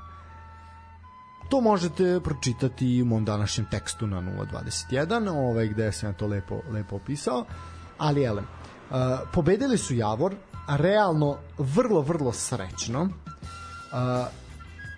To 1.49 1.61
možete 1.61 2.19
pročitati 2.23 3.01
u 3.01 3.05
mom 3.05 3.25
današnjem 3.25 3.67
tekstu 3.71 4.07
na 4.07 4.21
021 4.21 5.29
ovaj, 5.29 5.67
gde 5.67 5.91
sam 5.91 6.09
ja 6.09 6.13
to 6.13 6.27
lepo, 6.27 6.61
lepo 6.71 6.95
opisao. 6.95 7.45
Ali 7.97 8.23
elem 8.23 8.45
uh, 8.45 8.95
pobedili 9.33 9.77
su 9.77 9.95
Javor 9.95 10.35
realno 10.67 11.37
vrlo 11.57 12.01
vrlo 12.01 12.33
srećno. 12.33 13.01
Uh, 13.01 13.09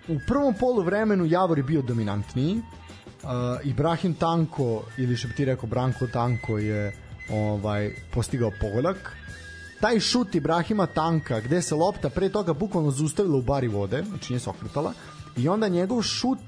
u 0.08 0.18
prvom 0.26 0.54
polu 0.60 0.82
vremenu 0.82 1.24
Javor 1.24 1.58
je 1.58 1.64
bio 1.64 1.82
dominantniji. 1.82 2.56
Uh, 2.56 3.30
Ibrahim 3.64 4.14
Tanko 4.14 4.82
ili 4.96 5.16
što 5.16 5.28
bi 5.28 5.34
ti 5.34 5.44
rekao 5.44 5.68
Branko 5.68 6.06
Tanko 6.06 6.58
je 6.58 6.96
ovaj 7.30 7.94
postigao 8.12 8.50
pogodak 8.60 9.16
taj 9.84 10.00
šut 10.00 10.34
Ibrahima 10.34 10.86
Tanka 10.86 11.40
gde 11.40 11.62
se 11.62 11.74
lopta 11.74 12.08
pre 12.10 12.28
toga 12.28 12.52
bukvalno 12.52 12.90
zustavila 12.90 13.36
u 13.36 13.42
bari 13.42 13.68
vode 13.68 14.02
znači 14.08 14.32
nije 14.32 14.40
se 14.40 14.50
okretala 14.50 14.92
i 15.36 15.48
onda 15.48 15.68
njegov 15.68 16.02
šut 16.02 16.38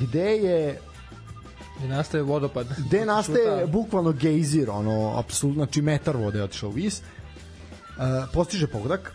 gde 0.00 0.36
je 0.36 0.80
Gde 1.78 1.88
nastaje 1.88 2.22
vodopad. 2.22 2.66
Gde 2.86 3.06
nastaje 3.06 3.60
Šuta. 3.60 3.66
bukvalno 3.66 4.12
gejzir, 4.12 4.70
ono, 4.70 5.18
apsolutno, 5.18 5.64
znači 5.64 5.82
metar 5.82 6.16
vode 6.16 6.38
je 6.38 6.44
otišao 6.44 6.70
vis. 6.70 7.00
Uh, 7.00 8.04
postiže 8.32 8.66
pogodak. 8.66 9.12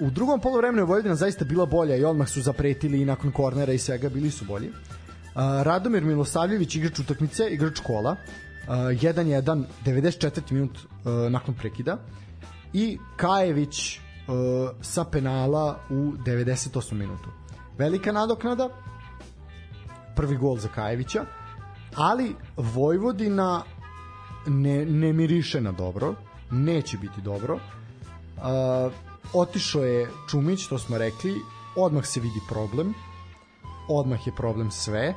U 0.00 0.10
drugom 0.10 0.40
polovremenu 0.40 0.82
je 0.82 0.86
Vojvodina 0.86 1.14
zaista 1.14 1.44
bila 1.44 1.66
bolja 1.66 1.96
i 1.96 2.04
odmah 2.04 2.28
su 2.28 2.42
zapretili 2.42 3.02
i 3.02 3.04
nakon 3.04 3.32
kornera 3.32 3.72
i 3.72 3.78
svega 3.78 4.08
bili 4.08 4.30
su 4.30 4.44
bolji. 4.44 4.68
Uh, 4.68 5.62
Radomir 5.62 6.04
Milosavljević, 6.04 6.76
igrač 6.76 6.98
utakmice, 6.98 7.48
igrač 7.48 7.80
kola, 7.80 8.16
1-1, 8.68 9.58
uh, 9.58 9.66
94. 9.84 10.52
minut 10.52 10.78
uh, 10.78 11.32
nakon 11.32 11.54
prekida 11.54 11.98
i 12.72 12.98
Kajević 13.16 13.98
uh, 13.98 14.34
sa 14.80 15.04
penala 15.04 15.80
u 15.90 15.94
98. 15.94 16.92
minutu. 16.92 17.28
Velika 17.78 18.12
nadoknada, 18.12 18.68
prvi 20.16 20.36
gol 20.36 20.56
za 20.56 20.68
Kajevića, 20.68 21.24
ali 21.94 22.34
Vojvodina 22.56 23.62
ne, 24.46 24.84
ne 24.84 25.12
miriše 25.12 25.60
na 25.60 25.72
dobro, 25.72 26.14
neće 26.50 26.98
biti 26.98 27.20
dobro. 27.20 27.54
Uh, 27.54 28.92
otišao 29.32 29.84
je 29.84 30.10
Čumić, 30.30 30.66
to 30.66 30.78
smo 30.78 30.98
rekli, 30.98 31.34
odmah 31.76 32.06
se 32.06 32.20
vidi 32.20 32.40
problem, 32.48 32.94
odmah 33.88 34.26
je 34.26 34.32
problem 34.34 34.70
sve, 34.70 35.14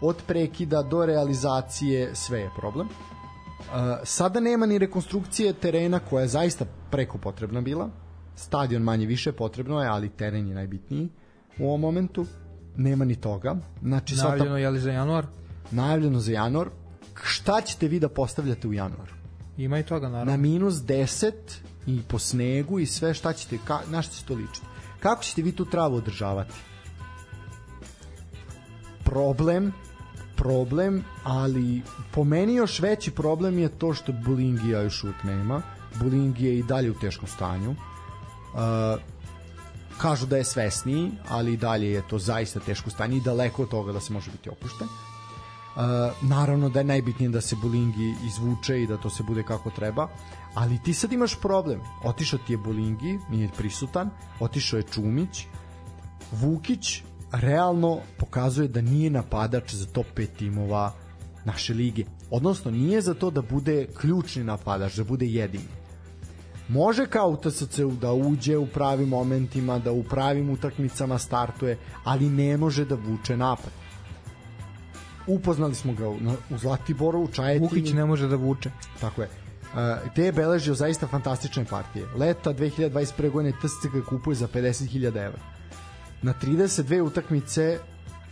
od 0.00 0.22
prekida 0.26 0.82
do 0.82 1.06
realizacije 1.06 2.14
sve 2.14 2.40
je 2.40 2.50
problem. 2.56 2.88
Sada 4.04 4.40
nema 4.40 4.66
ni 4.66 4.78
rekonstrukcije 4.78 5.52
terena 5.52 5.98
koja 5.98 6.22
je 6.22 6.28
zaista 6.28 6.64
preko 6.90 7.18
potrebna 7.18 7.60
bila. 7.60 7.90
Stadion 8.36 8.82
manje 8.82 9.06
više 9.06 9.32
potrebno 9.32 9.82
je, 9.82 9.88
ali 9.88 10.08
teren 10.08 10.48
je 10.48 10.54
najbitniji 10.54 11.08
u 11.58 11.66
ovom 11.66 11.80
momentu. 11.80 12.26
Nema 12.76 13.04
ni 13.04 13.16
toga. 13.16 13.56
Znači, 13.82 14.14
Najavljeno 14.14 14.58
je 14.58 14.70
li 14.70 14.80
za 14.80 14.92
januar? 14.92 15.26
Najavljeno 15.70 16.20
za 16.20 16.32
januar. 16.32 16.68
Šta 17.22 17.60
ćete 17.60 17.88
vi 17.88 18.00
da 18.00 18.08
postavljate 18.08 18.68
u 18.68 18.72
januaru? 18.72 19.12
Ima 19.56 19.78
i 19.78 19.82
toga, 19.82 20.08
naravno. 20.08 20.32
Na 20.32 20.36
minus 20.36 20.74
10 20.74 21.32
i 21.86 22.00
po 22.08 22.18
snegu 22.18 22.78
i 22.78 22.86
sve, 22.86 23.14
šta 23.14 23.32
ćete, 23.32 23.58
ka, 23.64 23.80
na 23.90 24.02
šta 24.02 24.14
će 24.14 24.24
to 24.24 24.34
ličiti? 24.34 24.66
Kako 25.00 25.22
ćete 25.22 25.42
vi 25.42 25.52
tu 25.52 25.64
travu 25.64 25.96
održavati? 25.96 26.54
Problem 29.04 29.72
problem, 30.42 31.04
ali 31.24 31.82
po 32.14 32.24
meni 32.24 32.54
još 32.54 32.80
veći 32.80 33.10
problem 33.10 33.58
je 33.58 33.68
to 33.68 33.94
što 33.94 34.12
Bulingija 34.12 34.82
još 34.82 35.04
uvijek 35.04 35.24
nema. 35.24 35.62
Bulingija 36.00 36.52
je 36.52 36.58
i 36.58 36.62
dalje 36.62 36.90
u 36.90 36.94
teškom 36.94 37.28
stanju. 37.28 37.70
Uh, 37.70 37.78
kažu 39.98 40.26
da 40.26 40.36
je 40.36 40.44
svesniji, 40.44 41.10
ali 41.28 41.52
i 41.52 41.56
dalje 41.56 41.92
je 41.92 42.02
to 42.08 42.18
zaista 42.18 42.60
teško 42.60 42.90
stanje 42.90 43.16
i 43.16 43.20
daleko 43.20 43.62
od 43.62 43.68
toga 43.68 43.92
da 43.92 44.00
se 44.00 44.12
može 44.12 44.30
biti 44.30 44.50
opušten. 44.50 44.88
Uh, 44.88 45.82
naravno 46.22 46.68
da 46.68 46.80
je 46.80 46.84
najbitnije 46.84 47.30
da 47.30 47.40
se 47.40 47.56
Bulingi 47.62 48.14
izvuče 48.26 48.82
i 48.82 48.86
da 48.86 48.96
to 48.96 49.10
se 49.10 49.22
bude 49.22 49.42
kako 49.42 49.70
treba, 49.70 50.08
ali 50.54 50.82
ti 50.82 50.94
sad 50.94 51.12
imaš 51.12 51.38
problem. 51.40 51.80
Otišao 52.04 52.38
ti 52.46 52.52
je 52.52 52.58
Bulingi, 52.58 53.18
nije 53.30 53.48
prisutan, 53.56 54.10
otišao 54.40 54.76
je 54.76 54.90
Čumić, 54.92 55.46
Vukić 56.32 57.02
realno 57.32 58.00
pokazuje 58.18 58.68
da 58.68 58.80
nije 58.80 59.10
napadač 59.10 59.74
za 59.74 59.86
top 59.86 60.06
5 60.16 60.26
timova 60.38 60.92
naše 61.44 61.74
lige. 61.74 62.04
Odnosno, 62.30 62.70
nije 62.70 63.00
za 63.00 63.14
to 63.14 63.30
da 63.30 63.42
bude 63.42 63.86
ključni 64.00 64.44
napadač, 64.44 64.96
da 64.96 65.04
bude 65.04 65.26
jedini. 65.26 65.64
Može 66.68 67.06
kao 67.06 67.28
u 67.28 67.36
TSC-u 67.36 67.90
da 67.90 68.12
uđe 68.12 68.56
u 68.56 68.66
pravim 68.66 69.08
momentima, 69.08 69.78
da 69.78 69.92
u 69.92 70.02
pravim 70.02 70.50
utakmicama 70.50 71.18
startuje, 71.18 71.78
ali 72.04 72.30
ne 72.30 72.56
može 72.56 72.84
da 72.84 72.94
vuče 72.94 73.36
napad. 73.36 73.72
Upoznali 75.26 75.74
smo 75.74 75.92
ga 75.92 76.08
u, 76.08 76.16
u 76.50 76.58
Zlatiboru, 76.58 77.20
u 77.20 77.28
Čajetini. 77.28 77.68
Vukić 77.68 77.92
ne 77.92 78.04
može 78.04 78.28
da 78.28 78.36
vuče. 78.36 78.70
Tako 79.00 79.22
je. 79.22 79.28
Uh, 79.28 80.14
te 80.14 80.24
je 80.24 80.32
beležio 80.32 80.74
zaista 80.74 81.06
fantastične 81.06 81.64
partije. 81.64 82.06
Leta 82.16 82.54
2021. 82.54 83.30
godine 83.30 83.52
TSC 83.52 83.92
ga 83.92 84.04
kupuje 84.08 84.34
za 84.34 84.48
50.000 84.48 85.06
evra 85.06 85.51
na 86.22 86.34
32 86.42 87.00
utakmice 87.00 87.78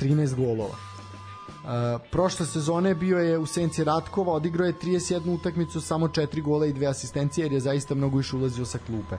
13 0.00 0.34
golova. 0.34 0.74
Uh, 0.74 2.00
prošle 2.10 2.46
sezone 2.46 2.94
bio 2.94 3.18
je 3.18 3.38
u 3.38 3.46
senci 3.46 3.84
Ratkova, 3.84 4.32
odigrao 4.32 4.66
je 4.66 4.74
31 4.82 5.34
utakmicu, 5.34 5.80
samo 5.80 6.08
4 6.08 6.42
gola 6.42 6.66
i 6.66 6.72
dve 6.72 6.86
asistencije 6.86 7.44
jer 7.44 7.52
je 7.52 7.60
zaista 7.60 7.94
mnogo 7.94 8.20
iš 8.20 8.32
ulazio 8.32 8.64
sa 8.64 8.78
klupe. 8.86 9.16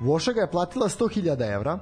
Voša 0.00 0.32
ga 0.32 0.40
je 0.40 0.50
platila 0.50 0.88
100.000 0.88 1.54
evra 1.54 1.78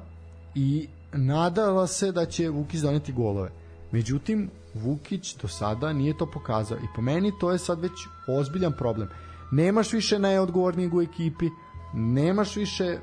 i 0.54 0.88
nadala 1.12 1.86
se 1.86 2.12
da 2.12 2.26
će 2.26 2.48
Vukić 2.48 2.80
doneti 2.80 3.12
golove. 3.12 3.50
Međutim, 3.92 4.50
Vukić 4.74 5.36
do 5.36 5.48
sada 5.48 5.92
nije 5.92 6.18
to 6.18 6.26
pokazao 6.26 6.78
i 6.78 6.88
po 6.96 7.02
meni 7.02 7.32
to 7.40 7.52
je 7.52 7.58
sad 7.58 7.80
već 7.80 7.92
ozbiljan 8.28 8.72
problem. 8.72 9.08
Nemaš 9.50 9.92
više 9.92 10.18
najodgovornijeg 10.18 10.94
u 10.94 11.02
ekipi, 11.02 11.48
nemaš 11.94 12.56
više 12.56 12.98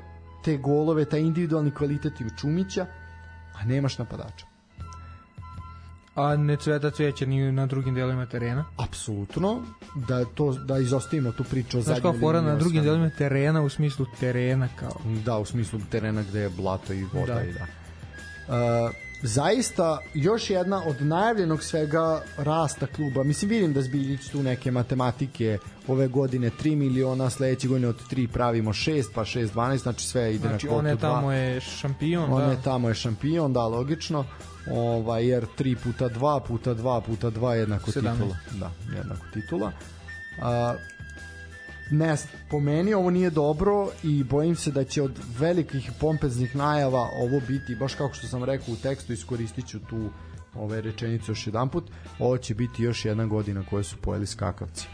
te 0.46 0.56
golove, 0.56 1.04
taj 1.04 1.20
individualni 1.20 1.70
kvalitet 1.70 2.20
u 2.20 2.38
Čumića, 2.40 2.86
a 3.54 3.64
nemaš 3.64 3.98
napadača. 3.98 4.46
A 6.14 6.36
ne 6.36 6.56
cveta 6.56 6.90
cveće 6.90 7.26
ni 7.26 7.52
na 7.52 7.66
drugim 7.66 7.94
delovima 7.94 8.26
terena? 8.26 8.64
Apsolutno, 8.76 9.62
da 10.08 10.24
to 10.24 10.52
da 10.52 10.78
izostavimo 10.78 11.32
tu 11.32 11.44
priču 11.44 11.78
o 11.78 11.82
Znaš 11.82 12.00
kao 12.00 12.14
fora 12.20 12.40
na 12.40 12.54
drugim 12.56 12.82
delovima 12.82 13.10
terena 13.10 13.62
u 13.62 13.68
smislu 13.68 14.06
terena 14.20 14.68
kao. 14.76 15.00
Da, 15.24 15.38
u 15.38 15.44
smislu 15.44 15.80
terena 15.90 16.22
gde 16.22 16.40
je 16.40 16.48
blato 16.48 16.92
i 16.92 17.04
voda 17.04 17.34
da. 17.34 17.42
i 17.42 17.52
da. 17.52 17.66
Uh, 18.48 18.90
zaista 19.26 19.98
još 20.14 20.50
jedna 20.50 20.82
od 20.86 21.02
najavljenog 21.02 21.62
svega 21.62 22.22
rasta 22.36 22.86
kluba. 22.86 23.22
Mislim, 23.22 23.50
vidim 23.50 23.72
da 23.72 23.82
Zbiljić 23.82 24.28
tu 24.28 24.42
neke 24.42 24.70
matematike 24.70 25.58
ove 25.88 26.08
godine 26.08 26.50
3 26.62 26.76
miliona, 26.76 27.30
sledeće 27.30 27.68
godine 27.68 27.88
od 27.88 28.00
3 28.10 28.26
pravimo 28.26 28.72
6, 28.72 29.04
pa 29.14 29.20
6, 29.20 29.48
12, 29.54 29.76
znači 29.76 30.06
sve 30.06 30.34
ide 30.34 30.48
znači, 30.48 30.66
na 30.66 30.72
kvotu 30.72 30.86
2. 30.86 30.90
Znači, 30.90 31.04
on 31.04 31.10
je 31.10 31.14
tamo 31.14 31.32
je 31.32 31.60
šampion, 31.60 32.32
on 32.32 32.40
da. 32.40 32.50
je 32.50 32.62
tamo 32.64 32.88
je 32.88 32.94
šampion, 32.94 33.52
da, 33.52 33.66
logično. 33.66 34.24
Ovaj, 34.70 35.26
jer 35.26 35.46
3 35.58 35.76
puta 35.84 36.08
2 36.08 36.40
puta 36.46 36.74
2 36.74 37.00
puta 37.00 37.30
2 37.30 37.50
jednako 37.50 37.90
17. 37.90 38.12
titula. 38.12 38.36
Da, 38.60 38.70
jednako 38.96 39.26
titula. 39.32 39.72
A, 40.42 40.74
ne, 41.90 42.16
po 42.50 42.60
meni 42.60 42.94
ovo 42.94 43.10
nije 43.10 43.30
dobro 43.30 43.88
i 44.02 44.24
bojim 44.24 44.56
se 44.56 44.70
da 44.70 44.84
će 44.84 45.02
od 45.02 45.18
velikih 45.38 45.90
pompeznih 46.00 46.56
najava 46.56 47.00
ovo 47.00 47.40
biti, 47.48 47.76
baš 47.76 47.94
kako 47.94 48.14
što 48.14 48.26
sam 48.26 48.44
rekao 48.44 48.74
u 48.74 48.76
tekstu, 48.76 49.12
iskoristit 49.12 49.66
ću 49.66 49.78
tu 49.78 50.10
ove 50.54 50.80
rečenice 50.80 51.24
još 51.30 51.46
jedan 51.46 51.68
put, 51.68 51.90
ovo 52.18 52.38
će 52.38 52.54
biti 52.54 52.82
još 52.82 53.04
jedna 53.04 53.26
godina 53.26 53.62
koje 53.70 53.84
su 53.84 53.96
pojeli 53.96 54.26
skakavci. 54.26 54.86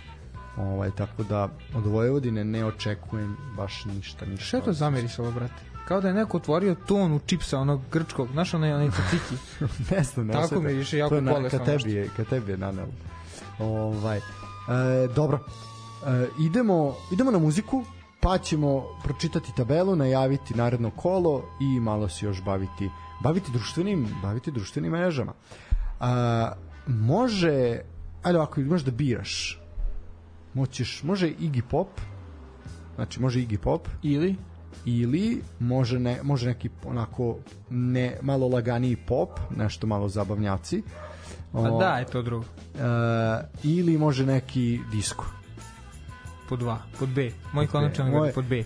Ovaj, 0.56 0.90
tako 0.90 1.22
da 1.22 1.48
od 1.74 1.86
Vojvodine 1.86 2.44
ne 2.44 2.64
očekujem 2.64 3.36
baš 3.56 3.84
ništa. 3.84 4.26
ništa 4.26 4.44
Šta 4.46 4.56
je 4.56 4.62
to 4.62 4.72
zamirisalo, 4.72 5.30
brate? 5.30 5.62
Kao 5.88 6.00
da 6.00 6.08
je 6.08 6.14
neko 6.14 6.36
otvorio 6.36 6.74
tonu 6.74 7.20
čipsa 7.26 7.58
onog 7.58 7.80
grčkog, 7.92 8.28
znaš 8.32 8.54
onaj, 8.54 8.72
onaj 8.72 8.90
taciki. 8.96 9.34
ne 9.90 10.02
znam, 10.02 10.26
ne 10.26 10.32
Tako 10.32 10.60
mi 10.60 10.72
više 10.72 10.98
jako 10.98 11.20
kolesno. 11.28 11.58
Ka 11.58 11.64
tebi 11.64 11.92
je, 11.92 12.08
ka 12.16 12.24
tebi 12.24 12.52
je 12.52 12.58
nanelo. 12.58 12.92
Ovaj, 13.58 14.18
e, 14.18 14.22
dobro, 15.14 15.38
Uh, 16.02 16.40
idemo, 16.40 16.94
idemo 17.12 17.30
na 17.30 17.38
muziku 17.38 17.84
pa 18.20 18.38
ćemo 18.38 18.84
pročitati 19.04 19.52
tabelu, 19.56 19.96
najaviti 19.96 20.54
naredno 20.54 20.90
kolo 20.90 21.44
i 21.60 21.80
malo 21.80 22.08
se 22.08 22.26
još 22.26 22.42
baviti 22.42 22.90
baviti 23.22 23.52
društvenim, 23.52 24.08
baviti 24.22 24.50
društvenim 24.50 24.92
mrežama. 24.92 25.32
A, 26.00 26.52
može, 26.86 27.80
ajde 28.22 28.38
ovako, 28.38 28.60
možeš 28.60 28.84
da 28.84 28.90
biraš. 28.90 29.60
Moćeš, 30.54 31.02
može 31.02 31.28
Iggy 31.28 31.62
Pop, 31.70 31.88
znači 32.94 33.20
može 33.20 33.40
Iggy 33.40 33.58
Pop 33.58 33.88
ili 34.02 34.36
ili 34.84 35.42
može 35.58 35.98
ne, 35.98 36.18
može 36.22 36.46
neki 36.46 36.70
onako 36.84 37.36
ne 37.70 38.18
malo 38.22 38.48
laganiji 38.48 38.96
pop, 38.96 39.40
nešto 39.56 39.86
malo 39.86 40.08
zabavnjaci. 40.08 40.82
Pa 41.52 41.70
da, 41.70 41.98
je 41.98 42.04
to 42.04 42.22
drugo. 42.22 42.44
Uh, 42.74 42.80
ili 43.62 43.98
može 43.98 44.26
neki 44.26 44.80
disko. 44.92 45.24
Pod 46.52 46.60
dva, 46.60 46.82
pod 46.98 47.08
B. 47.08 47.30
Moj 47.52 47.66
konačan 47.66 48.06
odgovor 48.06 48.28
je 48.28 48.32
pod 48.32 48.44
B. 48.44 48.64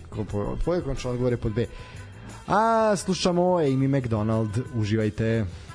Tvoj 0.63 0.81
konačan 0.83 1.11
odgovor 1.11 1.33
je 1.33 1.37
pod 1.37 1.53
B. 1.53 1.65
A 2.47 2.95
slušamo 2.95 3.41
Amy 3.41 3.87
McDonald, 3.87 4.59
uživajte. 4.75 4.75
Uživajte. 4.75 5.66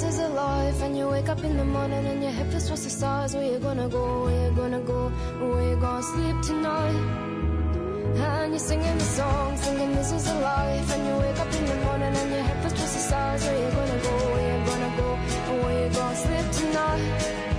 this 0.00 0.14
is 0.14 0.20
a 0.20 0.28
life 0.28 0.82
And 0.82 0.96
you 0.96 1.08
wake 1.08 1.28
up 1.28 1.42
in 1.44 1.56
the 1.56 1.64
morning 1.64 2.06
and 2.06 2.22
your 2.22 2.32
head 2.32 2.50
feels 2.50 2.66
towards 2.66 2.84
the 2.84 2.90
size. 2.90 3.34
Where 3.34 3.44
you 3.52 3.58
gonna 3.58 3.88
go, 3.88 4.24
where 4.24 4.48
you 4.48 4.56
gonna 4.56 4.80
go, 4.80 5.08
where 5.40 5.70
you 5.70 5.76
gonna 5.76 6.02
sleep 6.02 6.36
tonight? 6.42 6.96
And 8.16 8.52
you're 8.52 8.58
singing 8.58 8.96
the 8.98 9.04
song, 9.04 9.56
singing 9.56 9.94
this 9.94 10.12
is 10.12 10.26
a 10.28 10.34
life 10.40 10.90
And 10.94 11.06
you 11.06 11.14
wake 11.24 11.38
up 11.38 11.52
in 11.54 11.66
the 11.66 11.76
morning 11.86 12.14
and 12.16 12.30
your 12.30 12.42
head 12.48 12.58
feels 12.62 12.72
towards 12.72 12.94
the 12.94 13.02
size. 13.10 13.44
Where 13.44 13.58
you 13.62 13.70
gonna 13.78 14.02
go, 14.02 14.14
where 14.32 14.48
you 14.50 14.66
gonna 14.70 14.96
go, 14.96 15.08
where 15.62 15.84
you 15.84 15.92
gonna 15.92 16.16
sleep 16.16 16.46
tonight? 16.60 17.49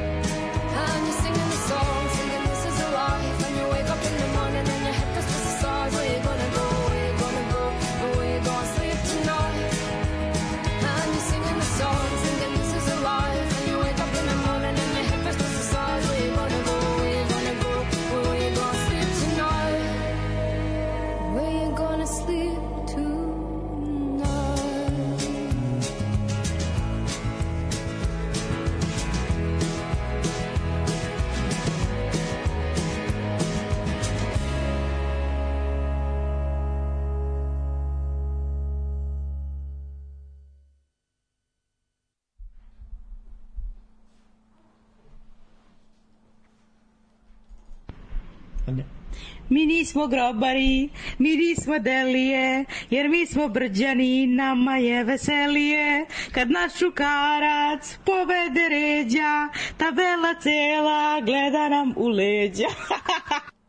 Nismo 49.91 50.07
grobari, 50.07 50.89
mi 51.17 51.35
nismo 51.35 51.79
delije, 51.79 52.65
jer 52.89 53.09
mi 53.09 53.25
smo 53.25 53.47
brđani, 53.47 54.27
nama 54.27 54.77
je 54.77 55.03
veselije. 55.03 56.05
Kad 56.31 56.51
naš 56.51 56.77
šukarac 56.79 57.97
povede 58.05 58.69
ređa, 58.69 59.49
tabela 59.77 60.33
cela 60.41 61.21
gleda 61.21 61.69
nam 61.69 61.93
u 61.95 62.07
leđa. 62.07 62.67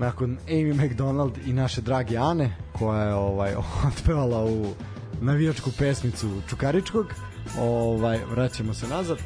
nakon 0.00 0.38
Amy 0.48 0.74
McDonald 0.74 1.38
i 1.46 1.52
naše 1.52 1.80
drage 1.80 2.16
Ane 2.16 2.56
koja 2.72 3.02
je 3.02 3.14
ovaj 3.14 3.54
otpevala 3.88 4.44
u 4.44 4.66
navijačku 5.20 5.70
pesmicu 5.78 6.28
Čukaričkog 6.48 7.06
ovaj 7.58 8.18
vraćamo 8.30 8.74
se 8.74 8.88
nazad. 8.88 9.18
E, 9.18 9.22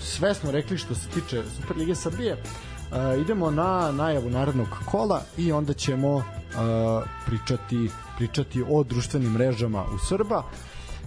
sve 0.00 0.34
smo 0.34 0.50
rekli 0.50 0.78
što 0.78 0.94
se 0.94 1.08
tiče 1.08 1.42
Super 1.56 1.76
Lige 1.76 1.94
Srbije. 1.94 2.32
E, 2.32 3.20
idemo 3.20 3.50
na 3.50 3.92
najavu 3.92 4.30
narednog 4.30 4.68
kola 4.84 5.22
i 5.38 5.52
onda 5.52 5.72
ćemo 5.72 6.18
e, 6.18 6.22
pričati 7.26 7.90
pričati 8.16 8.64
o 8.68 8.82
društvenim 8.82 9.32
mrežama 9.32 9.84
u 9.84 9.98
Srba 10.08 10.42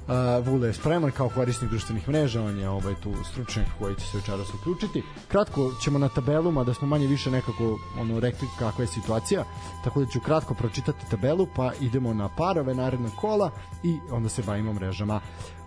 Uh, 0.07 0.47
Vule 0.47 0.67
je 0.67 0.73
spreman 0.73 1.11
kao 1.11 1.29
korisnik 1.29 1.69
društvenih 1.69 2.09
mreža, 2.09 2.41
on 2.41 2.59
je 2.59 2.69
ovaj 2.69 2.95
tu 3.03 3.13
stručnjak 3.31 3.67
koji 3.79 3.95
će 3.95 4.05
se 4.05 4.17
večeras 4.17 4.53
uključiti. 4.53 5.03
Kratko 5.27 5.71
ćemo 5.83 5.99
na 5.99 6.09
tabeluma 6.09 6.63
da 6.63 6.73
smo 6.73 6.87
manje 6.87 7.07
više 7.07 7.31
nekako 7.31 7.79
ono 7.99 8.19
rekli 8.19 8.47
kakva 8.59 8.83
je 8.83 8.87
situacija, 8.87 9.43
tako 9.83 9.99
da 9.99 10.11
ću 10.11 10.19
kratko 10.19 10.53
pročitati 10.53 11.09
tabelu 11.09 11.47
pa 11.55 11.71
idemo 11.81 12.13
na 12.13 12.29
parove 12.37 12.75
narednog 12.75 13.11
kola 13.15 13.51
i 13.83 13.97
onda 14.11 14.29
se 14.29 14.43
bavimo 14.43 14.73
mrežama. 14.73 15.15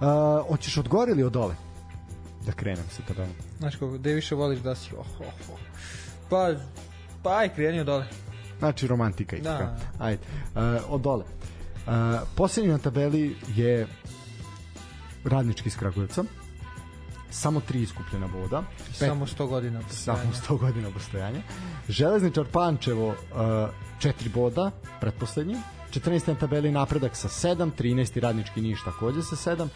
Uh, 0.01 0.49
hoćeš 0.49 0.77
od 0.77 0.89
gore 0.89 1.13
ili 1.13 1.23
od 1.23 1.33
dole? 1.33 1.55
da 2.49 2.53
krenem 2.53 2.85
sa 2.91 3.03
tabelom. 3.03 3.35
Znaš 3.59 3.75
kako, 3.75 3.91
gde 3.91 4.15
više 4.15 4.35
voliš 4.35 4.61
da 4.61 4.75
si? 4.75 4.95
Oh, 4.95 5.07
oh, 5.21 5.27
oh. 5.53 5.59
Pa, 6.31 6.55
pa 7.23 7.37
aj, 7.39 7.55
krenio 7.55 7.85
dole. 7.85 8.07
Znači 8.59 8.87
romantika 8.87 9.37
i 9.37 9.41
Da. 9.41 9.59
tako. 9.59 9.73
Ajde, 9.99 10.23
uh, 10.55 10.93
od 10.93 11.01
dole. 11.01 11.25
Uh, 11.87 11.93
posljednji 12.35 12.71
na 12.71 12.79
tabeli 12.79 13.37
je 13.57 13.87
radnički 15.29 15.69
iz 15.69 15.77
Kragujevca. 15.77 16.25
Samo 17.31 17.61
tri 17.61 17.83
iskupljena 17.83 18.29
boda. 18.29 18.63
Pet- 18.79 19.07
Samo 19.07 19.27
100 19.27 19.47
godina. 19.49 19.81
samo 19.91 20.19
100 20.49 20.59
godina 20.59 20.91
postojanja. 20.91 21.41
Železničar 21.89 22.45
Pančevo 22.45 23.09
uh, 23.09 23.15
4 24.01 24.33
boda, 24.35 24.71
pretposlednji. 25.01 25.57
14. 25.91 26.29
na 26.29 26.35
tabeli 26.35 26.71
napredak 26.73 27.17
sa 27.17 27.29
7, 27.29 27.71
13. 27.79 28.21
radnički 28.21 28.61
Niš 28.61 28.83
takođe 28.85 29.23
sa 29.23 29.37
7. 29.37 29.69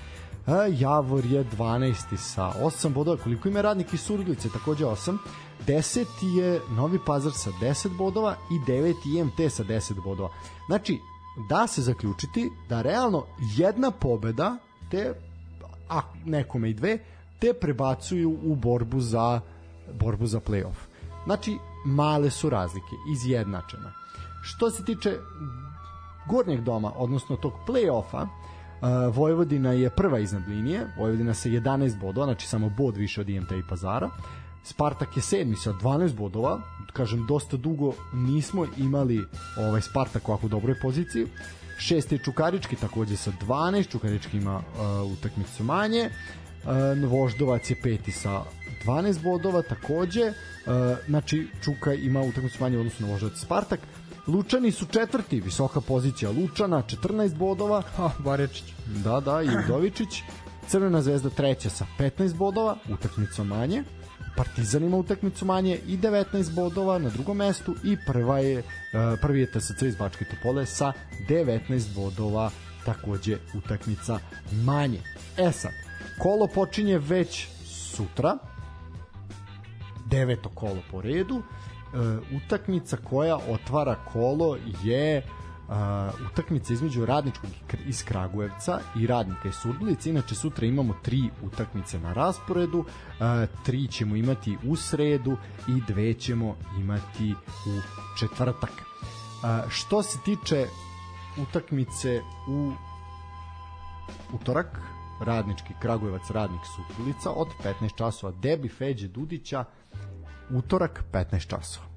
A 0.47 0.67
Javor 0.79 1.25
je 1.25 1.45
12. 1.45 2.17
sa 2.17 2.53
8 2.61 2.89
bodova. 2.93 3.17
Koliko 3.17 3.49
ima 3.49 3.61
radnik 3.61 3.93
iz 3.93 4.01
Surglice? 4.01 4.49
Takođe 4.49 4.85
8. 4.85 5.19
10. 5.67 6.07
je 6.37 6.61
Novi 6.71 6.99
Pazar 7.07 7.33
sa 7.33 7.51
10 7.61 7.97
bodova 7.97 8.37
i 8.51 8.71
9. 8.71 8.95
IMT 9.19 9.53
sa 9.53 9.65
10 9.65 10.03
bodova. 10.05 10.31
Znači, 10.67 10.99
da 11.49 11.67
se 11.67 11.83
zaključiti 11.83 12.51
da 12.69 12.83
realno 12.83 13.25
jedna 13.57 13.91
pobeda 13.91 14.57
te 14.91 15.15
a 15.93 16.01
nekome 16.25 16.71
i 16.71 16.75
dve 16.75 16.99
te 17.39 17.53
prebacuju 17.61 18.39
u 18.43 18.57
borbu 18.57 19.01
za 19.01 19.41
borbu 20.01 20.27
za 20.27 20.41
play-off. 20.41 20.93
Znači, 21.25 21.59
male 21.85 22.31
su 22.31 22.51
razlike, 22.51 22.97
izjednačene. 23.13 23.93
Što 24.43 24.71
se 24.71 24.85
tiče 24.85 25.19
gornjeg 26.29 26.61
doma, 26.61 26.93
odnosno 26.97 27.37
tog 27.37 27.53
play-offa, 27.67 28.23
uh, 28.23 29.17
Vojvodina 29.17 29.73
je 29.73 29.91
prva 29.91 30.19
iznad 30.19 30.49
linije, 30.49 30.87
Vojvodina 30.99 31.35
sa 31.35 31.49
11 31.49 32.01
bodova, 32.01 32.27
znači 32.27 32.47
samo 32.47 32.69
bod 32.69 32.97
više 32.97 33.21
od 33.21 33.29
IMT 33.29 33.53
i 33.53 33.69
Pazara. 33.69 34.11
Spartak 34.65 35.17
je 35.17 35.23
sedmi 35.23 35.57
sa 35.57 35.73
12 35.73 36.17
bodova, 36.17 36.61
kažem 36.93 37.27
dosta 37.27 37.57
dugo 37.57 37.93
nismo 38.13 38.67
imali 38.77 39.25
ovaj 39.59 39.81
Spartak 39.81 40.29
u 40.29 40.33
ovako 40.33 40.49
dobroj 40.49 40.75
poziciji. 40.83 41.27
Šesti 41.79 42.15
je 42.15 42.19
Čukarički 42.19 42.77
takođe 42.77 43.17
sa 43.17 43.33
12, 43.41 43.91
Čukarički 43.91 44.37
ima 44.37 44.57
uh, 44.57 45.13
utakmicu 45.13 45.65
manje. 45.65 46.11
Uh, 46.65 47.11
Voždovac 47.11 47.71
je 47.71 47.77
peti 47.83 48.13
sa 48.13 48.43
12 48.85 49.23
bodova 49.23 49.63
takođe. 49.63 50.29
Uh, 50.29 50.99
znači 51.09 51.49
Čuka 51.65 51.95
ima 51.95 52.21
utakmicu 52.21 52.57
manje 52.61 52.77
u 52.77 52.81
odnosu 52.81 53.03
na 53.03 53.13
Voždovac 53.13 53.39
Spartak. 53.39 53.81
Lučani 54.27 54.73
su 54.73 54.87
četvrti, 54.87 55.41
visoka 55.41 55.81
pozicija 55.81 56.31
Lučana, 56.31 56.83
14 56.83 57.35
bodova. 57.35 57.83
Ha, 57.97 58.11
Barečić. 58.19 58.65
Da, 59.05 59.21
da, 59.21 59.43
i 59.43 59.49
Udovičić. 59.65 60.23
Crvena 60.69 61.03
zvezda 61.03 61.31
treća 61.31 61.71
sa 61.71 61.87
15 61.99 62.35
bodova, 62.35 62.77
utakmicu 62.89 63.45
manje. 63.45 63.83
Partizan 64.37 64.85
ima 64.85 64.97
utakmicu 64.97 65.45
manje 65.45 65.79
i 65.87 65.99
19 65.99 66.55
bodova 66.55 66.99
na 66.99 67.09
drugom 67.09 67.37
mestu 67.37 67.75
i 67.85 67.97
prva 68.07 68.39
je, 68.39 68.59
uh, 68.59 68.65
prvi 69.23 69.41
je 69.41 69.51
TSC 69.51 69.83
iz 69.83 69.97
Bačke 69.97 70.25
Topole 70.25 70.67
sa 70.67 70.93
19 71.29 71.95
bodova 71.95 72.51
takođe 72.85 73.39
utakmica 73.55 74.19
manje. 74.65 75.01
E 75.37 75.53
sad, 75.53 75.73
kolo 76.19 76.47
počinje 76.47 76.99
već 76.99 77.49
sutra, 77.65 78.39
deveto 80.07 80.49
kolo 80.49 80.83
po 80.91 81.01
redu. 81.01 81.43
E, 81.95 82.37
utakmica 82.37 82.97
koja 82.97 83.37
otvara 83.37 83.95
kolo 84.13 84.57
je 84.85 85.17
e, 85.19 85.23
utakmica 86.31 86.73
između 86.73 87.07
radničkog 87.07 87.51
iz 87.87 88.05
Kragujevca 88.05 88.81
i 88.97 89.07
radnika 89.07 89.49
iz 89.49 89.55
Surdulice. 89.55 90.11
Inače 90.11 90.35
sutra 90.35 90.67
imamo 90.67 90.95
tri 91.03 91.31
utakmice 91.43 91.99
na 91.99 92.13
rasporedu. 92.13 92.85
E, 92.85 93.47
tri 93.65 93.87
ćemo 93.87 94.17
imati 94.17 94.59
u 94.65 94.77
sredu 94.77 95.37
i 95.69 95.81
dve 95.89 96.15
ćemo 96.15 96.57
imati 96.79 97.35
u 97.67 97.81
četvrtak. 98.19 98.71
E, 98.71 99.69
što 99.69 100.03
se 100.03 100.19
tiče 100.25 100.67
utakmice 101.43 102.21
u 102.49 102.73
utorak, 104.33 104.81
radnički 105.21 105.75
Kragujevac, 105.81 106.31
radnik 106.31 106.61
Surdulica 106.77 107.31
od 107.31 107.49
15 107.65 107.97
časova. 107.97 108.33
Debi 108.33 108.69
Feđe 108.69 109.09
Dudića 109.09 109.65
utorak 110.51 111.05
15 111.13 111.47
časova. 111.47 111.92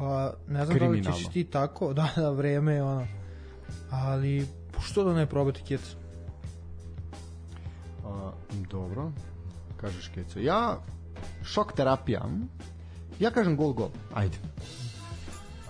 Pa 0.00 0.32
ne 0.48 0.66
znam 0.66 0.78
da 0.78 0.86
li 0.86 1.04
ćeš 1.04 1.28
ti 1.32 1.44
tako, 1.44 1.92
da, 1.98 2.08
da, 2.16 2.30
vreme 2.30 2.74
je 2.74 2.82
ono. 2.82 3.06
Ali, 3.90 4.46
što 4.82 5.04
da 5.04 5.12
ne 5.14 5.26
probati 5.26 5.62
kjec? 5.62 5.80
A, 8.04 8.30
dobro, 8.70 9.12
kažeš 9.80 10.08
Keco. 10.08 10.38
Ja, 10.38 10.78
šok 11.44 11.72
terapija. 11.72 12.24
Ja 13.18 13.30
kažem 13.30 13.56
gol 13.56 13.72
gol. 13.72 13.88
Ajde. 14.14 14.36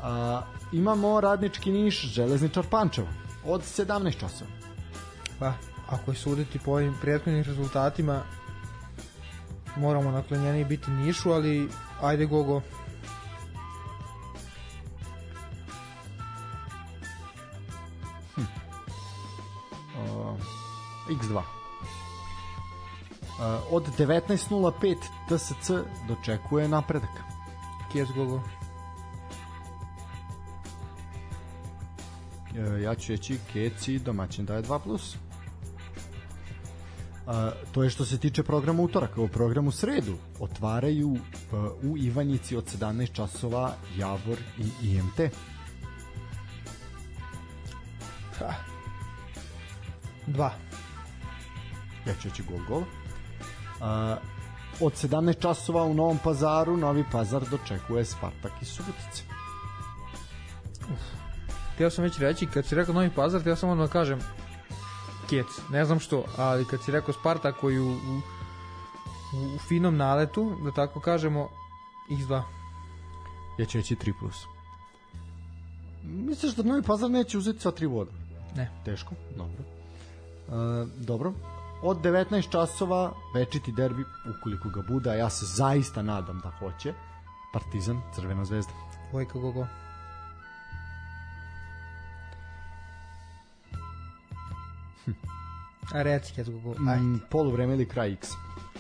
A, 0.03 0.43
imamo 0.73 1.21
radnički 1.21 1.73
niš, 1.73 2.05
železničar 2.05 2.65
Pančevo 2.71 3.09
od 3.45 3.63
17 3.63 4.21
časova. 4.21 4.51
Pa, 5.39 5.53
ako 5.89 6.11
je 6.11 6.17
suditi 6.17 6.59
po 6.59 6.71
ovim 6.71 6.95
prethodnim 7.01 7.45
rezultatima, 7.45 8.23
moramo 9.77 10.11
naklanjeni 10.11 10.65
biti 10.65 10.91
Nišu, 10.91 11.33
ali 11.33 11.69
ajde 12.01 12.27
Gogo. 12.27 12.57
Uh, 12.57 12.80
X2. 21.11 21.43
Uh, 23.41 23.47
od 23.71 23.99
19.05 23.99 24.97
TSC 25.29 25.71
dočekuje 26.09 26.69
napredak. 26.69 27.11
Kjec 27.93 28.09
Gogo. 28.17 28.35
Uh, 28.35 28.43
ja 32.83 32.95
ću 32.95 33.13
reći 33.13 33.39
Keci 33.53 33.99
domaćin 33.99 34.45
daje 34.45 34.63
2+. 34.63 34.79
Plus. 34.79 35.15
Uh, 35.15 35.21
to 37.73 37.83
je 37.83 37.91
što 37.91 38.05
se 38.05 38.19
tiče 38.19 38.43
programa 38.43 38.83
utorak. 38.83 39.19
U 39.19 39.29
programu 39.29 39.71
sredu 39.71 40.17
otvaraju 40.41 41.11
uh, 41.11 41.19
u 41.83 41.99
Ivanjici 41.99 42.57
od 42.57 42.65
17 42.79 43.13
časova 43.13 43.73
Javor 43.97 44.39
i 44.59 44.89
IMT. 44.89 45.21
Ha. 48.39 48.55
Dva. 50.27 50.70
Ja 52.07 52.15
ću 52.23 52.29
reći 52.29 52.43
gol 52.43 52.59
gol. 52.69 52.81
Uh, 52.81 54.19
od 54.81 54.93
17 54.93 55.41
časova 55.41 55.85
u 55.85 55.95
Novom 55.95 56.19
pazaru 56.25 56.77
Novi 56.77 57.05
pazar 57.13 57.43
dočekuje 57.51 58.05
Spartak 58.05 58.53
iz 58.63 58.69
Subotice. 58.69 59.23
Htio 61.75 61.91
sam 61.91 62.05
već 62.05 62.19
reći, 62.19 62.47
kad 62.47 62.67
si 62.67 62.75
rekao 62.75 62.95
Novi 62.95 63.11
Pazar, 63.11 63.41
htio 63.41 63.57
sam 63.57 63.71
ono 63.71 63.87
da 63.87 63.93
kažem 63.93 64.19
Kjec, 65.29 65.47
ne 65.71 65.85
znam 65.85 66.01
što, 66.01 66.25
ali 66.37 66.65
kad 66.65 66.83
si 66.83 66.93
rekao 66.93 67.15
Sparta 67.15 67.53
koji 67.53 67.79
u, 67.79 67.91
u, 67.91 68.21
u 69.55 69.59
finom 69.69 69.97
naletu, 69.97 70.57
da 70.65 70.73
tako 70.73 71.01
kažemo, 71.01 71.49
X2. 72.11 72.43
Ja 73.59 73.67
ću 73.67 73.79
reći 73.79 73.97
3+. 73.97 74.13
Plus. 74.21 74.37
Misliš 76.03 76.55
da 76.55 76.63
Novi 76.63 76.83
pazar 76.83 77.11
neće 77.11 77.39
uzeti 77.39 77.61
sva 77.61 77.71
tri 77.71 77.87
voda? 77.87 78.11
Ne. 78.57 78.71
Teško, 78.85 79.15
dobro. 79.37 79.65
Uh, 80.49 80.89
dobro. 80.97 81.33
Od 81.83 81.97
19 81.97 82.51
časova 82.51 83.13
večiti 83.35 83.73
derbi, 83.73 84.05
ukoliko 84.39 84.69
ga 84.69 84.83
bude, 84.83 85.11
a 85.11 85.15
ja 85.15 85.31
se 85.31 85.47
zaista 85.47 86.03
nadam 86.03 86.41
da 86.45 86.51
hoće, 86.51 86.95
Partizan, 87.53 88.03
Crvena 88.15 88.45
zvezda. 88.45 88.73
Vojka 89.13 89.39
Gogo. 89.39 89.67
A 95.95 96.03
reci 96.03 96.35
Kjec 96.35 96.49
Gogo. 96.49 96.75
Mm, 96.81 97.21
poluvreme 97.31 97.75
ili 97.75 97.89
kraj 97.89 98.13
X. 98.13 98.29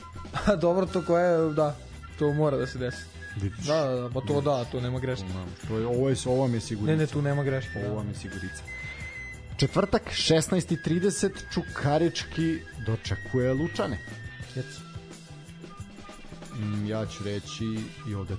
Dobro, 0.62 0.86
to 0.86 1.02
koje, 1.06 1.52
da, 1.52 1.76
to 2.18 2.32
mora 2.32 2.56
da 2.56 2.66
se 2.66 2.78
desi. 2.78 3.04
Vidiš? 3.36 3.66
Da, 3.66 3.84
da, 3.84 4.00
da, 4.00 4.10
pa 4.10 4.20
to 4.20 4.40
da, 4.40 4.64
to 4.64 4.80
nema 4.80 4.98
greške. 4.98 5.26
To 5.68 5.78
je, 5.78 5.86
ovo, 5.86 6.08
je, 6.08 6.16
ovo 6.26 6.48
mi 6.48 6.54
je 6.56 6.60
sigurica. 6.60 6.92
Ne, 6.92 6.96
ne, 6.96 7.06
tu 7.06 7.22
nema 7.22 7.42
greške. 7.42 7.78
Ovo 7.78 7.88
Da. 7.88 7.94
vam 7.94 8.08
je 8.08 8.14
sigurica. 8.14 8.62
Četvrtak, 9.60 10.02
16.30, 10.12 11.30
Čukarički 11.52 12.60
dočekuje 12.86 13.54
Lučane. 13.54 13.98
Kjec. 14.52 14.66
Mm, 16.54 16.86
ja 16.86 17.06
ću 17.06 17.24
reći 17.24 17.64
i 18.08 18.14
ovde 18.14 18.34
3+. 18.34 18.38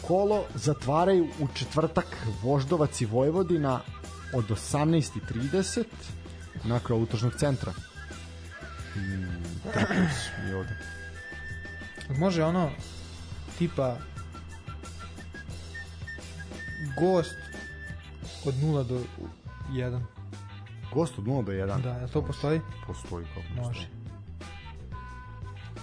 Kolo 0.00 0.44
zatvaraju 0.54 1.28
u 1.40 1.48
četvrtak 1.54 2.06
Voždovac 2.42 3.00
i 3.00 3.06
Vojvodina 3.06 3.80
od 4.34 4.48
18.30 4.48 5.84
na 6.64 6.80
krovu 6.80 7.06
tržnog 7.06 7.34
centra. 7.38 7.72
Mm, 8.96 9.00
3+, 9.74 10.50
i 10.50 10.54
ovde. 10.54 10.76
Može 12.08 12.44
ono, 12.44 12.70
tipa, 13.58 13.96
gost 17.00 17.49
od 18.46 18.54
0 18.54 18.84
do 18.84 19.00
1. 19.72 20.00
Gost 20.94 21.18
od 21.18 21.24
0 21.24 21.44
do 21.44 21.52
1. 21.52 21.82
Da, 21.82 21.90
jel 21.90 22.08
to 22.08 22.22
postoji? 22.22 22.60
Postoji 22.86 23.26
kako 23.34 23.40
ne 23.40 23.62
Može. 23.62 23.68
postoji. 23.68 23.88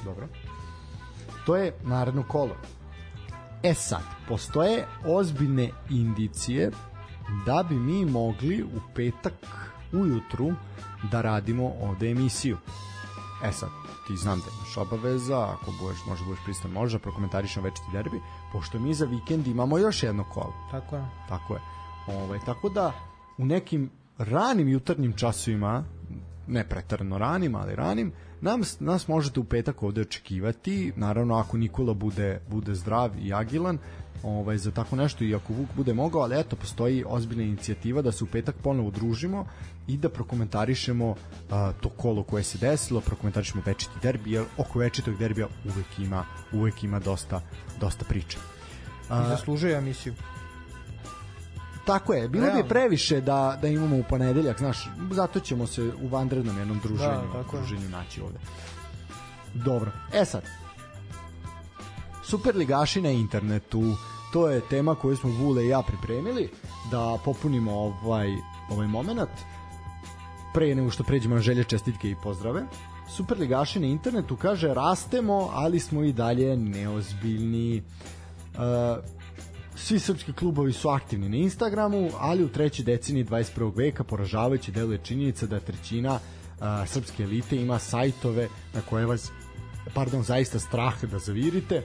Dobro. 0.06 0.28
To 1.46 1.56
je 1.56 1.74
naredno 1.84 2.24
kolo. 2.24 2.56
E 3.64 3.74
sad, 3.74 4.02
postoje 4.28 4.86
ozbiljne 5.06 5.70
indicije 5.90 6.72
da 7.46 7.64
bi 7.70 7.76
mi 7.76 8.06
mogli 8.06 8.64
u 8.64 8.80
petak 8.96 9.34
ujutru 9.94 10.54
da 11.12 11.22
radimo 11.22 11.74
ovde 11.82 12.12
emisiju. 12.12 12.58
E 13.44 13.52
sad, 13.52 13.70
ti 14.08 14.18
znam 14.18 14.40
da 14.40 14.46
imaš 14.58 14.78
obaveza, 14.78 15.44
ako 15.44 15.72
budeš, 15.82 16.00
možda 16.08 16.26
budeš 16.26 16.44
pristan, 16.46 16.72
možda 16.72 17.00
prokomentarišem 17.00 17.64
večiti 17.64 17.88
derbi, 17.92 18.22
pošto 18.54 18.80
mi 18.80 18.94
za 18.94 19.06
vikend 19.06 19.48
imamo 19.48 19.78
još 19.78 20.04
jedno 20.04 20.24
kolo. 20.24 20.54
Tako 20.72 20.96
je. 20.96 21.06
Tako 21.30 21.54
je. 21.54 21.62
Ovaj, 22.08 22.40
tako 22.46 22.70
da 22.70 22.94
u 23.38 23.46
nekim 23.46 23.90
ranim 24.18 24.70
jutarnjim 24.70 25.14
časovima, 25.14 25.84
ne 26.48 26.70
pretarno 26.70 27.18
ranim, 27.18 27.56
ali 27.56 27.76
ranim, 27.76 28.12
nam, 28.42 28.62
nas 28.80 29.08
možete 29.08 29.40
u 29.40 29.44
petak 29.44 29.84
ovde 29.84 30.02
očekivati, 30.02 30.94
naravno 30.96 31.36
ako 31.36 31.58
Nikola 31.58 31.94
bude, 31.94 32.42
bude 32.50 32.76
zdrav 32.76 33.12
i 33.20 33.34
agilan, 33.34 33.78
ovaj, 34.24 34.58
za 34.58 34.72
tako 34.72 34.96
nešto 34.96 35.24
i 35.24 35.36
ako 35.36 35.54
Vuk 35.54 35.70
bude 35.76 35.94
mogao, 35.94 36.22
ali 36.22 36.40
eto, 36.40 36.56
postoji 36.56 37.04
ozbiljna 37.08 37.44
inicijativa 37.44 38.02
da 38.02 38.12
se 38.12 38.24
u 38.24 38.28
petak 38.28 38.56
ponovo 38.64 38.88
udružimo 38.88 39.46
i 39.88 39.98
da 39.98 40.10
prokomentarišemo 40.10 41.16
a, 41.52 41.72
to 41.82 41.90
kolo 41.90 42.24
koje 42.24 42.44
se 42.44 42.58
desilo, 42.58 43.02
prokomentarišemo 43.02 43.64
večiti 43.66 43.94
derbi, 44.02 44.32
jer 44.32 44.46
oko 44.58 44.80
večitog 44.80 45.18
derbija 45.18 45.48
uvek 45.66 46.00
ima, 46.00 46.26
uvek 46.54 46.84
ima 46.84 47.00
dosta, 47.00 47.42
dosta 47.80 48.06
priče. 48.06 48.38
I 49.06 49.30
zaslužuje 49.30 49.78
emisiju. 49.78 50.14
Tako 51.88 52.14
je, 52.14 52.28
bilo 52.28 52.46
Realno. 52.46 52.64
bi 52.64 52.70
previše 52.70 53.22
da, 53.22 53.58
da 53.62 53.68
imamo 53.68 53.96
u 53.96 54.04
ponedeljak, 54.10 54.60
znaš, 54.60 54.90
zato 55.12 55.40
ćemo 55.40 55.68
se 55.68 55.92
u 56.02 56.08
vanrednom 56.08 56.58
jednom 56.58 56.80
druženju, 56.84 57.22
Da, 57.34 57.58
druženju 57.58 57.90
naći 57.90 58.22
ovde. 58.22 58.40
Dobro, 59.54 59.92
e 60.14 60.26
sad, 60.26 60.42
Superligaši 62.24 63.02
na 63.02 63.10
internetu, 63.10 63.96
to 64.34 64.50
je 64.50 64.62
tema 64.70 64.96
koju 64.96 65.18
smo 65.18 65.30
Vule 65.30 65.66
i 65.66 65.70
ja 65.70 65.82
pripremili, 65.82 66.50
da 66.92 67.18
popunimo 67.26 67.72
ovaj, 67.72 68.28
ovaj 68.70 68.88
moment, 68.88 69.30
pre 70.54 70.76
nego 70.76 70.92
što 70.92 71.04
pređemo 71.04 71.36
na 71.36 71.42
želje, 71.42 71.64
čestitke 71.64 72.10
i 72.10 72.16
pozdrave. 72.24 72.64
Superligaši 73.10 73.80
na 73.80 73.88
internetu 73.88 74.36
kaže 74.36 74.74
rastemo, 74.74 75.50
ali 75.54 75.80
smo 75.80 76.04
i 76.04 76.14
dalje 76.14 76.58
neozbiljni. 76.58 77.84
Uh, 78.54 79.17
svi 79.78 80.00
srpski 80.00 80.34
klubovi 80.34 80.74
su 80.74 80.90
aktivni 80.90 81.30
na 81.30 81.38
Instagramu, 81.38 82.10
ali 82.20 82.44
u 82.44 82.50
trećoj 82.50 82.86
deceniji 82.86 83.26
21. 83.26 83.78
veka 83.78 84.04
poražavajuće 84.04 84.72
deluje 84.72 85.00
činjenica 85.04 85.46
da 85.46 85.60
trećina 85.60 86.20
a, 86.60 86.86
srpske 86.86 87.24
elite 87.24 87.56
ima 87.56 87.80
sajtove 87.80 88.48
na 88.74 88.82
koje 88.82 89.06
vas 89.06 89.32
pardon, 89.94 90.24
zaista 90.24 90.60
strah 90.60 91.04
da 91.04 91.20
zavirite. 91.20 91.84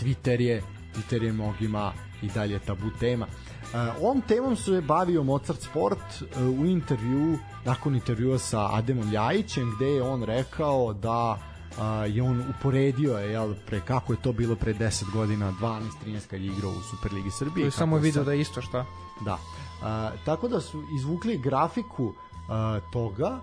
Twitter 0.00 0.40
je, 0.40 0.62
Twitter 0.94 1.22
je 1.22 1.32
mnogima 1.32 1.92
i 2.22 2.28
dalje 2.28 2.58
tabu 2.58 2.90
tema. 3.00 3.26
Uh, 3.26 4.02
ovom 4.02 4.20
temom 4.20 4.56
se 4.56 4.80
bavio 4.80 5.22
Mozart 5.22 5.62
Sport 5.62 5.98
uh, 6.20 6.60
u 6.60 6.66
intervju, 6.66 7.38
nakon 7.64 7.94
intervjua 7.94 8.38
sa 8.38 8.74
Ademom 8.74 9.10
Ljajićem, 9.10 9.72
gde 9.76 9.86
je 9.86 10.02
on 10.02 10.22
rekao 10.22 10.92
da 10.92 11.38
uh, 11.78 11.84
je 12.08 12.22
on 12.22 12.44
uporedio 12.50 13.18
je, 13.18 13.30
jel, 13.30 13.54
pre 13.66 13.80
kako 13.80 14.12
je 14.12 14.22
to 14.22 14.32
bilo 14.32 14.56
pre 14.56 14.74
10 14.74 15.12
godina, 15.12 15.52
12, 15.52 15.82
13 16.06 16.26
kad 16.26 16.40
je 16.40 16.46
igrao 16.46 16.70
u 16.70 16.82
Superligi 16.82 17.30
To 17.30 17.36
Srbije. 17.36 17.64
je 17.64 17.70
samo 17.70 17.96
video 17.96 18.12
sad- 18.14 18.26
da 18.26 18.32
je 18.32 18.40
isto 18.40 18.62
šta. 18.62 18.84
Da. 19.20 19.38
A, 19.82 20.10
tako 20.24 20.48
da 20.48 20.60
su 20.60 20.84
izvukli 20.96 21.38
grafiku 21.38 22.12
a, 22.48 22.80
toga 22.92 23.40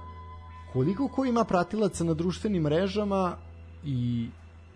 koliko 0.74 1.08
ko 1.08 1.26
ima 1.26 1.44
pratilaca 1.44 2.04
na 2.04 2.14
društvenim 2.14 2.64
mrežama 2.64 3.36
i 3.84 4.30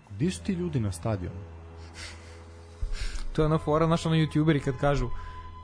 gde 0.10 0.31
su 0.31 0.44
ti 0.44 0.53
ljudi 0.53 0.80
na 0.80 0.91
stadionu? 0.91 1.40
To 3.34 3.41
je 3.41 3.45
ona 3.45 3.57
fora, 3.57 3.86
znaš, 3.86 4.06
ono 4.06 4.15
youtuberi 4.15 4.60
kad 4.60 4.77
kažu 4.77 5.10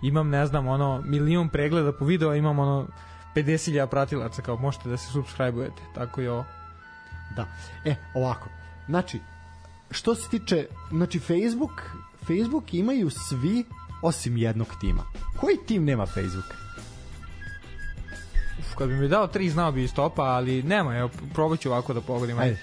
imam, 0.03 0.29
ne 0.29 0.45
znam, 0.45 0.67
ono, 0.67 1.01
milion 1.01 1.49
pregleda 1.49 1.91
po 1.91 2.05
videu, 2.05 2.29
a 2.29 2.35
imam 2.35 2.59
ono 2.59 2.87
50.000 3.35 3.87
pratilaca, 3.87 4.41
kao 4.41 4.57
možete 4.57 4.89
da 4.89 4.97
se 4.97 5.11
subscribe-ujete. 5.11 5.81
Tako 5.95 6.21
i 6.21 6.27
ovo. 6.27 6.45
Da. 7.35 7.47
E, 7.85 7.95
ovako. 8.13 8.49
Znači, 8.87 9.19
što 9.91 10.15
se 10.15 10.29
tiče, 10.29 10.67
znači 10.91 11.19
Facebook, 11.19 11.81
Facebook 12.27 12.73
imaju 12.73 13.09
svi 13.09 13.65
osim 14.01 14.37
jednog 14.37 14.67
tima. 14.81 15.03
Koji 15.39 15.57
tim 15.67 15.85
nema 15.85 16.05
Facebook? 16.05 16.53
Uf, 18.59 18.75
kad 18.77 18.89
bi 18.89 18.95
mi 18.95 19.07
dao 19.07 19.27
tri, 19.27 19.49
znao 19.49 19.71
bi 19.71 19.83
i 19.83 19.87
stopa, 19.87 20.23
ali 20.23 20.63
nema, 20.63 20.97
evo, 20.97 21.09
probat 21.33 21.59
ću 21.59 21.69
ovako 21.69 21.93
da 21.93 22.01
pogodim. 22.01 22.39
Ajde. 22.39 22.57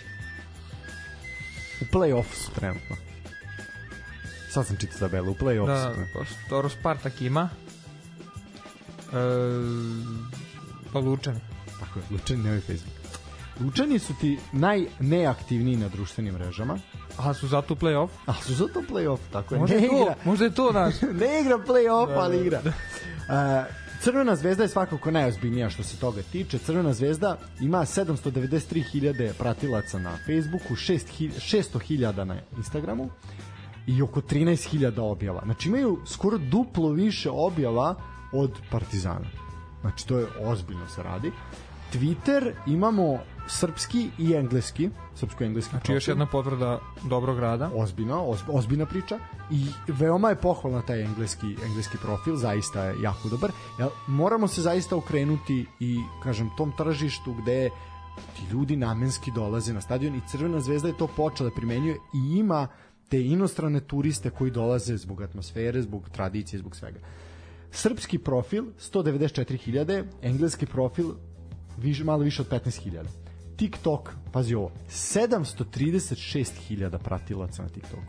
U 1.81 1.85
play-offu 1.85 2.35
su 2.35 2.51
trenutno. 2.51 2.97
Sad 4.51 4.67
sam 4.67 4.77
čitao 4.77 4.99
tabelu, 4.99 5.31
u 5.31 5.35
play-offu 5.35 5.67
Da, 5.67 5.95
su 5.95 6.01
pa 6.15 6.49
Toro 6.49 6.69
Spartak 6.69 7.21
ima. 7.21 7.49
E, 9.13 9.17
pa 10.93 10.99
Lučani. 10.99 11.41
Tako 11.81 11.99
je, 11.99 12.05
Lučani 12.11 12.43
nemaju 12.43 12.61
Facebook. 12.61 12.92
Lučani 13.65 13.99
su 13.99 14.15
ti 14.21 14.39
najneaktivniji 14.53 15.77
na 15.77 15.89
društvenim 15.89 16.35
mrežama, 16.35 16.79
A 17.19 17.35
su 17.35 17.49
zato 17.49 17.75
u 17.75 17.77
play-off? 17.77 18.09
a 18.27 18.35
su 18.35 18.55
zato 18.55 18.83
play-off, 18.91 19.19
tako 19.33 19.55
je. 19.55 19.61
Možda 19.61 19.77
ne 19.77 19.83
je 19.83 19.89
to, 19.89 20.03
igra, 20.03 20.15
možda 20.25 20.45
je 20.45 20.55
to 20.55 20.73
naš. 20.73 20.95
ne 21.21 21.41
igra 21.41 21.59
play-off, 21.59 22.09
Da, 22.09 22.15
da, 22.15 22.21
ali 22.21 22.41
igra. 22.41 22.61
Uh, 22.65 23.83
Crvena 24.03 24.37
zvezda 24.37 24.63
je 24.63 24.69
svakako 24.69 25.11
najozbiljnija 25.11 25.71
što 25.71 25.83
se 25.83 25.97
toga 25.97 26.23
tiče. 26.33 26.59
Crvena 26.59 26.93
zvezda 26.93 27.39
ima 27.61 27.79
793.000 27.79 29.33
pratilaca 29.39 29.99
na 29.99 30.17
Facebooku, 30.27 30.75
600.000 30.75 32.25
na 32.25 32.37
Instagramu 32.57 33.11
i 33.87 34.03
oko 34.03 34.21
13.000 34.21 35.01
objava. 35.01 35.43
Znači 35.45 35.69
imaju 35.69 35.99
skoro 36.07 36.39
duplo 36.39 36.91
više 36.91 37.31
objava 37.31 37.95
od 38.33 38.51
Partizana. 38.71 39.27
Znači 39.81 40.07
to 40.07 40.19
je 40.19 40.27
ozbiljno 40.41 40.89
se 40.89 41.03
radi. 41.03 41.33
Twitter 41.93 42.53
imamo 42.67 43.19
srpski 43.49 44.11
i 44.19 44.33
engleski, 44.33 44.91
srpsko-engleski 45.15 45.71
Znači 45.71 45.93
još 45.93 46.09
jedna 46.09 46.27
potvrda 46.27 46.81
dobrog 47.09 47.39
rada. 47.39 47.71
ozbiljna, 47.75 48.23
oz, 48.23 48.41
ozbiljna 48.49 48.87
priča 48.87 49.19
i 49.51 49.67
veoma 49.89 50.29
je 50.29 50.37
pohvalna 50.37 50.83
taj 50.83 51.03
engleski 51.03 51.57
engleski 51.65 51.99
profil, 51.99 52.37
zaista 52.37 52.85
je 52.85 53.03
jako 53.03 53.29
dobar. 53.29 53.53
Jel, 53.79 53.89
moramo 54.07 54.49
se 54.49 54.63
zaista 54.63 54.97
okrenuti 54.97 55.67
i 55.81 55.99
kažem 56.23 56.51
tom 56.57 56.73
tržištu 56.77 57.35
gde 57.35 57.71
ti 58.37 58.43
ljudi 58.53 58.77
namenski 58.77 59.31
dolaze 59.35 59.73
na 59.73 59.81
stadion 59.81 60.15
i 60.15 60.21
Crvena 60.29 60.61
zvezda 60.61 60.89
je 60.89 60.97
to 60.97 61.07
počela 61.07 61.49
da 61.49 61.55
primenjuje 61.55 61.95
i 61.95 62.39
ima 62.39 62.69
te 63.09 63.23
inostrane 63.23 63.81
turiste 63.81 64.31
koji 64.31 64.51
dolaze 64.51 64.97
zbog 64.97 65.23
atmosfere, 65.23 65.83
zbog 65.83 66.09
tradicije, 66.09 66.59
zbog 66.59 66.77
svega. 66.77 67.01
Srpski 67.71 68.19
profil 68.19 68.65
194.000, 68.93 70.05
engleski 70.23 70.67
profil 70.67 71.15
više, 71.79 72.05
malo 72.05 72.23
više 72.23 72.43
od 72.43 72.49
15.000. 72.49 73.22
TikTok, 73.63 74.11
pazi 74.33 74.55
ovo, 74.55 74.71
736.000 74.91 76.99
pratilaca 76.99 77.63
na 77.63 77.69
TikToku. 77.69 78.03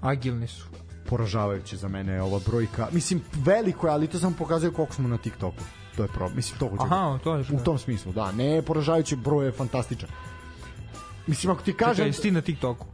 Agilni 0.00 0.48
su. 0.48 0.64
Poražavajuće 1.06 1.76
za 1.76 1.88
mene 1.88 2.12
je 2.12 2.22
ova 2.22 2.40
brojka. 2.46 2.88
Mislim, 2.92 3.20
veliko 3.34 3.86
je, 3.86 3.92
ali 3.92 4.06
to 4.06 4.18
sam 4.18 4.34
pokazuje 4.34 4.72
koliko 4.72 4.94
smo 4.94 5.08
na 5.08 5.18
TikToku. 5.18 5.62
To 5.96 6.02
je 6.02 6.08
problem. 6.08 6.36
Mislim, 6.36 6.58
to 6.58 6.68
hoću. 6.68 6.82
Aha, 6.82 7.18
to 7.24 7.36
je 7.36 7.44
U 7.52 7.58
tom 7.64 7.78
smislu, 7.78 8.12
da. 8.12 8.32
Ne 8.32 8.62
poražavajuće, 8.62 9.16
broj 9.16 9.46
je 9.46 9.52
fantastičan. 9.52 10.08
Mislim, 11.26 11.52
ako 11.52 11.62
ti 11.62 11.72
kažem... 11.72 11.94
Čekaj, 11.94 12.08
jesi 12.08 12.22
ti 12.22 12.30
na 12.30 12.40
TikToku? 12.40 12.86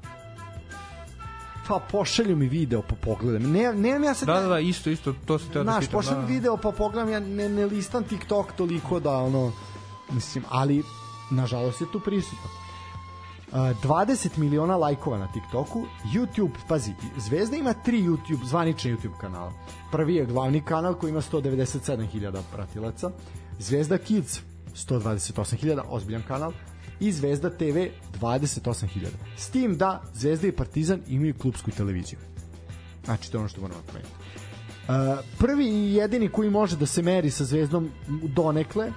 Pa 1.69 1.81
pošalju 1.91 2.37
mi 2.37 2.49
video 2.49 2.83
pa 2.83 2.95
pogledam. 2.95 3.53
Ne, 3.53 3.75
nemam 3.75 4.05
ja 4.05 4.15
sad... 4.15 4.27
Da, 4.27 4.41
da, 4.41 4.49
da, 4.49 4.59
isto, 4.59 4.91
isto, 4.91 5.15
to 5.27 5.39
se 5.39 5.45
teo 5.53 5.65
da 5.65 5.71
Znaš, 5.71 5.85
pitam. 5.85 5.99
pošalju 5.99 6.17
da, 6.17 6.23
da. 6.23 6.29
video 6.29 6.57
pa 6.57 6.73
pogledam, 6.73 7.13
ja 7.13 7.21
ne, 7.21 7.49
ne 7.49 7.67
listam 7.67 8.05
TikTok 8.05 8.53
toliko 8.53 9.01
da 9.01 9.17
ono... 9.17 9.53
Mislim, 10.11 10.45
ali 10.49 10.83
nažalost 11.31 11.81
je 11.81 11.93
tu 11.93 12.01
prisutno. 12.01 12.51
Uh, 13.49 13.55
20 13.55 14.39
miliona 14.39 14.77
lajkova 14.77 15.19
na 15.19 15.33
TikToku, 15.33 15.87
YouTube, 16.15 16.53
pazi, 16.69 16.93
Zvezda 17.17 17.57
ima 17.57 17.73
tri 17.73 18.03
YouTube, 18.03 18.45
zvanične 18.45 18.91
YouTube 18.91 19.19
kanala. 19.21 19.53
Prvi 19.93 20.15
je 20.15 20.27
glavni 20.27 20.65
kanal 20.65 20.95
koji 20.95 21.11
ima 21.11 21.21
197.000 21.21 22.43
pratilaca, 22.53 23.11
Zvezda 23.59 23.99
Kids 23.99 24.41
128.000, 24.75 25.83
ozbiljan 25.89 26.23
kanal, 26.29 26.53
i 27.01 27.13
Zvezda 27.13 27.51
TV 27.51 27.79
28.000. 28.21 29.07
S 29.37 29.51
tim 29.51 29.77
da 29.77 30.03
Zvezda 30.15 30.47
i 30.47 30.53
Partizan 30.53 31.01
imaju 31.09 31.35
klubsku 31.35 31.71
televiziju. 31.71 32.19
Znači, 33.05 33.33
to 33.33 33.37
je 33.37 33.41
ono 33.41 33.49
što 33.49 33.61
moramo 33.61 33.81
promeniti. 33.87 34.15
Uh, 34.89 34.95
prvi 35.39 35.69
i 35.69 35.95
jedini 35.95 36.29
koji 36.29 36.51
može 36.51 36.77
da 36.77 36.87
se 36.87 37.03
meri 37.03 37.31
sa 37.31 37.45
Zvezdom 37.45 37.91
donekle 38.23 38.93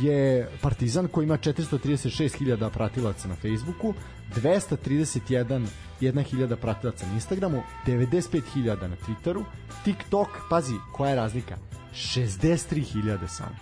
je 0.00 0.48
Partizan 0.60 1.08
koji 1.08 1.24
ima 1.24 1.38
436.000 1.38 2.70
pratilaca 2.70 3.28
na 3.28 3.34
Facebooku, 3.34 3.94
231.000 4.36 6.56
pratilaca 6.56 7.06
na 7.06 7.12
Instagramu, 7.12 7.62
95.000 7.86 8.88
na 8.88 8.96
Twitteru, 8.96 9.44
TikTok, 9.84 10.28
pazi, 10.50 10.74
koja 10.92 11.10
je 11.10 11.16
razlika? 11.16 11.56
63.000 11.94 13.28
samo. 13.28 13.56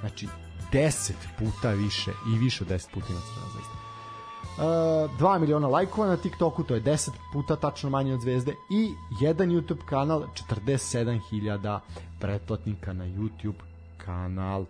Znači, 0.00 0.28
10 0.72 1.12
puta 1.38 1.70
više 1.70 2.10
i 2.34 2.38
više 2.38 2.64
od 2.64 2.70
10 2.70 2.92
puta 2.94 3.06
ima 3.10 3.20
Crvena 3.20 3.48
zvezda. 3.52 3.76
2 5.18 5.38
miliona 5.38 5.68
lajkova 5.68 6.06
na 6.06 6.16
TikToku, 6.16 6.64
to 6.64 6.74
je 6.74 6.82
10 6.82 7.10
puta 7.32 7.56
tačno 7.56 7.90
manje 7.90 8.14
od 8.14 8.20
zvezde 8.20 8.54
i 8.70 8.90
jedan 9.20 9.50
YouTube 9.50 9.84
kanal, 9.88 10.26
47.000 10.50 11.80
pretplatnika 12.20 12.92
na 12.92 13.04
YouTube 13.04 13.60
kanal. 13.98 14.60
Uh, 14.60 14.66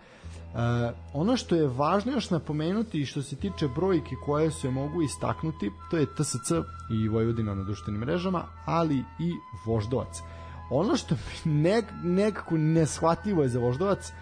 ono 1.13 1.37
što 1.37 1.55
je 1.57 1.69
važno 1.69 2.13
još 2.13 2.31
napomenuti 2.31 3.07
što 3.07 3.23
se 3.23 3.37
tiče 3.37 3.69
brojke 3.69 4.17
koje 4.25 4.51
se 4.51 4.71
mogu 4.71 5.03
istaknuti, 5.03 5.71
to 5.91 5.97
je 5.97 6.07
TSC 6.07 6.51
i 6.91 7.09
Vojvodina 7.09 7.55
na 7.55 7.63
društvenim 7.63 8.01
mrežama, 8.01 8.45
ali 8.65 8.97
i 8.97 9.33
Voždovac. 9.67 10.23
Ono 10.71 10.97
što 10.97 11.17
nek, 11.45 11.85
nekako 12.03 12.57
neshvatljivo 12.57 13.43
je 13.43 13.49
za 13.49 13.59
Voždovac, 13.59 14.13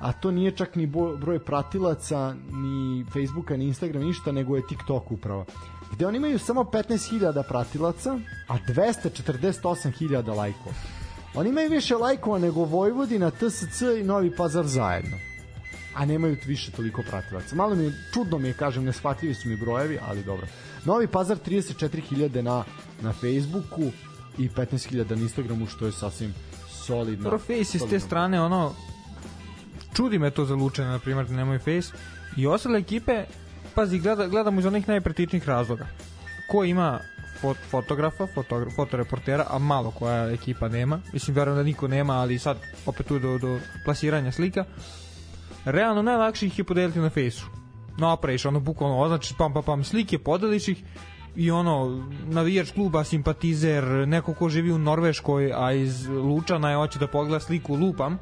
a 0.00 0.12
to 0.12 0.30
nije 0.30 0.50
čak 0.50 0.74
ni 0.74 0.86
broj 1.18 1.38
pratilaca, 1.38 2.34
ni 2.50 3.04
Facebooka, 3.12 3.56
ni 3.56 3.64
Instagram, 3.64 4.02
ništa, 4.02 4.32
nego 4.32 4.56
je 4.56 4.66
TikTok 4.68 5.12
upravo. 5.12 5.44
Gde 5.92 6.06
oni 6.06 6.16
imaju 6.16 6.38
samo 6.38 6.60
15.000 6.60 7.42
pratilaca, 7.48 8.18
a 8.48 8.58
248.000 8.68 10.36
lajkova. 10.36 10.74
Oni 11.34 11.48
imaju 11.48 11.70
više 11.70 11.96
lajkova 11.96 12.38
nego 12.38 12.64
Vojvodina, 12.64 13.30
TSC 13.30 13.82
i 14.00 14.04
Novi 14.04 14.36
Pazar 14.36 14.66
zajedno 14.66 15.35
a 15.96 16.04
nemaju 16.04 16.36
više 16.46 16.70
toliko 16.70 17.02
pratilaca. 17.02 17.56
Malo 17.56 17.74
mi 17.74 17.84
je, 17.84 17.92
čudno 18.14 18.38
mi 18.38 18.48
je, 18.48 18.54
kažem, 18.54 18.84
neshvatljivi 18.84 19.34
su 19.34 19.48
mi 19.48 19.56
brojevi, 19.56 19.98
ali 20.02 20.24
dobro. 20.24 20.46
Novi 20.84 21.06
Pazar 21.06 21.38
34.000 21.46 22.42
na, 22.42 22.64
na 23.02 23.12
Facebooku 23.12 23.92
i 24.38 24.48
15.000 24.48 25.16
na 25.16 25.22
Instagramu, 25.22 25.66
što 25.66 25.86
je 25.86 25.92
sasvim 25.92 26.34
solidno. 26.68 27.24
Dobro, 27.24 27.38
Face 27.38 27.76
iz 27.76 27.82
te 27.90 28.00
strane, 28.00 28.40
ono, 28.40 28.74
čudi 29.96 30.18
me 30.18 30.30
to 30.30 30.44
za 30.44 30.54
Lučane, 30.54 30.88
na 30.88 30.98
primjer, 30.98 31.26
da 31.26 31.34
nemaju 31.34 31.58
Face. 31.58 31.96
I 32.36 32.46
ostale 32.46 32.78
ekipe, 32.78 33.24
pazi, 33.74 33.98
gleda, 33.98 34.26
gledamo 34.26 34.60
iz 34.60 34.66
onih 34.66 34.88
najpretičnih 34.88 35.48
razloga. 35.48 35.86
Ko 36.50 36.64
ima 36.64 37.00
fot, 37.40 37.56
fotografa, 37.70 38.26
fotogra, 38.34 38.70
fotoreportera, 38.70 39.46
a 39.50 39.58
malo 39.58 39.90
koja 39.90 40.30
ekipa 40.30 40.68
nema. 40.68 41.00
Mislim, 41.12 41.36
verujem 41.36 41.56
da 41.56 41.62
niko 41.62 41.88
nema, 41.88 42.14
ali 42.14 42.38
sad 42.38 42.56
opet 42.86 43.06
tu 43.06 43.18
do, 43.18 43.38
do 43.38 43.58
plasiranja 43.84 44.32
slika 44.32 44.64
realno 45.66 46.02
najlakše 46.02 46.46
ih 46.46 46.58
je 46.58 46.64
podeliti 46.64 46.98
na 46.98 47.10
fejsu. 47.10 47.46
Napraviš 47.98 48.46
ono 48.46 48.60
bukvalno 48.60 48.98
označiš 48.98 49.36
pam 49.36 49.52
pam 49.52 49.62
pam 49.62 49.84
slike, 49.84 50.18
podeliš 50.18 50.68
ih 50.68 50.82
i 51.36 51.50
ono 51.50 52.04
navijač 52.24 52.70
kluba, 52.70 53.04
simpatizer, 53.04 53.84
neko 53.84 54.34
ko 54.34 54.48
živi 54.48 54.72
u 54.72 54.78
Norveškoj, 54.78 55.52
a 55.54 55.72
iz 55.72 56.08
Lučana 56.08 56.70
je 56.70 56.76
hoće 56.76 56.98
da 56.98 57.06
pogleda 57.06 57.40
sliku 57.40 57.74
lupam, 57.74 58.18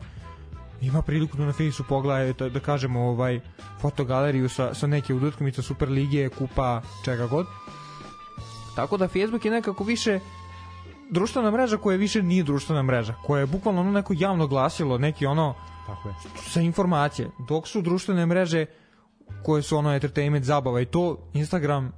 ima 0.80 1.02
priliku 1.02 1.36
da 1.36 1.44
na 1.44 1.52
fejsu 1.52 1.84
pogleda 1.88 2.32
da, 2.32 2.48
da 2.48 2.60
kažemo 2.60 3.00
ovaj 3.00 3.40
fotogaleriju 3.80 4.48
sa, 4.48 4.74
sa 4.74 4.86
neke 4.86 5.14
udatkomice 5.14 5.62
Super 5.62 5.88
Lige, 5.88 6.28
kupa, 6.28 6.82
čega 7.04 7.26
god. 7.26 7.46
Tako 8.76 8.96
da 8.96 9.08
Facebook 9.08 9.44
je 9.44 9.50
nekako 9.50 9.84
više 9.84 10.20
društvena 11.10 11.50
mreža 11.50 11.76
koja 11.76 11.96
više 11.96 12.22
nije 12.22 12.42
društvena 12.42 12.82
mreža, 12.82 13.14
koja 13.26 13.40
je 13.40 13.46
bukvalno 13.46 13.80
ono 13.80 13.92
neko 13.92 14.14
javno 14.16 14.46
glasilo, 14.46 14.98
neki 14.98 15.26
ono 15.26 15.54
Tako 15.86 16.08
je. 16.08 16.14
sa 16.48 16.60
informacije. 16.60 17.30
Dok 17.48 17.68
su 17.68 17.82
društvene 17.82 18.26
mreže 18.26 18.66
koje 19.42 19.62
su 19.62 19.76
ono 19.76 19.94
entertainment 19.94 20.44
zabava 20.44 20.80
i 20.80 20.86
to 20.86 21.18
Instagram, 21.32 21.92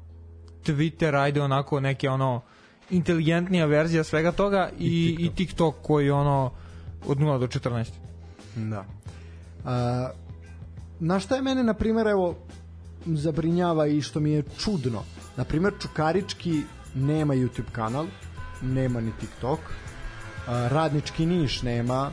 Twitter, 0.65 1.23
ajde 1.23 1.43
onako 1.43 1.81
neke 1.81 2.09
ono 2.11 2.41
inteligentnija 2.91 3.67
verzija 3.67 4.05
svega 4.05 4.33
toga 4.33 4.71
i, 4.79 4.87
I, 4.87 5.17
TikTok. 5.17 5.33
i 5.33 5.37
TikTok 5.37 5.75
koji 5.83 6.11
ono 6.11 6.51
od 7.07 7.19
0 7.19 7.39
do 7.39 7.47
14. 7.47 7.87
Da. 8.57 8.85
A, 9.65 10.11
na 11.01 11.21
šta 11.21 11.37
je 11.37 11.43
mene, 11.43 11.65
na 11.65 11.75
primjer, 11.75 12.07
evo, 12.07 12.37
zabrinjava 13.07 13.87
i 13.87 14.03
što 14.03 14.21
mi 14.21 14.31
je 14.31 14.45
čudno. 14.59 15.03
Na 15.37 15.45
primjer, 15.45 15.73
Čukarički 15.83 16.63
nema 16.95 17.35
YouTube 17.35 17.71
kanal, 17.73 18.07
nema 18.63 19.01
ni 19.01 19.13
TikTok, 19.21 19.61
a, 20.47 20.69
Radnički 20.69 21.27
Niš 21.27 21.63
nema, 21.63 22.11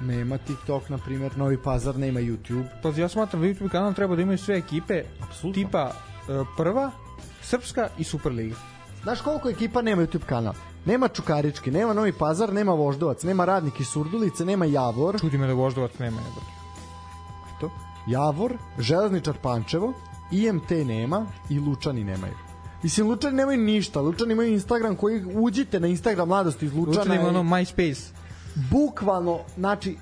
nema 0.00 0.38
TikTok, 0.38 0.88
na 0.88 0.98
primjer, 0.98 1.38
Novi 1.38 1.58
Pazar 1.62 1.96
nema 1.96 2.20
YouTube. 2.20 2.64
Pa 2.82 2.88
ja 2.88 3.08
smatram 3.08 3.42
da 3.42 3.48
YouTube 3.48 3.68
kanal 3.68 3.94
treba 3.94 4.16
da 4.16 4.22
imaju 4.22 4.38
sve 4.38 4.56
ekipe 4.56 5.02
Absolutno. 5.20 5.62
tipa 5.64 5.90
uh, 5.90 6.46
prva, 6.56 6.90
Srpska 7.42 7.88
i 7.98 8.04
Superliga. 8.04 8.56
Znaš 9.02 9.20
koliko 9.20 9.48
ekipa 9.48 9.82
nema 9.82 10.02
YouTube 10.02 10.26
kanal? 10.26 10.54
Nema 10.84 11.08
Čukarički, 11.08 11.70
nema 11.70 11.92
Novi 11.92 12.12
Pazar, 12.12 12.52
nema 12.52 12.72
Voždovac, 12.72 13.22
nema 13.22 13.44
Radnik 13.44 13.80
iz 13.80 13.86
Surdulice, 13.86 14.44
nema 14.44 14.64
Javor. 14.64 15.20
Čudi 15.20 15.38
me 15.38 15.46
da 15.46 15.52
Voždovac 15.52 15.98
nema. 15.98 16.16
Jebate. 16.16 16.52
To? 17.60 17.70
Javor, 18.06 18.56
Železničar 18.78 19.34
Pančevo, 19.42 19.92
IMT 20.32 20.70
nema 20.70 21.26
i 21.48 21.58
Lučani 21.58 22.04
nemaju. 22.04 22.34
Mislim, 22.82 23.08
Lučani 23.08 23.36
nemaju 23.36 23.58
ništa. 23.58 24.00
Lučani 24.00 24.32
imaju 24.32 24.52
Instagram 24.52 24.96
koji 24.96 25.24
uđite 25.34 25.80
na 25.80 25.86
Instagram 25.86 26.28
mladosti 26.28 26.66
iz 26.66 26.74
Lučana. 26.74 26.98
Lučani 26.98 27.16
ima 27.16 27.28
ono 27.28 27.42
MySpace 27.42 28.19
bukvalno, 28.70 29.40
znači, 29.56 29.96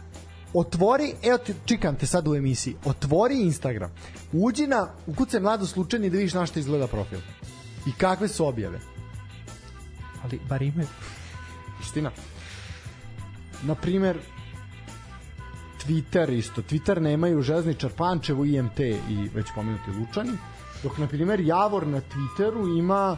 otvori, 0.54 1.14
evo 1.22 1.38
ti, 1.38 1.54
čikam 1.64 1.96
te 1.96 2.06
sad 2.06 2.28
u 2.28 2.34
emisiji, 2.34 2.76
otvori 2.84 3.40
Instagram, 3.40 3.90
uđi 4.32 4.66
na, 4.66 4.88
ukucaj 5.06 5.40
mlado 5.40 5.66
slučajni 5.66 6.10
da 6.10 6.16
vidiš 6.16 6.34
na 6.34 6.46
što 6.46 6.58
izgleda 6.58 6.86
profil. 6.86 7.18
I 7.86 7.92
kakve 7.98 8.28
su 8.28 8.46
objave. 8.46 8.80
Ali, 10.24 10.40
bar 10.48 10.62
ime. 10.62 10.86
Istina. 11.80 12.10
Naprimer, 13.62 14.18
Twitter 15.86 16.38
isto. 16.38 16.62
Twitter 16.62 17.00
nemaju 17.00 17.42
Železničar 17.42 17.90
Pančevo, 17.90 18.44
IMT 18.44 18.80
i 18.80 19.30
već 19.34 19.46
pomenuti 19.54 19.90
Lučani. 19.90 20.32
Dok, 20.82 20.98
na 20.98 21.06
primjer, 21.06 21.40
Javor 21.40 21.86
na 21.86 22.00
Twitteru 22.00 22.78
ima 22.78 23.16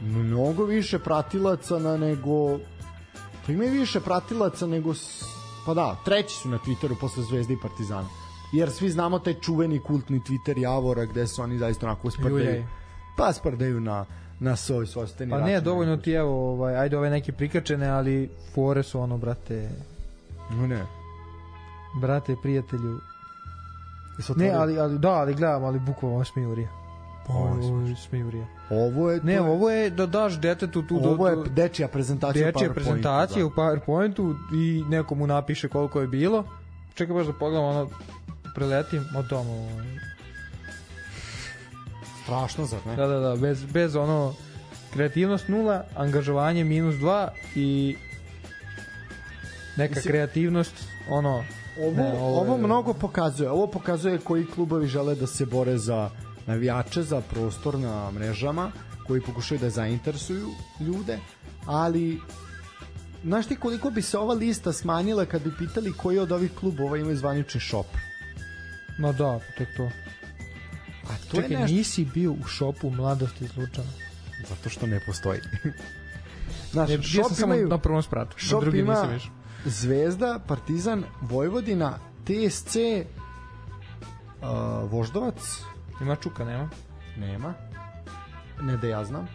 mnogo 0.00 0.64
više 0.64 0.98
pratilaca 0.98 1.78
na 1.78 1.96
nego 1.96 2.58
Pa 3.46 3.52
imaju 3.52 3.72
više 3.72 4.00
pratilaca 4.00 4.66
nego... 4.66 4.94
Pa 5.66 5.74
da, 5.74 5.96
treći 6.04 6.36
su 6.36 6.48
na 6.48 6.58
Twitteru 6.58 6.94
posle 7.00 7.22
Zvezde 7.22 7.54
i 7.54 7.60
Partizana. 7.62 8.08
Jer 8.52 8.70
svi 8.70 8.90
znamo 8.90 9.18
taj 9.18 9.34
čuveni 9.40 9.78
kultni 9.78 10.20
Twitter 10.20 10.58
Javora 10.58 11.04
gde 11.04 11.26
su 11.26 11.42
oni 11.42 11.58
zaista 11.58 11.86
onako 11.86 12.10
sprdaju. 12.10 12.64
Pa 13.16 13.32
sprdaju 13.32 13.80
na 13.80 14.04
na 14.42 14.56
svoj 14.56 14.86
svojstveni 14.86 15.30
Pa 15.30 15.40
ne, 15.40 15.60
dovoljno 15.60 15.96
ti 15.96 16.12
evo, 16.12 16.52
ovaj, 16.52 16.76
ajde 16.76 16.98
ove 16.98 17.10
neke 17.10 17.32
prikačene, 17.32 17.88
ali 17.88 18.30
fore 18.54 18.82
su 18.82 19.00
ono, 19.00 19.18
brate... 19.18 19.70
No 20.50 20.66
ne. 20.66 20.86
Brate, 22.00 22.36
prijatelju... 22.42 23.00
Ne, 24.36 24.50
ali, 24.50 24.78
ali, 24.78 24.98
da, 24.98 25.10
ali 25.10 25.34
gledam, 25.34 25.64
ali 25.64 25.78
bukvalno 25.78 26.24
smijurija. 26.24 26.68
Je 27.88 27.96
smijurija. 27.96 28.46
Ovo 28.72 29.10
je 29.10 29.20
Ne, 29.22 29.40
ovo 29.40 29.70
je 29.70 29.90
da 29.90 30.06
daš 30.06 30.40
detetu 30.40 30.82
tu 30.82 31.00
Ovo 31.04 31.28
je 31.28 31.36
dečija 31.50 31.88
prezentacija 31.88 32.46
dečija 32.46 32.70
u 32.70 32.74
prezentacija 32.74 33.38
da. 33.38 33.46
u 33.46 33.50
PowerPointu 33.50 34.34
i 34.54 34.84
neko 34.88 35.14
mu 35.14 35.26
napiše 35.26 35.68
koliko 35.68 36.00
je 36.00 36.06
bilo. 36.06 36.44
Čekaj 36.94 37.14
baš 37.14 37.26
da 37.26 37.32
pogledam 37.32 37.64
ono 37.64 37.90
preletim 38.54 39.04
od 39.16 39.26
doma. 39.26 39.52
Strašno, 42.22 42.66
zar 42.66 42.80
ne? 42.86 42.96
Da, 42.96 43.06
da, 43.06 43.18
da, 43.18 43.36
bez, 43.36 43.64
bez 43.64 43.96
ono 43.96 44.34
kreativnost 44.92 45.48
nula, 45.48 45.84
angažovanje 45.96 46.64
minus 46.64 46.94
2 46.94 47.28
i 47.54 47.96
neka 49.76 49.94
Mislim, 49.94 50.12
kreativnost 50.12 50.74
ono 51.10 51.44
ovo, 51.80 51.96
ne, 51.96 52.12
ovo, 52.12 52.40
ovo 52.40 52.58
mnogo 52.58 52.92
pokazuje. 52.94 53.50
Ovo 53.50 53.66
pokazuje 53.66 54.18
koji 54.18 54.46
klubovi 54.46 54.86
žele 54.86 55.14
da 55.14 55.26
se 55.26 55.46
bore 55.46 55.78
za 55.78 56.10
navijače 56.46 57.02
za 57.02 57.20
prostor 57.20 57.78
na 57.78 58.10
mrežama 58.10 58.72
koji 59.06 59.20
pokušaju 59.20 59.60
da 59.60 59.70
zainteresuju 59.70 60.48
ljude, 60.80 61.18
ali 61.66 62.20
znaš 63.24 63.46
ti 63.46 63.56
koliko 63.56 63.90
bi 63.90 64.02
se 64.02 64.18
ova 64.18 64.34
lista 64.34 64.72
smanjila 64.72 65.26
kad 65.26 65.42
bi 65.42 65.50
pitali 65.58 65.92
koji 65.92 66.18
od 66.18 66.32
ovih 66.32 66.50
klubova 66.60 66.98
imaju 66.98 67.16
zvanični 67.16 67.60
shop? 67.60 67.86
No 68.98 69.12
da, 69.12 69.40
to 69.56 69.62
je 69.62 69.74
to. 69.76 69.90
A 71.04 71.16
to 71.30 71.36
Čekaj, 71.36 71.50
je 71.50 71.58
nešto... 71.58 71.74
nisi 71.74 72.04
bio 72.04 72.32
u 72.32 72.44
šopu 72.44 72.90
mladosti 72.90 73.48
slučajno? 73.48 73.90
Zato 74.48 74.68
što 74.68 74.86
ne 74.86 75.00
postoji. 75.06 75.40
Znaš, 76.72 76.90
ne, 76.90 77.02
šop 77.02 77.32
sam 77.32 77.48
imaju, 77.48 77.68
na 77.68 77.78
prvom 77.78 78.02
spratu. 78.02 78.38
Šop 78.38 78.60
na 78.60 78.60
drugi 78.60 78.78
ima 78.78 79.18
Zvezda, 79.64 80.40
Partizan, 80.48 81.04
Vojvodina, 81.20 81.98
TSC, 82.24 82.76
uh, 82.76 84.50
Voždovac, 84.90 85.62
Ima 86.02 86.16
Čuka, 86.16 86.44
nema? 86.44 86.68
Nema. 87.16 87.54
Ne 88.60 88.76
da 88.76 88.86
ja 88.86 89.04
znam. 89.04 89.28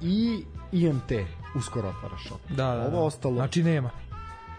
I 0.00 0.44
IMT 0.72 1.12
uskoro 1.56 1.88
otvara 1.88 2.16
shop. 2.26 2.40
Da, 2.48 2.54
da, 2.56 2.80
Ovo 2.80 2.90
da. 2.90 3.00
ostalo... 3.02 3.34
Znači 3.34 3.62
nema. 3.62 3.90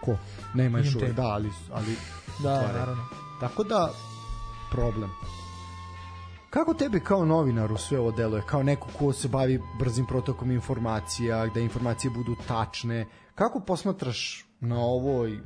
Ko? 0.00 0.16
Nema 0.54 0.78
još 0.78 0.94
uvek, 0.94 1.12
da, 1.12 1.22
ali, 1.22 1.50
ali 1.72 1.96
da, 2.42 2.52
otvare. 2.52 2.78
naravno. 2.78 3.02
Tako 3.40 3.64
da, 3.64 3.90
problem. 4.70 5.10
Kako 6.50 6.74
tebi 6.74 7.00
kao 7.00 7.24
novinaru 7.24 7.76
sve 7.76 7.98
ovo 7.98 8.10
deluje? 8.10 8.42
Kao 8.46 8.62
neko 8.62 8.88
ko 8.98 9.12
se 9.12 9.28
bavi 9.28 9.60
brzim 9.78 10.06
protokom 10.06 10.50
informacija, 10.50 11.46
gde 11.46 11.62
informacije 11.62 12.10
budu 12.10 12.36
tačne. 12.48 13.06
Kako 13.34 13.60
posmatraš 13.60 14.46
na 14.60 14.78
ovoj 14.80 15.40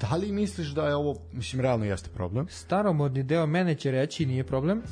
da 0.00 0.16
li 0.16 0.32
misliš 0.32 0.68
da 0.68 0.86
je 0.86 0.94
ovo, 0.96 1.16
mislim, 1.32 1.60
realno 1.60 1.84
jeste 1.84 2.10
problem? 2.10 2.46
Staromodni 2.50 3.22
deo 3.22 3.46
mene 3.46 3.74
će 3.74 3.90
reći 3.90 4.26
nije 4.26 4.44
problem, 4.44 4.82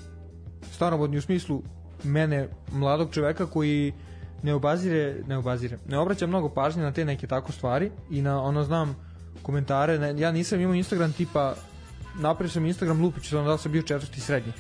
staromodni 0.73 1.19
u 1.19 1.23
smislu 1.23 1.63
mene, 2.05 2.49
mladog 2.73 3.15
čoveka 3.15 3.47
koji 3.47 3.93
ne 4.43 4.55
obazire, 4.55 5.15
ne 5.27 5.39
obazire, 5.39 5.79
ne 5.89 5.99
obraća 5.99 6.27
mnogo 6.27 6.49
pažnje 6.49 6.83
na 6.83 6.93
te 6.93 7.05
neke 7.05 7.27
tako 7.27 7.53
stvari 7.53 7.91
i 8.11 8.23
na 8.23 8.43
ono 8.43 8.65
znam 8.65 8.97
komentare, 9.43 9.99
ne, 9.99 10.21
ja 10.21 10.33
nisam 10.33 10.61
imao 10.61 10.75
Instagram 10.75 11.13
tipa 11.13 11.55
napravio 12.19 12.51
sam 12.51 12.67
Instagram 12.67 13.03
lupić, 13.03 13.33
ono 13.33 13.49
da 13.49 13.59
sam 13.59 13.73
bio 13.73 13.83
četvrti 13.83 14.21
srednji. 14.21 14.53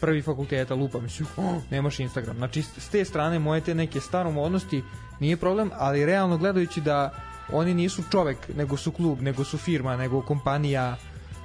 Prvi 0.00 0.22
fakulteta 0.22 0.74
lupa 0.74 1.00
mislim, 1.00 1.28
oh, 1.36 1.62
nemaš 1.70 2.00
Instagram. 2.00 2.36
Znači 2.36 2.62
s 2.62 2.88
te 2.88 3.04
strane 3.04 3.38
moje 3.38 3.60
te 3.60 3.74
neke 3.74 4.00
staromodnosti 4.00 4.82
nije 5.20 5.36
problem, 5.36 5.70
ali 5.78 6.06
realno 6.06 6.38
gledajući 6.38 6.80
da 6.80 7.10
oni 7.52 7.74
nisu 7.74 8.02
čovek, 8.10 8.36
nego 8.56 8.76
su 8.76 8.92
klub, 8.92 9.20
nego 9.20 9.44
su 9.44 9.58
firma, 9.58 9.96
nego 9.96 10.22
kompanija 10.22 10.96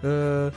e, 0.04 0.52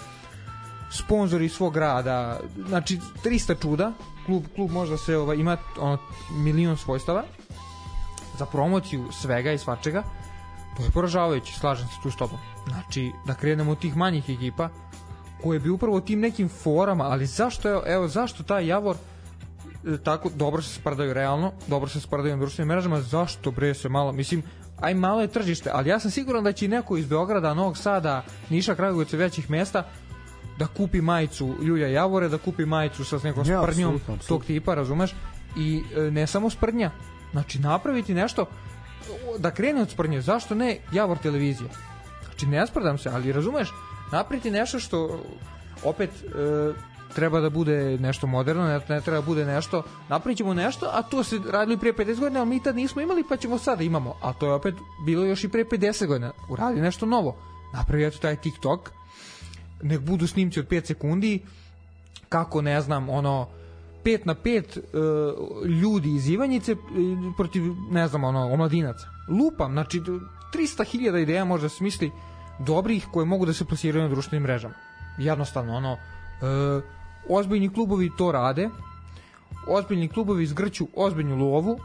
sponzori 0.91 1.49
svog 1.49 1.77
rada. 1.77 2.41
Znači 2.69 2.99
300 3.25 3.63
čuda. 3.63 3.93
Klub, 4.27 4.45
klub 4.55 4.71
možda 4.71 4.97
se 4.97 5.17
ovaj, 5.17 5.37
ima 5.37 5.57
ono, 5.79 5.99
milion 6.31 6.77
svojstava 6.77 7.25
za 8.39 8.47
promociju 8.47 9.09
svega 9.13 9.53
i 9.53 9.59
svačega. 9.59 10.03
To 10.77 10.83
je 10.83 10.91
poražavajuće, 10.91 11.59
slažem 11.59 11.89
se 11.89 11.95
tu 12.03 12.11
s 12.11 12.17
tobom. 12.17 12.39
Znači 12.69 13.13
da 13.27 13.35
krenemo 13.35 13.73
od 13.73 13.79
tih 13.79 13.97
manjih 13.97 14.31
ekipa 14.31 14.69
koje 15.43 15.61
bi 15.61 15.71
upravo 15.71 16.01
tim 16.01 16.21
nekim 16.21 16.49
forama 16.49 17.05
ali 17.05 17.27
zašto 17.27 17.69
je, 17.69 17.81
evo 17.87 18.09
zašto 18.09 18.43
taj 18.43 18.67
Javor 18.67 18.97
e, 19.87 19.99
tako 20.05 20.31
dobro 20.35 20.63
se 20.63 20.75
sprdaju 20.75 21.15
realno, 21.15 21.53
dobro 21.67 21.89
se 21.91 22.01
sprdaju 22.01 22.37
na 22.37 22.41
društvenim 22.41 22.69
mrežama, 22.69 23.01
zašto 23.01 23.51
bre 23.51 23.75
se 23.75 23.89
malo, 23.89 24.13
mislim, 24.13 24.43
aj 24.81 24.95
malo 24.95 25.21
je 25.21 25.29
tržište, 25.29 25.71
ali 25.73 25.89
ja 25.89 26.01
sam 26.01 26.11
siguran 26.11 26.45
da 26.45 26.53
će 26.53 26.69
neko 26.69 26.97
iz 26.97 27.07
Beograda, 27.07 27.55
Novog 27.55 27.77
Sada, 27.77 28.25
Niša, 28.51 28.75
Kragujevaca 28.75 29.17
većih 29.17 29.51
mesta 29.51 29.89
da 30.61 30.67
kupi 30.67 31.01
majicu 31.01 31.55
Ljulja 31.63 31.89
Javore, 31.89 32.29
da 32.29 32.39
kupi 32.39 32.67
majicu 32.67 33.05
sa 33.05 33.19
nekom 33.25 33.45
Ja, 33.49 33.63
sprdnjom 33.63 33.95
apsolutno, 33.95 34.15
apsolutno. 34.15 34.29
tog 34.29 34.45
tipa, 34.45 34.75
razumeš? 34.75 35.15
I 35.57 35.83
e, 35.97 36.11
ne 36.11 36.27
samo 36.27 36.51
sprdnja, 36.51 36.91
znači 37.33 37.59
napraviti 37.59 38.15
nešto 38.15 38.47
da 39.39 39.51
krene 39.51 39.83
od 39.83 39.91
sprdnje, 39.91 40.21
zašto 40.21 40.55
ne 40.55 40.79
Javor 40.93 41.19
televizija? 41.19 41.71
Znači 42.25 42.47
ne 42.47 42.67
sprdam 42.67 42.99
se, 42.99 43.09
ali 43.09 43.33
razumeš, 43.33 43.73
napraviti 44.13 44.51
nešto 44.51 44.81
što 44.81 45.25
opet 45.85 46.11
e, 46.11 46.73
treba 47.15 47.41
da 47.41 47.51
bude 47.51 47.99
nešto 47.99 48.27
moderno, 48.27 48.67
ne, 48.67 48.81
ne 48.89 49.01
treba 49.01 49.21
da 49.21 49.27
bude 49.27 49.45
nešto, 49.45 49.83
napravit 50.09 50.39
ćemo 50.39 50.55
nešto, 50.55 50.91
a 50.93 51.03
to 51.03 51.25
se 51.25 51.41
radili 51.51 51.79
pre 51.79 51.93
50 51.93 52.21
godina, 52.21 52.41
ali 52.41 52.49
mi 52.49 52.63
tad 52.63 52.77
nismo 52.77 53.03
imali, 53.03 53.25
pa 53.29 53.37
ćemo 53.37 53.59
sada 53.59 53.83
imamo. 53.83 54.17
A 54.23 54.33
to 54.33 54.47
je 54.47 54.53
opet 54.53 54.75
bilo 55.07 55.25
još 55.25 55.45
i 55.45 55.49
pre 55.49 55.65
50 55.65 56.07
godina. 56.07 56.33
Uradi 56.49 56.81
nešto 56.81 57.07
novo. 57.07 57.37
Napravi 57.73 58.05
eto 58.05 58.19
taj 58.19 58.37
TikTok, 58.37 58.91
nek 59.83 60.01
budu 60.01 60.27
snimci 60.27 60.61
od 60.61 60.69
5 60.69 60.85
sekundi, 60.85 61.41
kako 62.29 62.63
ne 62.63 62.81
znam, 62.81 63.09
ono, 63.09 63.49
5 64.05 64.21
na 64.25 64.35
5 64.35 64.79
uh, 64.79 65.67
ljudi 65.67 66.15
iz 66.15 66.29
Ivanjice 66.29 66.73
uh, 66.73 66.79
protiv, 67.37 67.63
ne 67.91 68.09
znam, 68.09 68.25
ono, 68.25 68.53
omladinaca. 68.53 69.07
Lupam, 69.29 69.73
znači 69.73 70.01
300.000 70.01 71.23
ideja 71.23 71.45
može 71.45 71.63
da 71.63 71.69
se 71.69 71.77
smisli 71.77 72.11
dobrih 72.59 73.07
koje 73.13 73.27
mogu 73.27 73.47
da 73.47 73.53
se 73.53 73.65
plasiraju 73.65 74.03
na 74.03 74.09
društvenim 74.09 74.43
mrežama. 74.43 74.75
Jednostavno, 75.19 75.77
ono, 75.77 75.93
uh, 75.93 76.83
ozbiljni 77.29 77.73
klubovi 77.73 78.11
to 78.19 78.33
rade, 78.33 78.69
ozbiljni 79.69 80.09
klubovi 80.09 80.43
izgrću 80.45 80.89
ozbiljnu 80.97 81.37
lovu 81.37 81.79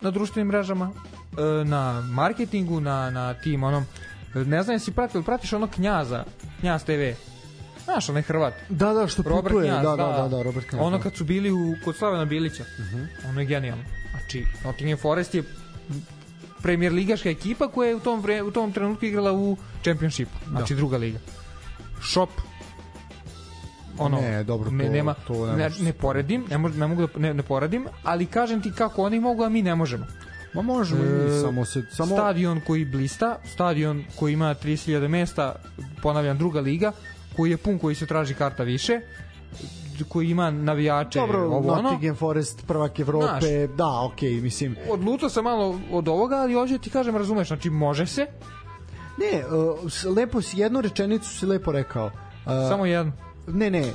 na 0.00 0.10
društvenim 0.10 0.48
mrežama, 0.48 0.90
uh, 0.90 1.68
na 1.68 2.00
marketingu, 2.00 2.80
na, 2.80 3.10
na 3.10 3.34
tim 3.34 3.62
onom, 3.62 3.84
ne 4.34 4.62
znam 4.62 4.74
jesi 4.74 4.92
pratio, 4.92 5.22
pratiš 5.22 5.52
ono 5.52 5.66
knjaza, 5.66 6.24
knjaz 6.60 6.84
TV, 6.84 7.31
Znaš, 7.84 8.08
onaj 8.08 8.22
Hrvat. 8.22 8.54
Da, 8.68 8.92
da, 8.92 9.06
što 9.06 9.22
Robert 9.22 9.42
putuje. 9.44 9.70
Knjaz, 9.70 9.82
da, 9.82 9.96
da, 9.96 10.06
da, 10.12 10.28
da, 10.28 10.42
Robert 10.42 10.68
Knjaz. 10.68 10.82
Ono 10.82 10.96
da. 10.96 11.02
kad 11.02 11.16
su 11.16 11.24
bili 11.24 11.50
u, 11.50 11.74
kod 11.84 11.96
Slavena 11.96 12.24
Bilića. 12.24 12.62
Uh 12.78 12.84
Mhm. 12.86 12.96
-huh. 12.96 13.28
Ono 13.28 13.40
je 13.40 13.46
genijalno. 13.46 13.84
Znači, 14.10 14.44
Nottingham 14.64 14.98
Forest 14.98 15.34
je 15.34 15.42
premijer 16.62 16.92
ligaška 16.92 17.30
ekipa 17.30 17.68
koja 17.68 17.88
je 17.88 17.96
u 17.96 18.00
tom, 18.00 18.20
vre, 18.20 18.42
u 18.42 18.50
tom 18.50 18.72
trenutku 18.72 19.04
igrala 19.04 19.32
u 19.32 19.56
Championshipu. 19.82 20.30
Znači, 20.48 20.74
druga 20.74 20.96
liga. 20.96 21.18
Shop 22.02 22.30
ono 23.98 24.20
Ne, 24.20 24.44
dobro, 24.44 24.70
ne, 24.70 24.84
to- 24.86 24.92
nema, 24.92 25.14
to 25.16 25.46
ne 25.46 25.56
ne, 25.58 25.70
ne 25.80 25.92
poredim, 25.92 26.44
ne, 26.50 26.58
mož, 26.58 26.76
ne 26.76 26.86
mogu 26.86 27.02
da 27.02 27.18
ne, 27.18 27.34
ne 27.34 27.42
poredim, 27.42 27.86
ali 28.02 28.26
kažem 28.26 28.62
ti 28.62 28.72
kako 28.72 29.02
oni 29.02 29.20
mogu, 29.20 29.42
a 29.42 29.48
mi 29.48 29.62
ne 29.62 29.74
možemo. 29.74 30.06
Ma 30.54 30.62
možemo 30.62 31.02
E, 31.04 31.40
samo 31.40 31.64
se... 31.64 31.82
Samo... 31.90 32.16
Stadion 32.16 32.60
koji 32.60 32.84
blista, 32.84 33.38
stadion 33.46 34.04
koji 34.16 34.32
ima 34.32 34.54
30.000 34.54 35.08
mesta, 35.08 35.54
ponavljam 36.02 36.38
druga 36.38 36.60
liga, 36.60 36.92
koji 37.36 37.50
je 37.50 37.56
pun 37.56 37.78
koji 37.78 37.94
se 37.94 38.06
traži 38.06 38.34
karta 38.34 38.62
više, 38.62 39.00
koji 40.08 40.30
ima 40.30 40.50
navijače 40.50 41.18
Dobro, 41.18 41.40
ovo 41.46 41.72
ono. 41.72 41.82
Nottingham 41.82 42.16
Forest, 42.16 42.66
prvak 42.66 43.00
Evrope, 43.00 43.66
da, 43.66 44.00
okej, 44.04 44.40
mislim... 44.40 44.76
Odlutao 44.90 45.28
sam 45.28 45.44
malo 45.44 45.80
od 45.90 46.08
ovoga, 46.08 46.36
ali 46.36 46.54
hoću 46.54 46.72
da 46.72 46.78
ti 46.78 46.90
kažem, 46.90 47.16
razumeš, 47.16 47.48
znači 47.48 47.70
može 47.70 48.06
se, 48.06 48.26
Ne, 49.18 49.44
uh, 49.46 50.16
lepo 50.16 50.42
si, 50.42 50.60
jednu 50.60 50.80
rečenicu 50.80 51.28
si 51.28 51.46
lepo 51.46 51.72
rekao. 51.72 52.06
Uh, 52.06 52.12
samo 52.68 52.86
jedan. 52.86 53.12
Ne, 53.46 53.70
ne, 53.70 53.92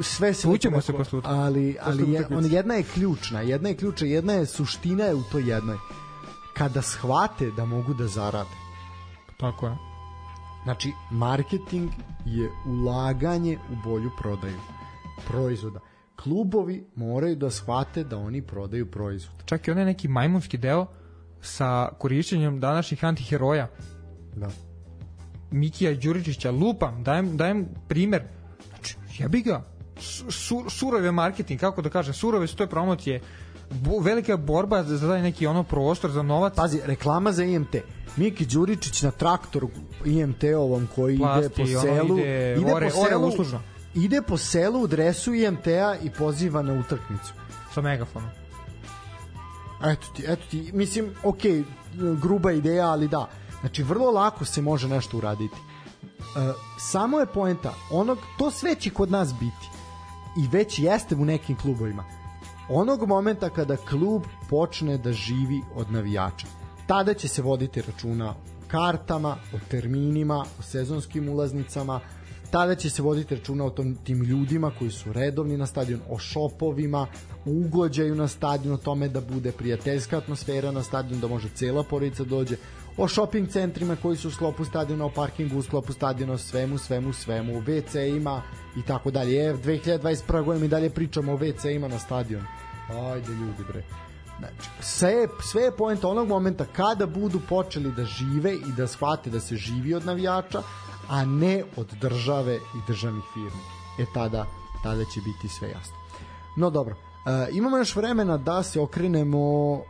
sve 0.00 0.34
se 0.34 0.48
lepo 0.48 0.80
se 0.80 0.92
posle 0.92 1.20
ali, 1.24 1.76
ali 1.82 2.12
je, 2.12 2.26
on, 2.30 2.46
jedna 2.46 2.74
je 2.74 2.82
ključna, 2.82 3.40
jedna 3.40 3.68
je 3.68 3.76
ključna, 3.76 4.06
jedna 4.06 4.32
je 4.32 4.46
suština 4.46 5.04
je 5.04 5.14
u 5.14 5.22
toj 5.22 5.50
jednoj. 5.50 5.76
Kada 6.54 6.82
shvate 6.82 7.50
da 7.50 7.64
mogu 7.64 7.94
da 7.94 8.06
zarade. 8.06 8.50
Tako 9.36 9.66
je. 9.66 9.76
Znači, 10.64 10.92
marketing 11.10 11.90
je 12.24 12.50
ulaganje 12.66 13.58
u 13.72 13.76
bolju 13.84 14.10
prodaju 14.18 14.60
proizvoda. 15.28 15.80
Klubovi 16.22 16.86
moraju 16.94 17.36
da 17.36 17.50
shvate 17.50 18.04
da 18.04 18.16
oni 18.16 18.42
prodaju 18.42 18.90
proizvod. 18.90 19.34
Čak 19.44 19.68
i 19.68 19.70
onaj 19.70 19.84
neki 19.84 20.08
majmunski 20.08 20.58
deo 20.58 20.86
sa 21.40 21.88
korišćenjem 21.98 22.60
današnjih 22.60 23.04
antiheroja, 23.04 23.68
Da. 24.38 24.50
Mikija 25.50 25.94
Đuričića, 25.94 26.50
lupam, 26.50 27.04
dajem, 27.04 27.36
dajem 27.36 27.68
primer. 27.88 28.22
Znači, 28.68 28.96
jebi 29.18 29.42
ga. 29.42 29.64
Su, 30.30 30.64
surove 30.70 31.12
marketing, 31.12 31.60
kako 31.60 31.82
da 31.82 31.90
kažem, 31.90 32.14
surove 32.14 32.46
su 32.46 32.56
to 32.56 32.66
promocije. 32.66 33.20
Bo, 33.70 33.98
velika 33.98 34.32
je 34.32 34.38
borba 34.38 34.82
za 34.82 34.96
za 34.96 35.08
taj 35.08 35.22
neki 35.22 35.46
ono 35.46 35.62
prostor 35.62 36.10
za 36.10 36.22
novac. 36.22 36.54
Pazi, 36.56 36.80
reklama 36.84 37.32
za 37.32 37.44
IMT. 37.44 37.76
Miki 38.18 38.46
Đuričić 38.46 39.02
na 39.02 39.10
traktoru 39.10 39.70
IMT-ovom 40.04 40.86
koji 40.94 41.18
Plasti, 41.18 41.62
ide 41.62 41.74
po 41.74 41.80
selu, 41.80 42.18
ide 42.18 42.56
ide 42.60 42.72
ore- 42.72 42.90
po 42.90 43.00
ore 43.00 43.10
selu, 43.10 43.26
uslužno. 43.28 43.60
ide 43.94 44.22
po 44.22 44.36
selu 44.36 44.80
u 44.80 44.86
dresu 44.86 45.34
IMT-a 45.34 45.96
i 46.02 46.10
poziva 46.10 46.62
na 46.62 46.72
utakmicu. 46.72 47.32
sa 47.74 47.80
megafonom. 47.80 48.28
Eto 49.84 50.06
ti, 50.16 50.24
eto 50.26 50.42
ti, 50.50 50.70
mislim, 50.72 51.10
ok, 51.22 51.38
gruba 52.22 52.52
ideja, 52.52 52.86
ali 52.86 53.08
da. 53.08 53.28
Znači, 53.60 53.82
vrlo 53.82 54.10
lako 54.10 54.44
se 54.44 54.62
može 54.62 54.88
nešto 54.88 55.16
uraditi. 55.16 55.54
E, 55.54 56.52
samo 56.80 57.18
je 57.20 57.26
poenta, 57.26 57.74
onog, 57.90 58.18
to 58.38 58.50
sve 58.50 58.74
će 58.74 58.90
kod 58.90 59.10
nas 59.10 59.32
biti. 59.34 59.68
I 60.38 60.48
već 60.52 60.78
jeste 60.78 61.14
u 61.14 61.24
nekim 61.24 61.56
klubovima. 61.56 62.04
Onog 62.68 63.08
momenta 63.08 63.50
kada 63.50 63.76
klub 63.76 64.22
počne 64.50 64.98
da 64.98 65.12
živi 65.12 65.62
od 65.74 65.92
navijača. 65.92 66.46
Tada 66.88 67.14
će 67.14 67.28
se 67.28 67.42
voditi 67.42 67.82
računa 67.82 68.30
o 68.30 68.34
kartama, 68.68 69.36
o 69.54 69.58
terminima, 69.70 70.44
o 70.58 70.62
sezonskim 70.62 71.28
ulaznicama, 71.28 72.00
tada 72.50 72.74
će 72.74 72.90
se 72.90 73.02
voditi 73.02 73.34
računa 73.34 73.64
o 73.64 73.70
tom, 73.70 73.96
tim 74.04 74.22
ljudima 74.22 74.70
koji 74.78 74.90
su 74.90 75.12
redovni 75.12 75.56
na 75.56 75.66
stadion, 75.66 76.00
o 76.10 76.18
šopovima, 76.18 77.06
o 77.44 77.50
ugođaju 77.50 78.14
na 78.14 78.28
stadion, 78.28 78.74
o 78.74 78.78
tome 78.78 79.08
da 79.08 79.20
bude 79.20 79.52
prijateljska 79.52 80.18
atmosfera 80.18 80.72
na 80.72 80.82
stadion, 80.82 81.20
da 81.20 81.28
može 81.28 81.48
cela 81.48 81.82
porodica 81.82 82.24
dođe, 82.24 82.56
o 82.96 83.08
shopping 83.08 83.48
centrima 83.48 83.96
koji 83.96 84.16
su 84.16 84.28
u 84.28 84.30
sklopu 84.30 84.64
stadiona, 84.64 85.04
o 85.04 85.12
parkingu 85.14 85.58
u 85.58 85.62
sklopu 85.62 85.92
stadiona, 85.92 86.32
o 86.32 86.38
svemu, 86.38 86.78
svemu, 86.78 87.12
svemu, 87.12 87.58
o 87.58 87.60
WC-ima 87.60 88.42
i 88.76 88.82
tako 88.82 89.10
dalje. 89.10 89.50
E, 89.50 89.54
2021. 89.54 90.44
godine 90.44 90.62
mi 90.62 90.68
dalje 90.68 90.90
pričamo 90.90 91.32
o 91.32 91.38
WC-ima 91.38 91.88
na 91.88 91.98
stadionu. 91.98 92.46
Ajde 92.88 93.32
ljudi 93.32 93.64
bre. 93.68 94.07
Znači, 94.38 94.70
sve, 94.80 95.28
sve 95.42 95.62
je 95.62 95.76
point 95.76 96.04
onog 96.04 96.28
momenta 96.28 96.64
kada 96.72 97.06
budu 97.06 97.40
počeli 97.48 97.92
da 97.92 98.04
žive 98.04 98.54
i 98.54 98.72
da 98.76 98.86
shvate 98.86 99.30
da 99.30 99.40
se 99.40 99.56
živi 99.56 99.94
od 99.94 100.06
navijača, 100.06 100.62
a 101.08 101.24
ne 101.24 101.64
od 101.76 101.94
države 102.00 102.54
i 102.54 102.80
državnih 102.86 103.24
firmi. 103.34 103.62
E 103.98 104.04
tada, 104.14 104.46
tada 104.82 105.04
će 105.04 105.20
biti 105.20 105.48
sve 105.48 105.68
jasno. 105.68 105.96
No 106.56 106.70
dobro, 106.70 106.94
e, 106.94 107.48
imamo 107.52 107.76
još 107.76 107.96
vremena 107.96 108.36
da 108.36 108.62
se 108.62 108.80
okrenemo 108.80 109.38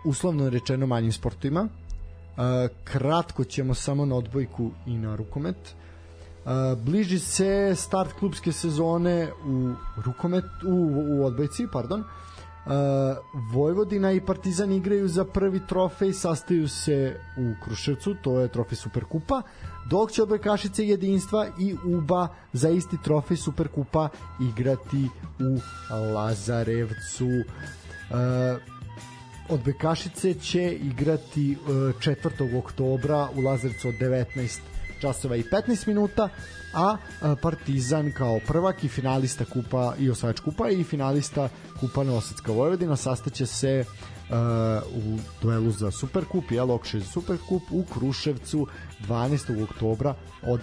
uslovno 0.04 0.50
rečeno 0.50 0.86
manjim 0.86 1.12
sportovima. 1.12 1.68
E, 1.68 2.68
kratko 2.84 3.44
ćemo 3.44 3.74
samo 3.74 4.04
na 4.04 4.16
odbojku 4.16 4.70
i 4.86 4.98
na 4.98 5.16
rukomet. 5.16 5.56
E, 5.56 6.76
bliži 6.76 7.18
se 7.18 7.74
start 7.76 8.12
klubske 8.18 8.52
sezone 8.52 9.28
u 9.46 9.72
rukomet 10.04 10.44
u, 10.66 10.92
u 11.08 11.24
odbojci, 11.24 11.66
pardon. 11.72 12.04
Vojvodina 13.52 14.12
i 14.12 14.20
Partizan 14.20 14.72
igraju 14.72 15.08
za 15.08 15.24
prvi 15.24 15.60
trofej, 15.66 16.12
sastaju 16.12 16.68
se 16.68 17.16
u 17.38 17.64
Kruševcu, 17.64 18.14
to 18.22 18.40
je 18.40 18.48
trofej 18.48 18.76
Superkupa, 18.76 19.42
dok 19.90 20.12
će 20.12 20.22
odbojkašice 20.22 20.86
jedinstva 20.86 21.46
i 21.58 21.76
UBA 21.84 22.28
za 22.52 22.68
isti 22.68 22.96
trofej 23.04 23.36
Superkupa 23.36 24.08
igrati 24.40 25.08
u 25.38 25.60
Lazarevcu. 26.14 27.26
Uh, 27.26 28.16
odbojkašice 29.48 30.34
će 30.34 30.72
igrati 30.72 31.56
4. 31.66 32.58
oktobra 32.58 33.28
u 33.36 33.40
Lazarevcu 33.40 33.88
od 33.88 33.94
19 33.94 34.58
časova 35.00 35.36
i 35.36 35.42
15 35.42 35.88
minuta, 35.88 36.28
a 36.74 36.96
Partizan 37.42 38.12
kao 38.12 38.40
prvak 38.46 38.84
i 38.84 38.88
finalista 38.88 39.44
kupa 39.44 39.94
i 39.98 40.10
osvajač 40.10 40.40
kupa 40.40 40.70
i 40.70 40.84
finalista 40.84 41.48
kupa 41.80 42.04
Novosadska 42.04 42.52
Vojvodina 42.52 42.96
sastaće 42.96 43.46
se 43.46 43.84
uh, 43.84 44.36
u 44.96 45.18
duelu 45.42 45.70
za 45.70 45.90
Superkup, 45.90 46.50
jel, 46.50 46.70
Okšaj 46.70 47.00
za 47.00 47.06
Superkup 47.06 47.62
u 47.70 47.84
Kruševcu 47.94 48.66
12. 49.08 49.64
oktobra 49.64 50.14
od 50.42 50.60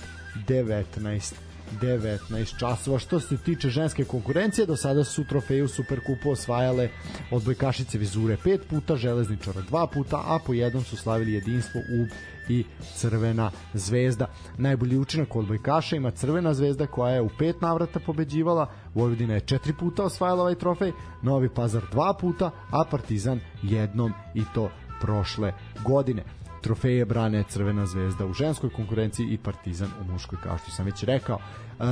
19 0.48 1.34
19 1.82 2.60
časova. 2.60 2.99
Što 2.99 3.19
se 3.19 3.38
tiče 3.38 3.69
ženske 3.69 4.06
konkurencije, 4.06 4.65
do 4.65 4.76
sada 4.76 5.03
su 5.03 5.23
trofeju 5.23 5.68
Superkupu 5.68 6.32
osvajale 6.32 6.90
odbojkašice 7.32 7.98
Vizure 7.98 8.38
pet 8.44 8.61
puta, 8.69 8.95
Železničara 8.95 9.61
dva 9.61 9.88
puta, 9.88 10.18
a 10.18 10.40
po 10.45 10.53
jednom 10.53 10.84
su 10.84 10.98
slavili 10.98 11.34
jedinstvo 11.34 11.82
u 11.82 12.07
i 12.50 12.66
Crvena 12.96 13.52
zvezda. 13.74 14.28
Najbolji 14.58 14.98
učinak 14.98 15.36
odbojkaša 15.36 15.96
ima 15.96 16.12
Crvena 16.12 16.54
zvezda 16.54 16.88
koja 16.88 17.14
je 17.14 17.22
u 17.22 17.30
pet 17.40 17.62
navrata 17.62 18.00
pobeđivala, 18.00 18.70
Vojvodina 18.94 19.34
je 19.34 19.40
četiri 19.40 19.74
puta 19.74 20.04
osvajala 20.04 20.42
ovaj 20.42 20.56
trofej, 20.56 20.92
Novi 21.22 21.50
Pazar 21.50 21.84
dva 21.92 22.14
puta, 22.14 22.52
a 22.72 22.84
Partizan 22.92 23.40
jednom 23.64 24.14
i 24.34 24.44
to 24.54 24.70
prošle 25.02 25.54
godine 25.86 26.24
trofeje 26.66 27.06
brane 27.06 27.44
Crvena 27.50 27.86
zvezda 27.86 28.26
u 28.26 28.34
ženskoj 28.34 28.70
konkurenciji 28.70 29.28
i 29.28 29.38
Partizan 29.38 29.90
u 30.02 30.12
muškoj, 30.12 30.38
kao 30.44 30.58
što 30.58 30.72
sam 30.72 30.86
već 30.86 31.04
rekao. 31.04 31.38
E, 31.38 31.84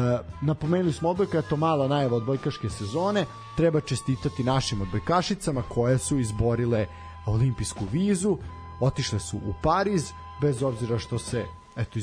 napomenuli 0.42 0.94
smo 0.94 1.10
odbojka, 1.10 1.42
to 1.42 1.58
mala 1.58 1.88
najava 1.88 2.18
odbojkaške 2.18 2.70
sezone, 2.70 3.26
treba 3.58 3.82
čestitati 3.82 4.44
našim 4.44 4.82
odbojkašicama 4.82 5.62
koje 5.70 5.98
su 5.98 6.20
izborile 6.20 6.88
olimpijsku 7.26 7.86
vizu, 7.92 8.38
otišle 8.80 9.20
su 9.20 9.38
u 9.38 9.54
Pariz, 9.64 10.12
bez 10.44 10.64
obzira 10.64 11.00
što 11.00 11.20
se 11.20 11.46
eto 11.78 12.00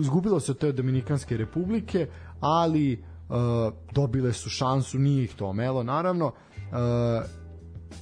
izgubilo 0.00 0.40
se 0.40 0.52
od 0.52 0.58
te 0.58 0.72
Dominikanske 0.72 1.36
republike, 1.36 2.06
ali 2.40 2.92
e, 2.92 2.98
dobile 3.92 4.32
su 4.32 4.50
šansu, 4.50 4.98
nije 4.98 5.24
ih 5.24 5.34
to 5.34 5.46
omelo 5.46 5.82
naravno. 5.82 6.32
E, 6.56 6.66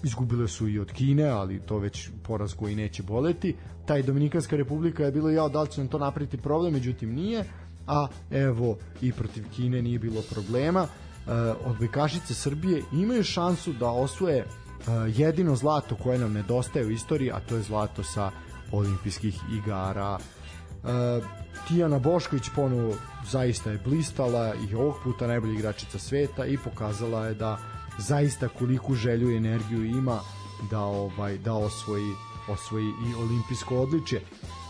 izgubile 0.03 0.49
su 0.49 0.69
i 0.69 0.79
od 0.79 0.93
Kine, 0.93 1.29
ali 1.29 1.61
to 1.61 1.79
već 1.79 2.11
poraz 2.23 2.55
koji 2.55 2.77
neće 2.77 3.03
boleti. 3.03 3.57
Taj 3.87 4.03
Dominikanska 4.03 4.57
republika 4.57 5.05
je 5.05 5.13
bilo 5.13 5.31
ja 5.31 5.49
da 5.49 5.63
li 5.63 5.71
će 5.71 5.81
nam 5.81 5.89
to 5.89 5.99
napraviti 5.99 6.37
problem, 6.37 6.73
međutim 6.73 7.15
nije, 7.15 7.45
a 7.87 8.07
evo 8.31 8.77
i 9.03 9.13
protiv 9.13 9.45
Kine 9.57 9.83
nije 9.83 9.99
bilo 9.99 10.23
problema. 10.31 10.87
E, 10.87 11.31
odbojkašice 11.65 12.35
Srbije 12.35 12.83
imaju 12.93 13.25
šansu 13.25 13.73
da 13.73 13.91
osvoje 13.91 14.39
e, 14.39 14.47
jedino 15.17 15.57
zlato 15.57 15.97
koje 15.97 16.19
nam 16.19 16.33
nedostaje 16.33 16.87
u 16.87 16.91
istoriji, 16.91 17.33
a 17.33 17.41
to 17.41 17.57
je 17.57 17.63
zlato 17.63 18.03
sa 18.03 18.31
olimpijskih 18.77 19.41
igara. 19.53 20.19
E, 20.19 21.21
Tijana 21.69 21.99
Bošković 21.99 22.43
ponovo 22.55 22.95
zaista 23.31 23.71
je 23.71 23.79
blistala 23.85 24.55
i 24.55 24.75
ovog 24.75 24.95
puta 25.05 25.27
najbolja 25.27 25.53
igračica 25.53 25.99
sveta 25.99 26.47
i 26.47 26.59
pokazala 26.59 27.27
je 27.27 27.35
da 27.35 27.59
zaista 27.99 28.49
koliku 28.49 28.95
želju 28.95 29.31
i 29.31 29.37
energiju 29.37 29.85
ima 29.85 30.21
da 30.71 30.81
ovaj 30.81 31.39
da 31.39 31.55
osvoji 31.55 32.13
osvoji 32.49 32.85
i 32.85 33.15
olimpijsko 33.15 33.77
odličje. 33.77 34.21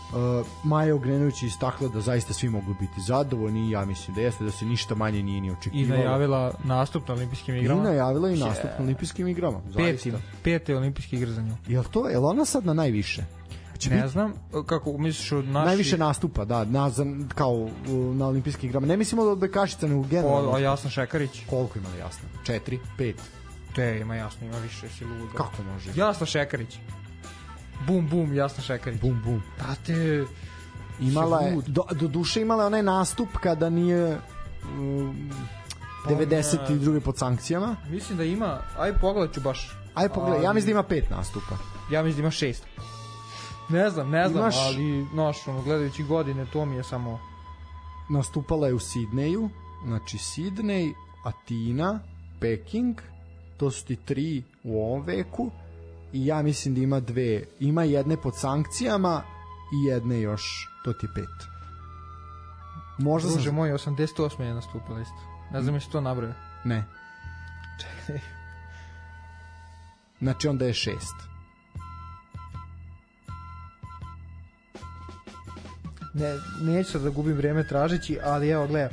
Uh, 0.05 0.47
Maja 0.63 0.95
Ogrenović 0.95 1.43
je 1.43 1.47
istakla 1.47 1.87
da 1.87 2.01
zaista 2.01 2.33
svi 2.33 2.49
mogu 2.49 2.73
biti 2.79 3.01
zadovoljni 3.07 3.67
i 3.67 3.71
ja 3.71 3.85
mislim 3.85 4.15
da 4.15 4.21
jeste 4.21 4.43
da 4.43 4.51
se 4.51 4.65
ništa 4.65 4.95
manje 4.95 5.23
nije 5.23 5.41
ni 5.41 5.51
očekivalo. 5.51 5.95
I 5.95 6.05
najavila 6.05 6.53
nastup 6.63 7.07
na 7.07 7.13
olimpijskim 7.13 7.55
igrama. 7.55 7.81
I 7.81 7.83
najavila 7.83 8.29
i 8.29 8.37
nastup 8.37 8.69
na 8.79 8.83
olimpijskim 8.85 9.27
igrama. 9.27 9.61
Peti, 9.75 10.13
pete 10.43 10.77
olimpijske 10.77 11.15
igre 11.15 11.31
za 11.31 11.41
nju. 11.41 11.55
Jel 11.67 11.83
to, 11.83 12.09
je 12.09 12.17
ona 12.17 12.45
sad 12.45 12.65
na 12.65 12.73
najviše? 12.73 13.25
Će 13.77 13.89
ne 13.89 13.95
biti... 13.95 14.09
znam, 14.09 14.33
kako 14.65 14.97
misliš 14.97 15.31
od 15.31 15.45
naši... 15.45 15.65
Najviše 15.65 15.97
nastupa, 15.97 16.45
da, 16.45 16.65
na, 16.65 16.91
kao 17.35 17.69
na 18.13 18.27
olimpijskim 18.27 18.69
igrama. 18.69 18.87
Ne 18.87 18.97
mislimo 18.97 19.23
da 19.23 19.31
od 19.31 19.37
Bekašica, 19.37 19.87
nego 19.87 20.01
generalno. 20.01 20.49
O, 20.51 20.55
a 20.55 20.59
Jasna 20.59 20.89
Šekarić? 20.89 21.41
Koliko 21.49 21.79
ima 21.79 21.89
Jasna? 21.99 22.29
Četiri, 22.43 22.79
pet? 22.97 23.21
Te, 23.75 23.99
ima 24.01 24.15
Jasno, 24.15 24.47
ima 24.47 24.57
više, 24.57 24.89
si 24.89 25.05
ludo. 25.05 25.33
Kako 25.37 25.63
može? 25.63 25.91
Jasna 25.95 26.25
Šekarić. 26.25 26.77
Bum, 27.87 28.07
bum, 28.09 28.33
Jasna 28.33 28.63
Šekarić. 28.63 29.01
Bum, 29.01 29.21
bum. 29.25 29.41
Da 29.57 29.75
te... 29.85 30.25
Imala 30.99 31.41
je, 31.41 31.57
do, 31.67 31.83
do 31.91 32.07
duše 32.07 32.41
imala 32.41 32.63
je 32.63 32.67
onaj 32.67 32.83
nastup 32.83 33.29
kada 33.41 33.69
nije 33.69 34.17
um, 34.79 35.31
92. 36.07 36.99
pod 36.99 37.17
sankcijama. 37.17 37.75
Mislim 37.89 38.17
da 38.17 38.23
ima, 38.23 38.59
aj 38.77 38.93
pogledat 38.93 39.35
ću 39.35 39.41
baš. 39.41 39.77
Aj 39.93 40.09
pogledaj, 40.09 40.43
ja 40.43 40.53
mislim 40.53 40.65
da 40.65 40.71
ima 40.71 40.83
pet 40.83 41.09
nastupa. 41.09 41.57
Ja 41.91 42.03
mislim 42.03 42.17
da 42.17 42.21
ima 42.21 42.31
šest. 42.31 42.63
Ne 43.69 43.89
znam, 43.89 44.09
ne 44.09 44.29
znam, 44.29 44.43
Imaš... 44.43 44.55
ali 44.65 45.07
noš, 45.13 45.47
ono, 45.47 45.61
gledajući 45.61 46.03
godine, 46.03 46.45
to 46.53 46.65
mi 46.65 46.75
je 46.75 46.83
samo... 46.83 47.19
Nastupala 48.09 48.67
je 48.67 48.73
u 48.73 48.79
Sidneju, 48.79 49.49
znači 49.85 50.17
Sidnej, 50.17 50.93
Atina, 51.23 51.99
Peking, 52.39 52.95
to 53.57 53.71
su 53.71 53.85
ti 53.85 53.95
tri 53.95 54.43
u 54.63 54.83
ovom 54.83 55.03
veku 55.03 55.51
i 56.13 56.25
ja 56.25 56.41
mislim 56.41 56.75
da 56.75 56.81
ima 56.81 56.99
dve, 56.99 57.43
ima 57.59 57.83
jedne 57.83 58.17
pod 58.17 58.37
sankcijama 58.37 59.21
i 59.73 59.87
jedne 59.87 60.21
još, 60.21 60.69
to 60.83 60.93
ti 60.93 61.05
je 61.05 61.13
pet. 61.15 61.47
Možda 62.97 63.29
Druže 63.29 63.45
sam... 63.45 63.55
moj, 63.55 63.69
88. 63.71 64.41
je 64.41 64.53
nastupila 64.53 65.01
isto. 65.01 65.15
Ne 65.51 65.61
znam 65.61 65.75
jesi 65.75 65.91
to 65.91 66.01
nabrao. 66.01 66.33
Ne. 66.63 66.85
Čekaj. 67.79 68.19
Znači 70.19 70.47
onda 70.47 70.65
je 70.65 70.73
šest. 70.73 71.34
Ne, 76.15 76.35
neću 76.61 76.91
sad 76.91 77.01
da 77.01 77.09
gubim 77.09 77.37
vreme 77.37 77.67
tražeći, 77.67 78.17
ali 78.23 78.49
evo, 78.49 78.67
gledaj, 78.67 78.89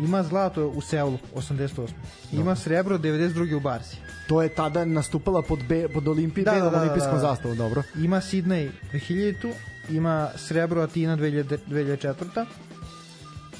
ima 0.00 0.22
zlato 0.22 0.68
u 0.68 0.80
Seulu 0.80 1.18
88. 1.34 1.88
Ima 2.32 2.42
Dobro. 2.42 2.56
srebro 2.56 2.98
92. 2.98 3.56
u 3.56 3.60
Barsi. 3.60 3.96
To 4.28 4.42
je 4.42 4.48
tada 4.48 4.84
nastupala 4.84 5.42
pod, 5.42 5.58
be, 5.68 5.88
pod 5.88 6.08
Olimpij, 6.08 6.44
da, 6.44 6.52
da, 6.52 6.70
da, 6.70 6.80
olimpijskom 6.80 7.14
da, 7.14 7.20
da. 7.20 7.28
zastavom, 7.28 7.56
dobro. 7.56 7.82
Ima 7.94 8.16
Sidney 8.16 8.70
2000, 8.92 9.52
ima 9.88 10.28
srebro 10.36 10.82
Atina 10.82 11.16
2004. 11.16 12.46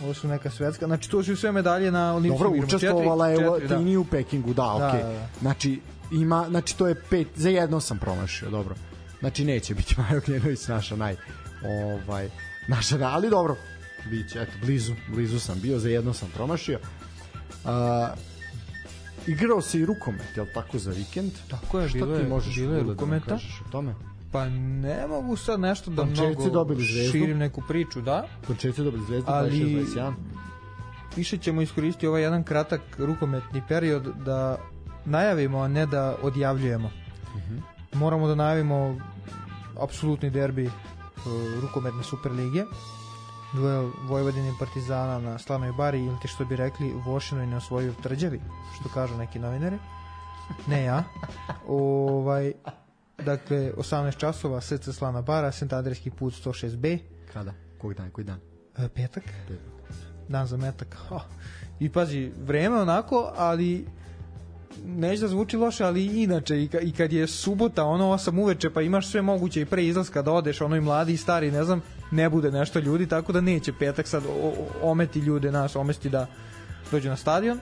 Ovo 0.02 0.14
su 0.14 0.28
neka 0.28 0.50
svetska, 0.50 0.86
znači 0.86 1.10
to 1.10 1.22
su 1.22 1.36
sve 1.36 1.52
medalje 1.52 1.90
na 1.90 2.14
olimpijskom 2.14 2.52
Dobro, 2.52 2.64
učestvovala 2.64 3.28
je 3.28 3.38
u 3.38 3.58
da. 3.58 3.74
Atini 3.74 3.92
da. 3.92 4.00
u 4.00 4.04
Pekingu, 4.04 4.54
da, 4.54 4.62
da 4.62 4.74
okej. 4.74 5.00
Okay. 5.00 5.02
Da, 5.02 5.12
da. 5.12 5.28
Znači, 5.40 5.80
ima, 6.12 6.46
znači 6.48 6.78
to 6.78 6.86
je 6.86 6.94
pet, 7.10 7.28
za 7.36 7.48
jedno 7.48 7.80
sam 7.80 7.98
promašio, 7.98 8.50
dobro. 8.50 8.74
Znači 9.20 9.44
neće 9.44 9.74
biti 9.74 9.94
Majo 10.00 10.20
Gnjenović 10.26 10.68
naša 10.68 10.96
naj 10.96 11.16
ovaj 11.64 12.30
naša, 12.70 12.98
ali 13.02 13.30
dobro, 13.30 13.56
biće, 14.10 14.42
eto, 14.42 14.52
blizu, 14.62 14.94
blizu 15.08 15.40
sam 15.40 15.60
bio, 15.60 15.78
za 15.78 15.88
jedno 15.88 16.12
sam 16.12 16.28
promašio. 16.34 16.78
Uh, 17.64 17.70
igrao 19.26 19.62
se 19.62 19.80
i 19.80 19.86
rukomet, 19.86 20.36
jel 20.36 20.46
tako, 20.54 20.78
za 20.78 20.90
vikend? 20.90 21.32
Tako 21.50 21.80
je, 21.80 21.88
bilo 21.88 22.16
je, 22.16 22.28
možeš 22.28 22.54
bilo 22.54 22.74
je 22.74 22.82
da 22.82 22.92
rukometa. 22.92 23.34
Da 23.34 23.40
o 23.66 23.70
tome? 23.70 23.94
Pa 24.32 24.48
ne 24.48 25.06
mogu 25.08 25.36
sad 25.36 25.60
nešto 25.60 25.90
da 25.90 26.02
Končevci 26.02 26.40
mnogo 26.40 26.50
dobili 26.50 26.84
zvezdu. 26.84 27.12
širim 27.12 27.38
neku 27.38 27.62
priču, 27.68 28.00
da. 28.00 28.28
Končevci 28.46 28.82
dobili 28.82 29.04
zvezdu, 29.06 29.30
ali 29.30 29.50
26 29.50 30.12
više 31.16 31.38
ćemo 31.38 31.62
iskoristiti 31.62 32.06
ovaj 32.06 32.22
jedan 32.22 32.44
kratak 32.44 32.80
rukometni 32.98 33.62
period 33.68 34.02
da 34.24 34.58
najavimo, 35.04 35.58
a 35.58 35.68
ne 35.68 35.86
da 35.86 36.16
odjavljujemo. 36.22 36.90
Uh 37.34 37.40
mhm. 37.40 37.54
-huh. 37.54 37.98
Moramo 37.98 38.28
da 38.28 38.34
najavimo 38.34 38.96
apsolutni 39.80 40.30
derbi 40.30 40.70
rukometne 41.62 42.02
Superlige 42.02 42.64
duel 43.52 43.90
Vojvodine 44.06 44.48
i 44.48 44.58
Partizana 44.58 45.18
na 45.18 45.38
Slanoj 45.38 45.72
bari 45.72 46.04
ili 46.04 46.16
ti 46.22 46.28
što 46.28 46.44
bi 46.44 46.56
rekli 46.56 46.92
Vošinoj 47.04 47.46
na 47.46 47.60
svoju 47.60 47.94
tvrđavi, 48.02 48.40
što 48.80 48.88
kažu 48.88 49.16
neki 49.16 49.38
novinari. 49.38 49.78
Ne 50.66 50.84
ja. 50.84 51.04
ovaj, 51.68 52.52
dakle, 53.24 53.72
18 53.76 54.16
časova, 54.16 54.60
SC 54.60 54.92
Slana 54.92 55.22
bara, 55.22 55.52
Sent 55.52 55.72
Andrijski 55.72 56.10
put 56.10 56.34
106B. 56.34 56.98
Kada? 57.32 57.52
Koji 57.78 57.94
dan? 57.94 58.10
Koji 58.10 58.24
dan? 58.24 58.40
E, 58.78 58.88
petak. 58.88 59.24
petak. 59.48 59.58
Dan 60.28 60.46
za 60.46 60.56
metak. 60.56 60.96
Oh. 61.10 61.22
I 61.80 61.88
pazi, 61.88 62.32
vreme 62.42 62.80
onako, 62.80 63.32
ali 63.36 63.86
neće 64.84 65.20
da 65.20 65.28
zvuči 65.28 65.56
loše, 65.56 65.84
ali 65.84 66.22
inače 66.22 66.62
i, 66.62 66.92
kad 66.96 67.12
je 67.12 67.26
subota, 67.26 67.84
ono 67.84 68.04
8 68.04 68.42
uveče, 68.42 68.70
pa 68.70 68.82
imaš 68.82 69.10
sve 69.10 69.22
moguće 69.22 69.60
i 69.60 69.64
pre 69.64 69.86
izlaska 69.86 70.22
da 70.22 70.32
odeš, 70.32 70.60
ono 70.60 70.76
i 70.76 70.80
mladi 70.80 71.12
i 71.12 71.16
stari, 71.16 71.50
ne 71.50 71.64
znam, 71.64 71.82
ne 72.10 72.28
bude 72.28 72.50
nešto 72.50 72.78
ljudi, 72.78 73.06
tako 73.06 73.32
da 73.32 73.40
neće 73.40 73.72
petak 73.72 74.06
sad 74.06 74.22
ometi 74.82 75.18
ljude 75.18 75.52
nas, 75.52 75.76
omesti 75.76 76.08
da 76.10 76.26
dođu 76.90 77.08
na 77.08 77.16
stadion, 77.16 77.60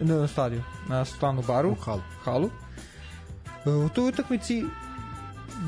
ne 0.00 0.14
na 0.14 0.28
stadion, 0.28 0.62
na 0.88 1.04
stanu 1.04 1.42
baru, 1.46 1.70
u 1.70 1.74
halu. 1.74 2.00
halu. 2.24 2.50
U 3.66 3.88
toj 3.88 4.08
utakmici 4.08 4.64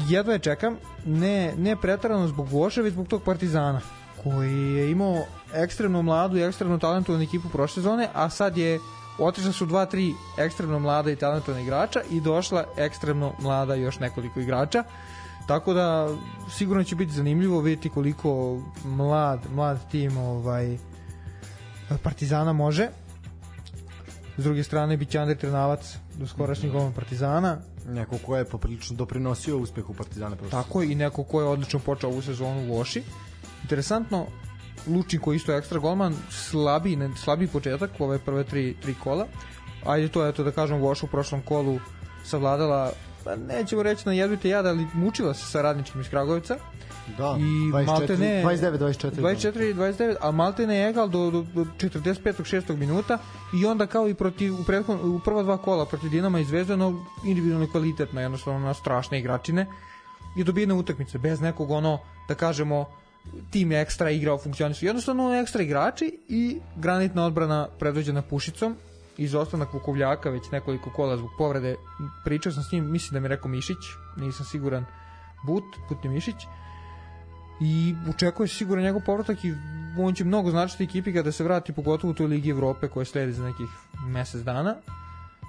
jedva 0.09 0.33
je 0.33 0.39
čekam, 0.39 0.77
ne, 1.07 1.55
ne 1.57 1.77
pretarano 1.77 2.29
zbog 2.29 2.49
Voša, 2.49 2.83
već 2.83 2.93
zbog 2.93 3.09
tog 3.09 3.23
Partizana, 3.23 3.81
koji 4.23 4.75
je 4.75 4.91
imao 4.91 5.25
ekstremno 5.55 6.03
mladu 6.03 6.37
i 6.37 6.43
ekstremno 6.43 6.79
talentovanu 6.79 7.25
ekipu 7.25 7.49
prošle 7.49 7.75
sezone, 7.75 8.09
a 8.15 8.31
sad 8.31 8.57
je 8.57 8.79
otišla 9.21 9.53
su 9.53 9.67
dva, 9.67 9.87
tri 9.87 10.15
ekstremno 10.39 10.79
mlada 10.79 11.11
i 11.11 11.17
talentovana 11.17 11.63
igrača 11.63 12.01
i 12.11 12.21
došla 12.21 12.65
ekstremno 12.77 13.33
mlada 13.41 13.75
još 13.75 13.99
nekoliko 13.99 14.41
igrača. 14.41 14.85
Tako 15.47 15.73
da 15.75 16.09
sigurno 16.51 16.85
će 16.85 16.97
biti 16.97 17.13
zanimljivo 17.13 17.61
vidjeti 17.61 17.89
koliko 17.89 18.61
mlad, 18.85 19.41
mlad 19.55 19.91
tim 19.91 20.17
ovaj 20.17 20.79
Partizana 22.03 22.53
može. 22.53 22.89
S 24.39 24.45
druge 24.45 24.63
strane 24.63 24.97
biće 24.97 25.19
Andrej 25.19 25.39
Trnavac 25.39 25.97
do 26.19 26.27
skorašnjeg 26.27 26.73
golman 26.73 26.93
Partizana. 26.93 27.59
Neko 27.89 28.19
ko 28.27 28.37
je 28.37 28.45
poprilično 28.45 28.97
doprinosio 28.97 29.59
uspehu 29.59 29.95
Partizana. 29.95 30.37
Prosto. 30.37 30.63
Tako 30.63 30.83
i 30.83 30.95
neko 30.95 31.25
ko 31.25 31.41
je 31.41 31.47
odlično 31.47 31.79
počeo 31.79 32.11
ovu 32.11 32.23
sezonu 32.23 32.61
u 32.61 32.77
Voši. 32.77 33.03
Interesantno, 33.63 34.27
Lučin 34.87 35.21
koji 35.21 35.37
isto 35.37 35.53
je 35.53 35.59
ekstra 35.59 35.79
golman, 35.79 36.15
slabi, 36.31 36.97
ne, 36.97 37.11
slabi 37.17 37.47
početak 37.47 37.91
ove 37.99 38.19
prve 38.19 38.45
tri, 38.45 38.77
tri 38.83 38.95
kola. 38.95 39.27
Ajde 39.87 40.09
to, 40.09 40.27
eto 40.27 40.45
da 40.45 40.51
kažem, 40.51 40.81
Voša 40.81 41.07
u 41.07 41.09
prošlom 41.09 41.43
kolu 41.43 41.79
savladala 42.25 42.93
pa 43.25 43.37
nećemo 43.37 43.83
reći 43.83 44.03
na 44.07 44.13
jedvite 44.13 44.49
jada, 44.49 44.69
ali 44.69 44.87
mučila 44.95 45.35
se 45.35 45.47
sa 45.47 45.63
radničkim 45.63 46.01
iz 46.01 46.09
Kragovica. 46.09 46.57
Da, 47.19 47.37
I 47.39 47.43
24, 47.43 47.87
Maltene, 47.87 48.45
29, 48.45 48.79
24. 48.79 49.11
24, 49.11 49.75
29, 49.75 50.17
a 50.21 50.31
Maltene 50.31 50.77
je 50.77 50.89
egal 50.91 51.09
do, 51.09 51.31
do, 51.31 51.43
do 51.55 51.65
45. 51.79 52.23
6. 52.23 52.77
minuta 52.77 53.19
i 53.63 53.67
onda 53.67 53.87
kao 53.87 54.09
i 54.09 54.15
protiv, 54.15 54.61
u, 54.61 54.65
prethod, 54.65 55.05
u 55.05 55.21
prva 55.25 55.43
dva 55.43 55.57
kola 55.57 55.87
protiv 55.87 56.11
Dinama 56.11 56.41
i 56.41 56.45
Zvezda, 56.45 56.77
no 56.77 57.07
individualno 57.25 57.71
kvalitetna, 57.71 58.21
jednostavno 58.21 58.61
na 58.61 58.75
strašne 58.75 59.19
igračine 59.19 59.67
i 60.37 60.45
dobijene 60.45 60.75
utakmice, 60.75 61.19
bez 61.19 61.41
nekog 61.41 61.71
ono, 61.71 61.99
da 62.29 62.35
kažemo, 62.35 62.87
tim 63.51 63.73
ekstra 63.73 64.11
igrao, 64.11 64.39
funkcionisu. 64.39 64.87
Jednostavno 64.87 65.35
ekstra 65.35 65.63
igrači 65.63 66.19
i 66.29 66.61
granitna 66.77 67.25
odbrana 67.25 67.69
predvođena 67.79 68.23
Pušicom 68.23 68.77
izostanak 69.17 69.73
Vukovljaka 69.73 70.31
već 70.31 70.51
nekoliko 70.51 70.91
kola 70.91 71.17
zbog 71.17 71.31
povrede. 71.39 71.77
Pričao 72.25 72.53
sam 72.53 72.63
s 72.63 72.73
njim, 72.73 72.91
mislim 72.91 73.13
da 73.13 73.21
mi 73.21 73.25
je 73.25 73.29
rekao 73.29 73.51
Mišić, 73.51 73.77
nisam 74.17 74.47
siguran, 74.47 74.85
But, 75.47 75.65
Putni 75.89 76.11
Mišić. 76.11 76.35
I 77.61 77.95
očekuje 78.09 78.49
se 78.49 78.55
sigurno 78.55 78.83
njegov 78.83 79.03
povratak 79.07 79.45
i 79.45 79.55
on 79.99 80.15
će 80.15 80.25
mnogo 80.25 80.51
značiti 80.51 80.85
ekipi 80.85 81.13
kada 81.13 81.33
se 81.33 81.45
vrati 81.45 81.73
pogotovo 81.73 82.11
u 82.11 82.15
toj 82.15 82.27
Ligi 82.27 82.51
Evrope 82.51 82.89
koja 82.89 83.05
sledi 83.05 83.33
za 83.33 83.45
nekih 83.45 83.69
mesec 84.07 84.43
dana. 84.43 84.75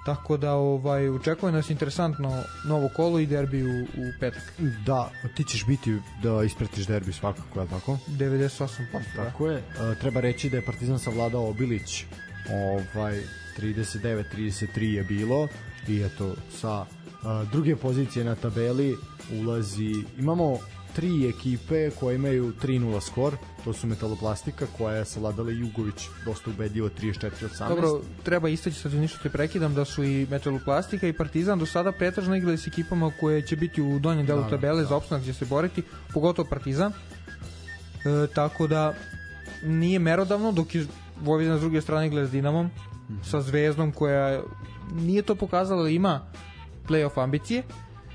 Tako 0.04 0.36
da 0.36 0.52
ovaj 0.52 1.08
očekuje 1.08 1.52
nas 1.52 1.70
interesantno 1.70 2.42
novo 2.64 2.88
kolo 2.96 3.18
i 3.18 3.26
derbi 3.26 3.62
u, 3.62 3.82
u 3.82 4.12
petak. 4.20 4.42
Da, 4.86 5.10
ti 5.36 5.44
ćeš 5.44 5.66
biti 5.66 5.98
da 6.22 6.42
ispratiš 6.44 6.86
derbi 6.86 7.12
svakako, 7.12 7.60
je 7.60 7.66
tako? 7.68 7.98
98%. 8.08 9.02
Tako 9.16 9.46
da. 9.46 9.52
je. 9.52 9.58
E, 9.58 9.94
treba 10.00 10.20
reći 10.20 10.50
da 10.50 10.56
je 10.56 10.64
Partizan 10.64 10.98
savladao 10.98 11.48
Obilić 11.48 12.04
ovaj 12.50 13.20
39-33 13.58 14.82
je 14.82 15.02
bilo 15.02 15.48
i 15.88 16.02
eto 16.02 16.34
sa 16.60 16.80
uh, 16.80 16.86
druge 17.52 17.76
pozicije 17.76 18.24
na 18.24 18.34
tabeli 18.34 18.96
ulazi 19.40 19.92
imamo 20.18 20.58
tri 20.94 21.28
ekipe 21.28 21.90
koje 21.90 22.14
imaju 22.14 22.52
3-0 22.62 23.00
skor, 23.00 23.36
to 23.64 23.72
su 23.72 23.86
Metaloplastika 23.86 24.66
koja 24.78 24.96
je 24.96 25.04
savladala 25.04 25.50
Jugović 25.50 26.08
dosta 26.24 26.50
ubedljivo 26.50 26.88
34-18. 26.88 27.68
Dobro, 27.68 28.00
treba 28.22 28.48
istaći 28.48 28.76
sad 28.76 28.94
ništa 28.94 29.18
te 29.22 29.30
prekidam 29.30 29.74
da 29.74 29.84
su 29.84 30.04
i 30.04 30.26
Metaloplastika 30.30 31.08
i 31.08 31.12
Partizan 31.12 31.58
do 31.58 31.66
sada 31.66 31.92
pretražno 31.92 32.36
igrali 32.36 32.58
s 32.58 32.66
ekipama 32.66 33.12
koje 33.20 33.46
će 33.46 33.56
biti 33.56 33.82
u 33.82 33.98
donjem 33.98 34.26
delu 34.26 34.42
da, 34.42 34.48
tabele 34.48 34.82
da. 34.82 34.88
za 34.88 34.96
opstanak 34.96 35.22
gdje 35.22 35.34
se 35.34 35.44
boriti, 35.44 35.82
pogotovo 36.14 36.48
Partizan. 36.48 36.92
E, 36.92 38.26
tako 38.34 38.66
da 38.66 38.94
nije 39.64 39.98
merodavno 39.98 40.52
dok 40.52 40.74
je 40.74 40.86
Vojvodina 41.20 41.58
s 41.58 41.60
druge 41.60 41.80
strane 41.80 42.06
igra 42.06 42.26
s 42.26 42.30
Dinamom 42.30 42.70
-hmm. 43.12 43.30
sa 43.30 43.40
Zvezdom 43.40 43.92
koja 43.92 44.42
nije 44.94 45.22
to 45.22 45.34
pokazala 45.34 45.82
da 45.82 45.88
ima 45.88 46.20
playoff 46.88 47.22
ambicije 47.22 47.62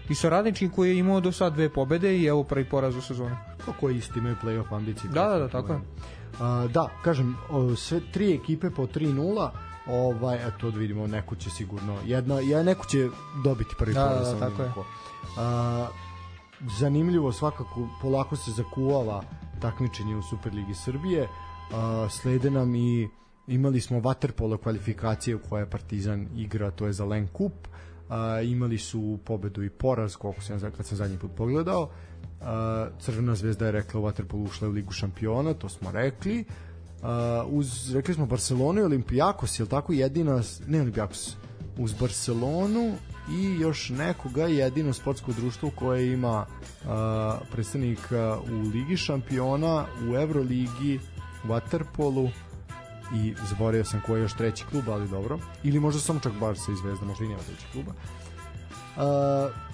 i 0.10 0.16
sa 0.16 0.30
Radničkim 0.30 0.70
koji 0.70 0.90
je 0.90 0.98
imao 0.98 1.20
do 1.20 1.32
sad 1.32 1.54
dve 1.54 1.70
pobede 1.70 2.18
i 2.18 2.26
evo 2.26 2.44
prvi 2.44 2.66
poraz 2.66 2.96
u 2.96 3.02
sezoni. 3.02 3.36
Kako 3.66 3.90
isti 3.90 4.20
imaju 4.20 4.36
playoff 4.44 4.76
ambicije? 4.76 5.12
Da, 5.12 5.28
da, 5.28 5.38
da, 5.38 5.48
tako 5.48 5.74
je. 5.74 5.80
Uh, 5.80 6.72
da, 6.72 6.90
kažem, 7.04 7.38
sve 7.78 8.02
tri 8.12 8.34
ekipe 8.34 8.70
po 8.70 8.86
3-0, 8.86 9.50
ovaj, 9.88 10.44
a 10.44 10.52
to 10.52 10.72
da 10.72 10.80
vidimo, 10.80 11.08
neko 11.08 11.36
će 11.36 11.50
sigurno, 11.50 11.98
jedna, 12.06 12.40
ja, 12.40 12.64
neko 12.64 12.86
će 12.86 13.10
dobiti 13.44 13.76
prvi 13.78 13.94
da, 13.94 14.08
poraz. 14.08 14.28
Da, 14.28 14.34
da, 14.34 14.50
tako 14.50 14.64
je. 14.64 14.70
Uh, 14.70 15.88
zanimljivo, 16.80 17.32
svakako, 17.32 17.88
polako 18.02 18.36
se 18.36 18.52
zakuvava 18.52 19.24
takmičenje 19.62 20.16
u 20.16 20.22
Superligi 20.22 20.74
Srbije, 20.74 21.24
uh, 21.24 22.12
slede 22.12 22.52
nam 22.52 22.76
i 22.76 23.10
imali 23.48 23.82
smo 23.82 24.00
waterpolo 24.00 24.58
kvalifikacije 24.58 25.36
u 25.36 25.40
koje 25.50 25.70
Partizan 25.70 26.28
igra, 26.36 26.72
to 26.72 26.86
je 26.86 26.94
za 26.94 27.06
Len 27.06 27.28
Kup, 27.28 27.68
a, 28.10 28.42
imali 28.42 28.78
su 28.78 29.20
pobedu 29.26 29.64
i 29.64 29.70
poraz, 29.70 30.16
koliko 30.16 30.42
sam, 30.42 30.60
kad 30.60 30.86
sam 30.86 30.98
zadnji 30.98 31.18
put 31.18 31.32
pogledao, 31.36 31.90
a, 32.42 32.88
Crvena 33.00 33.36
zvezda 33.36 33.66
je 33.66 33.72
rekla 33.72 34.00
u 34.00 34.04
waterpolu 34.04 34.44
ušla 34.44 34.68
u 34.68 34.72
Ligu 34.72 34.92
šampiona, 34.92 35.54
to 35.54 35.70
smo 35.70 35.92
rekli, 35.92 36.46
a, 37.04 37.46
uz, 37.50 37.96
rekli 37.96 38.14
smo 38.14 38.26
Barcelonu 38.26 38.82
i 38.82 38.84
Olimpijakos, 38.84 39.60
je 39.60 39.64
li 39.64 39.70
tako? 39.70 39.94
Jedina, 39.94 40.42
ne 40.68 40.82
Olimpijakos, 40.82 41.36
uz 41.78 41.94
Barcelonu 41.94 42.94
i 43.32 43.60
još 43.60 43.90
nekoga 43.90 44.46
jedino 44.46 44.94
sportsko 44.94 45.32
društvo 45.32 45.72
koje 45.76 46.14
ima 46.14 46.46
a, 46.88 47.40
predstavnika 47.52 48.38
u 48.52 48.70
Ligi 48.70 48.98
šampiona, 48.98 49.86
u 50.10 50.16
Euroligi, 50.16 51.00
u 51.44 51.48
Waterpolu, 51.48 52.30
i 53.16 53.34
zaboravio 53.50 53.86
sam 53.86 54.02
koji 54.06 54.20
je 54.20 54.24
još 54.24 54.34
treći 54.34 54.66
klub, 54.72 54.90
ali 54.90 55.10
dobro. 55.10 55.40
Ili 55.64 55.80
možda 55.80 56.02
samo 56.02 56.20
čak 56.20 56.34
Barca 56.40 56.72
i 56.72 56.76
Zvezda, 56.76 57.06
možda 57.06 57.26
i 57.26 57.28
nema 57.28 57.42
treći 57.42 57.66
kluba. 57.72 57.92
Uh, 57.92 59.68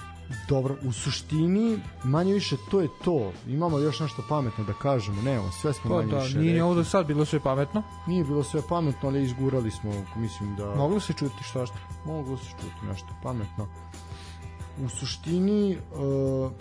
dobro, 0.48 0.76
u 0.84 0.92
suštini 0.92 1.80
manje 2.04 2.34
više 2.34 2.56
to 2.72 2.82
je 2.82 2.88
to. 3.04 3.32
Imamo 3.48 3.80
još 3.80 4.00
nešto 4.00 4.24
pametno 4.30 4.64
da 4.64 4.74
kažemo, 4.74 5.22
nemamo, 5.22 5.52
sve 5.52 5.74
smo 5.74 5.90
pa, 5.90 5.96
manje 5.96 6.12
da, 6.12 6.20
više 6.20 6.38
Nije 6.38 6.52
rekli. 6.54 6.62
ovo 6.62 6.76
do 6.76 6.84
sad 6.84 7.06
bilo 7.06 7.26
sve 7.26 7.40
pametno. 7.40 7.84
Nije 8.08 8.24
bilo 8.24 8.44
sve 8.44 8.62
pametno, 8.70 9.10
ali 9.10 9.24
izgurali 9.24 9.72
smo, 9.72 9.92
mislim 10.16 10.56
da... 10.56 10.76
Moglo 10.76 11.00
se 11.00 11.14
čuti 11.14 11.44
što 11.44 11.66
što? 11.66 11.76
Moglo 12.06 12.38
se 12.38 12.50
čuti 12.50 12.86
nešto 12.88 13.08
pametno. 13.24 13.68
U 14.86 14.90
suštini, 14.90 15.78
uh, 15.78 16.52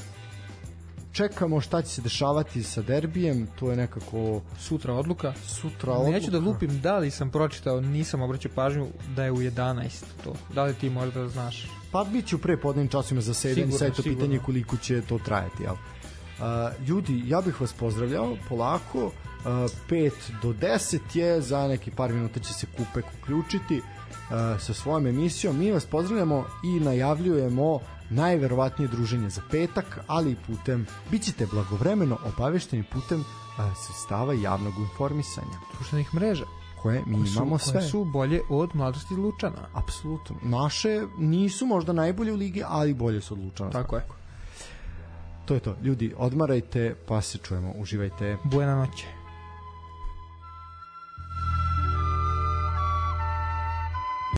čekamo 1.13 1.61
šta 1.61 1.83
će 1.83 1.89
se 1.89 2.03
dešavati 2.03 2.63
sa 2.63 2.83
derbijem, 2.83 3.49
to 3.59 3.71
je 3.71 3.77
nekako 3.77 4.41
sutra 4.59 4.95
odluka. 4.95 5.33
Sutra 5.47 5.93
odluka. 5.93 6.11
Neću 6.11 6.31
da 6.31 6.39
lupim, 6.39 6.81
da 6.81 6.99
li 6.99 7.11
sam 7.11 7.31
pročitao, 7.31 7.81
nisam 7.81 8.23
obraćao 8.23 8.53
pažnju 8.55 8.87
da 9.17 9.25
je 9.25 9.33
u 9.33 9.37
11 9.37 9.89
to. 10.25 10.35
Da 10.55 10.65
li 10.65 10.75
ti 10.75 10.91
možda 10.91 11.29
znaš? 11.29 11.67
Pa 11.93 12.05
bit 12.05 12.27
ću 12.27 12.39
pre 12.39 12.57
podnim 12.57 12.89
časima 12.89 13.21
za 13.21 13.35
sedanje, 13.35 13.73
sad 13.73 13.89
je 13.89 13.95
to 13.95 14.03
pitanje 14.03 14.39
koliko 14.39 14.77
će 14.77 15.03
to 15.03 15.19
trajati, 15.19 15.63
jel? 15.63 15.75
Uh, 15.75 16.89
ljudi, 16.89 17.23
ja 17.27 17.41
bih 17.41 17.61
vas 17.61 17.73
pozdravljao 17.73 18.37
polako, 18.49 19.07
uh, 19.07 19.13
5 19.91 20.11
do 20.43 20.53
10 20.53 20.99
je, 21.15 21.41
za 21.41 21.69
neki 21.69 21.91
par 21.91 22.13
minuta 22.13 22.41
će 22.41 22.55
se 22.55 22.67
Kupek 22.77 23.05
uključiti 23.23 23.79
uh, 23.79 24.61
sa 24.61 24.75
svojom 24.75 25.07
emisijom. 25.07 25.59
Mi 25.59 25.73
vas 25.73 25.87
pozdravljamo 25.87 26.45
i 26.65 26.81
najavljujemo 26.81 27.81
najverovatnije 28.15 28.89
druženje 28.89 29.31
za 29.31 29.43
petak, 29.51 29.99
ali 30.07 30.31
i 30.33 30.37
putem, 30.47 30.87
bit 31.11 31.23
ćete 31.23 31.47
blagovremeno 31.47 32.19
obavešteni 32.35 32.85
putem 32.93 33.25
a, 33.59 33.75
sredstava 33.75 34.35
javnog 34.35 34.75
informisanja. 34.79 35.59
Društvenih 35.75 36.15
mreža 36.15 36.45
koje 36.83 37.03
mi 37.07 37.17
koje 37.17 37.27
su, 37.27 37.37
imamo 37.37 37.59
sve. 37.59 37.73
Koje 37.73 37.89
su 37.89 38.05
bolje 38.05 38.41
od 38.49 38.71
mladosti 38.75 39.15
Lučana. 39.15 39.69
Apsolutno. 39.75 40.37
Naše 40.43 41.07
nisu 41.19 41.67
možda 41.67 41.93
najbolje 41.93 42.33
u 42.33 42.37
ligi, 42.37 42.63
ali 42.67 42.95
bolje 42.95 43.21
su 43.21 43.35
od 43.35 43.41
Lučana. 43.41 43.71
Tako 43.71 43.97
je. 43.97 44.03
To 45.45 45.55
je 45.55 45.61
to. 45.61 45.77
Ljudi, 45.83 46.15
odmarajte, 46.17 46.95
pa 47.09 47.21
se 47.21 47.39
čujemo. 47.39 47.73
Uživajte. 47.77 48.37
Buena 48.45 48.77
noće. 48.77 49.22